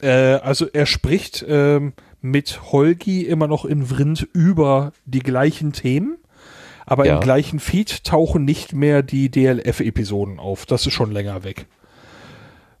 Äh, 0.00 0.36
also 0.36 0.66
er 0.72 0.86
spricht 0.86 1.44
ähm, 1.46 1.92
mit 2.24 2.72
Holgi 2.72 3.20
immer 3.20 3.46
noch 3.46 3.66
in 3.66 3.84
Vrind 3.84 4.26
über 4.32 4.92
die 5.04 5.18
gleichen 5.18 5.74
Themen, 5.74 6.16
aber 6.86 7.04
ja. 7.04 7.16
im 7.16 7.20
gleichen 7.20 7.60
Feed 7.60 8.04
tauchen 8.04 8.46
nicht 8.46 8.72
mehr 8.72 9.02
die 9.02 9.30
DLF-Episoden 9.30 10.38
auf. 10.38 10.64
Das 10.64 10.86
ist 10.86 10.94
schon 10.94 11.12
länger 11.12 11.44
weg. 11.44 11.66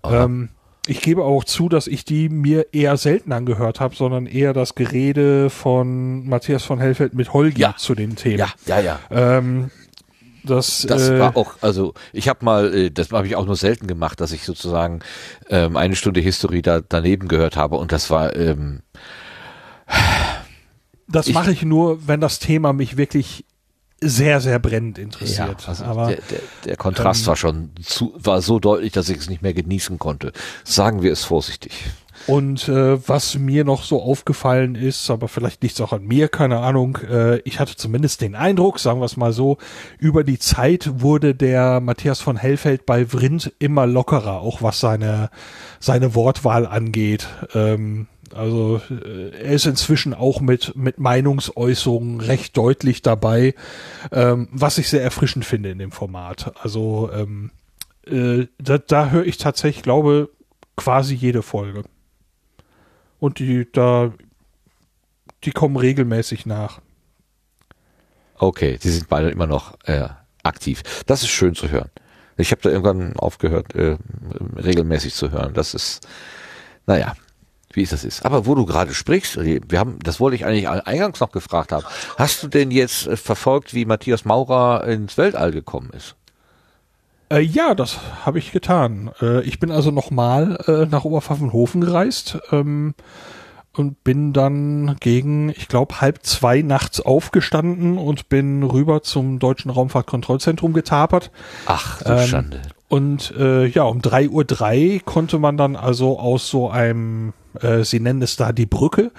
Ähm, 0.02 0.48
ich 0.86 1.02
gebe 1.02 1.24
auch 1.24 1.44
zu, 1.44 1.68
dass 1.68 1.86
ich 1.86 2.06
die 2.06 2.30
mir 2.30 2.72
eher 2.72 2.96
selten 2.96 3.32
angehört 3.32 3.80
habe, 3.80 3.94
sondern 3.94 4.24
eher 4.26 4.54
das 4.54 4.74
Gerede 4.74 5.50
von 5.50 6.26
Matthias 6.26 6.64
von 6.64 6.78
Hellfeld 6.78 7.12
mit 7.12 7.34
Holgi 7.34 7.60
ja. 7.60 7.74
zu 7.76 7.94
den 7.94 8.16
Themen. 8.16 8.38
Ja, 8.38 8.48
ja, 8.66 8.80
ja. 8.80 8.98
Ähm, 9.10 9.70
das, 10.42 10.86
das 10.88 11.10
äh, 11.10 11.18
war 11.18 11.36
auch, 11.36 11.56
also 11.60 11.92
ich 12.14 12.28
habe 12.28 12.44
mal, 12.44 12.74
äh, 12.74 12.90
das 12.90 13.12
habe 13.12 13.26
ich 13.26 13.36
auch 13.36 13.46
nur 13.46 13.56
selten 13.56 13.86
gemacht, 13.86 14.22
dass 14.22 14.32
ich 14.32 14.44
sozusagen 14.44 15.00
ähm, 15.50 15.76
eine 15.76 15.96
Stunde 15.96 16.20
History 16.20 16.62
da 16.62 16.80
daneben 16.80 17.28
gehört 17.28 17.56
habe 17.56 17.76
und 17.76 17.92
das 17.92 18.10
war 18.10 18.34
ähm, 18.36 18.80
das 21.14 21.32
mache 21.32 21.52
ich 21.52 21.62
nur, 21.62 22.06
wenn 22.06 22.20
das 22.20 22.38
Thema 22.38 22.72
mich 22.72 22.96
wirklich 22.96 23.44
sehr, 24.00 24.40
sehr 24.40 24.58
brennend 24.58 24.98
interessiert. 24.98 25.62
Ja, 25.62 25.68
also 25.68 25.84
Aber 25.84 26.08
der, 26.08 26.18
der, 26.30 26.40
der 26.64 26.76
Kontrast 26.76 27.22
ähm, 27.22 27.26
war 27.28 27.36
schon 27.36 27.70
zu, 27.82 28.12
war 28.16 28.42
so 28.42 28.58
deutlich, 28.58 28.92
dass 28.92 29.08
ich 29.08 29.18
es 29.18 29.30
nicht 29.30 29.42
mehr 29.42 29.54
genießen 29.54 29.98
konnte. 29.98 30.32
Sagen 30.64 31.02
wir 31.02 31.12
es 31.12 31.24
vorsichtig. 31.24 31.72
Und 32.26 32.68
äh, 32.68 33.08
was 33.08 33.38
mir 33.38 33.64
noch 33.64 33.82
so 33.82 34.00
aufgefallen 34.00 34.76
ist, 34.76 35.10
aber 35.10 35.28
vielleicht 35.28 35.62
liegt 35.62 35.74
es 35.74 35.80
auch 35.80 35.92
an 35.92 36.04
mir, 36.04 36.28
keine 36.28 36.60
Ahnung, 36.60 36.98
äh, 37.10 37.38
ich 37.40 37.60
hatte 37.60 37.76
zumindest 37.76 38.20
den 38.20 38.34
Eindruck, 38.34 38.78
sagen 38.78 39.00
wir 39.00 39.04
es 39.04 39.16
mal 39.16 39.32
so, 39.32 39.58
über 39.98 40.24
die 40.24 40.38
Zeit 40.38 41.02
wurde 41.02 41.34
der 41.34 41.80
Matthias 41.80 42.20
von 42.20 42.36
Hellfeld 42.36 42.86
bei 42.86 43.06
Vrind 43.06 43.52
immer 43.58 43.86
lockerer, 43.86 44.40
auch 44.40 44.62
was 44.62 44.80
seine, 44.80 45.28
seine 45.80 46.14
Wortwahl 46.14 46.66
angeht. 46.66 47.26
Ähm, 47.54 48.06
also 48.34 48.80
äh, 48.90 49.30
er 49.30 49.52
ist 49.52 49.66
inzwischen 49.66 50.14
auch 50.14 50.40
mit, 50.40 50.74
mit 50.76 50.98
Meinungsäußerungen 50.98 52.20
recht 52.20 52.56
deutlich 52.56 53.02
dabei, 53.02 53.54
ähm, 54.12 54.48
was 54.50 54.78
ich 54.78 54.88
sehr 54.88 55.02
erfrischend 55.02 55.44
finde 55.44 55.70
in 55.70 55.78
dem 55.78 55.92
Format. 55.92 56.52
Also 56.62 57.10
ähm, 57.12 57.50
äh, 58.06 58.46
da, 58.58 58.78
da 58.78 59.10
höre 59.10 59.24
ich 59.24 59.38
tatsächlich, 59.38 59.82
glaube 59.82 60.30
quasi 60.76 61.14
jede 61.14 61.42
Folge. 61.42 61.84
Und 63.20 63.38
die 63.38 63.70
da, 63.70 64.12
die 65.44 65.52
kommen 65.52 65.76
regelmäßig 65.76 66.46
nach. 66.46 66.80
Okay, 68.36 68.78
sie 68.80 68.90
sind 68.90 69.08
beide 69.08 69.30
immer 69.30 69.46
noch 69.46 69.78
äh, 69.84 70.08
aktiv. 70.42 70.82
Das 71.06 71.22
ist 71.22 71.30
schön 71.30 71.54
zu 71.54 71.70
hören. 71.70 71.90
Ich 72.36 72.50
habe 72.50 72.62
da 72.62 72.70
irgendwann 72.70 73.16
aufgehört, 73.16 73.74
äh, 73.74 73.96
regelmäßig 74.56 75.14
zu 75.14 75.30
hören. 75.30 75.54
Das 75.54 75.72
ist, 75.72 76.06
naja, 76.86 77.14
wie 77.76 77.82
es 77.82 77.90
das 77.90 78.04
ist. 78.04 78.24
Aber 78.24 78.46
wo 78.46 78.54
du 78.54 78.66
gerade 78.66 78.94
sprichst, 78.94 79.38
wir 79.42 79.78
haben, 79.78 79.98
das 80.02 80.20
wollte 80.20 80.36
ich 80.36 80.44
eigentlich 80.44 80.68
eingangs 80.68 81.20
noch 81.20 81.32
gefragt 81.32 81.72
haben. 81.72 81.84
Hast 82.16 82.42
du 82.42 82.48
denn 82.48 82.70
jetzt 82.70 83.06
äh, 83.06 83.16
verfolgt, 83.16 83.74
wie 83.74 83.84
Matthias 83.84 84.24
Maurer 84.24 84.86
ins 84.86 85.18
Weltall 85.18 85.52
gekommen 85.52 85.90
ist? 85.96 86.16
Äh, 87.30 87.40
ja, 87.40 87.74
das 87.74 87.98
habe 88.24 88.38
ich 88.38 88.52
getan. 88.52 89.10
Äh, 89.20 89.42
ich 89.42 89.58
bin 89.58 89.70
also 89.70 89.90
nochmal 89.90 90.58
äh, 90.66 90.86
nach 90.86 91.04
Oberpfaffenhofen 91.04 91.80
gereist 91.80 92.38
ähm, 92.52 92.94
und 93.72 94.04
bin 94.04 94.32
dann 94.32 94.96
gegen, 95.00 95.48
ich 95.50 95.68
glaube, 95.68 96.00
halb 96.00 96.24
zwei 96.24 96.62
nachts 96.62 97.00
aufgestanden 97.00 97.98
und 97.98 98.28
bin 98.28 98.62
rüber 98.62 99.02
zum 99.02 99.38
Deutschen 99.38 99.70
Raumfahrtkontrollzentrum 99.70 100.72
getapert. 100.74 101.30
Ach, 101.66 102.02
du 102.02 102.12
ähm, 102.12 102.26
Schande. 102.26 102.62
Und 102.88 103.32
äh, 103.36 103.66
ja, 103.66 103.82
um 103.82 104.02
drei 104.02 104.28
Uhr 104.28 104.44
drei 104.44 105.00
konnte 105.04 105.38
man 105.38 105.56
dann 105.56 105.74
also 105.74 106.20
aus 106.20 106.48
so 106.48 106.70
einem 106.70 107.30
äh, 107.30 107.43
sie 107.82 108.00
nennen 108.00 108.22
es 108.22 108.36
da 108.36 108.52
die 108.52 108.66
Brücke, 108.66 109.12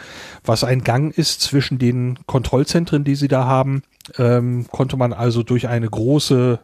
was 0.43 0.63
ein 0.63 0.83
Gang 0.83 1.17
ist 1.17 1.41
zwischen 1.41 1.77
den 1.77 2.19
Kontrollzentren, 2.25 3.03
die 3.03 3.15
sie 3.15 3.27
da 3.27 3.45
haben. 3.45 3.83
Ähm, 4.17 4.67
konnte 4.71 4.97
man 4.97 5.13
also 5.13 5.41
durch 5.43 5.67
eine 5.67 5.89
große 5.89 6.59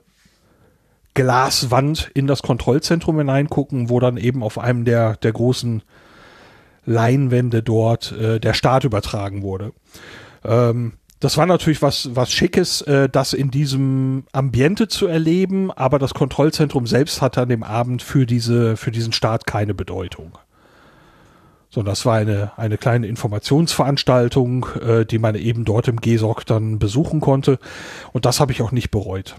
Glaswand 1.13 2.11
in 2.13 2.27
das 2.27 2.41
Kontrollzentrum 2.41 3.17
hineingucken, 3.17 3.89
wo 3.89 3.99
dann 3.99 4.17
eben 4.17 4.43
auf 4.43 4.57
einem 4.57 4.85
der, 4.85 5.17
der 5.17 5.33
großen 5.33 5.83
Leinwände 6.85 7.61
dort 7.61 8.11
äh, 8.13 8.39
der 8.39 8.53
Start 8.53 8.85
übertragen 8.85 9.41
wurde. 9.41 9.73
Ähm, 10.43 10.93
das 11.19 11.37
war 11.37 11.45
natürlich 11.45 11.81
was, 11.81 12.15
was 12.15 12.31
Schickes, 12.31 12.81
äh, 12.81 13.07
das 13.07 13.33
in 13.33 13.51
diesem 13.51 14.23
Ambiente 14.31 14.87
zu 14.87 15.05
erleben, 15.05 15.71
aber 15.71 15.99
das 15.99 16.13
Kontrollzentrum 16.13 16.87
selbst 16.87 17.21
hatte 17.21 17.41
an 17.41 17.49
dem 17.49 17.63
Abend 17.63 18.01
für 18.01 18.25
diese, 18.25 18.77
für 18.77 18.91
diesen 18.91 19.13
Start 19.13 19.45
keine 19.45 19.73
Bedeutung 19.73 20.37
sondern 21.71 21.91
das 21.91 22.05
war 22.05 22.17
eine, 22.17 22.51
eine 22.57 22.77
kleine 22.77 23.07
Informationsveranstaltung, 23.07 24.67
äh, 24.81 25.05
die 25.05 25.19
man 25.19 25.35
eben 25.35 25.65
dort 25.65 25.87
im 25.87 26.01
GESOC 26.01 26.45
dann 26.45 26.79
besuchen 26.79 27.21
konnte. 27.21 27.59
Und 28.11 28.25
das 28.25 28.39
habe 28.39 28.51
ich 28.51 28.61
auch 28.61 28.71
nicht 28.71 28.91
bereut. 28.91 29.35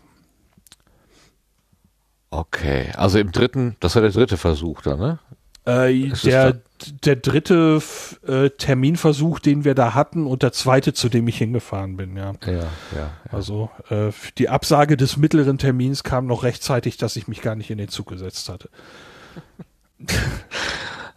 Okay, 2.30 2.90
also 2.96 3.18
im 3.18 3.30
dritten, 3.30 3.76
das 3.80 3.94
war 3.94 4.02
der 4.02 4.10
dritte 4.10 4.38
Versuch 4.38 4.80
dann, 4.80 4.98
ne? 4.98 5.18
Äh, 5.64 6.08
der, 6.24 6.60
der 7.04 7.16
dritte 7.16 7.80
äh, 8.26 8.50
Terminversuch, 8.50 9.38
den 9.38 9.64
wir 9.64 9.74
da 9.76 9.94
hatten 9.94 10.26
und 10.26 10.42
der 10.42 10.52
zweite, 10.52 10.92
zu 10.92 11.08
dem 11.08 11.28
ich 11.28 11.38
hingefahren 11.38 11.96
bin, 11.96 12.16
ja. 12.16 12.32
Ja, 12.44 12.52
ja. 12.52 12.62
ja. 12.96 13.10
Also 13.30 13.70
äh, 13.90 14.10
die 14.38 14.48
Absage 14.48 14.96
des 14.96 15.18
mittleren 15.18 15.58
Termins 15.58 16.02
kam 16.02 16.26
noch 16.26 16.42
rechtzeitig, 16.42 16.96
dass 16.96 17.14
ich 17.14 17.28
mich 17.28 17.42
gar 17.42 17.54
nicht 17.54 17.70
in 17.70 17.78
den 17.78 17.88
Zug 17.88 18.08
gesetzt 18.08 18.48
hatte. 18.48 18.70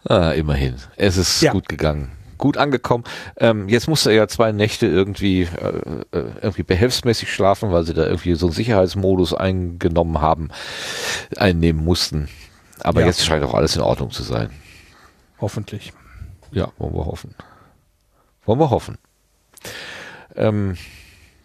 ah, 0.08 0.30
immerhin. 0.32 0.76
Es 0.96 1.16
ist 1.16 1.42
ja. 1.42 1.52
gut 1.52 1.68
gegangen 1.68 2.12
gut 2.38 2.56
angekommen. 2.56 3.04
Ähm, 3.38 3.68
jetzt 3.68 3.88
musste 3.88 4.10
er 4.10 4.16
ja 4.16 4.28
zwei 4.28 4.52
Nächte 4.52 4.86
irgendwie, 4.86 5.42
äh, 5.42 6.18
äh, 6.18 6.30
irgendwie 6.42 6.62
behelfsmäßig 6.62 7.32
schlafen, 7.32 7.72
weil 7.72 7.84
sie 7.84 7.94
da 7.94 8.04
irgendwie 8.04 8.34
so 8.34 8.46
einen 8.46 8.54
Sicherheitsmodus 8.54 9.34
eingenommen 9.34 10.20
haben, 10.20 10.50
einnehmen 11.36 11.84
mussten. 11.84 12.28
Aber 12.80 13.00
ja. 13.00 13.06
jetzt 13.06 13.24
scheint 13.24 13.44
auch 13.44 13.54
alles 13.54 13.76
in 13.76 13.82
Ordnung 13.82 14.10
zu 14.10 14.22
sein. 14.22 14.50
Hoffentlich. 15.40 15.92
Ja, 16.52 16.68
wollen 16.78 16.94
wir 16.94 17.06
hoffen. 17.06 17.34
Wollen 18.44 18.60
wir 18.60 18.70
hoffen. 18.70 18.98
Ähm, 20.36 20.76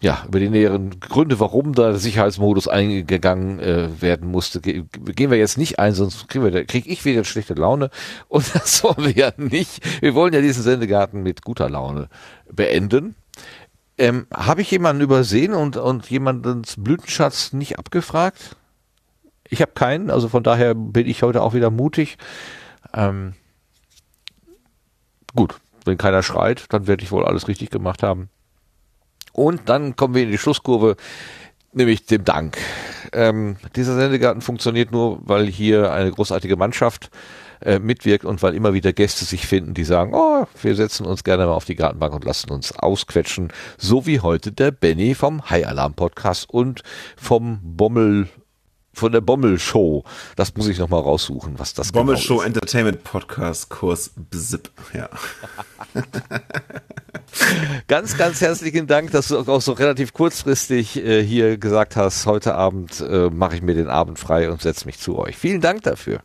ja, 0.02 0.24
über 0.26 0.40
die 0.40 0.48
näheren 0.48 0.98
Gründe, 0.98 1.38
warum 1.38 1.74
da 1.74 1.90
der 1.90 1.98
Sicherheitsmodus 1.98 2.66
eingegangen 2.66 3.60
äh, 3.60 4.02
werden 4.02 4.28
musste, 4.28 4.60
ge 4.60 4.84
gehen 4.92 5.30
wir 5.30 5.38
jetzt 5.38 5.58
nicht 5.58 5.78
ein, 5.78 5.94
sonst 5.94 6.28
kriegen 6.28 6.66
krieg 6.66 6.88
ich 6.88 7.04
wieder 7.04 7.22
schlechte 7.22 7.54
Laune. 7.54 7.88
Und 8.28 8.52
das 8.52 8.82
wollen 8.82 9.04
wir 9.04 9.12
ja 9.12 9.32
nicht. 9.36 9.80
Wir 10.02 10.14
wollen 10.14 10.34
ja 10.34 10.40
diesen 10.40 10.64
Sendegarten 10.64 11.22
mit 11.22 11.42
guter 11.42 11.70
Laune 11.70 12.08
beenden. 12.50 13.14
Ähm, 13.96 14.26
Habe 14.34 14.62
ich 14.62 14.72
jemanden 14.72 15.02
übersehen 15.02 15.52
und, 15.54 15.76
und 15.76 16.10
jemandens 16.10 16.74
Blütenschatz 16.78 17.52
nicht 17.52 17.78
abgefragt? 17.78 18.56
Ich 19.48 19.62
habe 19.62 19.72
keinen, 19.72 20.10
also 20.10 20.28
von 20.28 20.42
daher 20.42 20.74
bin 20.74 21.06
ich 21.06 21.22
heute 21.22 21.42
auch 21.42 21.54
wieder 21.54 21.70
mutig. 21.70 22.18
Ähm, 22.92 23.34
gut, 25.36 25.60
wenn 25.84 25.96
keiner 25.96 26.24
schreit, 26.24 26.64
dann 26.70 26.88
werde 26.88 27.04
ich 27.04 27.12
wohl 27.12 27.24
alles 27.24 27.46
richtig 27.46 27.70
gemacht 27.70 28.02
haben. 28.02 28.30
Und 29.32 29.68
dann 29.68 29.96
kommen 29.96 30.14
wir 30.14 30.22
in 30.22 30.30
die 30.30 30.38
Schlusskurve, 30.38 30.96
nämlich 31.72 32.06
dem 32.06 32.24
Dank. 32.24 32.58
Ähm, 33.12 33.56
dieser 33.76 33.96
Sendegarten 33.96 34.42
funktioniert 34.42 34.92
nur, 34.92 35.20
weil 35.22 35.46
hier 35.46 35.92
eine 35.92 36.10
großartige 36.10 36.56
Mannschaft 36.56 37.10
äh, 37.60 37.78
mitwirkt 37.78 38.24
und 38.24 38.42
weil 38.42 38.54
immer 38.54 38.74
wieder 38.74 38.92
Gäste 38.92 39.24
sich 39.24 39.46
finden, 39.46 39.74
die 39.74 39.84
sagen, 39.84 40.12
oh, 40.14 40.46
wir 40.60 40.74
setzen 40.74 41.06
uns 41.06 41.24
gerne 41.24 41.46
mal 41.46 41.52
auf 41.52 41.64
die 41.64 41.76
Gartenbank 41.76 42.14
und 42.14 42.24
lassen 42.24 42.50
uns 42.50 42.72
ausquetschen, 42.76 43.52
so 43.78 44.06
wie 44.06 44.20
heute 44.20 44.52
der 44.52 44.70
Benny 44.70 45.14
vom 45.14 45.48
High 45.48 45.66
Alarm 45.66 45.94
Podcast 45.94 46.48
und 46.50 46.82
vom 47.16 47.60
Bommel 47.62 48.28
von 48.92 49.12
der 49.12 49.20
Bommel 49.20 49.58
Show. 49.58 50.04
Das 50.36 50.54
muss 50.56 50.68
ich 50.68 50.78
noch 50.78 50.88
mal 50.88 51.00
raussuchen, 51.00 51.58
was 51.58 51.74
das 51.74 51.92
Bommel 51.92 52.14
genau 52.14 52.24
Show 52.24 52.40
ist. 52.40 52.46
Entertainment 52.46 53.04
Podcast 53.04 53.70
Kurs 53.70 54.10
Bzip. 54.16 54.70
Ja. 54.94 55.08
ganz, 57.88 58.16
ganz 58.16 58.40
herzlichen 58.40 58.86
Dank, 58.86 59.10
dass 59.12 59.28
du 59.28 59.38
auch 59.38 59.62
so 59.62 59.72
relativ 59.72 60.12
kurzfristig 60.12 60.96
äh, 60.96 61.24
hier 61.24 61.58
gesagt 61.58 61.96
hast, 61.96 62.26
heute 62.26 62.54
Abend 62.54 63.00
äh, 63.00 63.30
mache 63.30 63.56
ich 63.56 63.62
mir 63.62 63.74
den 63.74 63.88
Abend 63.88 64.18
frei 64.18 64.50
und 64.50 64.62
setze 64.62 64.86
mich 64.86 64.98
zu 64.98 65.18
euch. 65.18 65.36
Vielen 65.36 65.60
Dank 65.60 65.82
dafür. 65.82 66.20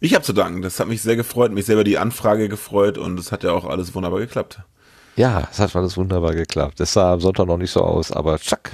Ich 0.00 0.14
habe 0.14 0.24
zu 0.24 0.32
danken. 0.32 0.62
Das 0.62 0.78
hat 0.78 0.88
mich 0.88 1.02
sehr 1.02 1.16
gefreut, 1.16 1.52
mich 1.52 1.66
selber 1.66 1.84
die 1.84 1.98
Anfrage 1.98 2.48
gefreut 2.48 2.98
und 2.98 3.18
es 3.18 3.32
hat 3.32 3.44
ja 3.44 3.52
auch 3.52 3.64
alles 3.64 3.94
wunderbar 3.94 4.20
geklappt. 4.20 4.60
Ja, 5.16 5.48
es 5.50 5.58
hat 5.58 5.74
alles 5.74 5.96
wunderbar 5.96 6.34
geklappt. 6.34 6.78
Das 6.78 6.92
sah 6.92 7.14
am 7.14 7.20
Sonntag 7.20 7.46
noch 7.46 7.56
nicht 7.56 7.70
so 7.70 7.80
aus, 7.80 8.12
aber 8.12 8.38
tschack 8.38 8.70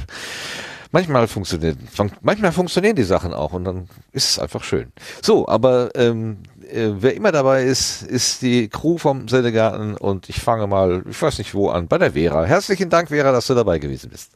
manchmal 0.93 1.27
funktioniert, 1.27 1.79
manchmal 2.21 2.53
funktionieren 2.53 2.95
die 2.95 3.03
Sachen 3.03 3.33
auch 3.33 3.53
und 3.53 3.65
dann 3.65 3.89
ist 4.13 4.31
es 4.31 4.39
einfach 4.39 4.63
schön. 4.63 4.93
So, 5.23 5.49
aber 5.49 5.91
ähm, 5.97 6.39
äh, 6.71 6.91
wer 6.99 7.15
immer 7.15 7.33
dabei 7.33 7.65
ist, 7.65 8.03
ist 8.03 8.43
die 8.43 8.69
Crew 8.69 8.99
vom 8.99 9.27
Sendegarten 9.27 9.97
und 9.97 10.29
ich 10.29 10.41
fange 10.41 10.67
mal, 10.67 11.03
ich 11.09 11.21
weiß 11.21 11.39
nicht 11.39 11.55
wo 11.55 11.71
an, 11.71 11.89
bei 11.89 11.99
der 11.99 12.13
Vera. 12.13 12.45
Herzlichen 12.45 12.91
Dank, 12.91 13.09
Vera, 13.09 13.33
dass 13.33 13.47
du 13.47 13.55
dabei 13.55 13.79
gewesen 13.79 14.11
bist. 14.11 14.33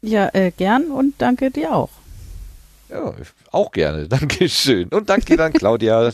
Ja, 0.00 0.30
äh, 0.32 0.52
gern 0.52 0.90
und 0.90 1.14
danke 1.18 1.50
dir 1.50 1.74
auch. 1.74 1.90
Ja, 2.88 3.12
auch 3.50 3.72
gerne. 3.72 4.08
Dankeschön. 4.08 4.88
Und 4.88 5.10
danke 5.10 5.36
dann, 5.36 5.52
Claudia. 5.52 6.12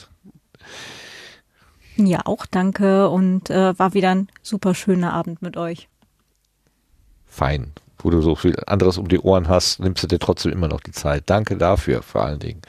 Ja, 1.97 2.21
auch 2.25 2.47
danke 2.47 3.11
und 3.11 3.51
äh, 3.51 3.79
war 3.79 3.93
wieder 3.93 4.15
ein 4.15 4.29
super 4.41 4.75
schöner 4.75 5.13
Abend 5.13 5.43
mit 5.43 5.59
euch. 5.59 5.89
Fein 7.27 7.73
wo 8.05 8.11
du 8.11 8.21
so 8.21 8.35
viel 8.35 8.57
anderes 8.67 8.99
um 8.99 9.09
die 9.09 9.19
Ohren 9.19 9.49
hast, 9.49 9.81
nimmst 9.81 10.03
du 10.03 10.07
dir 10.07 10.19
trotzdem 10.19 10.53
immer 10.53 10.69
noch 10.69 10.81
die 10.81 10.93
Zeit. 10.93 11.25
Danke 11.27 11.57
dafür 11.57 12.03
vor 12.03 12.23
allen 12.23 12.39
Dingen. 12.39 12.63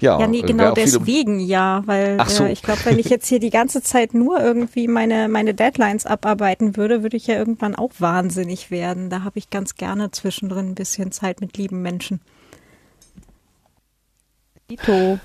Ja, 0.00 0.18
ja 0.18 0.26
nee, 0.26 0.42
genau 0.42 0.72
deswegen 0.72 1.40
ja, 1.40 1.82
weil 1.86 2.18
so. 2.26 2.44
äh, 2.44 2.52
ich 2.52 2.62
glaube, 2.62 2.84
wenn 2.84 2.98
ich 2.98 3.08
jetzt 3.08 3.26
hier 3.26 3.40
die 3.40 3.50
ganze 3.50 3.82
Zeit 3.82 4.14
nur 4.14 4.40
irgendwie 4.40 4.88
meine, 4.88 5.28
meine 5.28 5.54
Deadlines 5.54 6.06
abarbeiten 6.06 6.76
würde, 6.76 7.02
würde 7.02 7.16
ich 7.16 7.26
ja 7.26 7.36
irgendwann 7.36 7.74
auch 7.74 7.92
wahnsinnig 7.98 8.70
werden. 8.70 9.10
Da 9.10 9.24
habe 9.24 9.38
ich 9.38 9.50
ganz 9.50 9.74
gerne 9.74 10.10
zwischendrin 10.10 10.70
ein 10.70 10.74
bisschen 10.74 11.12
Zeit 11.12 11.40
mit 11.40 11.56
lieben 11.56 11.82
Menschen. 11.82 12.20
Ito. 14.70 15.18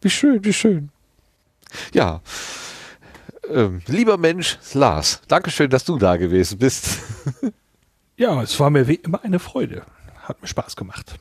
Wie 0.00 0.10
schön, 0.10 0.44
wie 0.44 0.52
schön. 0.52 0.90
Ja. 1.92 2.20
Ähm, 3.48 3.82
lieber 3.86 4.18
Mensch, 4.18 4.58
Lars, 4.74 5.22
Dankeschön, 5.28 5.70
dass 5.70 5.84
du 5.84 5.98
da 5.98 6.16
gewesen 6.16 6.58
bist. 6.58 6.98
Ja, 8.18 8.42
es 8.42 8.58
war 8.58 8.68
mir 8.68 8.88
wie 8.88 8.96
immer 8.96 9.22
eine 9.22 9.38
Freude. 9.38 9.82
Hat 10.24 10.42
mir 10.42 10.48
Spaß 10.48 10.74
gemacht. 10.74 11.14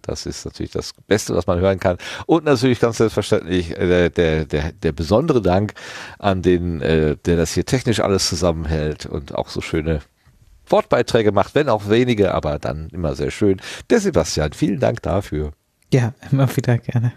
Das 0.00 0.24
ist 0.24 0.46
natürlich 0.46 0.72
das 0.72 0.94
Beste, 1.06 1.36
was 1.36 1.46
man 1.46 1.60
hören 1.60 1.78
kann. 1.78 1.98
Und 2.24 2.46
natürlich 2.46 2.80
ganz 2.80 2.96
selbstverständlich 2.96 3.76
äh, 3.76 4.08
der, 4.08 4.46
der, 4.46 4.72
der 4.72 4.92
besondere 4.92 5.42
Dank 5.42 5.74
an 6.18 6.40
den, 6.40 6.80
äh, 6.80 7.16
der 7.16 7.36
das 7.36 7.52
hier 7.52 7.66
technisch 7.66 8.00
alles 8.00 8.26
zusammenhält 8.26 9.04
und 9.04 9.34
auch 9.34 9.50
so 9.50 9.60
schöne 9.60 10.00
Wortbeiträge 10.66 11.30
macht, 11.30 11.54
wenn 11.54 11.68
auch 11.68 11.90
wenige, 11.90 12.32
aber 12.32 12.58
dann 12.58 12.88
immer 12.88 13.14
sehr 13.14 13.30
schön. 13.30 13.60
Der 13.90 14.00
Sebastian, 14.00 14.54
vielen 14.54 14.80
Dank 14.80 15.02
dafür. 15.02 15.52
Ja, 15.92 16.14
immer 16.30 16.48
wieder 16.56 16.78
gerne. 16.78 17.12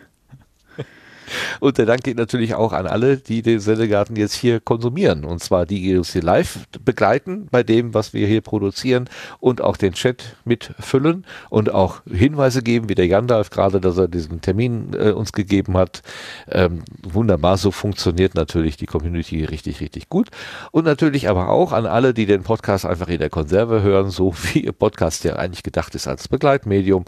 Und 1.59 1.77
der 1.77 1.85
Dank 1.85 2.03
geht 2.03 2.17
natürlich 2.17 2.55
auch 2.55 2.73
an 2.73 2.87
alle, 2.87 3.17
die 3.17 3.41
den 3.41 3.59
Sendegarten 3.59 4.15
jetzt 4.15 4.33
hier 4.33 4.59
konsumieren. 4.59 5.25
Und 5.25 5.43
zwar 5.43 5.65
die, 5.65 5.81
die 5.81 5.97
uns 5.97 6.13
hier 6.13 6.21
live 6.21 6.59
begleiten 6.83 7.47
bei 7.51 7.63
dem, 7.63 7.93
was 7.93 8.13
wir 8.13 8.27
hier 8.27 8.41
produzieren 8.41 9.09
und 9.39 9.61
auch 9.61 9.77
den 9.77 9.93
Chat 9.93 10.35
mitfüllen 10.45 11.25
und 11.49 11.73
auch 11.73 12.01
Hinweise 12.09 12.61
geben, 12.61 12.89
wie 12.89 12.95
der 12.95 13.07
Gandalf 13.07 13.49
gerade, 13.49 13.79
dass 13.79 13.97
er 13.97 14.07
diesen 14.07 14.41
Termin 14.41 14.91
äh, 14.93 15.11
uns 15.11 15.31
gegeben 15.31 15.77
hat. 15.77 16.01
Ähm, 16.49 16.83
wunderbar, 17.01 17.57
so 17.57 17.71
funktioniert 17.71 18.35
natürlich 18.35 18.77
die 18.77 18.85
Community 18.85 19.43
richtig, 19.43 19.81
richtig 19.81 20.09
gut. 20.09 20.29
Und 20.71 20.85
natürlich 20.85 21.29
aber 21.29 21.49
auch 21.49 21.71
an 21.71 21.85
alle, 21.85 22.13
die 22.13 22.25
den 22.25 22.43
Podcast 22.43 22.85
einfach 22.85 23.07
in 23.07 23.19
der 23.19 23.29
Konserve 23.29 23.81
hören, 23.81 24.09
so 24.09 24.33
wie 24.53 24.59
ihr 24.61 24.73
Podcast 24.73 25.23
ja 25.23 25.35
eigentlich 25.35 25.63
gedacht 25.63 25.95
ist 25.95 26.07
als 26.07 26.27
Begleitmedium. 26.27 27.05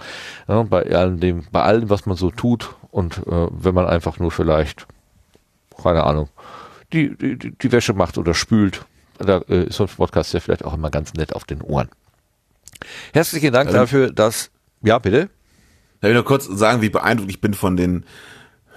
Ja, 0.47 0.63
bei 0.63 0.83
allem 0.91 1.45
bei 1.51 1.61
allem, 1.61 1.89
was 1.89 2.05
man 2.05 2.17
so 2.17 2.31
tut 2.31 2.75
und 2.95 3.17
äh, 3.27 3.47
wenn 3.51 3.75
man 3.75 3.87
einfach 3.87 4.19
nur 4.19 4.31
vielleicht, 4.31 4.87
keine 5.83 6.05
Ahnung, 6.05 6.29
die, 6.93 7.13
die, 7.17 7.51
die 7.51 7.71
Wäsche 7.73 7.91
macht 7.91 8.17
oder 8.17 8.33
spült, 8.33 8.85
da 9.17 9.39
äh, 9.49 9.65
ist 9.65 9.75
so 9.75 9.83
ein 9.83 9.89
Podcast 9.89 10.33
ja 10.33 10.39
vielleicht 10.39 10.63
auch 10.63 10.73
immer 10.73 10.89
ganz 10.89 11.13
nett 11.13 11.35
auf 11.35 11.43
den 11.43 11.61
Ohren. 11.61 11.89
Herzlichen 13.11 13.51
Dank 13.51 13.67
also, 13.67 13.79
dafür, 13.79 14.13
dass, 14.13 14.49
ja, 14.81 14.97
bitte. 14.97 15.29
Ich 15.97 16.03
will 16.03 16.13
nur 16.13 16.23
kurz 16.23 16.45
sagen, 16.45 16.81
wie 16.81 16.89
beeindruckt 16.89 17.29
ich 17.29 17.41
bin 17.41 17.53
von 17.53 17.75
den 17.75 18.05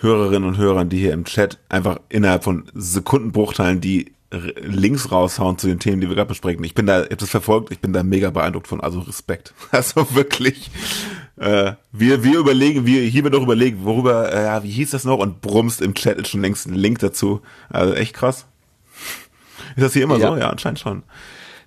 Hörerinnen 0.00 0.48
und 0.48 0.58
Hörern, 0.58 0.88
die 0.88 0.98
hier 0.98 1.12
im 1.12 1.24
Chat 1.24 1.58
einfach 1.68 2.00
innerhalb 2.08 2.42
von 2.42 2.68
Sekundenbruchteilen 2.74 3.80
die 3.80 4.14
Links 4.30 5.12
raushauen 5.12 5.58
zu 5.58 5.68
den 5.68 5.78
Themen, 5.78 6.00
die 6.00 6.08
wir 6.08 6.16
gerade 6.16 6.28
besprechen. 6.28 6.64
Ich 6.64 6.74
bin 6.74 6.86
da, 6.86 7.02
ich 7.02 7.10
habe 7.10 7.16
das 7.16 7.30
verfolgt, 7.30 7.70
ich 7.70 7.78
bin 7.78 7.92
da 7.92 8.02
mega 8.02 8.30
beeindruckt 8.30 8.66
von, 8.66 8.80
also 8.80 8.98
Respekt. 8.98 9.54
Also 9.70 10.14
wirklich, 10.14 10.72
äh, 11.38 11.74
wir, 11.92 12.24
wir 12.24 12.38
überlegen, 12.38 12.86
wir, 12.86 13.02
hier 13.02 13.24
wird 13.24 13.34
noch 13.34 13.42
überlegen, 13.42 13.84
worüber, 13.84 14.32
äh, 14.32 14.44
ja, 14.44 14.62
wie 14.62 14.70
hieß 14.70 14.90
das 14.90 15.04
noch? 15.04 15.18
Und 15.18 15.40
brummst 15.40 15.80
im 15.80 15.94
Chat 15.94 16.18
ist 16.18 16.28
schon 16.28 16.42
längst 16.42 16.66
ein 16.66 16.74
Link 16.74 16.98
dazu. 16.98 17.42
Also 17.68 17.94
echt 17.94 18.14
krass. 18.14 18.46
Ist 19.76 19.84
das 19.84 19.92
hier 19.92 20.02
immer 20.02 20.18
ja. 20.18 20.28
so? 20.28 20.36
Ja, 20.36 20.50
anscheinend 20.50 20.80
schon. 20.80 21.02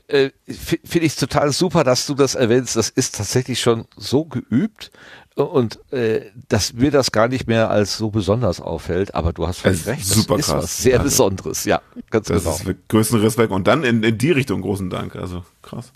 Äh, 0.07 0.31
Finde 0.48 1.06
ich 1.06 1.15
total 1.15 1.52
super, 1.53 1.84
dass 1.84 2.06
du 2.06 2.15
das 2.15 2.35
erwähnst. 2.35 2.76
Das 2.76 2.89
ist 2.89 3.15
tatsächlich 3.15 3.61
schon 3.61 3.85
so 3.95 4.26
geübt 4.26 4.91
und 5.35 5.80
äh, 5.93 6.31
dass 6.49 6.73
mir 6.73 6.91
das 6.91 7.11
gar 7.11 7.30
nicht 7.30 7.48
mehr 7.48 7.69
als 7.69 7.98
so 7.98 8.10
besonders 8.10 8.60
auffällt, 8.60 9.15
aber 9.15 9.31
du 9.31 9.48
hast 9.48 9.60
völlig 9.60 9.85
recht. 9.85 10.02
Das 10.02 10.10
super 10.10 10.38
ist 10.38 10.48
krass. 10.48 10.64
was 10.64 10.77
sehr 10.80 10.99
also, 10.99 11.06
Besonderes, 11.06 11.64
ja, 11.64 11.81
ganz 12.10 12.27
das 12.27 12.43
genau. 12.43 12.56
Ist 12.56 12.88
größten 12.89 13.19
Respekt 13.22 13.52
und 13.52 13.68
dann 13.68 13.84
in, 13.84 14.03
in 14.03 14.18
die 14.18 14.31
Richtung 14.31 14.61
großen 14.61 14.89
Dank, 14.89 15.15
also 15.15 15.45
krass. 15.61 15.93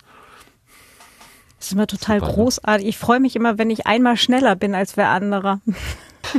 Das 1.66 1.72
ist 1.72 1.78
immer 1.78 1.88
total 1.88 2.20
Super, 2.20 2.30
ne? 2.30 2.36
großartig. 2.36 2.86
Ich 2.86 2.96
freue 2.96 3.18
mich 3.18 3.34
immer, 3.34 3.58
wenn 3.58 3.70
ich 3.70 3.88
einmal 3.88 4.16
schneller 4.16 4.54
bin 4.54 4.76
als 4.76 4.96
wer 4.96 5.08
anderer. 5.08 5.60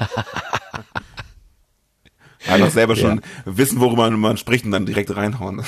Einfach 2.47 2.71
selber 2.71 2.95
schon 2.95 3.17
ja. 3.17 3.23
wissen, 3.43 3.81
worüber 3.81 4.09
man 4.09 4.37
spricht 4.37 4.63
und 4.63 4.71
dann 4.71 4.85
direkt 4.85 5.13
reinhauen. 5.13 5.65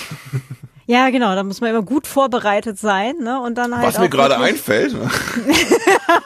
Ja, 0.86 1.10
genau, 1.10 1.36
da 1.36 1.44
muss 1.44 1.60
man 1.60 1.72
immer 1.72 1.82
gut 1.82 2.08
vorbereitet 2.08 2.80
sein, 2.80 3.16
ne? 3.22 3.42
Und 3.42 3.58
dann 3.58 3.76
halt 3.76 3.86
Was 3.86 4.00
mir 4.00 4.08
gerade 4.08 4.38
einfällt. 4.38 4.96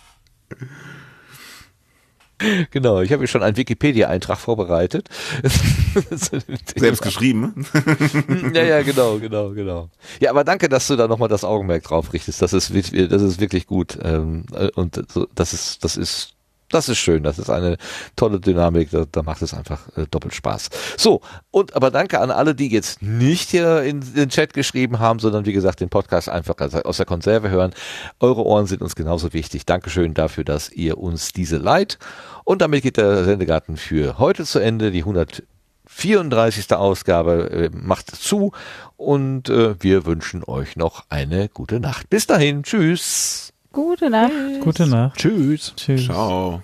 genau, 2.71 3.01
ich 3.01 3.11
habe 3.11 3.21
hier 3.21 3.27
schon 3.27 3.43
einen 3.43 3.57
Wikipedia-Eintrag 3.57 4.37
vorbereitet. 4.37 5.09
Selbst 6.75 7.01
geschrieben. 7.01 7.65
ja, 8.53 8.63
ja, 8.63 8.81
genau, 8.81 9.17
genau, 9.19 9.51
genau. 9.51 9.89
Ja, 10.19 10.29
aber 10.31 10.43
danke, 10.43 10.69
dass 10.69 10.87
du 10.87 10.95
da 10.95 11.07
nochmal 11.07 11.29
das 11.29 11.43
Augenmerk 11.43 11.83
drauf 11.83 12.13
richtest. 12.13 12.41
Das 12.41 12.53
ist, 12.53 12.73
das 12.73 13.21
ist 13.21 13.39
wirklich 13.39 13.67
gut. 13.67 13.97
Ähm, 14.01 14.45
und 14.75 15.01
das 15.35 15.53
ist, 15.53 15.83
das 15.83 15.97
ist 15.97 16.34
das 16.75 16.89
ist 16.89 16.97
schön, 16.97 17.23
das 17.23 17.39
ist 17.39 17.49
eine 17.49 17.77
tolle 18.15 18.39
Dynamik, 18.39 18.91
da, 18.91 19.05
da 19.09 19.23
macht 19.23 19.41
es 19.41 19.53
einfach 19.53 19.87
äh, 19.95 20.05
doppelt 20.11 20.33
Spaß. 20.33 20.69
So, 20.97 21.21
und 21.51 21.75
aber 21.75 21.89
danke 21.89 22.19
an 22.19 22.31
alle, 22.31 22.53
die 22.53 22.69
jetzt 22.69 23.01
nicht 23.01 23.49
hier 23.49 23.81
in 23.83 24.01
den 24.13 24.29
Chat 24.29 24.53
geschrieben 24.53 24.99
haben, 24.99 25.19
sondern 25.19 25.45
wie 25.45 25.53
gesagt 25.53 25.79
den 25.79 25.89
Podcast 25.89 26.27
einfach 26.29 26.55
aus 26.83 26.97
der 26.97 27.05
Konserve 27.05 27.49
hören. 27.49 27.73
Eure 28.19 28.45
Ohren 28.45 28.67
sind 28.67 28.81
uns 28.81 28.95
genauso 28.95 29.31
wichtig. 29.33 29.65
Dankeschön 29.65 30.13
dafür, 30.13 30.43
dass 30.43 30.69
ihr 30.69 30.97
uns 30.97 31.31
diese 31.31 31.57
leiht. 31.57 31.97
Und 32.43 32.61
damit 32.61 32.83
geht 32.83 32.97
der 32.97 33.23
Sendegarten 33.23 33.77
für 33.77 34.19
heute 34.19 34.43
zu 34.43 34.59
Ende. 34.59 34.91
Die 34.91 34.99
134. 34.99 36.73
Ausgabe 36.73 37.49
äh, 37.51 37.69
macht 37.73 38.13
zu 38.13 38.51
und 38.97 39.49
äh, 39.49 39.81
wir 39.81 40.05
wünschen 40.05 40.43
euch 40.43 40.75
noch 40.75 41.05
eine 41.09 41.47
gute 41.47 41.79
Nacht. 41.79 42.09
Bis 42.09 42.27
dahin, 42.27 42.63
tschüss. 42.63 43.44
Gute 43.75 44.09
Nacht. 44.09 44.31
Gute 44.61 44.87
Nacht. 44.87 45.19
Tschüss. 45.19 45.73
Tschüss. 45.75 46.05
Ciao. 46.05 46.61